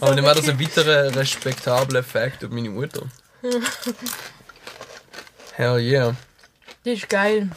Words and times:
Aber 0.00 0.14
dann 0.14 0.24
wäre 0.24 0.34
das 0.34 0.48
ein 0.48 0.60
weiterer 0.60 1.14
respektabler 1.14 2.02
Fact 2.02 2.42
über 2.42 2.54
meine 2.54 2.70
Mutter. 2.70 3.02
Hell 5.54 5.78
yeah. 5.78 6.14
Das 6.84 6.94
ist 6.94 7.08
geil. 7.08 7.48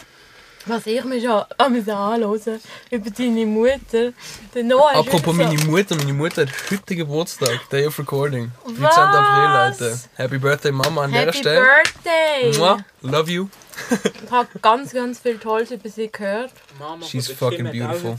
Was 0.66 0.86
ich 0.86 1.04
mir 1.04 1.22
schon 1.22 1.44
an 1.58 1.90
anhören 1.90 2.60
über 2.92 3.10
deine 3.10 3.46
Mutter. 3.46 4.14
Der 4.54 4.64
Noah 4.64 4.96
Apropos 4.96 5.34
meine 5.34 5.58
Mutter, 5.66 5.96
meine 5.96 6.14
Mutter 6.14 6.44
hat 6.44 6.50
heute 6.70 6.96
Geburtstag, 6.96 7.70
Day 7.70 7.88
of 7.88 7.98
Recording. 7.98 8.52
13. 8.66 8.82
Was? 8.84 8.98
April, 8.98 9.86
Alter. 9.88 10.00
Happy 10.16 10.38
Birthday, 10.38 10.72
Mama, 10.72 11.04
an 11.04 11.12
dieser 11.12 11.26
Happy 11.26 11.38
Stelle. 11.38 11.62
Birthday! 11.62 12.58
Mua, 12.58 12.86
love 13.02 13.32
you. 13.32 13.50
Ich 14.24 14.32
habe 14.32 14.48
ganz, 14.62 14.94
ganz 14.94 15.20
viel 15.20 15.38
Tolles 15.38 15.72
über 15.72 15.90
sie 15.90 16.12
gehört. 16.12 16.52
Mama 16.78 17.06
She's 17.06 17.28
der 17.28 17.38
fucking 17.38 17.72
beautiful. 17.72 18.18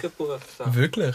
Wirklich? 0.72 1.14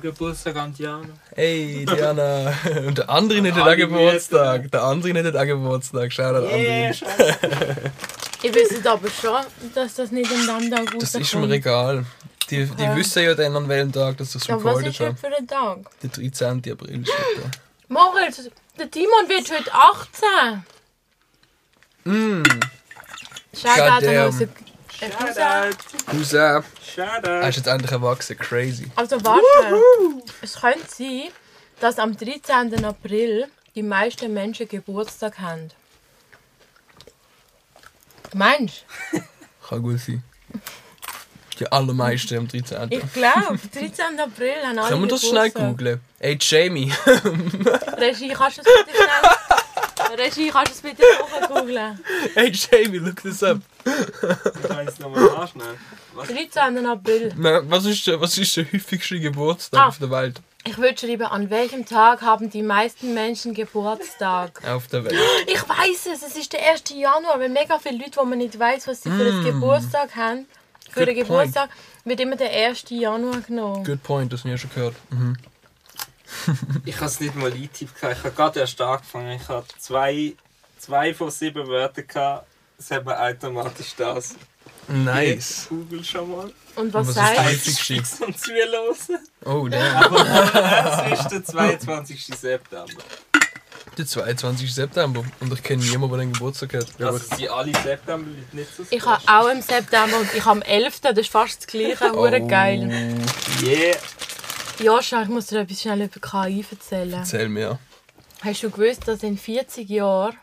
Geburtstag 0.00 0.56
an 0.56 0.72
Diana. 0.72 1.08
Hey, 1.34 1.84
Diana. 1.84 2.52
Und 2.86 2.98
der 2.98 3.10
andere 3.10 3.40
nicht 3.42 3.56
Alle 3.56 3.76
Geburtstag. 3.76 4.70
Der 4.70 4.82
andere 4.82 5.12
nicht 5.12 5.26
hat 5.26 5.36
auch 5.36 5.44
Geburtstag. 5.44 6.12
Schau 6.12 6.34
an 6.34 6.44
Yeah. 6.44 6.92
Ich 8.42 8.54
wüsste 8.54 8.90
aber 8.90 9.08
schon, 9.08 9.40
dass 9.74 9.94
das 9.94 10.10
nicht 10.10 10.30
am 10.30 10.70
Tag 10.70 10.80
rauskommt. 10.80 11.02
Das 11.02 11.14
ist 11.14 11.34
mir 11.34 11.50
egal. 11.50 12.04
Die, 12.50 12.64
die 12.66 12.70
Okay. 12.72 12.96
wissen 12.96 13.22
ja 13.22 13.34
dann 13.34 13.56
an 13.56 13.66
welchem 13.68 13.90
Tag, 13.90 14.18
dass 14.18 14.34
es 14.34 14.46
Ja, 14.46 14.56
was 14.56 14.64
recorded 14.64 14.88
ist 14.88 15.00
heute 15.00 15.08
habe. 15.10 15.18
für 15.18 15.34
ein 15.34 15.46
Tag? 15.46 15.78
Der 16.02 16.10
13. 16.10 16.58
April 16.72 17.00
ist 17.02 17.10
heute. 17.10 17.50
Moritz, 17.88 18.50
der 18.78 18.90
Timon 18.90 19.28
wird 19.28 19.50
heute 19.50 19.72
18. 19.72 20.64
Mm, 22.04 22.42
Shoutout 23.56 23.80
an 23.80 24.02
Goddamn. 24.04 24.48
Äh, 25.00 25.08
Cousin. 25.10 25.34
Shoutout. 25.34 26.46
Er 26.46 26.62
Shoutout. 26.94 27.48
ist 27.48 27.56
jetzt 27.56 27.66
endlich 27.66 27.92
erwachsen. 27.92 28.38
Crazy. 28.38 28.90
Also 28.96 29.22
warte, 29.24 29.42
es 30.42 30.60
könnte 30.60 30.86
sein, 30.88 31.28
dass 31.80 31.98
am 31.98 32.16
13. 32.16 32.84
April 32.84 33.46
die 33.74 33.82
meisten 33.82 34.32
Menschen 34.32 34.68
Geburtstag 34.68 35.38
haben. 35.40 35.70
Meinst 38.32 38.84
du? 39.12 39.20
Kann 39.68 39.82
gut 39.82 40.00
sein. 40.00 40.22
Die 41.58 41.70
allermeisten 41.70 42.36
am 42.38 42.48
13. 42.48 42.88
Ich 42.90 43.12
glaube, 43.12 43.58
13. 43.72 44.18
April 44.18 44.54
haben 44.64 44.78
alle 44.78 44.88
Können 44.88 45.02
wir 45.02 45.08
das 45.08 45.20
schnell 45.20 45.50
Geburtstag. 45.50 45.68
googlen? 45.78 46.00
Hey 46.18 46.36
Jamie, 46.40 46.92
Regie, 47.96 48.28
kannst 48.30 48.58
du 48.58 48.62
es 48.62 48.84
bitte 48.86 48.96
schnell... 48.96 49.58
Regie, 50.16 50.50
kannst 50.50 50.72
du 50.84 50.88
es 50.88 50.94
bitte 50.94 51.02
googlen? 51.48 51.98
hey 52.34 52.50
Jamie, 52.52 52.98
look 52.98 53.16
this 53.22 53.42
up. 53.42 53.58
Ich 53.84 54.68
kann 54.68 54.86
es 54.88 54.98
nochmal 54.98 55.24
nachschneiden. 55.24 55.78
Was? 56.14 56.28
13. 56.28 56.86
April. 56.86 57.32
Na, 57.36 57.60
was, 57.68 57.84
ist 57.86 58.06
der, 58.06 58.20
was 58.20 58.38
ist 58.38 58.56
der 58.56 58.64
häufigste 58.72 59.18
Geburtstag 59.20 59.80
Ah. 59.80 59.88
auf 59.88 59.98
der 59.98 60.10
Welt? 60.10 60.40
Ich 60.66 60.78
würde 60.78 60.96
schreiben, 60.98 61.24
an 61.26 61.50
welchem 61.50 61.84
Tag 61.84 62.22
haben 62.22 62.48
die 62.48 62.62
meisten 62.62 63.12
Menschen 63.12 63.52
Geburtstag? 63.52 64.62
Auf 64.66 64.86
der 64.88 65.04
Welt. 65.04 65.14
Ich 65.46 65.60
weiß 65.68 66.06
es, 66.14 66.22
es 66.22 66.36
ist 66.36 66.54
der 66.54 66.60
1. 66.70 66.84
Januar, 66.94 67.38
weil 67.38 67.50
mega 67.50 67.78
viele 67.78 67.98
Leute, 67.98 68.16
wo 68.16 68.24
man 68.24 68.38
nicht 68.38 68.58
weiß, 68.58 68.86
was 68.88 69.02
sie 69.02 69.10
für 69.10 69.26
einen 69.26 69.44
Geburtstag 69.44 70.16
haben, 70.16 70.46
für 70.90 71.00
Good 71.00 71.08
den 71.08 71.16
Geburtstag, 71.16 71.68
wird 72.06 72.18
immer 72.20 72.36
der 72.36 72.50
1. 72.50 72.84
Januar 72.88 73.40
genommen. 73.42 73.84
Good 73.84 74.02
point, 74.02 74.32
das 74.32 74.40
habe 74.40 74.54
ich 74.54 74.62
ja 74.62 74.68
schon 74.68 74.74
gehört. 74.74 74.94
Mhm. 75.10 75.36
Ich 76.84 76.96
habe 76.96 77.06
es 77.06 77.20
nicht 77.20 77.34
mal 77.34 77.50
eingetippt. 77.52 77.92
Ich 77.96 78.02
habe 78.02 78.30
gerade 78.32 78.60
erst 78.60 78.80
angefangen. 78.80 79.32
Ich 79.40 79.48
hatte 79.48 79.74
zwei, 79.78 80.34
zwei 80.78 81.14
von 81.14 81.30
sieben 81.30 81.66
Wörtern. 81.66 82.06
Gehabt. 82.06 82.46
Es 82.78 82.90
hat 82.90 83.04
mir 83.04 83.18
automatisch 83.18 83.94
das. 83.96 84.34
Nice. 84.88 85.66
Google 85.68 86.04
schon 86.04 86.30
mal. 86.30 86.52
Und 86.76 86.92
was, 86.92 87.06
Was 87.08 87.16
ist 87.16 87.24
sagst 87.36 87.66
das? 87.66 87.74
du? 87.76 87.94
Fix 87.94 88.20
und 88.20 88.38
zuhören. 88.38 89.18
Oh, 89.44 89.68
damn. 89.68 89.96
Aber 89.96 91.06
es 91.14 91.20
ist 91.20 91.28
der 91.30 91.44
22. 91.44 92.26
September. 92.26 93.02
Der 93.96 94.06
22. 94.06 94.74
September. 94.74 95.24
Und 95.40 95.52
ich 95.52 95.62
kenne 95.62 95.84
niemanden, 95.84 96.10
der 96.16 96.26
den 96.26 96.32
Geburtstag 96.32 96.74
hat. 96.74 96.86
Also 97.00 97.18
sind 97.36 97.48
alle 97.48 97.72
September 97.72 98.28
nicht 98.52 98.76
so 98.76 98.82
Ich 98.90 99.06
habe 99.06 99.22
auch 99.26 99.48
im 99.48 99.62
September 99.62 100.18
und 100.18 100.34
ich 100.34 100.44
habe 100.44 100.50
am 100.50 100.62
11. 100.62 101.00
Das 101.00 101.16
ist 101.16 101.30
fast 101.30 101.58
das 101.60 101.66
gleiche. 101.68 102.12
Hure 102.12 102.40
Oh. 102.42 102.46
geil. 102.48 103.16
Yeah. 103.62 103.96
Joscha, 104.80 105.22
ich 105.22 105.28
muss 105.28 105.46
dir 105.46 105.60
etwas 105.60 105.80
schnell 105.80 106.02
über 106.02 106.20
KI 106.20 106.64
erzählen. 106.70 107.14
Erzähl 107.14 107.48
mir. 107.48 107.78
Hast 108.42 108.62
du 108.62 108.70
gewusst, 108.70 109.06
dass 109.08 109.22
in 109.22 109.38
40 109.38 109.88
Jahren, 109.88 110.36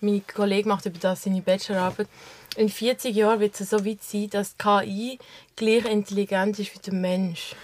mein 0.00 0.24
Kollege 0.26 0.68
macht 0.68 0.86
über 0.86 0.98
das 0.98 1.22
seine 1.22 1.42
Bachelorarbeit, 1.42 2.08
in 2.56 2.68
40 2.68 3.16
Jahren 3.16 3.40
wird 3.40 3.58
es 3.58 3.70
so 3.70 3.84
weit 3.84 4.02
sein, 4.02 4.28
dass 4.30 4.56
KI 4.58 5.18
gleich 5.56 5.84
intelligent 5.86 6.58
ist 6.58 6.74
wie 6.74 6.80
der 6.80 6.92
Mensch. 6.94 7.54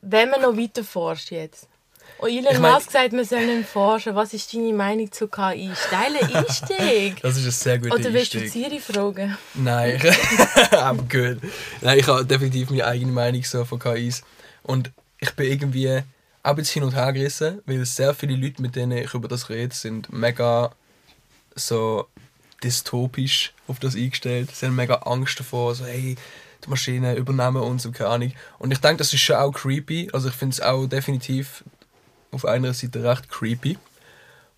Wenn 0.00 0.30
man 0.30 0.40
noch 0.40 0.56
weiter 0.56 0.82
forscht 0.82 1.30
jetzt. 1.30 1.68
Und 2.18 2.30
Elon 2.30 2.52
Ich 2.52 2.58
mein- 2.58 2.72
Musk 2.72 2.90
sagt, 2.90 3.12
wir 3.12 3.24
sollen 3.24 3.64
forschen. 3.64 4.14
Was 4.14 4.34
ist 4.34 4.52
deine 4.52 4.72
Meinung 4.72 5.10
zu 5.12 5.28
KI? 5.28 5.70
Steiler 5.74 6.34
Einstieg. 6.38 7.16
Das 7.22 7.36
ist 7.36 7.44
ein 7.46 7.50
sehr 7.52 7.78
guter 7.78 7.94
Oder 7.94 8.12
willst 8.12 8.34
du. 8.34 8.48
Siri 8.48 8.80
fragen? 8.80 9.36
Nein, 9.54 9.98
I'm 10.72 10.98
good. 11.08 11.40
Nein, 11.80 11.98
ich 11.98 12.06
habe 12.08 12.24
definitiv 12.26 12.70
meine 12.70 12.86
eigene 12.86 13.12
Meinung 13.12 13.42
so 13.44 13.64
von 13.64 13.78
KIs. 13.78 14.22
Und 14.64 14.90
ich 15.20 15.30
bin 15.34 15.46
irgendwie 15.50 16.02
auch 16.42 16.50
ein 16.50 16.56
bisschen 16.56 16.82
hin 16.82 16.90
und 16.90 16.94
her 16.96 17.12
gerissen, 17.12 17.62
weil 17.66 17.84
sehr 17.84 18.14
viele 18.14 18.34
Leute, 18.36 18.62
mit 18.62 18.74
denen 18.74 18.98
ich 18.98 19.14
über 19.14 19.28
das 19.28 19.48
rede, 19.48 19.74
sind 19.74 20.12
mega 20.12 20.70
so 21.54 22.06
dystopisch 22.64 23.52
auf 23.68 23.78
das 23.78 23.94
eingestellt. 23.94 24.50
Sie 24.54 24.66
haben 24.66 24.74
mega 24.76 24.94
Angst 25.04 25.38
davor, 25.38 25.74
so 25.74 25.84
hey, 25.84 26.16
die 26.64 26.70
Maschinen 26.70 27.16
übernehmen 27.16 27.62
uns 27.62 27.86
und 27.86 27.92
keine 27.92 28.10
Ahnung. 28.10 28.32
Und 28.58 28.72
ich 28.72 28.78
denke, 28.80 28.96
das 28.98 29.12
ist 29.14 29.20
schon 29.20 29.36
auch 29.36 29.52
creepy. 29.52 30.10
Also 30.12 30.28
ich 30.28 30.34
finde 30.34 30.54
es 30.54 30.60
auch 30.60 30.86
definitiv 30.86 31.62
auf 32.32 32.44
einer 32.44 32.74
Seite 32.74 33.04
recht 33.04 33.28
creepy. 33.28 33.78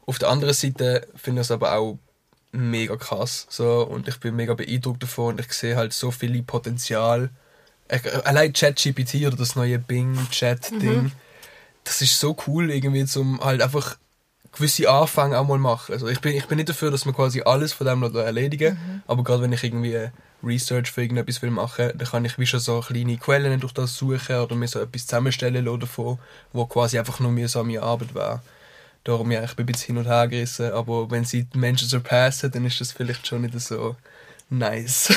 Auf 0.07 0.19
der 0.19 0.29
anderen 0.29 0.55
Seite 0.55 1.07
finde 1.15 1.43
ich 1.43 1.47
es 1.47 1.51
aber 1.51 1.77
auch 1.77 1.99
mega 2.53 2.97
krass. 2.97 3.47
So, 3.49 3.83
und 3.83 4.09
ich 4.09 4.19
bin 4.19 4.37
mega 4.37 4.55
beeindruckt 4.55 5.03
davon 5.03 5.35
und 5.35 5.41
ich 5.41 5.53
sehe 5.53 5.77
halt 5.77 5.93
so 5.93 6.11
viel 6.11 6.43
Potenzial. 6.43 7.31
Allein 8.25 8.53
ChatGPT 8.53 9.27
oder 9.27 9.37
das 9.37 9.57
neue 9.57 9.79
Bing-Chat-Ding, 9.79 11.13
das 11.85 12.03
ist 12.03 12.21
so 12.21 12.37
cool 12.47 12.71
irgendwie, 12.71 13.05
zum 13.05 13.41
halt 13.41 13.63
einfach 13.63 13.97
gewisse 14.53 14.89
Anfänge 14.89 15.39
auch 15.39 15.47
mal 15.47 15.59
machen. 15.59 15.93
Also 15.93 16.09
ich 16.09 16.21
bin, 16.21 16.37
ich 16.37 16.47
bin 16.47 16.57
nicht 16.57 16.69
dafür, 16.69 16.91
dass 16.91 17.05
man 17.05 17.15
quasi 17.15 17.43
alles 17.43 17.73
von 17.73 17.87
dem 17.87 18.03
erledigen 18.15 19.03
aber 19.07 19.25
gerade 19.25 19.43
wenn 19.43 19.53
ich 19.53 19.65
irgendwie 19.65 20.11
Research 20.43 20.91
für 20.91 21.03
irgendetwas 21.03 21.43
will 21.43 21.51
machen, 21.51 21.93
dann 21.95 22.09
kann 22.09 22.25
ich 22.25 22.39
wie 22.39 22.47
schon 22.47 22.61
so 22.61 22.81
kleine 22.81 23.17
Quellen 23.17 23.61
durch 23.61 23.73
das 23.73 23.97
suchen 23.97 24.37
oder 24.37 24.55
mir 24.55 24.69
so 24.69 24.81
etwas 24.81 25.07
zusammenstellen 25.07 25.65
lassen 25.65 25.81
davon, 25.81 26.19
wo 26.53 26.67
quasi 26.67 26.99
einfach 26.99 27.21
nur 27.21 27.33
mühsame 27.33 27.83
Arbeit 27.83 28.15
wäre. 28.15 28.41
Darum 29.05 29.31
ja, 29.31 29.43
ich 29.43 29.55
bin 29.55 29.65
ein 29.65 29.73
bisschen 29.73 29.97
hin 29.97 29.99
und 29.99 30.11
her 30.11 30.29
gerissen, 30.29 30.73
aber 30.73 31.11
wenn 31.11 31.25
sie 31.25 31.45
die 31.45 31.59
Menschen 31.59 31.89
surpassen, 31.89 32.51
dann 32.51 32.67
ist 32.67 32.81
das 32.81 32.93
vielleicht 32.93 33.27
schon 33.27 33.43
nicht 33.43 33.59
so 33.59 33.97
nice. 34.51 35.13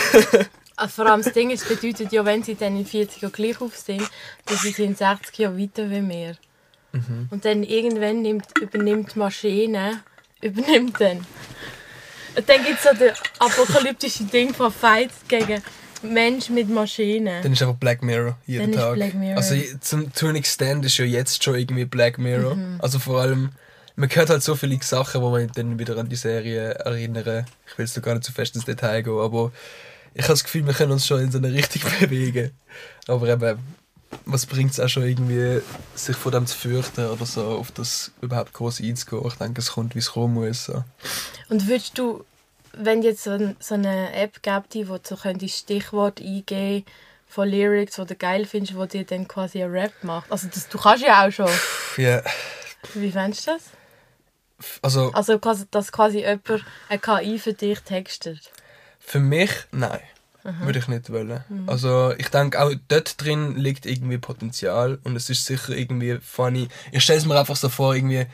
Also 0.76 0.92
vor 0.96 1.08
allem 1.08 1.22
das 1.22 1.34
Ding 1.34 1.50
ist, 1.50 1.70
es 1.70 1.76
bedeutet 1.78 2.12
ja, 2.12 2.24
wenn 2.24 2.44
sie 2.44 2.56
dann 2.56 2.78
in 2.78 2.86
40 2.86 3.22
Jahren 3.22 3.34
gleich 3.34 3.60
auf 3.60 3.76
sind, 3.78 4.04
dass 4.46 4.62
sie 4.62 4.72
sind 4.72 4.92
in 4.92 4.96
60 4.96 5.38
Jahren 5.38 5.60
weiter 5.60 5.90
wie 5.90 6.08
wir. 6.08 6.38
Mhm. 6.94 7.28
Und 7.30 7.44
dann 7.44 7.64
irgendwann 7.64 8.22
nimmt, 8.22 8.46
übernimmt 8.62 9.16
die 9.16 9.20
Maschine, 9.20 10.04
übernimmt 10.42 11.02
dann. 11.02 11.26
Und 12.36 12.50
dann 12.50 12.64
gibt 12.64 12.78
es 12.78 12.84
so 12.84 12.90
das 12.98 13.20
apokalyptische 13.40 14.24
Ding 14.26 14.54
von 14.54 14.72
Fight 14.72 15.12
gegen 15.28 15.62
Mensch 16.02 16.50
mit 16.50 16.70
Maschine. 16.70 17.42
Dann 17.42 17.54
ist 17.54 17.62
einfach 17.62 17.76
Black 17.76 18.04
Mirror 18.04 18.38
jeden 18.46 18.72
Dann 18.72 18.74
ist 18.74 18.80
Tag. 18.80 18.96
Black 18.96 19.14
Mirror. 19.14 19.38
Also 19.38 19.56
zum 19.80 20.14
to 20.14 20.28
an 20.28 20.36
extent 20.36 20.86
ist 20.86 20.98
ja 20.98 21.06
jetzt 21.06 21.44
schon 21.44 21.56
irgendwie 21.56 21.86
Black 21.86 22.18
Mirror. 22.18 22.56
Mhm. 22.56 22.80
Also 22.82 23.00
vor 23.00 23.22
allem, 23.22 23.52
man 23.96 24.10
hört 24.10 24.30
halt 24.30 24.44
so 24.44 24.56
viele 24.56 24.78
Sachen, 24.82 25.22
wo 25.22 25.30
man 25.30 25.50
dann 25.56 25.80
wieder 25.80 25.98
an 25.98 26.10
die 26.10 26.16
Serie 26.16 26.74
erinnern. 26.74 27.46
Ich 27.68 27.78
will 27.78 27.86
jetzt 27.86 28.02
gar 28.02 28.14
nicht 28.14 28.26
zu 28.26 28.32
fest 28.32 28.56
ins 28.56 28.66
Detail 28.66 29.02
gehen, 29.02 29.18
aber 29.18 29.52
ich 30.14 30.24
habe 30.24 30.34
das 30.34 30.44
Gefühl, 30.44 30.66
wir 30.66 30.74
können 30.74 30.92
uns 30.92 31.08
schon 31.08 31.22
in 31.22 31.32
so 31.32 31.38
eine 31.38 31.52
Richtung 31.54 31.82
bewegen. 32.00 32.52
Aber 33.08 33.28
eben, 33.28 33.60
was 34.26 34.46
bringt 34.46 34.72
es 34.72 34.80
auch 34.80 34.88
schon 34.88 35.04
irgendwie, 35.04 35.62
sich 35.96 36.16
vor 36.16 36.32
dem 36.32 36.46
zu 36.46 36.58
fürchten 36.58 37.06
oder 37.06 37.26
so, 37.26 37.44
auf 37.46 37.72
das 37.72 38.12
überhaupt 38.22 38.54
groß 38.54 38.82
einzugehen? 38.82 39.26
Ich 39.28 39.36
denke, 39.36 39.62
es 39.62 39.72
kommt, 39.72 39.96
wie 39.96 40.00
es 40.00 40.12
kommen 40.12 40.34
muss. 40.36 40.66
So. 40.66 40.84
Und 41.50 41.68
würdest 41.68 41.98
du, 41.98 42.26
wenn 42.74 43.02
jetzt 43.02 43.24
so, 43.24 43.32
ein, 43.32 43.56
so 43.60 43.76
eine 43.76 44.14
App 44.14 44.42
gäbe, 44.42 44.64
die 44.72 44.88
wo 44.90 44.98
du 44.98 45.16
so 45.16 45.18
Stichwort 45.48 46.22
eingeben 46.22 46.86
von 47.28 47.50
Lyrics, 47.50 47.96
die 47.96 48.06
du 48.06 48.16
geil 48.16 48.46
findest, 48.46 48.76
wo 48.76 48.86
dir 48.86 49.06
dann 49.06 49.28
quasi 49.28 49.64
ein 49.64 49.72
Rap 49.72 49.94
macht. 50.04 50.32
Also 50.32 50.48
das, 50.54 50.70
du 50.70 50.78
kannst 50.78 51.04
ja 51.04 51.26
auch 51.26 51.32
schon. 51.32 51.50
Ja, 51.98 52.22
Wie 52.94 53.12
fändest 53.12 53.48
du 53.48 53.52
das? 53.52 53.64
also 54.82 55.12
Also 55.14 55.38
dass 55.72 55.92
quasi 55.92 56.20
jemand 56.20 56.64
eine 56.90 57.00
KI 57.00 57.40
für 57.40 57.54
dich 57.54 57.80
textet. 57.80 58.52
Für 59.00 59.20
mich, 59.20 59.52
nein. 59.72 60.00
Würde 60.44 60.80
ich 60.80 60.88
nicht 60.88 61.10
wollen. 61.10 61.44
Also 61.68 62.14
ich 62.18 62.28
denke 62.28 62.62
auch 62.62 62.72
dort 62.90 63.22
drin 63.22 63.56
liegt 63.56 63.86
irgendwie 63.86 64.18
Potenzial 64.18 65.00
und 65.04 65.16
es 65.16 65.30
ist 65.30 65.46
sicher 65.46 65.70
irgendwie 65.70 66.18
funny. 66.22 66.68
Ich 66.92 67.04
stelle 67.04 67.20
es 67.20 67.26
mir 67.26 67.40
einfach 67.40 67.56
so 67.56 67.70
vor, 67.70 67.96
irgendwie, 67.96 68.26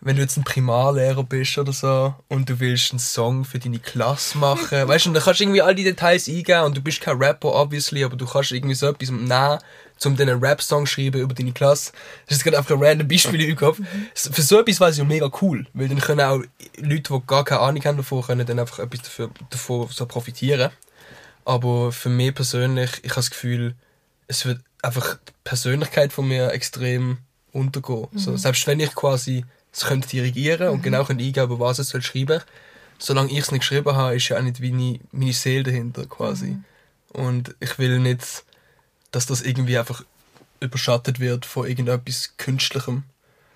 wenn 0.00 0.16
du 0.16 0.22
jetzt 0.22 0.38
ein 0.38 0.44
Primarlehrer 0.44 1.24
bist 1.24 1.58
oder 1.58 1.72
so 1.72 2.14
und 2.28 2.48
du 2.48 2.58
willst 2.58 2.92
einen 2.92 3.00
Song 3.00 3.44
für 3.44 3.58
deine 3.58 3.80
Klasse 3.80 4.38
machen, 4.38 4.88
weißt 4.88 5.04
du, 5.04 5.10
und 5.10 5.14
dann 5.14 5.22
kannst 5.22 5.40
du 5.40 5.44
irgendwie 5.44 5.60
all 5.60 5.74
die 5.74 5.84
Details 5.84 6.26
eingeben 6.26 6.62
und 6.62 6.76
du 6.76 6.80
bist 6.80 7.02
kein 7.02 7.18
Rapper, 7.18 7.54
obviously, 7.54 8.02
aber 8.02 8.16
du 8.16 8.26
kannst 8.26 8.52
irgendwie 8.52 8.74
so 8.74 8.88
etwas 8.88 9.10
nehmen, 9.10 9.58
um 10.04 10.18
einen 10.18 10.42
Rap-Song 10.42 10.86
schreiben 10.86 11.20
über 11.20 11.34
deine 11.34 11.52
Klasse. 11.52 11.92
Das 12.26 12.38
ist 12.38 12.44
gerade 12.44 12.58
einfach 12.58 12.74
ein 12.74 12.82
random 12.82 13.06
Beispiel 13.06 13.42
im 13.42 13.56
Kopf. 13.56 13.78
Für 14.14 14.42
so 14.42 14.58
etwas 14.58 14.80
war 14.80 14.88
es 14.88 14.96
ja 14.96 15.04
mega 15.04 15.30
cool, 15.42 15.66
weil 15.74 15.88
dann 15.88 16.00
können 16.00 16.22
auch 16.22 16.40
Leute, 16.78 17.12
die 17.12 17.26
gar 17.26 17.44
keine 17.44 17.60
Ahnung 17.60 17.84
haben 17.84 17.98
davon, 17.98 18.22
können 18.22 18.46
dann 18.46 18.58
einfach 18.58 18.78
etwas 18.78 19.02
dafür, 19.02 19.30
davon 19.50 19.88
so 19.90 20.06
profitieren. 20.06 20.70
Aber 21.44 21.92
für 21.92 22.08
mich 22.08 22.34
persönlich, 22.34 22.90
ich 23.02 23.10
habe 23.10 23.16
das 23.16 23.30
Gefühl, 23.30 23.74
es 24.28 24.46
wird 24.46 24.60
einfach 24.82 25.16
die 25.16 25.32
Persönlichkeit 25.44 26.12
von 26.12 26.28
mir 26.28 26.52
extrem 26.52 27.18
untergehen. 27.52 28.08
Mhm. 28.12 28.18
So, 28.18 28.36
selbst 28.36 28.66
wenn 28.66 28.80
ich 28.80 28.94
quasi 28.94 29.44
es 29.72 29.84
könnte 29.86 30.08
dirigieren 30.08 30.68
und 30.68 30.82
genau 30.82 31.04
könnte 31.04 31.24
eingeben, 31.24 31.58
was 31.58 31.78
es 31.78 31.88
soll 31.88 32.02
schreiben 32.02 32.42
solange 33.02 33.32
ich 33.32 33.38
es 33.38 33.50
nicht 33.50 33.60
geschrieben 33.60 33.94
habe, 33.94 34.14
ist 34.14 34.28
ja 34.28 34.38
auch 34.38 34.42
nicht 34.42 34.60
meine, 34.60 35.00
meine 35.10 35.32
Seele 35.32 35.64
dahinter 35.64 36.06
quasi. 36.06 36.46
Mhm. 36.46 36.64
Und 37.12 37.54
ich 37.60 37.78
will 37.78 37.98
nicht, 37.98 38.44
dass 39.10 39.26
das 39.26 39.42
irgendwie 39.42 39.76
einfach 39.76 40.02
überschattet 40.60 41.20
wird 41.20 41.44
von 41.44 41.66
irgendetwas 41.66 42.34
Künstlichem, 42.38 43.02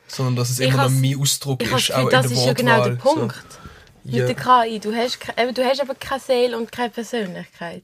sondern 0.08 0.36
dass 0.36 0.50
es 0.50 0.58
Ich 0.58 0.68
immer 0.68 0.84
noch 0.84 0.90
mein 0.90 1.18
Ausdruck 1.18 1.62
ist, 1.62 1.72
das 1.72 1.90
auch 1.92 2.04
in 2.04 2.10
das 2.10 2.26
der 2.26 2.36
ist 2.36 2.46
ja 2.46 2.52
genau 2.52 2.84
der 2.84 3.04
Wortwahl. 3.04 3.14
Punkt. 3.14 3.34
So. 3.34 3.58
Mit 4.06 4.14
Ja. 4.14 4.26
der 4.26 4.34
KI. 4.34 4.78
Du 4.80 4.94
hast, 4.94 5.18
eben, 5.36 5.54
du 5.54 5.64
hast 5.64 5.80
aber 5.80 5.94
keine 5.94 6.20
Seele 6.20 6.56
und 6.56 6.70
keine 6.72 6.90
Persönlichkeit. 6.90 7.82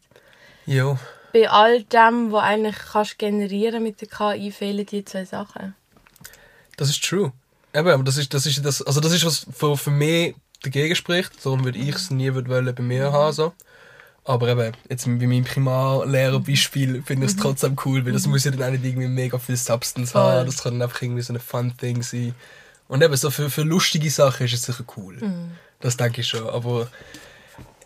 ja. 0.66 0.98
Bei 1.34 1.48
all 1.48 1.82
dem, 1.84 2.30
was 2.30 2.42
eigentlich 2.42 2.76
kannst 2.92 3.18
generieren 3.18 3.82
mit 3.82 4.02
der 4.02 4.08
KI, 4.08 4.52
fehlen 4.52 4.84
die 4.84 5.02
zwei 5.02 5.24
Sachen. 5.24 5.74
Das 6.76 6.90
ist 6.90 7.02
true. 7.02 7.32
Eben, 7.74 7.88
aber 7.88 8.02
das 8.02 8.18
ist, 8.18 8.34
das 8.34 8.44
ist 8.44 8.62
das, 8.62 8.82
also 8.82 9.00
das 9.00 9.14
ist 9.14 9.24
was 9.24 9.46
für, 9.50 9.78
für 9.78 9.88
mich 9.90 10.34
dagegen 10.62 10.94
spricht. 10.94 11.32
Darum 11.42 11.64
würde 11.64 11.78
ich 11.78 11.94
es 11.94 12.10
nie 12.10 12.34
würd 12.34 12.50
wollen 12.50 12.74
bei 12.74 12.82
mir 12.82 13.12
haben. 13.12 13.32
So. 13.32 13.54
Aber 14.24 14.46
eben, 14.48 14.72
jetzt 14.90 15.06
bei 15.06 15.26
meinem 15.26 15.44
Primarlehrerbeispiel 15.44 17.02
finde 17.02 17.26
ich 17.26 17.32
es 17.32 17.36
trotzdem 17.38 17.76
cool, 17.84 18.04
weil 18.04 18.12
das 18.12 18.26
muss 18.26 18.44
ja 18.44 18.50
dann 18.50 18.62
auch 18.62 18.70
nicht 18.70 18.84
irgendwie 18.84 19.08
mega 19.08 19.38
viel 19.38 19.56
Substance 19.56 20.12
Voll. 20.12 20.20
haben. 20.20 20.46
Das 20.46 20.62
kann 20.62 20.74
dann 20.74 20.82
einfach 20.82 21.00
irgendwie 21.00 21.22
so 21.22 21.32
ein 21.32 21.40
Fun-Thing 21.40 22.02
sein. 22.02 22.34
Und 22.88 23.02
eben, 23.02 23.16
so 23.16 23.30
für, 23.30 23.48
für 23.48 23.62
lustige 23.62 24.10
Sachen 24.10 24.44
ist 24.44 24.52
es 24.52 24.64
sicher 24.64 24.84
cool. 24.98 25.18
Das 25.82 25.98
denke 25.98 26.22
ich 26.22 26.28
schon. 26.28 26.48
Aber 26.48 26.88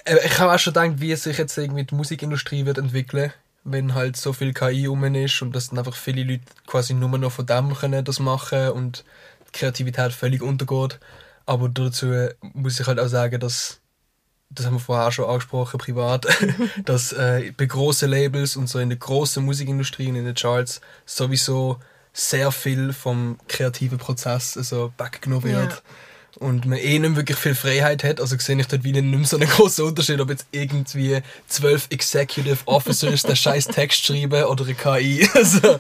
eben, 0.06 0.19
ich 0.25 0.38
habe 0.38 0.54
auch 0.54 0.58
schon 0.58 0.72
gedacht, 0.72 1.00
wie 1.00 1.16
sich 1.16 1.38
jetzt 1.38 1.58
irgendwie 1.58 1.84
die 1.84 1.94
Musikindustrie 1.94 2.64
wird 2.64 2.78
entwickeln 2.78 3.32
wenn 3.66 3.94
halt 3.94 4.16
so 4.16 4.32
viel 4.32 4.54
KI 4.54 4.88
um 4.88 5.02
ist 5.14 5.43
und 5.43 5.54
dass 5.54 5.69
dann 5.69 5.78
einfach 5.78 5.96
viele 5.96 6.22
Leute 6.22 6.44
quasi 6.66 6.94
nur 6.94 7.19
noch 7.19 7.32
von 7.32 7.46
dem 7.46 7.75
können 7.75 8.04
das 8.04 8.20
machen 8.20 8.70
und 8.70 9.04
die 9.48 9.58
Kreativität 9.58 10.12
völlig 10.12 10.40
untergeht. 10.40 11.00
Aber 11.46 11.69
dazu 11.69 12.28
muss 12.40 12.81
ich 12.81 12.87
halt 12.87 13.00
auch 13.00 13.08
sagen, 13.08 13.40
dass 13.40 13.81
das 14.50 14.66
haben 14.66 14.75
wir 14.75 14.81
vorher 14.81 15.08
auch 15.08 15.12
schon 15.12 15.28
angesprochen, 15.28 15.78
privat, 15.78 16.26
dass 16.84 17.12
äh, 17.12 17.52
bei 17.56 17.66
großen 17.66 18.08
Labels 18.08 18.56
und 18.56 18.69
so 18.69 18.78
in 18.78 18.90
der 18.90 18.99
großen 18.99 19.44
Musikindustrie 19.44 20.08
und 20.08 20.14
in 20.14 20.25
den 20.25 20.37
Charts 20.37 20.81
sowieso 21.04 21.81
sehr 22.12 22.52
viel 22.52 22.92
vom 22.92 23.38
kreativen 23.49 23.99
Prozess 23.99 24.56
also 24.56 24.92
weggenommen 24.96 25.44
wird. 25.44 25.72
Ja. 25.72 25.78
Und 26.38 26.66
man 26.66 26.78
eh 26.78 26.98
nicht 26.98 27.16
wirklich 27.16 27.38
viel 27.38 27.54
Freiheit 27.54 28.04
hat. 28.04 28.20
Also 28.20 28.36
sehe 28.38 28.60
ich 28.60 28.66
dort 28.66 28.84
wieder 28.84 29.00
nicht 29.00 29.18
mehr 29.18 29.26
so 29.26 29.36
einen 29.36 29.48
großen 29.48 29.84
Unterschied, 29.84 30.20
ob 30.20 30.28
jetzt 30.28 30.46
irgendwie 30.50 31.22
zwölf 31.48 31.86
Executive 31.90 32.58
Officers 32.66 33.22
den 33.22 33.36
scheiß 33.36 33.68
Text 33.68 34.04
schreiben 34.04 34.44
oder 34.44 34.64
eine 34.64 34.74
KI. 34.74 35.28
Also, 35.34 35.78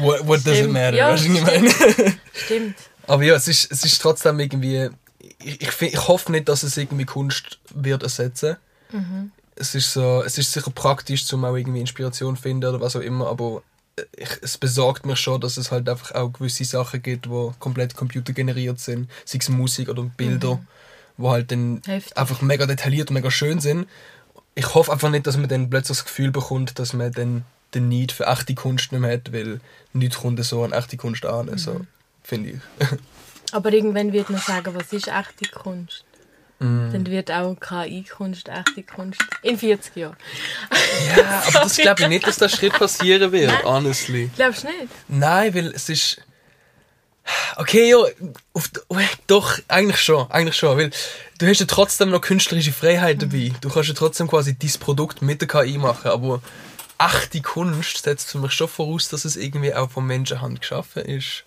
what, 0.00 0.26
what 0.26 0.46
does 0.46 0.58
it 0.58 0.70
matter? 0.70 0.96
Ja, 0.96 1.12
weißt 1.12 1.26
du, 1.26 1.32
was 1.32 1.38
ich 1.38 1.44
meine? 1.44 1.70
Stimmt. 2.32 2.76
Aber 3.06 3.22
ja, 3.22 3.34
es 3.34 3.48
ist, 3.48 3.70
es 3.70 3.84
ist 3.84 4.00
trotzdem 4.00 4.38
irgendwie. 4.40 4.88
Ich, 5.38 5.60
ich, 5.60 5.82
ich 5.82 6.08
hoffe 6.08 6.32
nicht, 6.32 6.48
dass 6.48 6.62
es 6.62 6.76
irgendwie 6.76 7.04
Kunst 7.04 7.58
wird 7.74 8.02
ersetzen. 8.02 8.56
Es 9.56 9.74
ist 9.74 9.92
so, 9.92 10.22
es 10.24 10.38
ist 10.38 10.52
sicher 10.52 10.70
praktisch, 10.70 11.30
um 11.32 11.44
auch 11.44 11.56
irgendwie 11.56 11.80
Inspiration 11.80 12.36
zu 12.36 12.42
finden 12.42 12.66
oder 12.66 12.80
was 12.80 12.96
auch 12.96 13.00
immer, 13.00 13.28
aber 13.28 13.62
ich, 14.16 14.30
es 14.42 14.58
besorgt 14.58 15.06
mich 15.06 15.18
schon, 15.18 15.40
dass 15.40 15.56
es 15.56 15.70
halt 15.70 15.88
einfach 15.88 16.12
auch 16.12 16.32
gewisse 16.32 16.64
Sachen 16.64 17.02
gibt, 17.02 17.26
die 17.26 17.50
komplett 17.58 17.94
computergeneriert 17.94 18.80
sind, 18.80 19.10
sei 19.24 19.38
es 19.38 19.48
Musik 19.48 19.88
oder 19.88 20.02
Bilder, 20.02 20.60
wo 21.16 21.30
halt 21.30 21.50
dann 21.50 21.82
Heftig. 21.84 22.16
einfach 22.16 22.40
mega 22.42 22.66
detailliert 22.66 23.10
und 23.10 23.14
mega 23.14 23.30
schön 23.30 23.60
sind. 23.60 23.86
Ich 24.54 24.74
hoffe 24.74 24.92
einfach 24.92 25.10
nicht, 25.10 25.26
dass 25.26 25.36
man 25.36 25.48
dann 25.48 25.70
plötzlich 25.70 25.98
das 25.98 26.04
Gefühl 26.04 26.30
bekommt, 26.30 26.78
dass 26.78 26.92
man 26.92 27.12
dann 27.12 27.44
den 27.74 27.88
Need 27.88 28.12
für 28.12 28.26
echte 28.26 28.54
Kunst 28.54 28.92
nicht 28.92 29.00
mehr 29.00 29.12
hat, 29.12 29.32
weil 29.32 29.60
nichts 29.92 30.18
kommt 30.18 30.42
so 30.44 30.62
an 30.62 30.72
echte 30.72 30.96
Kunst 30.96 31.24
an. 31.24 31.56
So, 31.56 31.80
finde 32.22 32.50
ich. 32.50 32.58
Aber 33.52 33.72
irgendwann 33.72 34.12
wird 34.12 34.30
man 34.30 34.40
sagen, 34.40 34.74
was 34.74 34.92
ist 34.92 35.08
echte 35.08 35.50
Kunst? 35.50 36.04
Mm. 36.62 36.92
Dann 36.92 37.06
wird 37.06 37.30
auch 37.30 37.56
KI-Kunst 37.58 38.48
echte 38.48 38.82
Kunst. 38.82 39.20
In 39.42 39.58
40 39.58 39.96
Jahren. 39.96 40.16
Ja, 41.16 41.42
aber 41.46 41.60
das 41.60 41.76
glaube 41.78 42.02
ich 42.02 42.08
nicht, 42.08 42.26
dass 42.26 42.36
der 42.36 42.48
Schritt 42.48 42.72
passieren 42.74 43.32
wird, 43.32 43.64
honestly. 43.64 44.30
Glaubst 44.36 44.64
du 44.64 44.68
nicht? 44.68 44.92
Nein, 45.08 45.54
weil 45.54 45.66
es 45.68 45.88
ist. 45.88 46.20
Okay, 47.56 47.90
ja, 47.90 47.98
auf, 48.52 48.70
doch, 49.28 49.58
eigentlich 49.68 50.00
schon, 50.00 50.28
eigentlich 50.30 50.56
schon, 50.56 50.76
weil 50.76 50.90
du 51.38 51.46
hast 51.46 51.60
ja 51.60 51.66
trotzdem 51.66 52.10
noch 52.10 52.20
künstlerische 52.20 52.72
Freiheit 52.72 53.22
dabei. 53.22 53.52
Du 53.60 53.68
kannst 53.68 53.88
ja 53.88 53.94
trotzdem 53.94 54.26
quasi 54.26 54.58
dein 54.58 54.72
Produkt 54.80 55.22
mit 55.22 55.40
der 55.40 55.46
KI 55.46 55.78
machen, 55.78 56.10
aber 56.10 56.42
echte 56.98 57.40
Kunst 57.40 58.02
setzt 58.02 58.30
für 58.30 58.38
mich 58.38 58.52
schon 58.52 58.66
voraus, 58.68 59.08
dass 59.08 59.24
es 59.24 59.36
irgendwie 59.36 59.72
auch 59.72 59.90
von 59.90 60.04
Menschenhand 60.04 60.60
geschaffen 60.60 61.04
ist. 61.04 61.44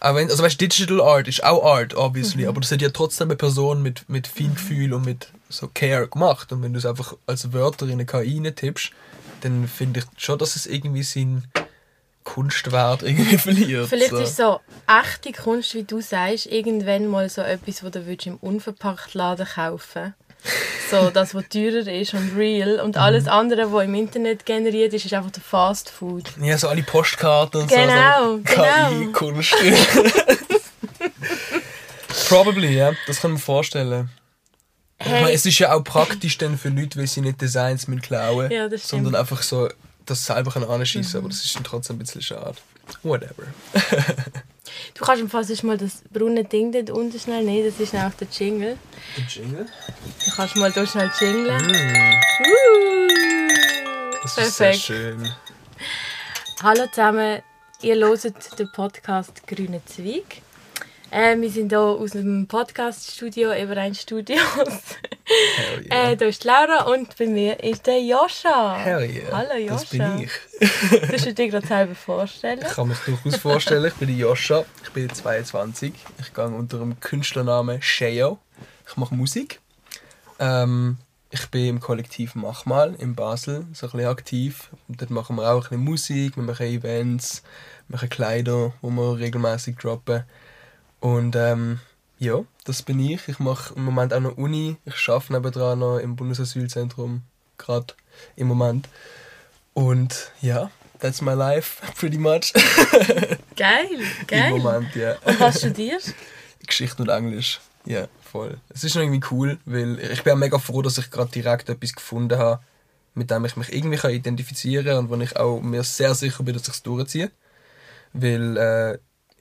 Auch 0.00 0.14
wenn, 0.14 0.30
also 0.30 0.42
weißt, 0.42 0.58
Digital 0.58 1.00
Art 1.02 1.28
ist 1.28 1.44
auch 1.44 1.62
Art, 1.62 1.94
obviously, 1.94 2.46
aber 2.46 2.60
das 2.60 2.72
hat 2.72 2.80
ja 2.80 2.88
trotzdem 2.88 3.28
eine 3.28 3.36
Person 3.36 3.82
mit, 3.82 4.08
mit 4.08 4.26
viel 4.26 4.50
Gefühl 4.50 4.94
und 4.94 5.04
mit 5.04 5.28
so 5.50 5.68
Care 5.68 6.08
gemacht. 6.08 6.50
Und 6.52 6.62
wenn 6.62 6.72
du 6.72 6.78
es 6.78 6.86
einfach 6.86 7.14
als 7.26 7.52
Wörter 7.52 7.86
in 7.86 7.92
eine 7.92 8.06
KI 8.06 8.40
tippst, 8.50 8.92
dann 9.42 9.68
finde 9.68 10.00
ich 10.00 10.06
schon, 10.16 10.38
dass 10.38 10.56
es 10.56 10.66
irgendwie 10.66 11.02
seinen 11.02 11.46
Kunstwert 12.24 13.02
irgendwie 13.04 13.36
verliert. 13.36 13.88
Vielleicht 13.88 14.10
so. 14.10 14.18
ist 14.18 14.36
so 14.36 14.60
echte 14.86 15.32
Kunst, 15.32 15.74
wie 15.74 15.82
du 15.82 16.00
sagst, 16.00 16.46
irgendwann 16.46 17.06
mal 17.06 17.28
so 17.28 17.42
etwas, 17.42 17.84
was 17.84 17.90
du 17.90 18.06
würdest 18.06 18.26
im 18.26 18.36
Unverpacktladen 18.36 19.46
kaufen 19.46 20.14
So, 20.90 21.10
das, 21.10 21.34
was 21.34 21.44
teurer 21.48 21.86
ist 21.86 22.14
und 22.14 22.36
real. 22.36 22.80
Und 22.80 22.96
alles 22.96 23.24
Mhm. 23.24 23.30
andere, 23.30 23.72
was 23.72 23.84
im 23.84 23.94
Internet 23.94 24.44
generiert 24.46 24.92
ist, 24.94 25.04
ist 25.04 25.14
einfach 25.14 25.30
der 25.30 25.42
Fast 25.42 25.90
Food. 25.90 26.30
Ja, 26.40 26.56
so 26.58 26.68
alle 26.68 26.82
Postkarten 26.82 27.62
und 27.62 27.68
Genau, 27.68 28.24
so. 28.24 28.36
so 28.38 28.42
genau. 28.42 28.88
KI-Kunst. 29.12 29.54
Probably, 32.28 32.76
ja. 32.76 32.92
Das 33.06 33.20
kann 33.20 33.32
man 33.32 33.40
vorstellen. 33.40 34.10
Ich 34.98 35.06
meine, 35.06 35.26
Hey, 35.26 35.34
es 35.34 35.46
ist 35.46 35.58
ja 35.58 35.72
auch 35.74 35.82
praktisch 35.82 36.36
dann 36.38 36.58
für 36.58 36.68
Leute, 36.68 36.98
weil 36.98 37.06
sie 37.06 37.22
nicht 37.22 37.40
Designs 37.40 37.88
mit 37.88 38.02
klauen, 38.02 38.50
Ja. 38.50 38.68
Mhm. 38.68 38.76
sondern 38.76 39.14
einfach 39.14 39.42
so 39.42 39.68
das 40.06 40.26
selber 40.26 40.50
können 40.50 40.68
anschießen, 40.68 41.20
aber 41.20 41.28
das 41.28 41.44
ist 41.44 41.54
dann 41.56 41.64
trotzdem 41.64 41.96
ein 41.96 42.00
bisschen 42.00 42.22
schade. 42.22 42.56
Whatever. 43.02 43.44
du 44.94 45.04
kannst 45.04 45.22
im 45.22 45.28
Fall 45.30 45.44
sonst 45.44 45.62
mal 45.62 45.76
das 45.78 46.02
braune 46.12 46.44
Ding 46.44 46.72
dort 46.72 46.90
unten 46.90 47.18
schnell 47.18 47.44
nehmen, 47.44 47.66
das 47.70 47.80
ist 47.80 47.94
auch 47.94 48.12
der 48.18 48.28
Jingle. 48.30 48.76
Der 49.16 49.24
Jingle? 49.24 49.66
Du 50.24 50.30
kannst 50.36 50.56
mal 50.56 50.72
hier 50.72 50.86
schnell 50.86 51.10
jingeln. 51.20 51.66
Mm, 51.66 52.30
Uh, 52.42 53.08
das 54.22 54.38
ist 54.48 54.56
sehr 54.56 54.66
Perfekt. 54.68 54.82
schön. 54.84 55.28
Hallo 56.62 56.86
zusammen, 56.90 57.42
ihr 57.82 57.96
hört 57.96 58.58
den 58.58 58.70
Podcast 58.72 59.46
Grüne 59.46 59.80
Zweig. 59.86 60.42
Äh, 61.12 61.40
wir 61.40 61.50
sind 61.50 61.72
hier 61.72 61.80
aus 61.80 62.12
dem 62.12 62.46
Podcast-Studio, 62.46 63.50
Everein 63.50 63.96
Studios. 63.96 64.38
Hell 65.24 65.86
yeah. 65.86 66.10
Äh, 66.12 66.16
da 66.16 66.24
ist 66.26 66.44
die 66.44 66.46
Laura 66.46 66.84
und 66.84 67.16
bei 67.18 67.26
mir 67.26 67.60
ist 67.64 67.84
der 67.88 68.00
Joscha. 68.00 68.76
Hell 68.76 69.10
yeah. 69.10 69.36
Hallo 69.36 69.56
Joscha. 69.58 69.74
Das 69.74 69.88
bin 69.88 70.18
ich. 70.20 71.00
Du 71.00 71.12
musst 71.12 71.38
dir 71.38 71.48
gerade 71.48 71.66
selber 71.66 71.94
vorstellen. 71.96 72.60
Ich 72.62 72.68
kann 72.74 72.86
mich 72.86 72.98
durchaus 72.98 73.36
vorstellen, 73.36 73.86
ich 73.86 73.94
bin 73.94 74.16
Joscha, 74.16 74.64
ich 74.84 74.90
bin 74.90 75.12
22, 75.12 75.92
ich 76.20 76.32
gehe 76.32 76.46
unter 76.46 76.78
dem 76.78 77.00
Künstlernamen 77.00 77.82
Sheo. 77.82 78.38
Ich 78.88 78.96
mache 78.96 79.14
Musik. 79.14 79.58
Ähm, 80.38 80.98
ich 81.30 81.48
bin 81.48 81.66
im 81.66 81.80
Kollektiv 81.80 82.36
Machmal 82.36 82.94
in 82.98 83.16
Basel 83.16 83.66
so 83.72 83.86
ein 83.86 83.90
bisschen 83.90 84.08
aktiv. 84.08 84.70
Und 84.86 85.00
dort 85.00 85.10
machen 85.10 85.34
wir 85.34 85.50
auch 85.50 85.56
ein 85.56 85.60
bisschen 85.70 85.84
Musik, 85.84 86.36
wir 86.36 86.44
machen 86.44 86.66
Events, 86.66 87.42
wir 87.88 87.96
machen 87.96 88.08
Kleider, 88.08 88.72
wo 88.80 88.90
wir 88.90 89.18
regelmäßig 89.18 89.76
droppen. 89.76 90.22
Und 91.00 91.34
ähm, 91.34 91.80
ja, 92.18 92.44
das 92.64 92.82
bin 92.82 93.00
ich. 93.00 93.26
Ich 93.28 93.38
mache 93.38 93.74
im 93.74 93.84
Moment 93.84 94.12
auch 94.12 94.20
noch 94.20 94.36
Uni. 94.36 94.76
Ich 94.84 95.08
arbeite 95.08 95.32
nebenan 95.32 95.78
noch 95.78 95.98
im 95.98 96.16
Bundesasylzentrum, 96.16 97.22
gerade 97.56 97.94
im 98.36 98.46
Moment. 98.46 98.88
Und 99.72 100.30
ja, 100.42 100.70
that's 100.98 101.22
my 101.22 101.32
life, 101.32 101.82
pretty 101.98 102.18
much. 102.18 102.52
Geil, 103.56 103.88
Im 103.90 104.26
geil. 104.26 104.50
Moment, 104.50 104.94
ja. 104.94 105.16
Und 105.24 105.40
was 105.40 105.58
studierst 105.58 106.14
Geschichte 106.66 107.02
und 107.02 107.08
Englisch. 107.08 107.60
Ja, 107.84 108.08
voll. 108.22 108.58
Es 108.68 108.84
ist 108.84 108.94
noch 108.94 109.02
irgendwie 109.02 109.26
cool, 109.30 109.58
weil 109.64 109.98
ich 109.98 110.22
bin 110.22 110.34
auch 110.34 110.38
mega 110.38 110.58
froh, 110.58 110.82
dass 110.82 110.98
ich 110.98 111.10
gerade 111.10 111.30
direkt 111.30 111.68
etwas 111.68 111.94
gefunden 111.94 112.38
habe, 112.38 112.62
mit 113.14 113.30
dem 113.30 113.44
ich 113.44 113.56
mich 113.56 113.72
irgendwie 113.74 113.96
kann 113.96 114.12
identifizieren 114.12 114.86
kann 114.86 114.98
und 114.98 115.10
wo 115.10 115.16
ich 115.16 115.36
auch 115.36 115.60
mir 115.60 115.82
sehr 115.82 116.14
sicher 116.14 116.42
bin, 116.42 116.54
dass 116.54 116.68
ich 116.68 116.74
es 116.74 116.82
durchziehe. 116.82 117.30
Weil 118.12 118.56
äh, 118.56 118.98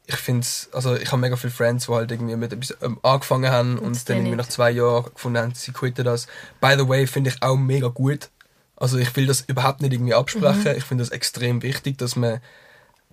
ich 0.10 0.16
finde 0.16 0.46
also 0.72 0.96
ich 0.96 1.12
habe 1.12 1.22
mega 1.22 1.36
viele 1.36 1.54
Friends, 1.54 1.86
die 1.86 1.92
halt 1.92 2.12
irgendwie 2.12 2.36
mit 2.36 2.52
etwas 2.52 2.76
ähm, 2.82 2.98
angefangen 3.04 3.52
haben 3.52 3.78
und, 3.78 3.96
das 3.96 4.06
dann 4.06 4.18
irgendwie 4.18 4.36
nach 4.36 4.48
zwei 4.48 4.72
Jahren 4.72 5.06
gefunden 5.14 5.38
haben, 5.38 5.54
sie 5.54 5.72
quitten 5.72 6.04
das. 6.04 6.26
By 6.60 6.74
the 6.78 6.88
way, 6.90 7.06
finde 7.06 7.30
ich 7.30 7.42
auch 7.44 7.56
mega 7.56 7.90
gut. 7.90 8.30
Also 8.76 8.98
ich 8.98 9.16
will 9.16 9.28
das 9.28 9.42
überhaupt 9.42 9.82
nicht 9.82 9.94
irgendwie 9.94 10.16
absprechen. 10.16 10.76
Ich 10.76 10.84
finde 10.84 11.04
das 11.04 11.12
extrem 11.12 11.62
wichtig, 11.62 12.00
dass 12.00 12.16
man 12.16 12.42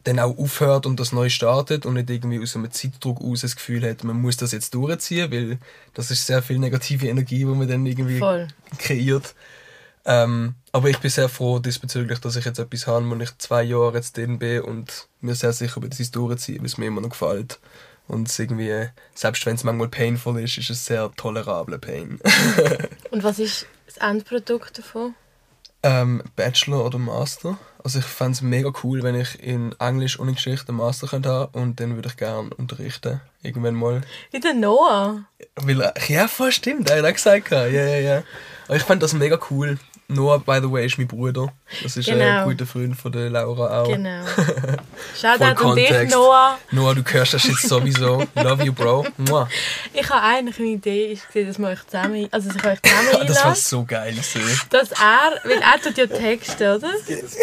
dann 0.05 0.21
auch 0.21 0.39
aufhört 0.39 0.87
und 0.87 0.99
das 0.99 1.13
neu 1.13 1.29
startet 1.29 1.85
und 1.85 1.95
nicht 1.95 2.09
irgendwie 2.09 2.41
aus 2.41 2.57
einem 2.57 2.71
Zeitdruck 2.71 3.21
aus 3.21 3.43
das 3.43 3.57
Gefühl 3.57 3.87
hat, 3.89 4.03
man 4.03 4.21
muss 4.21 4.39
das 4.39 4.53
jetzt 4.53 4.73
durchziehen, 4.73 5.31
weil 5.31 5.59
das 5.93 6.11
ist 6.11 6.27
sehr 6.27 6.43
viel 6.43 6.59
negative 6.59 7.09
Energie, 7.09 7.41
die 7.41 7.45
man 7.45 7.69
dann 7.69 7.85
irgendwie 7.85 8.19
Voll. 8.19 8.49
kreiert. 8.79 9.35
Ähm, 10.07 10.55
aber 10.73 10.89
ich 10.89 10.99
bin 10.99 11.11
sehr 11.11 11.29
froh 11.29 11.59
diesbezüglich, 11.59 12.21
dass 12.21 12.37
ich 12.37 12.45
jetzt 12.45 12.59
etwas 12.59 12.87
habe, 12.87 13.11
wo 13.11 13.15
ich 13.17 13.37
zwei 13.39 13.63
Jahre 13.63 13.97
jetzt 13.97 14.17
drin 14.17 14.39
bin 14.39 14.63
und 14.63 15.09
mir 15.21 15.35
sehr 15.35 15.53
sicher 15.53 15.81
dass 15.81 15.99
ich 15.99 16.07
es 16.07 16.11
durchziehe, 16.13 16.59
weil 16.59 16.67
es 16.67 16.79
mir 16.79 16.87
immer 16.87 17.01
noch 17.01 17.11
gefällt. 17.11 17.59
Und 18.09 18.29
es 18.29 18.39
irgendwie, 18.39 18.89
selbst 19.15 19.45
wenn 19.47 19.57
es 19.57 19.65
manchmal 19.65 19.89
painful 19.89 20.41
ist, 20.41 20.59
ist 20.59 20.71
es 20.71 20.87
sehr 20.87 21.11
tolerabler 21.17 21.79
Pain. 21.79 22.21
Und 23.11 23.25
was 23.25 23.41
ist 23.41 23.67
das 23.87 23.97
Endprodukt 23.97 24.79
davon? 24.79 25.17
ähm, 25.87 26.23
Bachelor 26.35 26.85
oder 26.85 26.99
Master. 26.99 27.59
Also 27.83 28.01
ich 28.01 28.05
fände 28.05 28.33
es 28.33 28.43
mega 28.43 28.73
cool, 28.83 29.03
wenn 29.05 29.15
ich 29.15 29.41
in 29.41 29.73
Englisch 29.79 30.19
und 30.19 30.29
in 30.29 30.35
Geschichte 30.35 30.71
einen 30.71 30.79
Master 30.79 31.07
könnte 31.07 31.29
haben 31.29 31.53
und 31.59 31.79
dann 31.79 31.95
würde 31.95 32.09
ich 32.09 32.17
gerne 32.17 32.51
unterrichten. 32.57 33.21
Irgendwann 33.43 33.75
mal. 33.75 34.01
Wie 34.33 34.41
der 34.41 34.55
Noah. 34.55 35.25
Weil, 35.55 35.93
ja, 36.09 36.27
voll 36.27 36.51
stimmt, 36.51 36.91
er 36.91 36.99
hat 36.99 37.05
auch 37.05 37.13
gesagt. 37.13 37.51
Ja, 37.53 37.67
ja, 37.67 37.99
ja. 37.99 38.23
Aber 38.67 38.77
ich 38.77 38.83
fand 38.83 39.03
das 39.03 39.13
mega 39.13 39.39
cool. 39.51 39.79
Noah, 40.09 40.39
by 40.39 40.61
the 40.63 40.71
way, 40.71 40.87
ist 40.87 40.99
mein 40.99 41.09
Bruder. 41.09 41.53
Das 41.83 41.97
ist 41.97 42.07
Genau. 42.07 42.25
ein 42.25 42.45
guter 42.45 42.65
Freund 42.65 42.97
von 42.97 43.11
der 43.11 43.29
Laura 43.29 43.83
auch. 43.83 43.89
Genau. 43.89 44.25
Shoutout 45.21 45.65
an 45.71 45.75
dich. 45.77 46.11
Noah. 46.11 46.59
Noah, 46.71 46.95
du 46.95 47.03
hörst 47.05 47.35
das 47.35 47.45
jetzt 47.45 47.69
sowieso. 47.69 48.25
Love 48.37 48.65
you, 48.65 48.73
Bro. 48.73 49.07
Mua. 49.17 49.49
Ich 49.93 50.09
habe 50.09 50.23
eigentlich 50.23 50.59
eine 50.61 50.69
Idee, 50.69 51.07
ich 51.07 51.23
sehe, 51.33 51.45
dass 51.45 51.59
wir 51.59 51.69
euch 51.69 51.85
zusammen, 51.87 52.29
also 52.31 52.49
dass 52.49 52.57
ich 52.57 52.65
euch 52.65 52.79
zusammen 52.83 53.27
Das 53.27 53.37
war 53.37 53.43
einlasse. 53.45 53.69
so 53.69 53.85
geil. 53.85 54.15
So. 54.23 54.39
Dass 54.71 54.93
er, 54.93 55.41
weil 55.45 55.59
er 55.61 55.81
tut 55.83 55.99
ja 55.99 56.07
Texte, 56.07 56.77
oder? 56.77 56.93
Das 56.93 57.37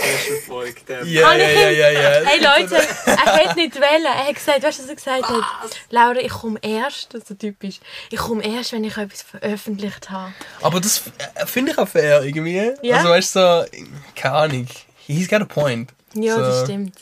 Folge, 0.48 0.76
der 0.88 1.04
Ja, 1.06 1.34
ja, 1.34 1.50
ja, 1.50 1.70
ja, 1.70 1.90
ja. 1.90 2.10
Hey 2.26 2.40
Leute, 2.42 2.76
er 3.06 3.36
hätte 3.36 3.56
nicht 3.56 3.76
wollen. 3.76 4.06
Er 4.06 4.28
hat 4.28 4.36
gesagt, 4.36 4.64
weißt 4.64 4.80
du, 4.80 4.84
was 4.84 4.90
er 4.90 4.96
gesagt 4.96 5.30
hat? 5.30 5.44
Laura, 5.90 6.16
ich 6.20 6.32
komme 6.32 6.60
erst, 6.62 7.14
das 7.14 7.24
ist 7.24 7.28
so 7.28 7.34
typisch, 7.36 7.80
ich 8.10 8.20
komme 8.20 8.44
erst, 8.44 8.72
wenn 8.72 8.84
ich 8.86 8.96
etwas 8.98 9.22
veröffentlicht 9.24 10.10
habe. 10.10 10.32
Aber 10.62 10.80
das 10.80 11.04
äh, 11.36 11.46
finde 11.46 11.74
ich 11.74 11.78
auch 11.78 11.88
fair 11.88 12.24
irgendwie. 12.24 12.53
Ja. 12.82 12.98
Also 12.98 13.10
weißt 13.10 13.36
du, 13.36 13.40
so, 13.40 13.84
keine 14.16 14.36
Ahnung. 14.36 14.68
He's 15.06 15.28
got 15.28 15.42
a 15.42 15.46
point. 15.46 15.94
Ja, 16.14 16.36
so. 16.36 16.42
das 16.42 16.64
stimmt. 16.64 16.96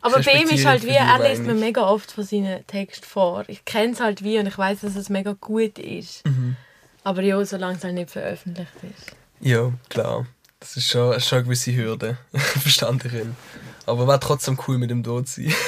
Aber 0.00 0.20
bei 0.20 0.34
ihm 0.34 0.48
ist 0.48 0.64
halt 0.64 0.84
wie, 0.84 0.90
er 0.90 1.18
liest 1.28 1.42
mir 1.42 1.54
mega 1.54 1.82
oft 1.82 2.12
von 2.12 2.22
seinen 2.22 2.64
Texten 2.66 3.04
vor. 3.04 3.44
Ich 3.48 3.64
kenne 3.64 3.92
es 3.92 4.00
halt 4.00 4.22
wie 4.22 4.38
und 4.38 4.46
ich 4.46 4.56
weiß, 4.56 4.80
dass 4.82 4.94
es 4.94 5.08
mega 5.08 5.32
gut 5.32 5.78
ist. 5.78 6.24
Mhm. 6.24 6.56
Aber 7.02 7.22
ja, 7.22 7.44
solange 7.44 7.76
es 7.76 7.84
halt 7.84 7.94
nicht 7.94 8.10
veröffentlicht 8.10 8.70
ist. 8.82 9.16
Ja, 9.40 9.72
klar. 9.88 10.26
Das 10.60 10.76
ist 10.76 10.88
schon, 10.88 11.20
schon 11.20 11.38
eine 11.38 11.44
gewisse 11.44 11.74
Hürde. 11.74 12.18
Verstand 12.32 13.04
ich 13.04 13.14
ihn. 13.14 13.36
Aber 13.84 14.06
war 14.06 14.20
trotzdem 14.20 14.58
cool 14.66 14.78
mit 14.78 14.90
dem 14.90 15.02
dort 15.02 15.28
sein. 15.28 15.52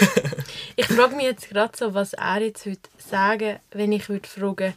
Ich 0.76 0.86
frage 0.86 1.16
mich 1.16 1.24
jetzt 1.24 1.48
gerade 1.48 1.76
so, 1.76 1.92
was 1.92 2.12
er 2.12 2.40
jetzt 2.40 2.64
heute 2.64 2.88
sagen, 2.98 3.58
wenn 3.72 3.90
ich 3.90 4.08
würde 4.08 4.28
fragen, 4.28 4.74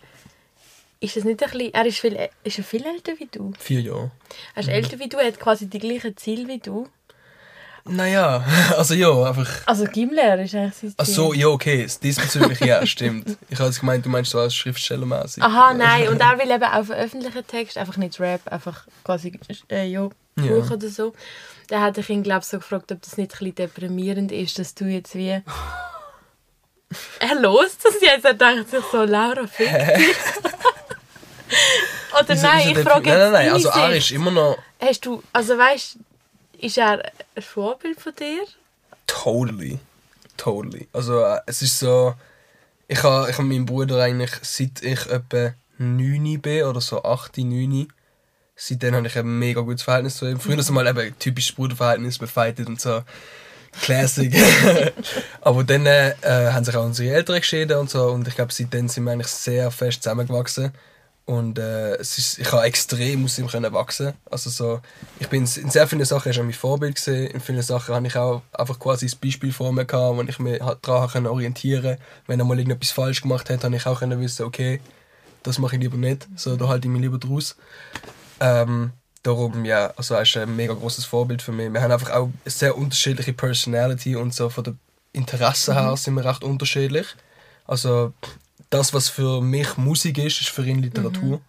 ist 1.02 1.18
das 1.18 1.24
nicht 1.26 1.44
ein 1.44 1.50
bisschen, 1.52 1.74
er 1.74 1.86
ist, 1.86 2.00
viel, 2.00 2.30
ist 2.44 2.58
er 2.58 2.64
viel 2.64 2.86
älter 2.86 3.14
wie 3.18 3.26
du? 3.30 3.52
Vier 3.60 3.82
Jahre. 3.82 4.12
Er 4.56 4.60
ist 4.62 4.68
Mhm. 4.68 4.74
älter 4.76 5.00
wie 5.00 5.10
du, 5.10 5.18
er 5.18 5.28
hat 5.28 5.40
quasi 5.40 5.68
die 5.68 5.80
gleichen 5.80 6.16
Ziele 6.16 6.48
wie 6.48 6.60
du. 6.60 6.88
Naja, 7.84 8.46
also 8.78 8.94
ja, 8.94 9.12
einfach. 9.24 9.50
Also 9.66 9.86
Gimlehrer 9.86 10.44
ist 10.44 10.54
eigentlich 10.54 10.74
sein 10.76 10.92
Ziel. 10.92 10.94
Ach 10.98 11.06
so, 11.06 11.34
ja, 11.34 11.48
okay. 11.48 11.88
Diesbezüglich 12.04 12.60
ja, 12.60 12.86
stimmt. 12.96 13.36
Ich 13.50 13.60
habe 13.60 13.72
gemeint, 13.72 14.06
du 14.06 14.10
meinst 14.10 14.30
so 14.32 14.40
als 14.40 14.54
Schriftstellermäßig. 14.54 15.42
Aha, 15.44 15.74
nein. 15.74 16.08
Und 16.10 16.22
er 16.22 16.38
will 16.40 16.52
eben 16.52 16.64
auch 16.64 16.86
veröffentlichen 16.86 17.48
Text, 17.48 17.78
einfach 17.80 17.98
nicht 17.98 18.20
Rap, 18.20 18.42
einfach 18.48 18.86
quasi 19.04 19.38
äh, 19.70 19.88
ja, 19.88 20.08
Ja. 20.38 20.44
Buch 20.44 20.70
oder 20.72 20.88
so. 20.90 21.14
Da 21.70 21.82
hat 21.82 21.98
ich 21.98 22.10
ihn, 22.12 22.22
glaube 22.22 22.42
ich, 22.42 22.46
so 22.46 22.58
gefragt, 22.60 22.92
ob 22.92 23.02
das 23.02 23.18
nicht 23.18 23.32
ein 23.34 23.38
bisschen 23.40 23.56
deprimierend 23.56 24.32
ist, 24.32 24.60
dass 24.60 24.76
du 24.76 24.86
jetzt 24.86 25.16
wie... 25.16 25.30
er 27.20 27.36
lost 27.40 27.84
das 27.84 27.96
jetzt, 28.02 28.26
er 28.26 28.34
denkt 28.36 28.70
sich 28.70 28.84
so, 28.92 29.04
Laura, 29.04 29.48
fick 29.48 29.68
dich. 29.70 30.16
Oder 32.20 32.30
Wieso- 32.30 32.48
nein, 32.48 32.68
wieso 32.70 32.80
ich 32.82 32.88
frage 32.88 33.10
jetzt 33.10 33.18
Nein, 33.20 33.32
nein, 33.32 33.46
nein. 33.46 33.54
Also 33.54 33.70
er 33.70 33.96
ist 33.96 34.12
immer 34.12 34.32
noch 34.32 34.58
Hast 34.80 35.06
du, 35.06 35.22
also 35.34 35.58
weißt 35.58 35.98
ist 36.60 36.78
er 36.78 37.04
ein 37.36 37.42
Vorbild 37.42 38.00
von 38.00 38.14
dir? 38.16 38.42
totally. 39.08 39.80
Totally. 40.38 40.88
Also 40.94 41.20
äh, 41.24 41.40
es 41.46 41.62
ist 41.62 41.78
so. 41.80 42.16
Ich 42.88 43.04
habe 43.04 43.30
ich 43.30 43.38
hab 43.38 43.46
meinen 43.46 43.66
Bruder 43.66 44.02
eigentlich 44.02 44.32
seit 44.42 44.82
ich 44.82 45.06
etwa 45.08 45.54
9 45.78 46.42
bin 46.42 46.64
oder 46.64 46.82
so 46.82 47.04
8, 47.04 47.38
9. 47.38 47.88
Seitdem 48.56 48.96
habe 48.96 49.08
ich 49.08 49.18
ein 49.18 49.40
mega 49.40 49.62
gutes 49.62 49.84
Verhältnis 49.84 50.18
zu 50.18 50.26
ihm. 50.28 50.40
Früher 50.40 50.58
ist 50.60 50.70
mal 50.72 50.86
eben 50.88 51.18
typisches 51.20 51.56
Bruderverhältnis, 51.56 52.18
befeitet 52.18 52.68
und 52.68 52.80
so. 52.82 53.04
Classic. 53.82 54.34
Aber 55.42 55.64
dann 55.64 55.86
äh, 55.86 56.14
haben 56.24 56.66
sich 56.66 56.76
auch 56.76 56.84
unsere 56.86 57.14
Eltern 57.16 57.38
geschieden 57.40 57.78
und 57.78 57.90
so. 57.90 58.08
Und 58.08 58.28
ich 58.28 58.36
glaube, 58.36 58.52
seitdem 58.54 58.88
sind 58.90 59.04
wir 59.06 59.12
eigentlich 59.12 59.28
sehr 59.28 59.72
fest 59.72 60.04
zusammengewachsen. 60.04 60.72
Und 61.26 61.60
äh, 61.60 61.96
es 61.96 62.18
ist, 62.18 62.40
ich 62.40 62.52
habe 62.52 62.64
extrem 62.64 63.24
aus 63.24 63.38
ihm 63.38 63.48
können 63.48 63.72
wachsen. 63.74 64.14
Also 64.30 64.50
so, 64.50 64.82
ich 65.20 65.30
bin 65.30 65.44
in 65.44 65.70
sehr 65.70 65.88
vielen 65.88 66.04
Sachen 66.04 66.32
er 66.32 66.44
mein 66.44 66.54
Vorbild 66.54 66.96
gesehen. 66.96 67.32
In 67.32 67.40
vielen 67.40 67.62
Sachen 67.62 67.96
habe 67.96 68.08
ich 68.08 68.16
auch 68.18 68.42
einfach 68.52 68.80
quasi 68.80 69.06
das 69.06 69.16
Beispiel 69.16 69.54
vor 69.54 69.72
mir 69.72 69.86
gehabt, 69.86 70.18
wo 70.18 70.22
ich 70.24 70.40
mich 70.40 70.62
daran 70.82 71.28
orientieren. 71.28 71.98
Wenn 72.28 72.40
er 72.40 72.46
mal 72.46 72.58
irgendetwas 72.58 72.92
falsch 72.92 73.22
gemacht 73.22 73.50
hat, 73.50 73.64
habe 73.64 73.76
ich 73.76 73.86
auch 73.86 74.00
können 74.00 74.20
wissen, 74.20 74.46
okay, 74.46 74.82
das 75.44 75.58
mache 75.58 75.76
ich 75.76 75.82
lieber 75.82 75.98
nicht. 75.98 76.28
So, 76.36 76.56
da 76.56 76.68
halte 76.68 76.88
ich 76.88 76.92
mich 76.92 77.02
lieber 77.02 77.18
draus. 77.18 77.56
Ähm, 78.40 78.92
darum, 79.24 79.66
ja, 79.66 79.94
also 79.96 80.16
er 80.16 80.24
ist 80.24 80.36
ein 80.38 80.56
mega 80.56 80.74
großes 80.74 81.06
Vorbild 81.06 81.42
für 81.42 81.52
mich. 81.52 81.72
Wir 81.72 81.82
haben 81.82 81.92
einfach 81.92 82.10
auch 82.12 82.30
eine 82.44 82.52
sehr 82.52 82.78
unterschiedliche 82.78 83.34
Personality 83.34 84.16
und 84.16 84.34
so 84.34 84.50
von 84.50 84.64
den 84.64 84.80
Interessen 85.14 85.76
her 85.76 85.96
sind 85.98 86.16
wir 86.16 86.26
recht 86.26 86.44
unterschiedlich. 86.44 87.08
Also 87.66 88.14
das, 88.72 88.94
was 88.94 89.10
für 89.10 89.42
mich 89.42 89.78
Musik 89.78 90.18
ist, 90.18 90.42
ist 90.42 90.50
für 90.50 90.66
ihn 90.66 90.82
Literatur. 90.82 91.42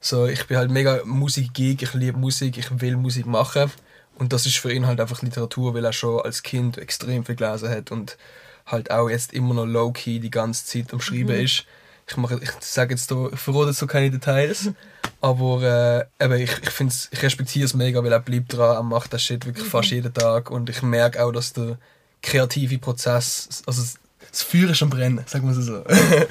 So, 0.00 0.26
ich 0.26 0.46
bin 0.46 0.58
halt 0.58 0.70
mega 0.70 1.00
Musikgeek, 1.04 1.82
ich 1.82 1.94
liebe 1.94 2.18
Musik, 2.18 2.58
ich 2.58 2.80
will 2.80 2.96
Musik 2.96 3.26
machen. 3.26 3.70
Und 4.16 4.32
das 4.32 4.46
ist 4.46 4.58
für 4.58 4.72
ihn 4.72 4.86
halt 4.86 5.00
einfach 5.00 5.22
Literatur, 5.22 5.74
weil 5.74 5.84
er 5.84 5.92
schon 5.92 6.20
als 6.20 6.42
Kind 6.42 6.76
extrem 6.76 7.24
viel 7.24 7.36
gelesen 7.36 7.70
hat 7.70 7.90
und 7.92 8.18
halt 8.66 8.90
auch 8.90 9.08
jetzt 9.08 9.32
immer 9.32 9.54
noch 9.54 9.64
low-key 9.64 10.18
die 10.18 10.30
ganze 10.30 10.66
Zeit 10.66 10.92
am 10.92 11.00
Schreiben 11.00 11.30
ist. 11.30 11.64
Ich, 12.08 12.16
mache, 12.16 12.40
ich 12.42 12.50
sage 12.60 12.94
jetzt 12.94 13.10
da, 13.10 13.28
ich 13.32 13.38
verrate 13.38 13.72
so 13.72 13.86
keine 13.86 14.10
Details, 14.10 14.70
aber 15.20 16.08
äh, 16.20 16.24
eben, 16.24 16.40
ich, 16.40 16.50
ich, 16.62 16.70
find's, 16.70 17.08
ich 17.12 17.22
respektiere 17.22 17.66
es 17.66 17.74
mega, 17.74 18.02
weil 18.02 18.12
er 18.12 18.20
bleibt 18.20 18.52
dran, 18.52 18.76
er 18.76 18.82
macht 18.82 19.12
das 19.12 19.22
Shit 19.22 19.46
wirklich 19.46 19.68
fast 19.68 19.90
jeden 19.90 20.12
Tag 20.12 20.50
und 20.50 20.68
ich 20.70 20.82
merke 20.82 21.22
auch, 21.22 21.32
dass 21.32 21.52
der 21.52 21.78
kreative 22.22 22.78
Prozess, 22.78 23.62
also 23.66 23.82
das- 24.30 24.42
Feuer 24.42 24.70
ist 24.70 24.82
am 24.82 24.90
Brennen, 24.90 25.24
sagen 25.26 25.48
wir 25.48 25.56
es 25.58 25.66
so. 25.66 25.82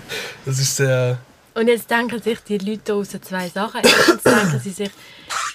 das 0.46 0.60
ist 0.60 0.76
sehr... 0.76 1.18
Und 1.54 1.68
jetzt 1.68 1.90
denken 1.90 2.22
sich 2.22 2.38
die 2.48 2.60
Leute 2.60 2.94
aussen 2.94 3.22
zwei 3.24 3.50
Sachen. 3.50 3.82
Erstens 3.84 4.22
denken 4.22 4.60
sie 4.64 4.70
sich, 4.70 4.92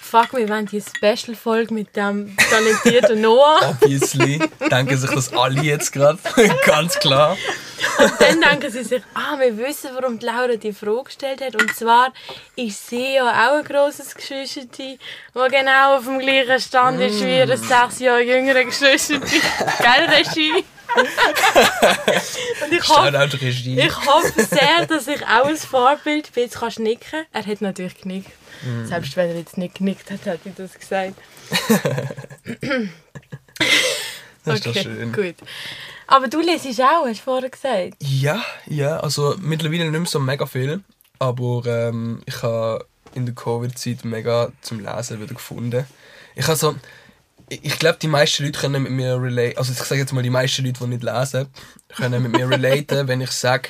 fuck, 0.01 0.33
wir 0.33 0.49
wollen 0.49 0.65
die 0.65 0.81
Special-Folge 0.81 1.73
mit 1.73 1.95
dem 1.95 2.35
talentierten 2.49 3.21
Noah. 3.21 3.69
Obviously 3.81 4.37
denken 4.69 4.97
sich 4.97 5.09
das 5.09 5.31
alle 5.33 5.61
jetzt 5.61 5.93
gerade, 5.93 6.19
ganz 6.65 6.99
klar. 6.99 7.37
Dann 8.19 8.41
denken 8.41 8.69
sie 8.69 8.83
sich, 8.83 9.01
ah, 9.13 9.39
wir 9.39 9.57
wissen, 9.57 9.91
warum 9.95 10.19
die 10.19 10.25
Laura 10.25 10.55
die 10.57 10.73
Frage 10.73 11.05
gestellt 11.05 11.41
hat. 11.41 11.55
Und 11.55 11.73
zwar, 11.73 12.11
ich 12.55 12.75
sehe 12.75 13.15
ja 13.15 13.23
auch 13.49 13.57
ein 13.59 13.63
grosses 13.63 14.13
Geschwister, 14.13 14.61
das 15.33 15.51
genau 15.51 15.97
auf 15.97 16.03
dem 16.03 16.19
gleichen 16.19 16.59
Stand 16.59 16.99
ist 16.99 17.23
wie 17.23 17.41
ein 17.41 17.57
sechs 17.57 17.99
Jahre 17.99 18.21
jüngerer 18.23 18.65
Geschwister. 18.65 19.19
Gell, 19.19 20.09
Regie? 20.09 20.65
Und 20.95 22.71
ich 22.71 22.87
hoffe, 22.87 23.29
ich 23.65 24.05
hoffe 24.05 24.43
sehr, 24.43 24.85
dass 24.87 25.07
ich 25.07 25.25
auch 25.25 25.45
ein 25.45 25.57
Vorbild 25.57 26.33
bin. 26.33 26.43
Jetzt 26.43 26.59
kannst 26.59 26.77
du 26.77 26.83
nicken. 26.83 27.25
Er 27.31 27.45
hat 27.45 27.61
natürlich 27.61 28.01
genickt. 28.01 28.31
Selbst 28.85 29.15
wenn 29.17 29.29
er 29.29 29.37
jetzt 29.37 29.57
nicht 29.57 29.75
genickt 29.75 30.09
hat, 30.11 30.25
hätte 30.25 30.49
ich 30.49 30.55
das 30.55 30.73
gesagt. 30.79 31.15
Das 34.45 34.55
ist 34.55 34.65
doch 34.65 34.75
schön. 34.75 35.13
gut. 35.13 35.35
Aber 36.07 36.27
du 36.27 36.41
lesest 36.41 36.81
auch, 36.81 37.05
hast 37.07 37.19
du 37.19 37.23
vorher 37.23 37.49
gesagt. 37.49 37.93
Ja, 37.99 38.43
ja, 38.65 38.99
also 38.99 39.35
mittlerweile 39.39 39.85
nicht 39.85 39.99
mehr 39.99 40.05
so 40.05 40.19
mega 40.19 40.45
viel, 40.45 40.81
aber 41.17 41.63
ähm, 41.65 42.21
ich 42.25 42.43
habe 42.43 42.85
in 43.15 43.25
der 43.25 43.35
Covid-Zeit 43.35 44.03
mega 44.03 44.51
zum 44.61 44.79
Lesen 44.79 45.21
wieder 45.21 45.33
gefunden. 45.33 45.85
Ich 46.35 46.45
habe 46.47 46.57
so, 46.57 46.75
ich, 47.61 47.79
glaube, 47.79 47.97
die 48.01 48.07
meisten 48.07 48.43
Leute 48.43 48.59
können 48.59 48.83
mit 48.83 48.91
mir 48.91 49.21
relate, 49.21 49.57
also 49.57 49.71
ich 49.71 49.79
sage 49.79 50.01
jetzt 50.01 50.13
mal, 50.13 50.23
die 50.23 50.29
meisten 50.29 50.65
Leute, 50.65 50.79
die 50.79 50.87
nicht 50.87 51.03
lesen, 51.03 51.47
können 51.95 52.23
mit 52.23 52.31
mir 52.31 52.49
relaten, 52.49 53.07
wenn 53.07 53.21
ich 53.21 53.31
sage, 53.31 53.69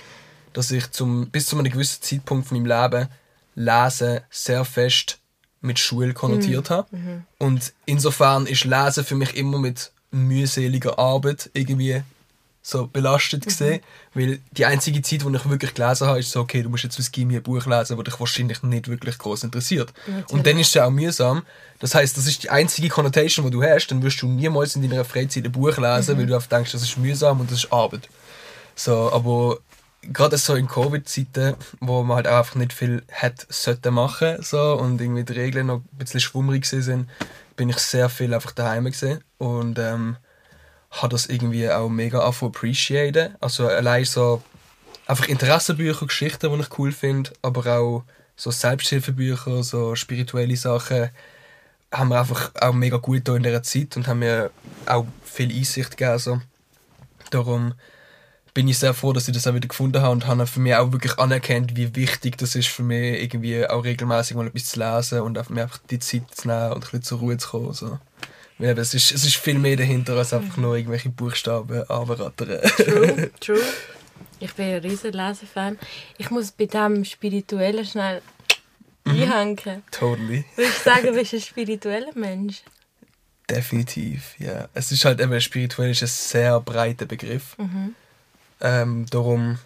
dass 0.53 0.71
ich 0.71 0.89
zum, 0.91 1.29
bis 1.29 1.47
zu 1.47 1.57
einem 1.57 1.71
gewissen 1.71 2.01
Zeitpunkt 2.01 2.47
von 2.47 2.61
meinem 2.61 2.67
Leben 2.67 3.07
Lesen 3.55 4.21
sehr 4.29 4.65
fest 4.65 5.19
mit 5.61 5.79
Schule 5.79 6.13
konnotiert 6.13 6.69
habe. 6.69 6.87
Und 7.39 7.73
insofern 7.85 8.45
ist 8.45 8.65
Lesen 8.65 9.03
für 9.03 9.15
mich 9.15 9.35
immer 9.35 9.59
mit 9.59 9.91
mühseliger 10.11 10.99
Arbeit 10.99 11.49
irgendwie 11.53 12.03
so 12.65 12.87
belastet 12.87 13.43
gesehen, 13.45 13.81
weil 14.13 14.39
die 14.51 14.65
einzige 14.65 15.01
Zeit, 15.01 15.25
wo 15.25 15.29
ich 15.29 15.49
wirklich 15.49 15.73
gelesen 15.73 16.07
habe, 16.07 16.19
ist 16.19 16.31
so, 16.31 16.39
okay, 16.39 16.63
du 16.63 16.69
musst 16.69 16.85
jetzt 16.85 16.95
fürs 16.95 17.11
Gimmi 17.11 17.35
ein 17.35 17.43
Buch 17.43 17.65
lesen, 17.65 17.97
das 17.97 18.05
dich 18.05 18.19
wahrscheinlich 18.19 18.63
nicht 18.63 18.87
wirklich 18.87 19.17
groß 19.17 19.43
interessiert. 19.43 19.93
Und 20.29 20.47
dann 20.47 20.57
ist 20.57 20.69
es 20.69 20.73
ja 20.75 20.85
auch 20.85 20.89
mühsam. 20.89 21.43
Das 21.79 21.93
heißt, 21.93 22.17
das 22.17 22.25
ist 22.25 22.43
die 22.43 22.49
einzige 22.49 22.87
Connotation, 22.87 23.45
die 23.45 23.51
du 23.51 23.61
hast, 23.61 23.87
dann 23.87 24.01
wirst 24.01 24.21
du 24.21 24.27
niemals 24.27 24.77
in 24.77 24.89
deiner 24.89 25.03
Freizeit 25.03 25.43
ein 25.43 25.51
Buch 25.51 25.77
lesen, 25.77 26.17
weil 26.17 26.25
du 26.25 26.35
einfach 26.35 26.47
denkst, 26.47 26.71
das 26.71 26.83
ist 26.83 26.97
mühsam 26.97 27.41
und 27.41 27.51
das 27.51 27.65
ist 27.65 27.73
Arbeit. 27.73 28.07
So, 28.75 29.11
aber 29.11 29.59
gerade 30.01 30.37
so 30.37 30.55
in 30.55 30.67
Covid-Zeiten, 30.69 31.55
wo 31.81 32.01
man 32.03 32.15
halt 32.15 32.27
auch 32.29 32.37
einfach 32.37 32.55
nicht 32.55 32.71
viel 32.71 33.03
hätte 33.09 33.45
sollten 33.49 33.93
machen 33.93 34.37
so 34.41 34.75
und 34.75 35.01
irgendwie 35.01 35.25
die 35.25 35.33
Regeln 35.33 35.67
noch 35.67 35.79
ein 35.79 35.97
bisschen 35.97 36.21
schwummrig 36.21 36.65
sind, 36.65 37.09
bin 37.57 37.69
ich 37.69 37.77
sehr 37.79 38.07
viel 38.07 38.33
einfach 38.33 38.51
daheim 38.51 38.85
gesehen 38.85 39.21
und 39.37 39.77
ähm, 39.79 40.15
habe 40.93 41.09
das 41.09 41.25
irgendwie 41.25 41.69
auch 41.69 41.89
mega 41.89 42.19
appreciaten. 42.19 43.35
Also 43.41 43.67
allein 43.67 44.05
so 44.05 44.41
einfach 45.07 45.27
Interessenbücher, 45.27 46.05
Geschichten, 46.05 46.53
die 46.53 46.61
ich 46.61 46.77
cool 46.77 46.91
finde, 46.91 47.31
aber 47.41 47.65
auch 47.77 48.03
so 48.35 48.51
Selbsthilfebücher, 48.51 49.63
so 49.63 49.95
spirituelle 49.95 50.55
Sachen, 50.55 51.09
haben 51.91 52.09
mir 52.09 52.19
einfach 52.19 52.51
auch 52.59 52.73
mega 52.73 52.97
gut 52.97 53.27
in 53.27 53.43
dieser 53.43 53.63
Zeit 53.63 53.95
und 53.97 54.07
haben 54.07 54.19
mir 54.19 54.51
auch 54.85 55.05
viel 55.23 55.55
Einsicht 55.55 55.97
gegeben. 55.97 56.19
So. 56.19 56.41
Darum 57.29 57.73
bin 58.53 58.67
ich 58.67 58.77
sehr 58.77 58.93
froh, 58.93 59.13
dass 59.13 59.27
ich 59.27 59.33
das 59.33 59.47
auch 59.47 59.53
wieder 59.55 59.67
gefunden 59.67 60.01
habe 60.01 60.11
und 60.11 60.27
habe 60.27 60.45
für 60.45 60.59
mich 60.59 60.75
auch 60.75 60.91
wirklich 60.91 61.17
anerkannt, 61.17 61.75
wie 61.75 61.95
wichtig 61.95 62.37
das 62.37 62.55
ist 62.55 62.67
für 62.67 62.83
mich, 62.83 63.21
irgendwie 63.21 63.67
auch 63.67 63.83
regelmäßig 63.83 64.37
mal 64.37 64.47
etwas 64.47 64.65
zu 64.65 64.79
lesen 64.79 65.21
und 65.21 65.49
mir 65.49 65.63
einfach 65.63 65.79
die 65.89 65.99
Zeit 65.99 66.23
zu 66.33 66.47
nehmen 66.47 66.71
und 66.73 66.77
ein 66.77 66.79
bisschen 66.81 67.03
zur 67.03 67.19
Ruhe 67.19 67.37
zu 67.37 67.49
kommen. 67.49 67.73
So. 67.73 67.99
Weil 68.57 68.77
es 68.77 68.93
ist, 68.93 69.11
es 69.11 69.25
ist 69.25 69.35
viel 69.35 69.57
mehr 69.59 69.75
dahinter, 69.75 70.15
als 70.15 70.33
einfach 70.33 70.57
nur 70.57 70.75
irgendwelche 70.75 71.09
Buchstaben 71.09 71.89
anrattern. 71.89 72.59
True, 72.77 73.31
true. 73.39 73.63
Ich 74.39 74.53
bin 74.53 74.65
ein 74.65 74.81
riesen 74.81 75.13
Lesefan. 75.13 75.79
Ich 76.17 76.29
muss 76.29 76.51
bei 76.51 76.65
dem 76.65 77.05
Spirituellen 77.05 77.85
schnell 77.85 78.21
einhängen. 79.05 79.83
Totally. 79.91 80.45
Würde 80.55 80.69
ich 80.69 80.77
sagen, 80.77 81.07
du 81.07 81.13
bist 81.13 81.33
ein 81.33 81.41
spiritueller 81.41 82.11
Mensch. 82.15 82.61
Definitiv, 83.49 84.35
ja. 84.39 84.69
Es 84.73 84.91
ist 84.91 85.05
halt 85.05 85.19
eben, 85.19 85.39
spirituell 85.41 85.91
ist 85.91 86.01
ein 86.01 86.07
sehr 86.07 86.59
breiter 86.59 87.05
Begriff. 87.05 87.57
Ähm, 88.61 89.05
darum 89.09 89.59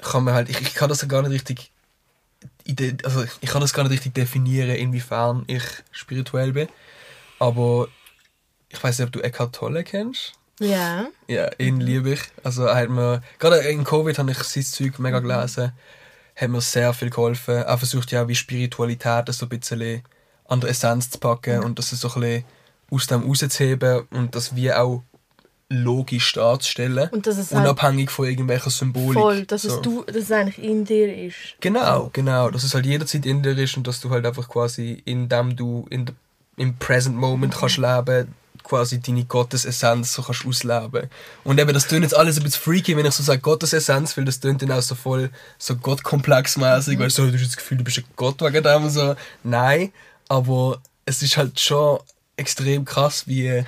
kann 0.00 0.24
man 0.24 0.34
halt, 0.34 0.48
ich, 0.48 0.60
ich 0.60 0.74
kann 0.74 0.88
das 0.88 1.06
gar 1.08 1.22
nicht 1.22 1.32
richtig, 1.32 1.72
also 3.04 3.24
ich 3.40 3.50
kann 3.50 3.60
das 3.60 3.74
gar 3.74 3.82
nicht 3.82 3.92
richtig 3.92 4.14
definieren, 4.14 4.70
inwiefern 4.76 5.44
ich 5.48 5.64
spirituell 5.90 6.52
bin. 6.52 6.68
Aber 7.38 7.88
ich 8.68 8.82
weiß 8.82 8.98
nicht, 8.98 9.06
ob 9.06 9.12
du 9.12 9.20
Eckhart 9.20 9.54
Tolle 9.54 9.84
kennst. 9.84 10.32
Ja. 10.60 11.06
Ja, 11.28 11.50
ihn 11.58 11.80
liebe 11.80 12.12
ich. 12.12 12.20
Also 12.42 12.72
hat 12.72 12.88
mir, 12.88 13.22
gerade 13.38 13.58
in 13.58 13.84
Covid 13.84 14.18
habe 14.18 14.30
ich 14.30 14.38
sein 14.38 14.62
Zeug 14.62 14.98
mega 14.98 15.20
gelesen, 15.20 15.72
hat 16.34 16.48
mir 16.48 16.60
sehr 16.60 16.92
viel 16.94 17.10
geholfen. 17.10 17.56
Er 17.56 17.78
versucht 17.78 18.10
ja 18.12 18.22
auch 18.22 18.28
wie 18.28 18.34
Spiritualität 18.34 19.32
so 19.32 19.46
ein 19.46 19.48
bisschen 19.50 20.02
an 20.48 20.60
der 20.60 20.70
Essenz 20.70 21.10
zu 21.10 21.18
packen 21.18 21.62
und 21.62 21.78
das 21.78 21.90
so 21.90 22.08
ein 22.08 22.20
bisschen 22.20 22.44
aus 22.90 23.06
dem 23.06 23.22
rauszuheben 23.22 24.06
und 24.10 24.34
das 24.34 24.54
wie 24.54 24.72
auch 24.72 25.02
logisch 25.68 26.32
darzustellen. 26.34 27.08
Und 27.10 27.26
dass 27.26 27.38
es 27.38 27.52
halt 27.52 27.64
unabhängig 27.64 28.10
von 28.10 28.26
irgendwelcher 28.26 28.70
Symbolik. 28.70 29.20
voll, 29.20 29.44
dass 29.46 29.62
so. 29.62 29.74
es 29.74 29.80
du, 29.80 30.04
dass 30.04 30.16
es 30.16 30.32
eigentlich 30.32 30.62
in 30.62 30.84
dir 30.84 31.26
ist. 31.26 31.56
Genau, 31.60 32.10
genau. 32.12 32.50
Dass 32.50 32.62
es 32.62 32.74
halt 32.74 32.86
jederzeit 32.86 33.26
in 33.26 33.42
dir 33.42 33.58
ist 33.58 33.76
und 33.76 33.86
dass 33.86 34.00
du 34.00 34.10
halt 34.10 34.24
einfach 34.24 34.48
quasi, 34.48 35.02
indem 35.04 35.56
du 35.56 35.86
in, 35.90 36.06
im 36.56 36.76
Present 36.76 37.16
Moment 37.16 37.56
kannst 37.58 37.78
leben, 37.78 38.32
quasi 38.66 39.00
deine 39.00 39.24
Gottesessenz 39.24 40.12
so 40.12 40.22
kannst 40.22 40.44
ausleben. 40.44 41.08
Und 41.44 41.58
eben, 41.58 41.72
das 41.72 41.86
tönt 41.86 42.02
jetzt 42.02 42.16
alles 42.16 42.36
ein 42.36 42.42
bisschen 42.42 42.62
freaky, 42.62 42.96
wenn 42.96 43.06
ich 43.06 43.14
so 43.14 43.22
sage 43.22 43.40
Gottesessenz, 43.40 44.16
weil 44.16 44.24
das 44.24 44.40
tönt 44.40 44.62
dann 44.62 44.72
auch 44.72 44.82
so 44.82 44.94
voll 44.94 45.30
so 45.58 45.76
Gottkomplexmäßig, 45.76 46.98
weil 46.98 47.10
so, 47.10 47.26
du 47.26 47.34
hast 47.34 47.46
das 47.46 47.56
Gefühl, 47.56 47.78
du 47.78 47.84
bist 47.84 47.98
ein 47.98 48.04
Gott 48.16 48.40
wegen 48.40 48.62
dem 48.62 48.88
so. 48.90 49.14
Nein, 49.42 49.92
aber 50.28 50.80
es 51.04 51.22
ist 51.22 51.36
halt 51.36 51.58
schon 51.60 52.00
extrem 52.36 52.84
krass, 52.84 53.26
wie 53.26 53.64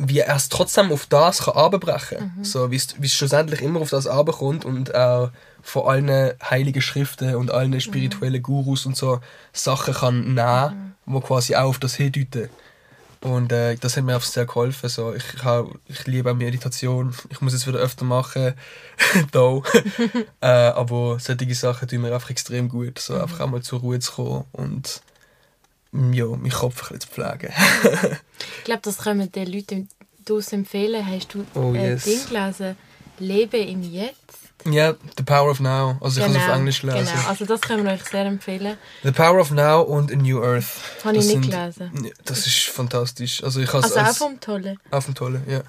wie 0.00 0.20
er 0.20 0.36
es 0.36 0.48
trotzdem 0.48 0.92
auf 0.92 1.06
das 1.06 1.44
kann 1.44 1.54
abbrechen 1.54 2.18
kann. 2.18 2.44
So, 2.44 2.70
wie 2.70 2.76
es 2.76 2.94
wie 3.00 3.06
es 3.06 3.14
schlussendlich 3.14 3.60
immer 3.60 3.80
auf 3.80 3.90
das 3.90 4.04
kommt 4.06 4.64
und 4.64 4.94
auch 4.94 5.30
von 5.60 5.88
allen 5.88 6.34
heiligen 6.48 6.80
Schriften 6.80 7.34
und 7.34 7.50
allen 7.50 7.80
spirituellen 7.80 8.42
Gurus 8.42 8.86
und 8.86 8.96
so 8.96 9.20
Sachen 9.52 9.94
kann 9.94 10.34
nehmen, 10.34 10.94
wo 11.04 11.20
quasi 11.20 11.56
auch 11.56 11.70
auf 11.70 11.80
das 11.80 11.96
hindeuten. 11.96 12.48
Und 13.20 13.50
äh, 13.50 13.76
das 13.76 13.96
hat 13.96 14.04
mir 14.04 14.14
einfach 14.14 14.28
sehr 14.28 14.46
geholfen. 14.46 14.88
So, 14.88 15.12
ich, 15.12 15.24
ich, 15.34 15.42
hab, 15.44 15.66
ich 15.86 16.06
liebe 16.06 16.30
auch 16.30 16.36
Meditation. 16.36 17.14
Ich 17.30 17.40
muss 17.40 17.52
es 17.52 17.66
wieder 17.66 17.78
öfter 17.78 18.04
machen. 18.04 18.54
da. 19.32 19.60
äh, 20.40 20.46
aber 20.46 21.18
solche 21.18 21.54
Sachen 21.54 21.88
tun 21.88 22.02
mir 22.02 22.14
einfach 22.14 22.30
extrem 22.30 22.68
gut. 22.68 22.98
So, 22.98 23.20
einfach 23.20 23.40
auch 23.40 23.48
mal 23.48 23.62
zur 23.62 23.80
Ruhe 23.80 23.98
zu 23.98 24.12
kommen 24.12 24.44
und 24.52 25.02
mm, 25.92 26.12
ja, 26.12 26.26
meinen 26.26 26.50
Kopf 26.50 26.90
ein 26.90 26.98
bisschen 26.98 27.00
zu 27.00 27.08
pflegen. 27.08 27.52
Ich 28.58 28.64
glaube, 28.64 28.82
das 28.84 28.98
können 28.98 29.32
den 29.32 29.52
Leuten 29.52 29.88
draussen 30.24 30.60
empfehlen. 30.60 31.04
Hast 31.04 31.34
du 31.34 31.44
Oh, 31.54 31.70
ein 31.72 31.74
yes. 31.74 32.04
Ding 32.04 32.24
gelesen? 32.28 32.76
Lebe 33.18 33.56
im 33.56 33.82
Jetzt? 33.82 34.47
Ja, 34.64 34.94
The 35.16 35.22
Power 35.22 35.50
of 35.50 35.60
Now. 35.60 35.96
Also 36.00 36.20
ich 36.20 36.26
kann 36.26 36.34
es 36.34 36.42
auf 36.42 36.56
Englisch 36.56 36.82
lesen. 36.82 37.06
Genau, 37.06 37.28
also 37.28 37.44
das 37.44 37.60
können 37.60 37.84
wir 37.84 37.92
euch 37.92 38.04
sehr 38.04 38.24
empfehlen. 38.24 38.76
The 39.02 39.12
Power 39.12 39.40
of 39.40 39.50
Now 39.50 39.82
und 39.82 40.12
A 40.12 40.16
New 40.16 40.42
Earth. 40.42 40.66
Habe 41.04 41.16
ich 41.16 41.26
nicht 41.26 41.50
gelesen. 41.50 42.10
Das 42.24 42.46
ist 42.46 42.64
fantastisch. 42.64 43.42
Also 43.42 43.60
ich 43.60 43.72
Also 43.72 43.98
auch 43.98 44.14
vom 44.14 44.40
Tollen. 44.40 44.78
Auf 44.90 45.04
dem 45.04 45.14
Tolle, 45.14 45.42
ja. 45.46 45.62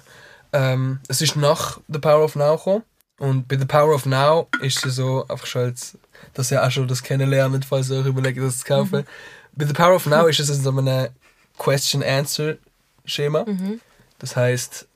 Ähm, 0.52 0.98
es 1.08 1.22
ist 1.22 1.36
nach 1.36 1.78
The 1.88 1.98
Power 2.00 2.24
of 2.24 2.34
Now 2.34 2.56
gekommen. 2.56 2.82
Und 3.18 3.46
bei 3.48 3.56
The 3.58 3.66
Power 3.66 3.94
of 3.94 4.06
Now 4.06 4.48
ist 4.60 4.84
es 4.84 4.96
so, 4.96 5.26
einfach 5.28 5.46
schon 5.46 5.62
als, 5.62 5.96
dass 6.34 6.50
ihr 6.50 6.64
auch 6.64 6.70
schon 6.70 6.88
das 6.88 7.02
kennenlernt, 7.02 7.64
falls 7.64 7.90
ihr 7.90 8.00
euch 8.00 8.06
überlegt, 8.06 8.38
das 8.40 8.58
zu 8.60 8.64
kaufen. 8.64 9.06
Bei 9.52 9.66
The 9.66 9.72
Power 9.72 9.94
of 9.94 10.06
Now 10.06 10.26
ist 10.26 10.40
es 10.40 10.48
in 10.48 10.62
so 10.62 10.70
einem 10.70 11.08
Question-Answer-Schema. 11.58 13.44
Das 14.18 14.36
heißt, 14.36 14.86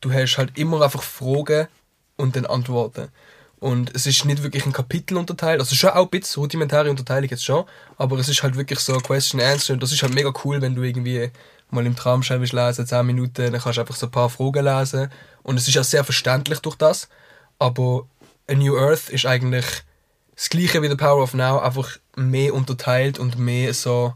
du 0.00 0.12
hast 0.12 0.38
halt 0.38 0.56
immer 0.56 0.82
einfach 0.82 1.02
Fragen 1.02 1.68
und 2.16 2.36
dann 2.36 2.46
Antworten. 2.46 3.08
Und 3.64 3.96
es 3.96 4.04
ist 4.04 4.26
nicht 4.26 4.42
wirklich 4.42 4.66
ein 4.66 4.74
Kapitel 4.74 5.16
unterteilt, 5.16 5.58
also 5.58 5.74
schon 5.74 5.88
auch 5.88 6.04
ein 6.04 6.10
bisschen 6.10 6.42
rudimentäre 6.42 6.90
Unterteilung 6.90 7.30
jetzt 7.30 7.46
schon, 7.46 7.64
aber 7.96 8.18
es 8.18 8.28
ist 8.28 8.42
halt 8.42 8.56
wirklich 8.56 8.78
so 8.78 8.92
Question 8.98 9.40
Answer. 9.40 9.72
Und 9.72 9.82
das 9.82 9.90
ist 9.90 10.02
halt 10.02 10.12
mega 10.12 10.30
cool, 10.44 10.60
wenn 10.60 10.74
du 10.74 10.82
irgendwie 10.82 11.30
mal 11.70 11.86
im 11.86 11.96
Traumschein 11.96 12.40
willst 12.40 12.52
lesen, 12.52 12.86
10 12.86 13.06
Minuten, 13.06 13.52
dann 13.52 13.58
kannst 13.62 13.78
du 13.78 13.80
einfach 13.80 13.96
so 13.96 14.04
ein 14.04 14.12
paar 14.12 14.28
Fragen 14.28 14.66
lesen. 14.66 15.10
Und 15.42 15.56
es 15.56 15.66
ist 15.66 15.78
auch 15.78 15.84
sehr 15.84 16.04
verständlich 16.04 16.58
durch 16.58 16.76
das, 16.76 17.08
aber 17.58 18.06
A 18.50 18.52
New 18.52 18.76
Earth 18.76 19.08
ist 19.08 19.24
eigentlich 19.24 19.64
das 20.34 20.50
gleiche 20.50 20.82
wie 20.82 20.90
The 20.90 20.96
Power 20.96 21.22
of 21.22 21.32
Now, 21.32 21.58
einfach 21.60 21.96
mehr 22.16 22.52
unterteilt 22.52 23.18
und 23.18 23.38
mehr 23.38 23.72
so 23.72 24.12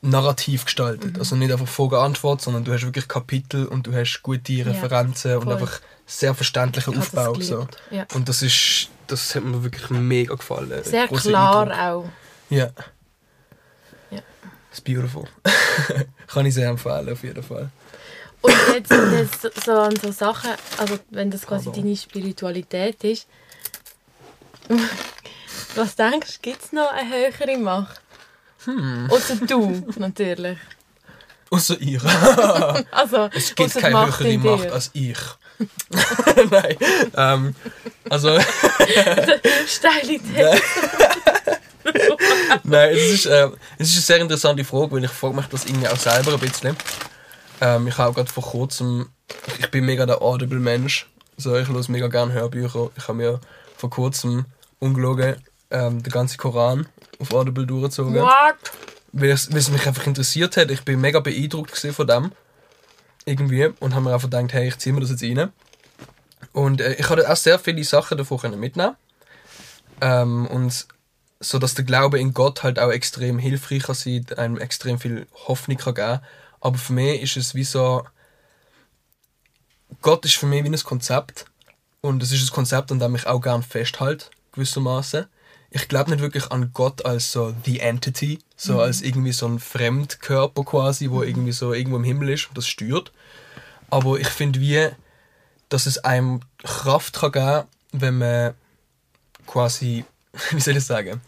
narrativ 0.00 0.64
gestaltet. 0.64 1.18
Also 1.18 1.36
nicht 1.36 1.50
einfach 1.52 1.66
Frage-Antwort, 1.66 2.40
sondern 2.40 2.64
du 2.64 2.72
hast 2.72 2.84
wirklich 2.84 3.08
Kapitel 3.08 3.66
und 3.66 3.86
du 3.86 3.92
hast 3.94 4.22
gute 4.22 4.64
Referenzen 4.64 5.36
und 5.36 5.44
voll. 5.44 5.52
einfach 5.54 5.80
sehr 6.06 6.34
verständlicher 6.34 6.92
Ich 6.92 6.96
habe 6.98 7.06
das 7.10 7.26
Aufbau. 7.26 7.40
So. 7.40 7.68
ja. 7.90 8.06
Und 8.14 8.28
das 8.28 8.42
ist, 8.42 8.88
das 9.08 9.34
hat 9.34 9.44
mir 9.44 9.62
wirklich 9.62 9.90
mega 9.90 10.34
gefallen. 10.34 10.82
Sehr 10.84 11.08
klar 11.08 11.70
Eindruck. 11.70 11.78
auch. 11.78 12.08
Ja. 12.50 12.70
Ja. 14.10 14.20
It's 14.70 14.80
beautiful. 14.80 15.24
Kann 16.28 16.46
ich 16.46 16.54
sehr 16.54 16.68
empfehlen, 16.68 17.12
auf 17.12 17.22
jeden 17.22 17.42
Fall. 17.42 17.70
Und 18.40 18.54
jetzt 18.72 18.90
das 18.90 19.64
so 19.64 19.72
an 19.72 19.96
so 19.96 20.12
Sachen, 20.12 20.50
also 20.76 20.98
wenn 21.10 21.30
das 21.30 21.44
quasi 21.44 21.66
Pardon. 21.66 21.82
deine 21.82 21.96
Spiritualität 21.96 23.02
ist, 23.02 23.26
was 25.74 25.96
denkst 25.96 26.36
du, 26.36 26.42
gibt 26.42 26.62
es 26.62 26.72
noch 26.72 26.92
eine 26.92 27.10
höhere 27.10 27.58
Macht? 27.58 28.00
Hm. 28.68 29.08
Außer 29.10 29.36
du, 29.36 29.82
natürlich. 29.96 30.58
Außer 31.50 31.80
ihr. 31.80 32.02
Also, 32.90 33.30
Es 33.32 33.54
gibt 33.54 33.74
keine 33.74 33.94
Macht 33.94 34.20
höhere 34.20 34.38
dir. 34.38 34.38
Macht 34.38 34.70
als 34.70 34.90
ich. 34.92 35.16
Nein. 36.50 36.76
Ähm, 37.16 37.54
also, 38.10 38.38
Steile 39.66 40.18
These. 40.18 40.60
nein, 42.64 42.90
es 42.94 43.10
ist, 43.10 43.26
ähm, 43.26 43.56
es 43.78 43.88
ist 43.88 43.94
eine 43.94 44.02
sehr 44.02 44.18
interessante 44.18 44.64
Frage, 44.64 44.92
weil 44.92 45.04
ich 45.04 45.10
frage 45.10 45.34
mich 45.34 45.46
das 45.46 45.64
irgendwie 45.64 45.88
auch 45.88 45.96
selber 45.96 46.34
ein 46.34 46.38
bisschen. 46.38 46.76
Ähm, 47.62 47.88
ich 47.88 47.96
habe 47.96 48.12
gerade 48.12 48.30
vor 48.30 48.42
kurzem, 48.44 49.08
ich, 49.46 49.60
ich 49.60 49.70
bin 49.70 49.86
mega 49.86 50.04
der 50.04 50.20
Audible-Mensch. 50.20 51.08
So, 51.38 51.56
ich 51.56 51.66
höre 51.68 51.82
mega 51.88 52.08
gerne 52.08 52.34
Hörbücher. 52.34 52.90
Ich 52.96 53.08
habe 53.08 53.14
mir 53.14 53.40
vor 53.76 53.88
kurzem 53.88 54.44
ungelogen 54.78 55.36
ähm, 55.70 56.02
den 56.02 56.12
ganzen 56.12 56.38
Koran 56.38 56.88
auf 57.18 57.32
Audible 57.32 57.66
durchgezogen. 57.66 58.14
What? 58.14 58.56
weil 59.12 59.30
es, 59.30 59.50
mich 59.50 59.86
einfach 59.86 60.06
interessiert 60.06 60.56
hat. 60.56 60.70
Ich 60.70 60.84
bin 60.84 61.00
mega 61.00 61.20
beeindruckt 61.20 61.76
von 61.76 62.06
dem. 62.06 62.32
Irgendwie. 63.24 63.66
Und 63.80 63.94
habe 63.94 64.04
mir 64.04 64.14
einfach 64.14 64.30
gedacht, 64.30 64.52
hey, 64.52 64.68
ich 64.68 64.78
ziehe 64.78 64.94
mir 64.94 65.00
das 65.00 65.10
jetzt 65.10 65.22
rein. 65.22 65.52
Und 66.52 66.80
äh, 66.80 66.94
ich 66.94 67.06
konnte 67.06 67.30
auch 67.30 67.36
sehr 67.36 67.58
viele 67.58 67.84
Sachen 67.84 68.18
davon 68.18 68.58
mitnehmen. 68.58 68.96
Ähm, 70.00 70.46
und 70.46 70.86
so 71.40 71.58
dass 71.58 71.74
der 71.74 71.84
Glaube 71.84 72.18
in 72.18 72.34
Gott 72.34 72.64
halt 72.64 72.78
auch 72.80 72.90
extrem 72.90 73.38
hilfreich 73.38 73.84
kann 73.84 73.94
sein, 73.94 74.26
einem 74.36 74.58
extrem 74.58 74.98
viel 74.98 75.26
Hoffnung 75.46 75.76
kann 75.76 75.94
geben. 75.94 76.20
Aber 76.60 76.78
für 76.78 76.92
mich 76.92 77.22
ist 77.22 77.36
es 77.36 77.54
wie 77.54 77.64
so 77.64 78.04
Gott 80.02 80.24
ist 80.24 80.36
für 80.36 80.46
mich 80.46 80.64
wie 80.64 80.68
ein 80.68 80.82
Konzept. 80.82 81.46
Und 82.00 82.22
es 82.22 82.32
ist 82.32 82.48
ein 82.48 82.54
Konzept, 82.54 82.92
an 82.92 82.98
dem 82.98 83.14
ich 83.14 83.26
auch 83.26 83.40
gerne 83.40 83.62
festhalte, 83.62 84.26
gewissermaßen. 84.52 85.26
Ich 85.70 85.88
glaube 85.88 86.10
nicht 86.10 86.20
wirklich 86.20 86.50
an 86.50 86.70
Gott 86.72 87.04
als 87.04 87.30
so 87.32 87.54
the 87.64 87.80
entity, 87.80 88.38
so 88.56 88.74
Mhm. 88.74 88.78
als 88.80 89.02
irgendwie 89.02 89.32
so 89.32 89.46
ein 89.46 89.58
Fremdkörper 89.58 90.64
quasi, 90.64 91.10
wo 91.10 91.22
irgendwie 91.22 91.52
so 91.52 91.74
irgendwo 91.74 91.96
im 91.98 92.04
Himmel 92.04 92.30
ist 92.30 92.48
und 92.48 92.56
das 92.56 92.66
stört. 92.66 93.12
Aber 93.90 94.18
ich 94.18 94.28
finde 94.28 94.60
wie, 94.60 94.88
dass 95.68 95.86
es 95.86 95.98
einem 95.98 96.40
Kraft 96.64 97.14
kann 97.20 97.32
geben, 97.32 97.62
wenn 97.92 98.18
man 98.18 98.54
quasi, 99.46 100.04
wie 100.52 100.60
soll 100.60 100.76
ich 100.76 100.84
sagen, 100.84 101.20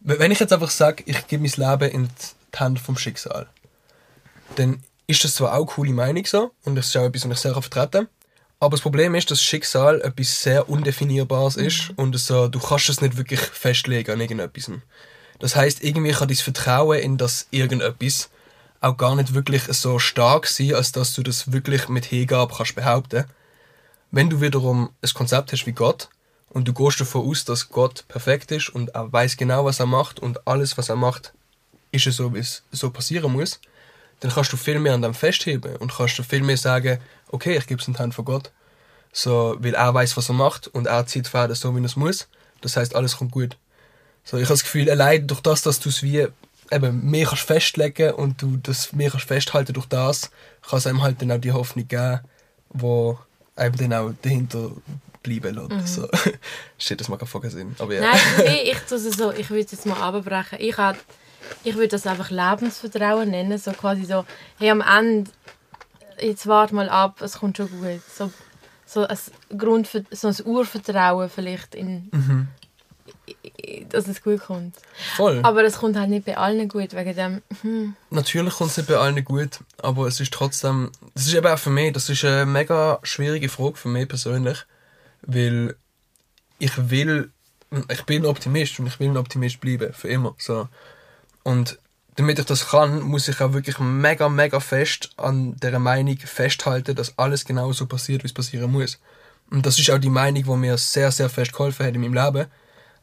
wenn 0.00 0.32
ich 0.32 0.40
jetzt 0.40 0.52
einfach 0.52 0.70
sage, 0.70 1.04
ich 1.06 1.26
gebe 1.28 1.44
mein 1.48 1.70
Leben 1.80 1.90
in 1.92 2.08
die 2.08 2.58
Hand 2.58 2.80
vom 2.80 2.96
Schicksal, 2.98 3.48
dann 4.56 4.82
ist 5.06 5.22
das 5.24 5.36
zwar 5.36 5.52
auch 5.52 5.56
eine 5.58 5.66
coole 5.66 5.92
Meinung 5.92 6.24
so 6.26 6.50
und 6.64 6.74
das 6.74 6.86
ist 6.86 6.96
auch 6.96 7.04
etwas, 7.04 7.28
was 7.28 7.36
ich 7.38 7.42
sehr 7.42 7.52
vertreten 7.52 8.06
kann, 8.06 8.08
aber 8.62 8.76
das 8.76 8.82
Problem 8.82 9.16
ist, 9.16 9.28
dass 9.28 9.42
Schicksal 9.42 10.00
etwas 10.02 10.40
sehr 10.40 10.68
Undefinierbares 10.68 11.56
ist 11.56 11.90
und 11.96 12.16
so, 12.16 12.46
du 12.46 12.60
kannst 12.60 12.90
es 12.90 13.00
nicht 13.00 13.16
wirklich 13.16 13.40
festlegen 13.40 14.12
an 14.12 14.20
irgendetwas. 14.20 14.70
Das 15.40 15.56
heißt, 15.56 15.82
irgendwie 15.82 16.12
kann 16.12 16.28
dein 16.28 16.36
Vertrauen 16.36 17.00
in 17.00 17.18
das 17.18 17.48
irgendetwas 17.50 18.30
auch 18.80 18.96
gar 18.96 19.16
nicht 19.16 19.34
wirklich 19.34 19.64
so 19.64 19.98
stark 19.98 20.46
sein, 20.46 20.76
als 20.76 20.92
dass 20.92 21.12
du 21.12 21.24
das 21.24 21.50
wirklich 21.50 21.88
mit 21.88 22.04
Hingabe 22.04 22.54
kannst 22.56 22.76
behaupten. 22.76 23.24
Wenn 24.12 24.30
du 24.30 24.40
wiederum 24.40 24.90
ein 25.02 25.10
Konzept 25.12 25.50
hast 25.50 25.66
wie 25.66 25.72
Gott 25.72 26.08
und 26.48 26.68
du 26.68 26.72
gehst 26.72 27.00
davon 27.00 27.28
aus, 27.28 27.44
dass 27.44 27.68
Gott 27.68 28.04
perfekt 28.06 28.52
ist 28.52 28.68
und 28.68 28.90
er 28.90 29.12
weiß 29.12 29.36
genau, 29.36 29.64
was 29.64 29.80
er 29.80 29.86
macht 29.86 30.20
und 30.20 30.46
alles, 30.46 30.78
was 30.78 30.88
er 30.88 30.94
macht, 30.94 31.32
ist 31.90 32.06
es 32.06 32.14
so, 32.14 32.32
wie 32.32 32.38
es 32.38 32.62
so 32.70 32.90
passieren 32.90 33.32
muss, 33.32 33.58
dann 34.20 34.30
kannst 34.30 34.52
du 34.52 34.56
viel 34.56 34.78
mehr 34.78 34.94
an 34.94 35.02
dem 35.02 35.14
festheben 35.14 35.74
und 35.78 35.92
kannst 35.92 36.16
du 36.16 36.22
viel 36.22 36.44
mehr 36.44 36.56
sagen, 36.56 37.00
okay, 37.32 37.56
ich 37.56 37.66
gebe 37.66 37.80
es 37.80 37.88
in 37.88 37.94
die 37.94 37.98
Hand 37.98 38.14
von 38.14 38.24
Gott. 38.24 38.50
So, 39.12 39.56
weil 39.58 39.74
er 39.74 39.92
weiß, 39.92 40.16
was 40.16 40.30
er 40.30 40.34
macht 40.34 40.68
und 40.68 40.86
er 40.86 41.06
zieht 41.06 41.28
Fäden 41.28 41.54
so, 41.54 41.74
wie 41.76 41.80
er 41.80 41.84
es 41.84 41.96
muss. 41.96 42.28
Das 42.62 42.76
heißt, 42.76 42.94
alles 42.94 43.16
kommt 43.18 43.32
gut. 43.32 43.56
So, 44.24 44.36
ich 44.36 44.44
habe 44.44 44.54
das 44.54 44.62
Gefühl, 44.62 44.88
allein 44.88 45.26
durch 45.26 45.40
das, 45.40 45.62
dass 45.62 45.80
du 45.80 45.88
es 45.90 46.02
wie 46.02 46.28
eben 46.70 47.10
mehr 47.10 47.26
kannst 47.26 47.42
festlegen 47.42 48.14
und 48.14 48.40
du 48.40 48.56
das 48.62 48.92
mehr 48.92 49.10
kannst 49.10 49.26
festhalten 49.26 49.74
durch 49.74 49.86
das, 49.86 50.30
kann 50.66 50.78
es 50.78 50.86
einem 50.86 51.02
halt 51.02 51.20
dann 51.20 51.32
auch 51.32 51.38
die 51.40 51.52
Hoffnung 51.52 51.86
geben, 51.88 52.20
wo 52.70 53.18
einem 53.56 53.76
dann 53.76 53.92
auch 53.92 54.12
dahinter 54.22 54.70
bleiben 55.22 55.54
lässt. 55.56 55.94
So. 55.94 56.08
Shit, 56.78 57.00
das 57.00 57.08
macht 57.08 57.20
keinen 57.30 57.50
Sinn. 57.50 57.76
Aber 57.78 57.92
ja. 57.94 58.00
Nein, 58.00 58.18
ich 58.64 58.78
tue 58.88 58.96
es 58.96 59.04
so, 59.16 59.32
ich 59.32 59.50
würde 59.50 59.64
es 59.64 59.72
jetzt 59.72 59.84
mal 59.86 60.00
abbrechen. 60.00 60.58
Ich, 60.60 60.76
hab- 60.78 60.96
ich 61.64 61.74
würde 61.74 61.88
das 61.88 62.06
einfach 62.06 62.30
Lebensvertrauen 62.30 63.30
nennen. 63.30 63.58
So 63.58 63.72
quasi 63.72 64.04
so, 64.04 64.24
hey, 64.58 64.70
am 64.70 64.80
Ende, 64.80 65.30
jetzt 66.22 66.46
warte 66.46 66.74
mal 66.74 66.88
ab, 66.88 67.20
es 67.20 67.38
kommt 67.38 67.56
schon 67.56 67.68
gut. 67.70 68.00
So, 68.16 68.30
so 68.86 69.06
ein 69.06 69.18
Grund, 69.58 69.88
so 70.10 70.28
ein 70.28 70.36
Urvertrauen 70.44 71.28
vielleicht 71.30 71.74
in, 71.74 72.08
Mhm. 72.12 72.48
dass 73.90 74.06
es 74.08 74.22
gut 74.22 74.40
kommt. 74.40 74.76
Voll. 75.16 75.40
Aber 75.42 75.64
es 75.64 75.78
kommt 75.78 75.96
halt 75.96 76.10
nicht 76.10 76.24
bei 76.24 76.36
allen 76.36 76.68
gut, 76.68 76.94
wegen 76.94 77.14
dem, 77.14 77.42
hm, 77.62 77.96
Natürlich 78.10 78.54
kommt 78.54 78.70
es 78.70 78.76
nicht 78.78 78.88
bei 78.88 78.96
allen 78.96 79.24
gut, 79.24 79.60
aber 79.78 80.06
es 80.06 80.20
ist 80.20 80.32
trotzdem, 80.32 80.90
das 81.14 81.26
ist 81.26 81.34
eben 81.34 81.46
auch 81.46 81.58
für 81.58 81.70
mich, 81.70 81.92
das 81.92 82.08
ist 82.08 82.24
eine 82.24 82.46
mega 82.46 82.98
schwierige 83.02 83.48
Frage 83.48 83.76
für 83.76 83.88
mich 83.88 84.08
persönlich, 84.08 84.58
weil 85.22 85.76
ich 86.58 86.90
will, 86.90 87.30
ich 87.88 88.02
bin 88.04 88.22
ein 88.22 88.26
Optimist 88.26 88.78
und 88.78 88.86
ich 88.86 89.00
will 89.00 89.08
ein 89.08 89.16
Optimist 89.16 89.60
bleiben, 89.60 89.92
für 89.92 90.08
immer, 90.08 90.34
so. 90.38 90.68
Und 91.42 91.78
damit 92.16 92.38
ich 92.38 92.44
das 92.44 92.68
kann, 92.68 93.00
muss 93.00 93.28
ich 93.28 93.40
auch 93.40 93.52
wirklich 93.52 93.78
mega, 93.78 94.28
mega 94.28 94.60
fest 94.60 95.10
an 95.16 95.56
der 95.56 95.78
Meinung 95.78 96.18
festhalten, 96.18 96.94
dass 96.94 97.18
alles 97.18 97.44
genau 97.44 97.72
so 97.72 97.86
passiert, 97.86 98.22
wie 98.22 98.26
es 98.26 98.34
passieren 98.34 98.70
muss. 98.70 98.98
Und 99.50 99.64
das 99.66 99.78
ist 99.78 99.90
auch 99.90 99.98
die 99.98 100.10
Meinung, 100.10 100.42
die 100.44 100.56
mir 100.56 100.78
sehr, 100.78 101.10
sehr 101.10 101.28
fest 101.28 101.52
geholfen 101.52 101.86
hat 101.86 101.94
in 101.94 102.00
meinem 102.00 102.14
Leben. 102.14 102.46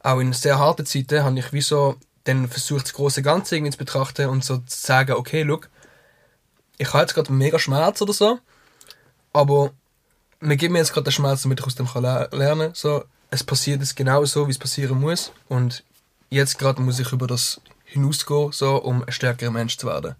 Auch 0.02 0.20
in 0.20 0.34
sehr 0.34 0.60
harten 0.60 0.86
Zeiten 0.86 1.24
habe 1.24 1.40
ich 1.40 1.52
wie 1.54 1.64
dann 2.24 2.48
versucht, 2.48 2.86
das 2.86 2.94
große 2.94 3.22
Ganze 3.22 3.56
irgendwie 3.56 3.72
zu 3.72 3.78
betrachten 3.78 4.30
und 4.30 4.44
so 4.44 4.58
zu 4.58 4.78
sagen, 4.78 5.14
okay, 5.14 5.44
look, 5.44 5.70
ich 6.78 6.90
habe 6.94 7.02
jetzt 7.02 7.16
gerade 7.16 7.32
mega 7.32 7.58
Schmerz 7.58 8.02
oder 8.02 8.14
so, 8.14 8.40
aber 9.34 9.72
mir 10.40 10.56
gibt 10.56 10.72
mir 10.72 10.80
jetzt 10.80 10.94
gerade 10.94 11.06
den 11.06 11.12
Schmerz, 11.12 11.44
damit 11.44 11.60
ich 11.60 11.66
aus 11.66 11.76
dem 11.76 11.88
kann 11.88 12.04
le- 12.04 12.30
lernen 12.32 12.72
so, 12.74 13.04
es 13.32 13.44
passiert 13.44 13.82
jetzt 13.82 13.96
genau 13.96 14.26
so, 14.26 14.48
wie 14.48 14.52
es 14.52 14.60
passieren 14.60 15.00
muss 15.00 15.32
und 15.48 15.84
jetzt 16.30 16.60
gerade 16.60 16.82
muss 16.82 17.00
ich 17.00 17.12
über 17.12 17.28
das 17.28 17.62
hinausgehen, 17.90 18.52
so, 18.52 18.76
um 18.78 19.04
ein 19.04 19.12
stärkerer 19.12 19.52
Mensch 19.52 19.78
zu 19.78 19.88
werden. 19.88 20.16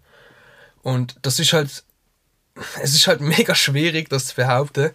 Und 0.82 1.18
das 1.22 1.40
ist 1.40 1.54
halt, 1.54 1.84
es 2.82 2.94
ist 2.94 3.08
halt 3.08 3.22
mega 3.36 3.56
schwierig, 3.56 4.10
das 4.10 4.28
zu 4.28 4.36
behaupten, 4.36 4.92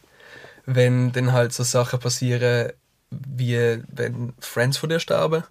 wenn 0.66 1.12
dann 1.12 1.32
halt 1.32 1.52
so 1.52 1.62
Sachen 1.62 2.00
passieren, 2.00 2.72
wie 3.10 3.82
wenn 3.88 4.32
Friends 4.40 4.76
von 4.76 4.88
dir 4.88 5.00
sterben. 5.00 5.44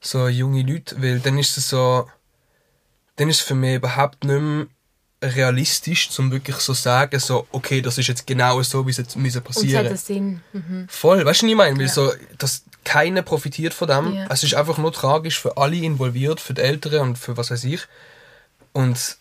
So 0.00 0.28
junge 0.28 0.62
Leute, 0.62 1.00
weil 1.02 1.20
dann 1.20 1.38
ist 1.38 1.58
es 1.58 1.68
so, 1.68 2.08
dann 3.16 3.28
ist 3.28 3.40
es 3.40 3.46
für 3.46 3.54
mich 3.54 3.76
überhaupt 3.76 4.24
nicht 4.24 4.40
mehr 4.40 4.66
realistisch, 5.22 6.10
um 6.18 6.30
wirklich 6.30 6.56
so 6.56 6.74
sagen, 6.74 7.18
so, 7.18 7.46
okay, 7.50 7.80
das 7.80 7.98
ist 7.98 8.06
jetzt 8.06 8.26
genau 8.26 8.60
so, 8.62 8.86
wie 8.86 8.90
es 8.90 8.98
jetzt 8.98 9.16
müssen 9.16 9.42
passieren 9.42 9.78
hat 9.78 9.86
einen 9.86 9.96
Sinn. 9.96 10.40
Mhm. 10.52 10.86
Voll, 10.88 11.24
weißt 11.24 11.42
du, 11.42 11.46
was 11.46 11.50
ich 11.50 11.56
meine? 11.56 11.76
Weil 11.78 11.86
Ja. 11.86 11.92
so, 11.92 12.12
dass 12.38 12.64
keiner 12.84 13.22
profitiert 13.22 13.74
von 13.74 13.88
dem. 13.88 14.14
Ja. 14.14 14.26
Es 14.30 14.44
ist 14.44 14.54
einfach 14.54 14.78
nur 14.78 14.92
tragisch 14.92 15.40
für 15.40 15.56
alle 15.56 15.76
involviert, 15.76 16.40
für 16.40 16.54
die 16.54 16.60
Eltern 16.60 17.00
und 17.00 17.18
für 17.18 17.36
was 17.36 17.50
weiß 17.50 17.64
ich. 17.64 17.80
Und 18.72 19.16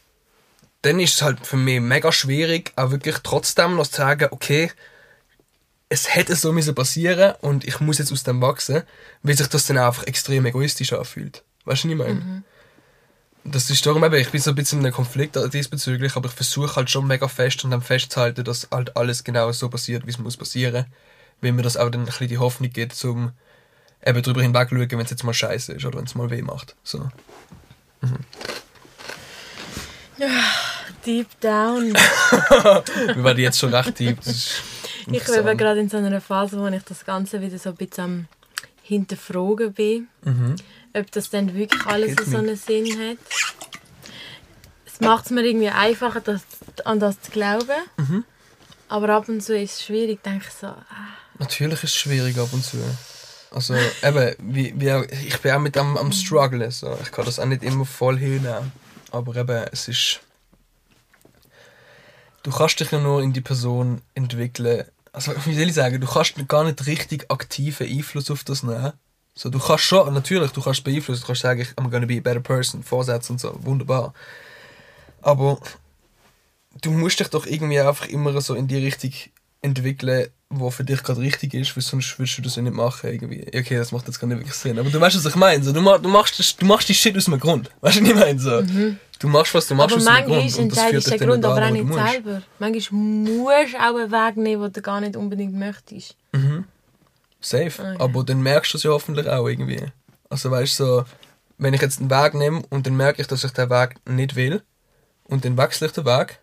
dann 0.81 0.99
ist 0.99 1.15
es 1.15 1.21
halt 1.21 1.45
für 1.47 1.57
mich 1.57 1.79
mega 1.79 2.11
schwierig, 2.11 2.73
auch 2.75 2.91
wirklich 2.91 3.17
trotzdem 3.23 3.75
noch 3.75 3.87
zu 3.87 3.97
sagen, 3.97 4.27
okay, 4.31 4.71
es 5.89 6.13
hätte 6.13 6.35
so 6.35 6.51
müssen 6.51 6.75
passieren 6.75 7.35
und 7.41 7.63
ich 7.63 7.79
muss 7.79 7.99
jetzt 7.99 8.11
aus 8.11 8.23
dem 8.23 8.41
wachsen, 8.41 8.83
weil 9.23 9.37
sich 9.37 9.47
das 9.47 9.65
dann 9.65 9.77
einfach 9.77 10.03
extrem 10.05 10.45
egoistisch 10.45 10.93
anfühlt. 10.93 11.43
Weißt 11.63 11.85
du, 11.85 11.87
was 11.87 11.91
ich 11.91 11.97
meine? 11.97 12.43
Das 13.47 13.69
ist 13.69 13.85
darum 13.85 14.03
eben, 14.03 14.15
ich 14.15 14.31
bin 14.31 14.41
so 14.41 14.49
ein 14.51 14.55
bisschen 14.55 14.79
in 14.79 14.85
einem 14.85 14.95
Konflikt 14.95 15.37
diesbezüglich, 15.53 16.15
aber 16.15 16.29
ich 16.29 16.33
versuche 16.33 16.75
halt 16.77 16.89
schon 16.89 17.05
mega 17.05 17.27
fest 17.27 17.63
und 17.63 17.71
dann 17.71 17.81
festzuhalten, 17.81 18.43
dass 18.43 18.67
halt 18.71 18.97
alles 18.97 19.23
genau 19.23 19.51
so 19.51 19.69
passiert, 19.69 20.05
wie 20.07 20.09
es 20.09 20.17
muss 20.17 20.35
passieren. 20.35 20.85
Weil 21.41 21.51
mir 21.51 21.61
das 21.61 21.77
auch 21.77 21.89
dann 21.89 22.01
ein 22.01 22.05
bisschen 22.05 22.27
die 22.27 22.39
Hoffnung 22.39 22.71
gibt, 22.71 22.93
zum 22.93 23.33
eben 24.03 24.21
drüber 24.21 24.41
hinweg 24.41 24.69
schauen, 24.69 24.89
wenn 24.89 24.99
es 24.99 25.11
jetzt 25.11 25.23
mal 25.23 25.33
scheiße 25.33 25.73
ist 25.73 25.85
oder 25.85 25.99
wenn 25.99 26.05
es 26.05 26.15
mal 26.15 26.29
weh 26.31 26.41
macht. 26.41 26.75
So. 26.83 27.09
Deep 31.05 31.39
down. 31.39 31.93
Wir 31.93 33.23
werden 33.23 33.39
jetzt 33.39 33.59
schon 33.59 33.73
recht 33.73 33.99
deep. 33.99 34.17
Ich 35.07 35.23
bin 35.23 35.57
gerade 35.57 35.79
in 35.79 35.87
so 35.87 35.97
einer 35.97 36.19
Phase, 36.19 36.57
wo 36.59 36.65
ich 36.65 36.81
das 36.81 37.05
Ganze 37.05 37.39
wieder 37.39 37.59
so 37.59 37.69
ein 37.69 37.75
bisschen 37.75 38.03
am 38.03 38.27
hinterfragen 38.81 39.71
bin. 39.71 40.07
Mhm. 40.23 40.55
Ob 40.95 41.11
das 41.11 41.29
dann 41.29 41.53
wirklich 41.53 41.85
alles 41.85 42.15
so 42.25 42.37
einen 42.37 42.55
Sinn 42.55 42.87
hat. 42.99 43.17
Es 44.85 45.01
macht 45.01 45.25
es 45.25 45.31
mir 45.31 45.43
irgendwie 45.43 45.69
einfacher, 45.69 46.21
das, 46.21 46.41
an 46.85 47.01
das 47.01 47.21
zu 47.21 47.31
glauben. 47.31 47.75
Mhm. 47.97 48.23
Aber 48.87 49.09
ab 49.09 49.27
und 49.27 49.41
zu 49.41 49.57
ist 49.57 49.73
es 49.73 49.83
schwierig, 49.83 50.23
denke 50.23 50.45
ich 50.47 50.53
so. 50.53 50.67
ah, 50.67 50.85
Natürlich 51.37 51.83
ist 51.83 51.95
es 51.95 51.95
schwierig 51.95 52.37
ab 52.37 52.47
und 52.53 52.63
zu. 52.63 52.77
Also 53.51 53.73
eben, 53.73 54.35
wie, 54.39 54.73
wie 54.79 55.05
ich 55.27 55.39
bin 55.41 55.51
auch 55.51 55.59
mit 55.59 55.75
am, 55.77 55.97
am 55.97 56.11
strugglen. 56.11 56.71
So. 56.71 56.97
Ich 57.01 57.11
kann 57.11 57.25
das 57.25 57.39
auch 57.39 57.45
nicht 57.45 57.63
immer 57.63 57.85
voll 57.85 58.17
hinnehmen. 58.17 58.71
Aber 59.11 59.35
eben, 59.35 59.65
es 59.71 59.87
ist... 59.87 60.21
Du 62.43 62.51
kannst 62.51 62.79
dich 62.79 62.91
ja 62.91 62.99
nur 62.99 63.21
in 63.21 63.33
die 63.33 63.41
Person 63.41 64.01
entwickeln. 64.13 64.85
Also 65.11 65.33
wie 65.45 65.55
soll 65.55 65.67
ich 65.67 65.73
sagen, 65.73 65.99
du 65.99 66.07
kannst 66.07 66.35
gar 66.47 66.63
nicht 66.63 66.85
richtig 66.85 67.31
aktiven 67.31 67.87
Einfluss 67.87 68.29
auf 68.29 68.43
das 68.43 68.63
nehmen. 68.63 68.93
So, 69.37 69.49
du 69.49 69.59
kannst 69.59 69.83
schon, 69.83 70.13
natürlich, 70.13 70.51
du 70.51 70.61
kannst 70.61 70.83
beeinflussen, 70.83 71.21
du 71.21 71.27
kannst 71.27 71.41
sagen, 71.41 71.59
ich, 71.61 71.67
I'm 71.71 71.89
gonna 71.89 72.05
be 72.05 72.17
a 72.17 72.21
better 72.21 72.39
person, 72.39 72.81
Vorsätze 72.83 73.33
und 73.33 73.39
so, 73.41 73.53
wunderbar. 73.63 74.13
Aber 75.21 75.59
du 76.81 76.91
musst 76.91 77.19
dich 77.19 77.27
doch 77.27 77.45
irgendwie 77.45 77.79
einfach 77.79 78.07
immer 78.07 78.39
so 78.41 78.55
in 78.55 78.67
die 78.67 78.77
Richtung 78.77 79.11
entwickeln, 79.61 80.27
wo 80.49 80.69
für 80.69 80.83
dich 80.83 81.01
gerade 81.03 81.19
richtig 81.21 81.53
ist, 81.53 81.75
weil 81.75 81.83
sonst 81.83 82.17
würdest 82.17 82.37
du 82.37 82.43
das 82.43 82.55
ja 82.55 82.61
nicht 82.61 82.75
machen. 82.75 83.09
Irgendwie. 83.11 83.45
Okay, 83.47 83.75
das 83.77 83.91
macht 83.91 84.07
jetzt 84.07 84.19
gar 84.19 84.27
nicht 84.27 84.37
wirklich 84.37 84.53
Sinn. 84.53 84.77
Aber 84.79 84.89
du 84.89 85.01
weißt, 85.01 85.17
was 85.17 85.25
ich 85.25 85.35
meine. 85.35 85.63
So, 85.63 85.73
du, 85.73 85.81
ma- 85.81 85.97
du, 85.97 86.07
machst, 86.07 86.37
das- 86.39 86.55
du 86.55 86.65
machst 86.65 86.87
die 86.87 86.93
Shit 86.93 87.17
aus 87.17 87.27
einem 87.27 87.39
Grund. 87.39 87.69
Weißt 87.81 87.97
du, 87.97 88.03
was 88.03 88.09
ich 88.09 88.15
meine? 88.15 88.39
So, 88.39 88.61
Du 89.17 89.27
machst, 89.29 89.53
was 89.53 89.67
du 89.67 89.75
machst 89.75 89.93
Aber 89.93 90.01
aus 90.01 90.05
manchmal 90.05 90.37
Grund. 90.37 90.45
ist 90.49 90.59
und 90.59 90.69
das 90.75 90.79
führt 90.83 91.05
dich 91.11 91.19
Grund 91.21 91.43
aber 91.45 91.65
auch 91.65 91.71
nicht 91.71 91.93
selber. 91.93 92.41
Manchmal 92.59 93.01
musst 93.01 93.73
du 93.73 93.77
auch 93.77 93.95
einen 93.95 94.11
Weg 94.11 94.37
nehmen, 94.37 94.61
den 94.63 94.73
du 94.73 94.81
gar 94.81 95.01
nicht 95.01 95.15
unbedingt 95.15 95.53
möchtest. 95.55 96.15
Safe. 97.45 97.81
Okay. 97.81 97.95
Aber 97.99 98.23
dann 98.23 98.41
merkst 98.41 98.73
du 98.73 98.77
es 98.77 98.83
ja 98.83 98.91
hoffentlich 98.91 99.27
auch 99.27 99.47
irgendwie. 99.47 99.83
Also 100.29 100.49
weißt 100.49 100.79
du, 100.79 100.85
so, 100.85 101.05
wenn 101.57 101.73
ich 101.73 101.81
jetzt 101.81 101.99
einen 101.99 102.09
Weg 102.09 102.33
nehme 102.33 102.63
und 102.69 102.87
dann 102.87 102.97
merke 102.97 103.21
ich, 103.21 103.27
dass 103.27 103.43
ich 103.43 103.51
den 103.51 103.69
Weg 103.69 103.95
nicht 104.07 104.35
will 104.35 104.63
und 105.25 105.45
dann 105.45 105.57
wechsle 105.57 105.87
ich 105.87 105.93
den 105.93 106.05
Weg, 106.05 106.39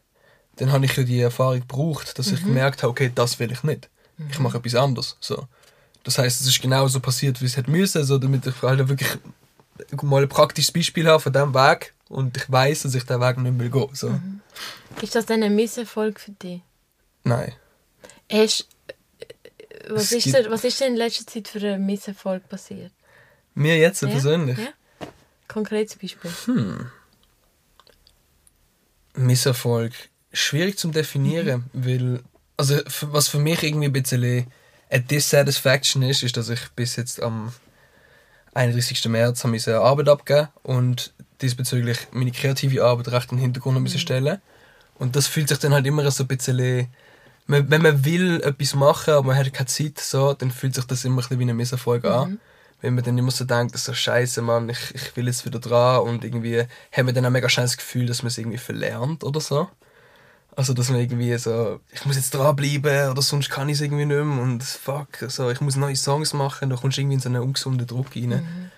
dann 0.56 0.70
habe 0.70 0.84
ich 0.84 0.96
ja 0.96 1.02
die 1.02 1.20
Erfahrung 1.20 1.60
gebraucht, 1.60 2.18
dass 2.18 2.30
ich 2.30 2.42
gemerkt 2.42 2.82
habe, 2.82 2.90
okay, 2.90 3.10
das 3.14 3.38
will 3.38 3.50
ich 3.50 3.62
nicht. 3.62 3.88
Ich 4.30 4.38
mache 4.38 4.58
etwas 4.58 4.74
anderes. 4.74 5.16
So. 5.20 5.48
Das 6.04 6.18
heißt, 6.18 6.40
es 6.40 6.46
ist 6.46 6.62
genau 6.62 6.86
so 6.88 7.00
passiert, 7.00 7.40
wie 7.40 7.46
es 7.46 7.56
hätte 7.56 7.70
müssen, 7.70 8.04
so, 8.04 8.18
damit 8.18 8.46
ich 8.46 8.62
halt 8.62 8.88
wirklich 8.88 9.08
mal 10.02 10.22
ein 10.22 10.28
praktisches 10.28 10.70
Beispiel 10.70 11.08
habe 11.08 11.20
von 11.20 11.32
diesem 11.32 11.54
Weg 11.54 11.94
und 12.08 12.36
ich 12.36 12.50
weiß, 12.50 12.82
dass 12.82 12.94
ich 12.94 13.04
den 13.04 13.20
Weg 13.20 13.38
nicht 13.38 13.56
mehr 13.56 13.68
gehen. 13.68 13.88
So. 13.92 14.20
Ist 15.00 15.14
das 15.14 15.26
dann 15.26 15.42
ein 15.42 15.56
Misserfolg 15.56 16.20
für 16.20 16.32
dich? 16.32 16.60
Nein. 17.24 17.52
Hast, 18.30 18.68
was, 19.88 20.12
Es 20.12 20.26
ist 20.26 20.34
denn, 20.34 20.50
was 20.50 20.64
ist 20.64 20.80
denn 20.80 20.92
in 20.92 20.96
letzter 20.96 21.26
Zeit 21.26 21.48
für 21.48 21.74
ein 21.74 21.84
Misserfolg 21.84 22.48
passiert? 22.48 22.92
Mir 23.54 23.78
jetzt 23.78 24.02
Ja? 24.02 24.08
persönlich. 24.08 24.58
Ja? 24.58 24.68
Konkretes 25.48 25.96
Beispiel. 25.96 26.30
Misserfolg. 29.14 29.92
Schwierig 30.32 30.78
zu 30.78 30.88
definieren, 30.88 31.64
weil. 31.72 32.22
Also, 32.56 32.80
was 33.02 33.28
für 33.28 33.38
mich 33.38 33.62
irgendwie 33.62 33.86
ein 33.86 33.92
bisschen 33.92 34.46
eine 34.88 35.02
Dissatisfaction 35.02 36.02
ist, 36.02 36.22
ist, 36.22 36.36
dass 36.36 36.48
ich 36.48 36.60
bis 36.76 36.96
jetzt 36.96 37.22
am 37.22 37.52
31. 38.54 39.06
März 39.06 39.42
habe 39.42 39.58
meine 39.58 39.80
Arbeit 39.80 40.08
abgegeben 40.08 40.48
und 40.62 41.12
diesbezüglich 41.40 41.98
meine 42.12 42.30
kreative 42.30 42.84
Arbeit 42.84 43.08
recht 43.08 43.32
in 43.32 43.38
den 43.38 43.42
Hintergrund 43.42 43.80
mhm. 43.80 43.88
stellen. 43.88 44.40
Und 44.94 45.16
das 45.16 45.26
fühlt 45.26 45.48
sich 45.48 45.58
dann 45.58 45.72
halt 45.72 45.86
immer 45.86 46.08
so 46.10 46.24
ein 46.24 46.28
bisschen. 46.28 46.88
Man- 47.46 47.70
Wenn 47.70 47.82
man 47.82 48.04
will 48.04 48.40
etwas 48.42 48.74
machen, 48.74 49.14
aber 49.14 49.28
man 49.28 49.36
hat 49.36 49.52
keine 49.52 49.66
Zeit, 49.66 49.98
so, 49.98 50.32
dann 50.34 50.50
fühlt 50.50 50.74
sich 50.74 50.84
das 50.84 51.04
immer 51.04 51.16
ein 51.16 51.28
bisschen 51.28 51.38
wie 51.38 51.48
ein 51.50 51.56
Misserfolg 51.56 52.04
an. 52.04 52.38
Wenn 52.80 52.94
man 52.96 53.04
dann 53.04 53.16
immer 53.18 53.30
so 53.30 53.44
denkt, 53.44 53.76
so 53.78 53.94
scheiße, 53.94 54.42
Mann, 54.42 54.68
ich, 54.68 54.94
ich 54.94 55.16
will 55.16 55.26
jetzt 55.26 55.44
wieder 55.46 55.60
dran 55.60 56.02
und 56.02 56.24
irgendwie 56.24 56.64
haben 56.90 57.06
wir 57.06 57.12
dann 57.12 57.24
auch 57.26 57.30
mega 57.30 57.46
das 57.48 57.76
Gefühl, 57.76 58.06
dass 58.06 58.22
man 58.22 58.28
es 58.28 58.38
irgendwie 58.38 58.58
verlernt 58.58 59.22
oder 59.22 59.40
so. 59.40 59.68
Also, 60.56 60.74
dass 60.74 60.90
man 60.90 61.00
irgendwie 61.00 61.36
so, 61.38 61.80
ich 61.92 62.04
muss 62.04 62.16
jetzt 62.16 62.34
dranbleiben 62.34 63.10
oder 63.10 63.22
sonst 63.22 63.48
kann 63.50 63.68
ich 63.68 63.76
es 63.76 63.80
irgendwie 63.82 64.04
nicht 64.04 64.16
mehr 64.24 64.42
und 64.42 64.62
fuck, 64.64 65.08
so, 65.28 65.48
ich 65.50 65.60
muss 65.60 65.76
neue 65.76 65.96
Songs 65.96 66.34
machen, 66.34 66.70
da 66.70 66.76
kommst 66.76 66.96
du 66.96 67.00
irgendwie 67.02 67.14
in 67.14 67.20
so 67.20 67.28
einen 67.28 67.40
ungesunden 67.42 67.86
Druck 67.86 68.14
rein. 68.16 68.70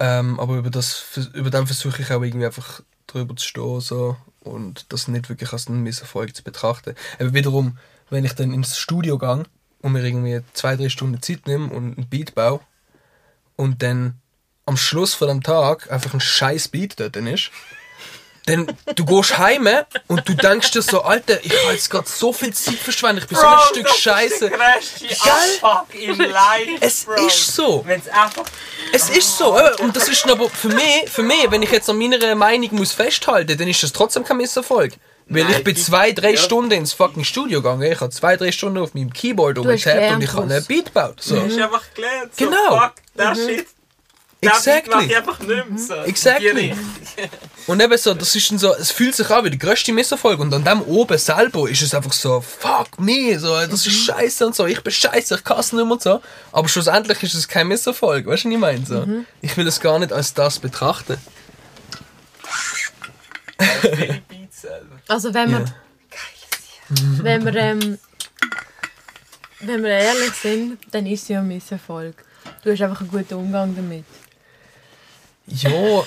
Ähm, 0.00 0.38
aber 0.38 0.56
über, 0.56 0.70
das, 0.70 1.04
über 1.32 1.50
den 1.50 1.66
versuche 1.66 2.02
ich 2.02 2.12
auch 2.12 2.22
irgendwie 2.22 2.46
einfach 2.46 2.82
drüber 3.06 3.34
zu 3.36 3.46
stehen 3.46 3.80
so, 3.80 4.16
und 4.40 4.92
das 4.92 5.08
nicht 5.08 5.28
wirklich 5.28 5.52
als 5.52 5.68
einen 5.68 5.82
Misserfolg 5.82 6.34
zu 6.34 6.42
betrachten. 6.42 6.94
Aber 7.18 7.34
wiederum, 7.34 7.78
wenn 8.10 8.24
ich 8.24 8.34
dann 8.34 8.52
ins 8.52 8.78
Studio 8.78 9.18
gehe 9.18 9.44
und 9.82 9.92
mir 9.92 10.04
irgendwie 10.04 10.40
zwei, 10.52 10.76
drei 10.76 10.88
Stunden 10.88 11.22
Zeit 11.22 11.46
nehme 11.46 11.66
und 11.72 11.96
einen 11.96 12.08
Beat 12.08 12.34
baue 12.34 12.60
und 13.56 13.82
dann 13.82 14.20
am 14.66 14.76
Schluss 14.76 15.14
von 15.14 15.28
dem 15.28 15.42
Tag 15.42 15.90
einfach 15.90 16.14
ein 16.14 16.20
scheiß 16.20 16.68
Beat 16.68 17.00
dort 17.00 17.16
ist, 17.16 17.50
dann 18.48 18.66
du 18.94 19.04
gehst 19.04 19.38
heim 19.38 19.68
und 20.06 20.28
du 20.28 20.34
denkst 20.34 20.70
dir 20.72 20.82
so, 20.82 21.02
Alter, 21.02 21.44
ich 21.44 21.52
habe 21.62 21.72
jetzt 21.72 21.90
gerade 21.90 22.08
so 22.08 22.32
viel 22.32 22.52
Zeit 22.54 22.76
verschwendet, 22.76 23.24
ich 23.24 23.28
bin 23.28 23.38
so 23.38 23.46
ein 23.46 23.58
Stück 23.70 23.88
Scheiße. 23.88 24.50
Der 24.50 24.58
grösste 24.58 25.06
Geil. 25.06 25.58
Abfuck 25.62 25.94
in 25.94 26.16
life, 26.18 26.78
Es 26.80 27.04
Bro. 27.04 27.26
ist 27.26 27.54
so. 27.54 27.82
Wenn 27.86 28.00
es 28.00 28.08
einfach... 28.08 28.44
Es 28.92 29.10
ist 29.10 29.36
so, 29.36 29.58
und 29.80 29.94
das 29.94 30.08
ist 30.08 30.28
aber 30.28 30.48
für 30.48 30.68
mich, 30.68 31.10
für 31.10 31.22
mich, 31.22 31.50
wenn 31.50 31.62
ich 31.62 31.70
jetzt 31.70 31.90
an 31.90 31.98
meiner 31.98 32.34
Meinung 32.34 32.74
muss 32.76 32.92
festhalten, 32.92 33.58
dann 33.58 33.68
ist 33.68 33.82
das 33.82 33.92
trotzdem 33.92 34.24
kein 34.24 34.38
Misserfolg. 34.38 34.94
Weil 35.30 35.44
Nein, 35.44 35.56
ich 35.58 35.64
bin 35.64 35.76
zwei, 35.76 36.12
drei 36.12 36.30
ja. 36.30 36.36
Stunden 36.38 36.72
ins 36.72 36.94
fucking 36.94 37.24
Studio 37.24 37.60
gegangen, 37.60 37.82
ich 37.82 38.00
habe 38.00 38.10
zwei, 38.10 38.36
drei 38.36 38.50
Stunden 38.50 38.78
auf 38.78 38.94
meinem 38.94 39.12
Keyboard 39.12 39.58
rumgetappt 39.58 40.12
und 40.14 40.22
ich 40.22 40.32
habe 40.32 40.42
einen. 40.42 40.64
Beat 40.64 40.86
gebaut. 40.86 41.16
So. 41.20 41.34
Du 41.34 41.42
hast 41.42 41.58
einfach 41.58 41.82
gelernt. 41.94 42.34
So, 42.34 42.46
Genau. 42.46 42.80
Fuck, 42.80 42.94
that 43.16 43.36
shit. 43.36 43.66
Das 44.40 44.66
Exactly. 44.68 44.94
mache 44.94 45.04
ich 45.06 45.16
einfach 45.16 45.38
nicht 45.40 45.68
mehr 45.70 45.78
so. 45.78 45.94
Exactly. 45.94 46.50
Richtung. 46.50 46.78
Und 47.66 47.80
eben 47.82 47.98
so, 47.98 48.14
das 48.14 48.36
ist 48.36 48.50
dann 48.50 48.58
so, 48.58 48.72
es 48.76 48.92
fühlt 48.92 49.16
sich 49.16 49.28
an 49.30 49.44
wie 49.44 49.50
der 49.50 49.58
grösste 49.58 49.92
Misserfolg 49.92 50.38
und 50.38 50.54
an 50.54 50.62
dem 50.64 50.80
oben 50.82 51.18
selber 51.18 51.68
ist 51.68 51.82
es 51.82 51.92
einfach 51.92 52.12
so, 52.12 52.40
fuck 52.40 53.00
me, 53.00 53.36
so, 53.38 53.48
das 53.66 53.84
ist 53.84 54.04
scheiße 54.04 54.46
und 54.46 54.54
so, 54.54 54.66
ich 54.66 54.80
bin 54.80 54.92
scheiße, 54.92 55.34
ich 55.34 55.44
kann 55.44 55.58
es 55.58 55.72
nicht 55.72 55.82
mehr 55.82 55.92
und 55.92 56.00
so. 56.02 56.22
Aber 56.52 56.68
schlussendlich 56.68 57.20
ist 57.24 57.34
es 57.34 57.48
kein 57.48 57.66
Misserfolg, 57.66 58.26
weißt 58.26 58.44
du, 58.44 58.48
was 58.48 58.54
ich 58.54 58.60
meine? 58.60 58.86
So. 58.86 59.06
Ich 59.42 59.56
will 59.56 59.66
es 59.66 59.80
gar 59.80 59.98
nicht 59.98 60.12
als 60.12 60.32
das 60.34 60.60
betrachten. 60.60 61.18
Viele 63.80 64.22
Beats 64.28 64.60
selber. 64.62 65.00
Also 65.08 65.34
wenn 65.34 65.50
wir, 65.50 65.58
Ja. 65.60 65.64
wenn 67.24 67.44
wir, 67.44 67.54
ähm, 67.56 67.98
wenn 69.60 69.82
wir 69.82 69.90
ehrlich 69.90 70.32
sind, 70.40 70.78
dann 70.92 71.06
ist 71.06 71.22
es 71.24 71.28
ja 71.28 71.40
ein 71.40 71.48
Misserfolg. 71.48 72.14
Du 72.62 72.70
hast 72.72 72.80
einfach 72.80 73.00
einen 73.00 73.10
guten 73.10 73.34
Umgang 73.34 73.74
damit. 73.74 74.04
Ja, 75.48 76.04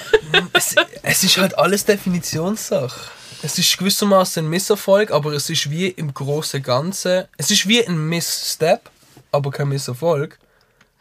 es, 0.54 0.76
es 1.04 1.24
ist 1.24 1.38
halt 1.38 1.58
alles 1.58 1.86
Definitionssache. 1.86 3.10
Es 3.44 3.58
ist 3.58 3.78
gewissermaßen 3.78 4.46
ein 4.46 4.50
Misserfolg, 4.50 5.12
aber 5.12 5.34
es 5.34 5.50
ist 5.50 5.70
wie 5.70 5.88
im 5.88 6.14
großen 6.14 6.62
Ganzen. 6.62 7.26
Es 7.38 7.50
ist 7.50 7.68
wie 7.68 7.86
ein 7.86 8.08
Missstep, 8.08 8.90
aber 9.32 9.50
kein 9.52 9.70
Misserfolg. 9.70 10.38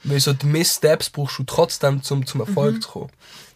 Weil 0.02 0.20
so 0.20 0.32
die 0.32 0.46
Misssteps 0.46 1.10
brauchst 1.10 1.38
du 1.38 1.44
trotzdem, 1.44 2.00
um 2.08 2.26
zum 2.26 2.40
Erfolg 2.40 2.82
zu 2.82 2.88
kommen. 2.88 3.10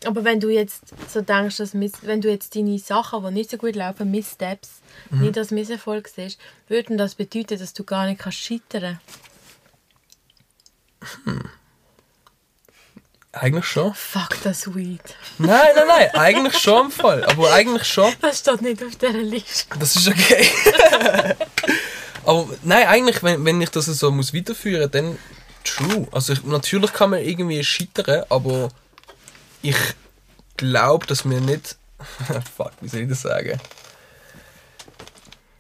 Aber 0.05 0.25
wenn 0.25 0.41
du 0.41 0.51
jetzt 0.51 0.83
so 1.11 1.23
denkst, 1.23 1.57
dass 1.57 1.73
Miss, 1.73 1.93
wenn 2.03 2.21
du 2.21 2.31
jetzt 2.31 2.55
deine 2.55 2.79
Sachen, 2.79 3.25
die 3.25 3.33
nicht 3.33 3.51
so 3.51 3.57
gut 3.57 3.75
laufen, 3.75 4.11
Misssteps, 4.11 4.83
nicht 5.11 5.39
als 5.39 5.51
Misserfolg 5.51 6.09
siehst, 6.09 6.39
würde 6.69 6.97
das 6.99 7.15
bedeuten, 7.15 7.59
dass 7.59 7.73
du 7.73 7.85
gar 7.85 8.07
nicht 8.07 8.21
kannst 8.21 8.39
scheitern 8.39 9.01
Eigentlich 13.35 13.65
schon. 13.65 13.93
Fuck 13.95 14.43
das 14.45 14.75
Weed. 14.75 15.01
Nein, 15.39 15.59
nein, 15.75 15.85
nein, 15.89 16.11
eigentlich 16.15 16.57
schon 16.57 16.87
im 16.87 16.91
Fall. 16.93 17.25
Aber 17.25 17.53
eigentlich 17.53 17.85
schon. 17.85 18.13
Das 18.21 18.39
steht 18.39 18.63
nicht 18.63 18.83
auf 18.83 18.95
dieser 18.95 19.13
Liste. 19.13 19.77
Das 19.79 19.97
ist 19.97 20.07
okay. 20.07 20.47
aber 22.25 22.49
nein, 22.63 22.87
eigentlich, 22.87 23.23
wenn, 23.25 23.45
wenn 23.45 23.61
ich 23.61 23.71
das 23.71 23.87
so 23.87 24.11
muss 24.13 24.33
weiterführen 24.33 24.89
dann 24.91 25.19
true. 25.65 26.07
Also 26.13 26.33
ich, 26.33 26.45
natürlich 26.45 26.93
kann 26.93 27.11
man 27.11 27.21
irgendwie 27.21 27.65
scheitern, 27.65 28.25
aber 28.29 28.69
ich 29.63 29.77
glaube, 30.57 31.07
dass 31.07 31.29
wir 31.29 31.41
nicht. 31.41 31.77
Fuck, 32.57 32.73
wie 32.81 32.89
soll 32.89 33.01
ich 33.01 33.09
das 33.09 33.23
sagen? 33.23 33.61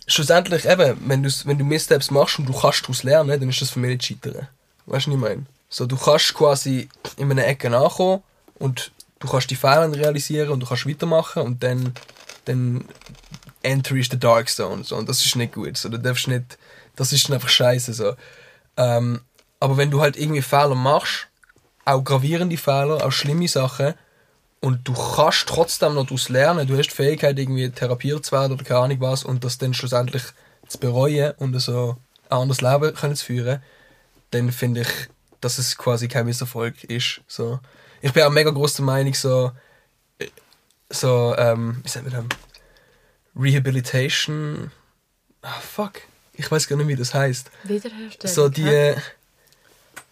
Schlussendlich 0.07 0.67
eben, 0.67 0.97
wenn 1.09 1.23
du, 1.23 1.31
wenn 1.45 1.59
du 1.59 1.65
Missteps 1.65 2.11
machst 2.11 2.39
und 2.39 2.47
du 2.47 2.53
kannst 2.53 2.83
daraus 2.83 3.03
lernen, 3.03 3.41
dann 3.41 3.49
ist 3.49 3.63
das 3.63 3.71
für 3.71 3.81
mich 3.81 3.91
nicht 3.91 4.05
scheitern. 4.05 4.47
Weißt 4.87 5.07
du, 5.07 5.11
was 5.11 5.17
ich 5.17 5.21
meine? 5.21 5.47
So, 5.75 5.87
du 5.87 5.97
kannst 5.97 6.35
quasi 6.35 6.89
in 7.17 7.33
einer 7.33 7.49
Ecke 7.49 7.69
nachkommen 7.69 8.23
und 8.61 8.93
du 9.19 9.27
kannst 9.27 9.51
die 9.51 9.57
Fehler 9.57 9.93
realisieren 9.93 10.51
und 10.51 10.61
du 10.61 10.67
kannst 10.67 10.89
weitermachen 10.89 11.43
und 11.43 11.65
dann, 11.65 11.93
dann 12.45 12.85
enter 13.61 13.97
is 13.97 14.07
the 14.09 14.17
dark 14.17 14.49
zone 14.49 14.85
so 14.85 14.95
und 14.95 15.09
das 15.09 15.27
ist 15.27 15.35
nicht 15.35 15.55
gut 15.55 15.77
so 15.77 15.89
du 15.89 15.99
darfst 15.99 16.29
nicht 16.29 16.59
das 16.95 17.13
ist 17.13 17.29
einfach 17.29 17.49
scheiße 17.49 17.93
so. 17.93 18.15
Ähm, 18.77 19.23
aber 19.59 19.77
wenn 19.77 19.91
du 19.91 20.01
halt 20.01 20.17
irgendwie 20.17 20.43
Fehler 20.43 20.77
machst 20.77 21.27
auch 21.85 22.05
gravierende 22.05 22.57
Fehler 22.57 23.05
auch 23.05 23.11
schlimme 23.11 23.49
Sachen 23.49 23.95
und 24.61 24.87
du 24.87 24.93
kannst 24.93 25.49
trotzdem 25.49 25.95
noch 25.95 26.07
daraus 26.07 26.29
lernen 26.29 26.69
du 26.69 26.79
hast 26.79 26.91
die 26.91 26.95
Fähigkeit 26.95 27.37
irgendwie 27.37 27.69
therapiert 27.71 28.25
zu 28.25 28.31
werden 28.31 28.53
oder 28.53 28.63
keine 28.63 28.79
Ahnung 28.79 29.01
was 29.01 29.25
und 29.25 29.43
das 29.43 29.59
dann 29.59 29.75
schlussendlich 29.75 30.23
zu 30.69 30.79
bereuen 30.79 31.33
und 31.39 31.59
so 31.59 31.97
ein 32.31 32.39
anderes 32.39 32.61
Leben 32.61 32.95
können 32.95 33.17
zu 33.17 33.25
führen 33.25 33.61
dann 34.31 34.53
finde 34.53 34.83
ich 34.83 35.09
dass 35.45 35.59
es 35.59 35.77
quasi 35.77 36.09
kein 36.09 36.27
Misserfolg 36.27 36.85
ist 36.85 37.21
so 37.29 37.61
ich 38.01 38.13
bin 38.13 38.23
auch 38.23 38.31
mega 38.31 38.51
groß 38.51 38.75
der 38.75 38.85
Meinung 38.85 39.15
so 39.15 39.53
äh, 40.19 40.29
so 40.91 41.35
ähm, 41.37 41.81
wie 41.83 41.89
sagt 41.89 42.11
man 42.11 42.29
das 42.29 42.39
Rehabilitation. 43.37 44.71
Ah, 45.43 45.61
fuck. 45.61 46.01
Ich 46.35 46.51
weiß 46.51 46.69
gar 46.69 46.77
nicht, 46.77 46.89
wie 46.89 46.97
das 46.97 47.15
heißt. 47.15 47.51
Wiederherstellen. 47.65 48.35
So 48.35 48.49
die, 48.49 48.65
hä? 48.65 48.97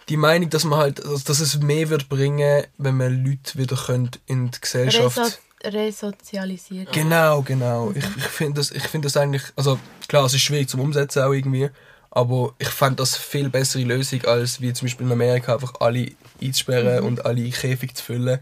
die 0.08 0.16
Meinung, 0.16 0.50
dass 0.50 0.64
man 0.64 0.78
halt, 0.78 1.04
also, 1.04 1.22
dass 1.24 1.40
es 1.40 1.58
mehr 1.58 1.88
wird 1.88 2.08
bringen, 2.08 2.64
wenn 2.78 2.96
man 2.96 3.24
Leute 3.24 3.58
wieder 3.58 3.76
könnt 3.76 4.20
in 4.26 4.50
die 4.50 4.60
Gesellschaft. 4.60 5.18
Reso 5.18 5.38
resozialisieren. 5.64 6.88
Genau, 6.92 7.42
genau. 7.42 7.92
Ich, 7.94 8.04
ich 8.16 8.24
finde 8.24 8.60
das, 8.60 8.72
ich 8.72 8.82
find 8.82 9.04
das 9.04 9.16
eigentlich, 9.16 9.44
also 9.54 9.78
klar, 10.08 10.24
es 10.24 10.34
ist 10.34 10.42
schwierig 10.42 10.68
zum 10.68 10.80
Umsetzen 10.80 11.22
auch 11.22 11.32
irgendwie, 11.32 11.70
aber 12.14 12.54
ich 12.58 12.68
fand 12.68 13.00
das 13.00 13.16
viel 13.16 13.48
bessere 13.48 13.84
Lösung, 13.84 14.22
als 14.26 14.60
wie 14.60 14.72
zum 14.74 14.86
Beispiel 14.86 15.06
in 15.06 15.12
Amerika 15.12 15.54
einfach 15.54 15.80
alle 15.80 16.12
einzusperren 16.42 17.04
und 17.04 17.24
alle 17.24 17.42
in 17.42 17.50
Käfig 17.50 17.94
zu 17.96 18.04
füllen. 18.04 18.38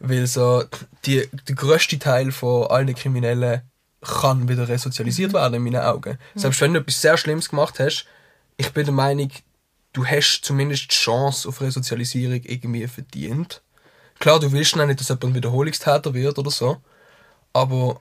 Weil 0.00 0.26
so 0.26 0.64
die, 1.06 1.26
der 1.48 1.54
grösste 1.54 1.98
Teil 1.98 2.30
von 2.30 2.66
allen 2.66 2.94
Kriminellen 2.94 3.62
kann 4.02 4.50
wieder 4.50 4.68
resozialisiert 4.68 5.32
werden 5.32 5.54
in 5.54 5.62
meinen 5.62 5.80
Augen. 5.80 6.18
Selbst 6.34 6.60
wenn 6.60 6.74
du 6.74 6.80
etwas 6.80 7.00
sehr 7.00 7.16
Schlimmes 7.16 7.48
gemacht 7.48 7.80
hast, 7.80 8.04
ich 8.58 8.70
bin 8.72 8.84
der 8.84 8.94
Meinung, 8.94 9.30
du 9.94 10.04
hast 10.04 10.42
zumindest 10.42 10.90
die 10.90 10.94
Chance 10.94 11.48
auf 11.48 11.62
Resozialisierung 11.62 12.42
irgendwie 12.44 12.86
verdient. 12.86 13.62
Klar, 14.18 14.40
du 14.40 14.52
willst 14.52 14.76
noch 14.76 14.84
nicht, 14.84 15.00
dass 15.00 15.08
jemand 15.08 15.24
ein 15.24 15.34
Wiederholungstäter 15.36 16.12
wird 16.12 16.38
oder 16.38 16.50
so, 16.50 16.76
aber 17.54 17.98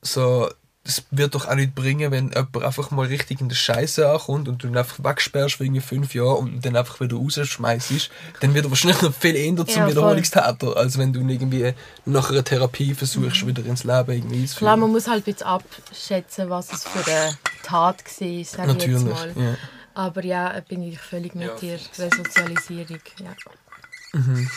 so, 0.00 0.50
das 0.84 1.04
wird 1.12 1.34
doch 1.36 1.46
auch 1.46 1.54
nicht 1.54 1.74
bringen, 1.76 2.10
wenn 2.10 2.30
jemand 2.30 2.56
einfach 2.64 2.90
mal 2.90 3.06
richtig 3.06 3.40
in 3.40 3.48
der 3.48 3.54
Scheiße 3.54 4.10
ankommt 4.10 4.48
und 4.48 4.62
du 4.62 4.66
ihn 4.66 4.76
einfach 4.76 5.02
wegsperrst 5.04 5.54
für 5.54 5.64
irgendwie 5.64 5.80
fünf 5.80 6.12
Jahre 6.14 6.34
und 6.34 6.64
dann 6.66 6.74
einfach 6.74 6.98
wieder 7.00 7.16
rausschmeißt, 7.16 8.10
dann 8.40 8.52
wird 8.52 8.64
er 8.66 8.70
wahrscheinlich 8.70 9.00
noch 9.00 9.14
viel 9.14 9.36
eher 9.36 9.56
zum 9.64 9.66
Ja. 9.68 9.88
Wiederholungstäter, 9.88 10.76
als 10.76 10.98
wenn 10.98 11.12
du 11.12 11.20
ihn 11.20 11.28
irgendwie 11.28 11.72
nach 12.04 12.30
einer 12.30 12.42
Therapie 12.42 12.94
versuchst, 12.94 13.46
wieder 13.46 13.64
ins 13.64 13.84
Leben 13.84 14.10
irgendwie 14.10 14.22
Mhm. 14.22 14.30
Klar, 14.30 14.40
einzuführen. 14.42 14.80
man 14.80 14.90
muss 14.90 15.06
halt 15.06 15.22
ein 15.26 15.32
bisschen 15.32 15.46
abschätzen, 15.46 16.50
was 16.50 16.72
es 16.72 16.82
für 16.84 17.10
eine 17.10 17.38
Tat 17.62 18.02
war, 18.04 18.10
sage 18.18 18.32
ich 18.34 18.48
jetzt 18.48 18.56
Natürlich, 18.56 19.02
mal. 19.04 19.32
ja. 19.36 19.54
Aber 19.94 20.24
ja, 20.24 20.58
bin 20.68 20.82
ich 20.82 20.98
völlig 20.98 21.34
mit 21.36 21.46
Ja, 21.46 21.54
dir. 21.56 21.78
Resozialisierung, 21.98 22.98
ja. 23.20 24.18
Mhm. 24.18 24.50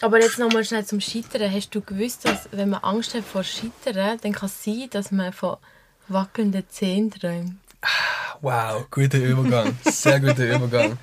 Aber 0.00 0.20
jetzt 0.20 0.38
nochmal 0.38 0.64
schnell 0.64 0.84
zum 0.84 1.00
Scheitern. 1.00 1.52
Hast 1.52 1.74
du 1.74 1.80
gewusst, 1.80 2.24
dass 2.24 2.48
wenn 2.52 2.70
man 2.70 2.82
Angst 2.82 3.14
hat 3.14 3.24
vor 3.24 3.44
Scheitern, 3.44 4.18
dann 4.22 4.32
kann 4.32 4.46
es 4.48 4.64
sein, 4.64 4.88
dass 4.90 5.10
man 5.10 5.32
von 5.32 5.56
wackelnden 6.08 6.64
Zähnen 6.68 7.10
träumt? 7.10 7.56
Wow, 8.40 8.86
guter 8.90 9.18
Übergang. 9.18 9.78
Sehr 9.84 10.20
guter 10.20 10.56
Übergang. 10.56 10.98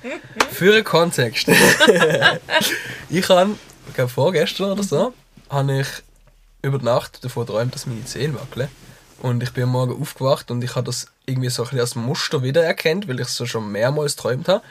Für 0.50 0.74
einen 0.74 0.84
Kontext. 0.84 1.48
ich 3.08 3.28
habe, 3.28 3.56
ich 3.88 3.94
glaube 3.94 4.10
vorgestern 4.10 4.72
oder 4.72 4.82
so, 4.82 5.12
habe 5.50 5.80
ich 5.80 5.88
über 6.62 6.78
die 6.78 6.84
Nacht 6.84 7.24
davon 7.24 7.46
geträumt, 7.46 7.74
dass 7.74 7.86
meine 7.86 8.04
Zähne 8.04 8.34
wackeln. 8.34 8.68
Und 9.20 9.42
ich 9.42 9.52
bin 9.52 9.64
am 9.64 9.70
Morgen 9.70 10.00
aufgewacht 10.00 10.50
und 10.50 10.62
ich 10.62 10.76
habe 10.76 10.86
das 10.86 11.06
irgendwie 11.26 11.48
so 11.48 11.62
ein 11.62 11.66
bisschen 11.66 11.80
als 11.80 11.94
Muster 11.94 12.42
wiedererkannt, 12.42 13.08
weil 13.08 13.20
ich 13.20 13.26
es 13.26 13.36
so 13.36 13.46
schon 13.46 13.70
mehrmals 13.72 14.16
geträumt 14.16 14.48
habe. 14.48 14.62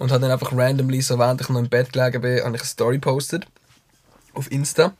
Und 0.00 0.10
habe 0.10 0.22
dann 0.22 0.30
einfach 0.30 0.52
randomly, 0.52 1.02
so 1.02 1.18
während 1.18 1.42
ich 1.42 1.50
noch 1.50 1.60
im 1.60 1.68
Bett 1.68 1.92
gelegen 1.92 2.22
bin, 2.22 2.42
habe 2.42 2.56
ich 2.56 2.62
eine 2.62 2.64
Story 2.64 2.98
postet 2.98 3.46
auf 4.32 4.50
Insta 4.50 4.94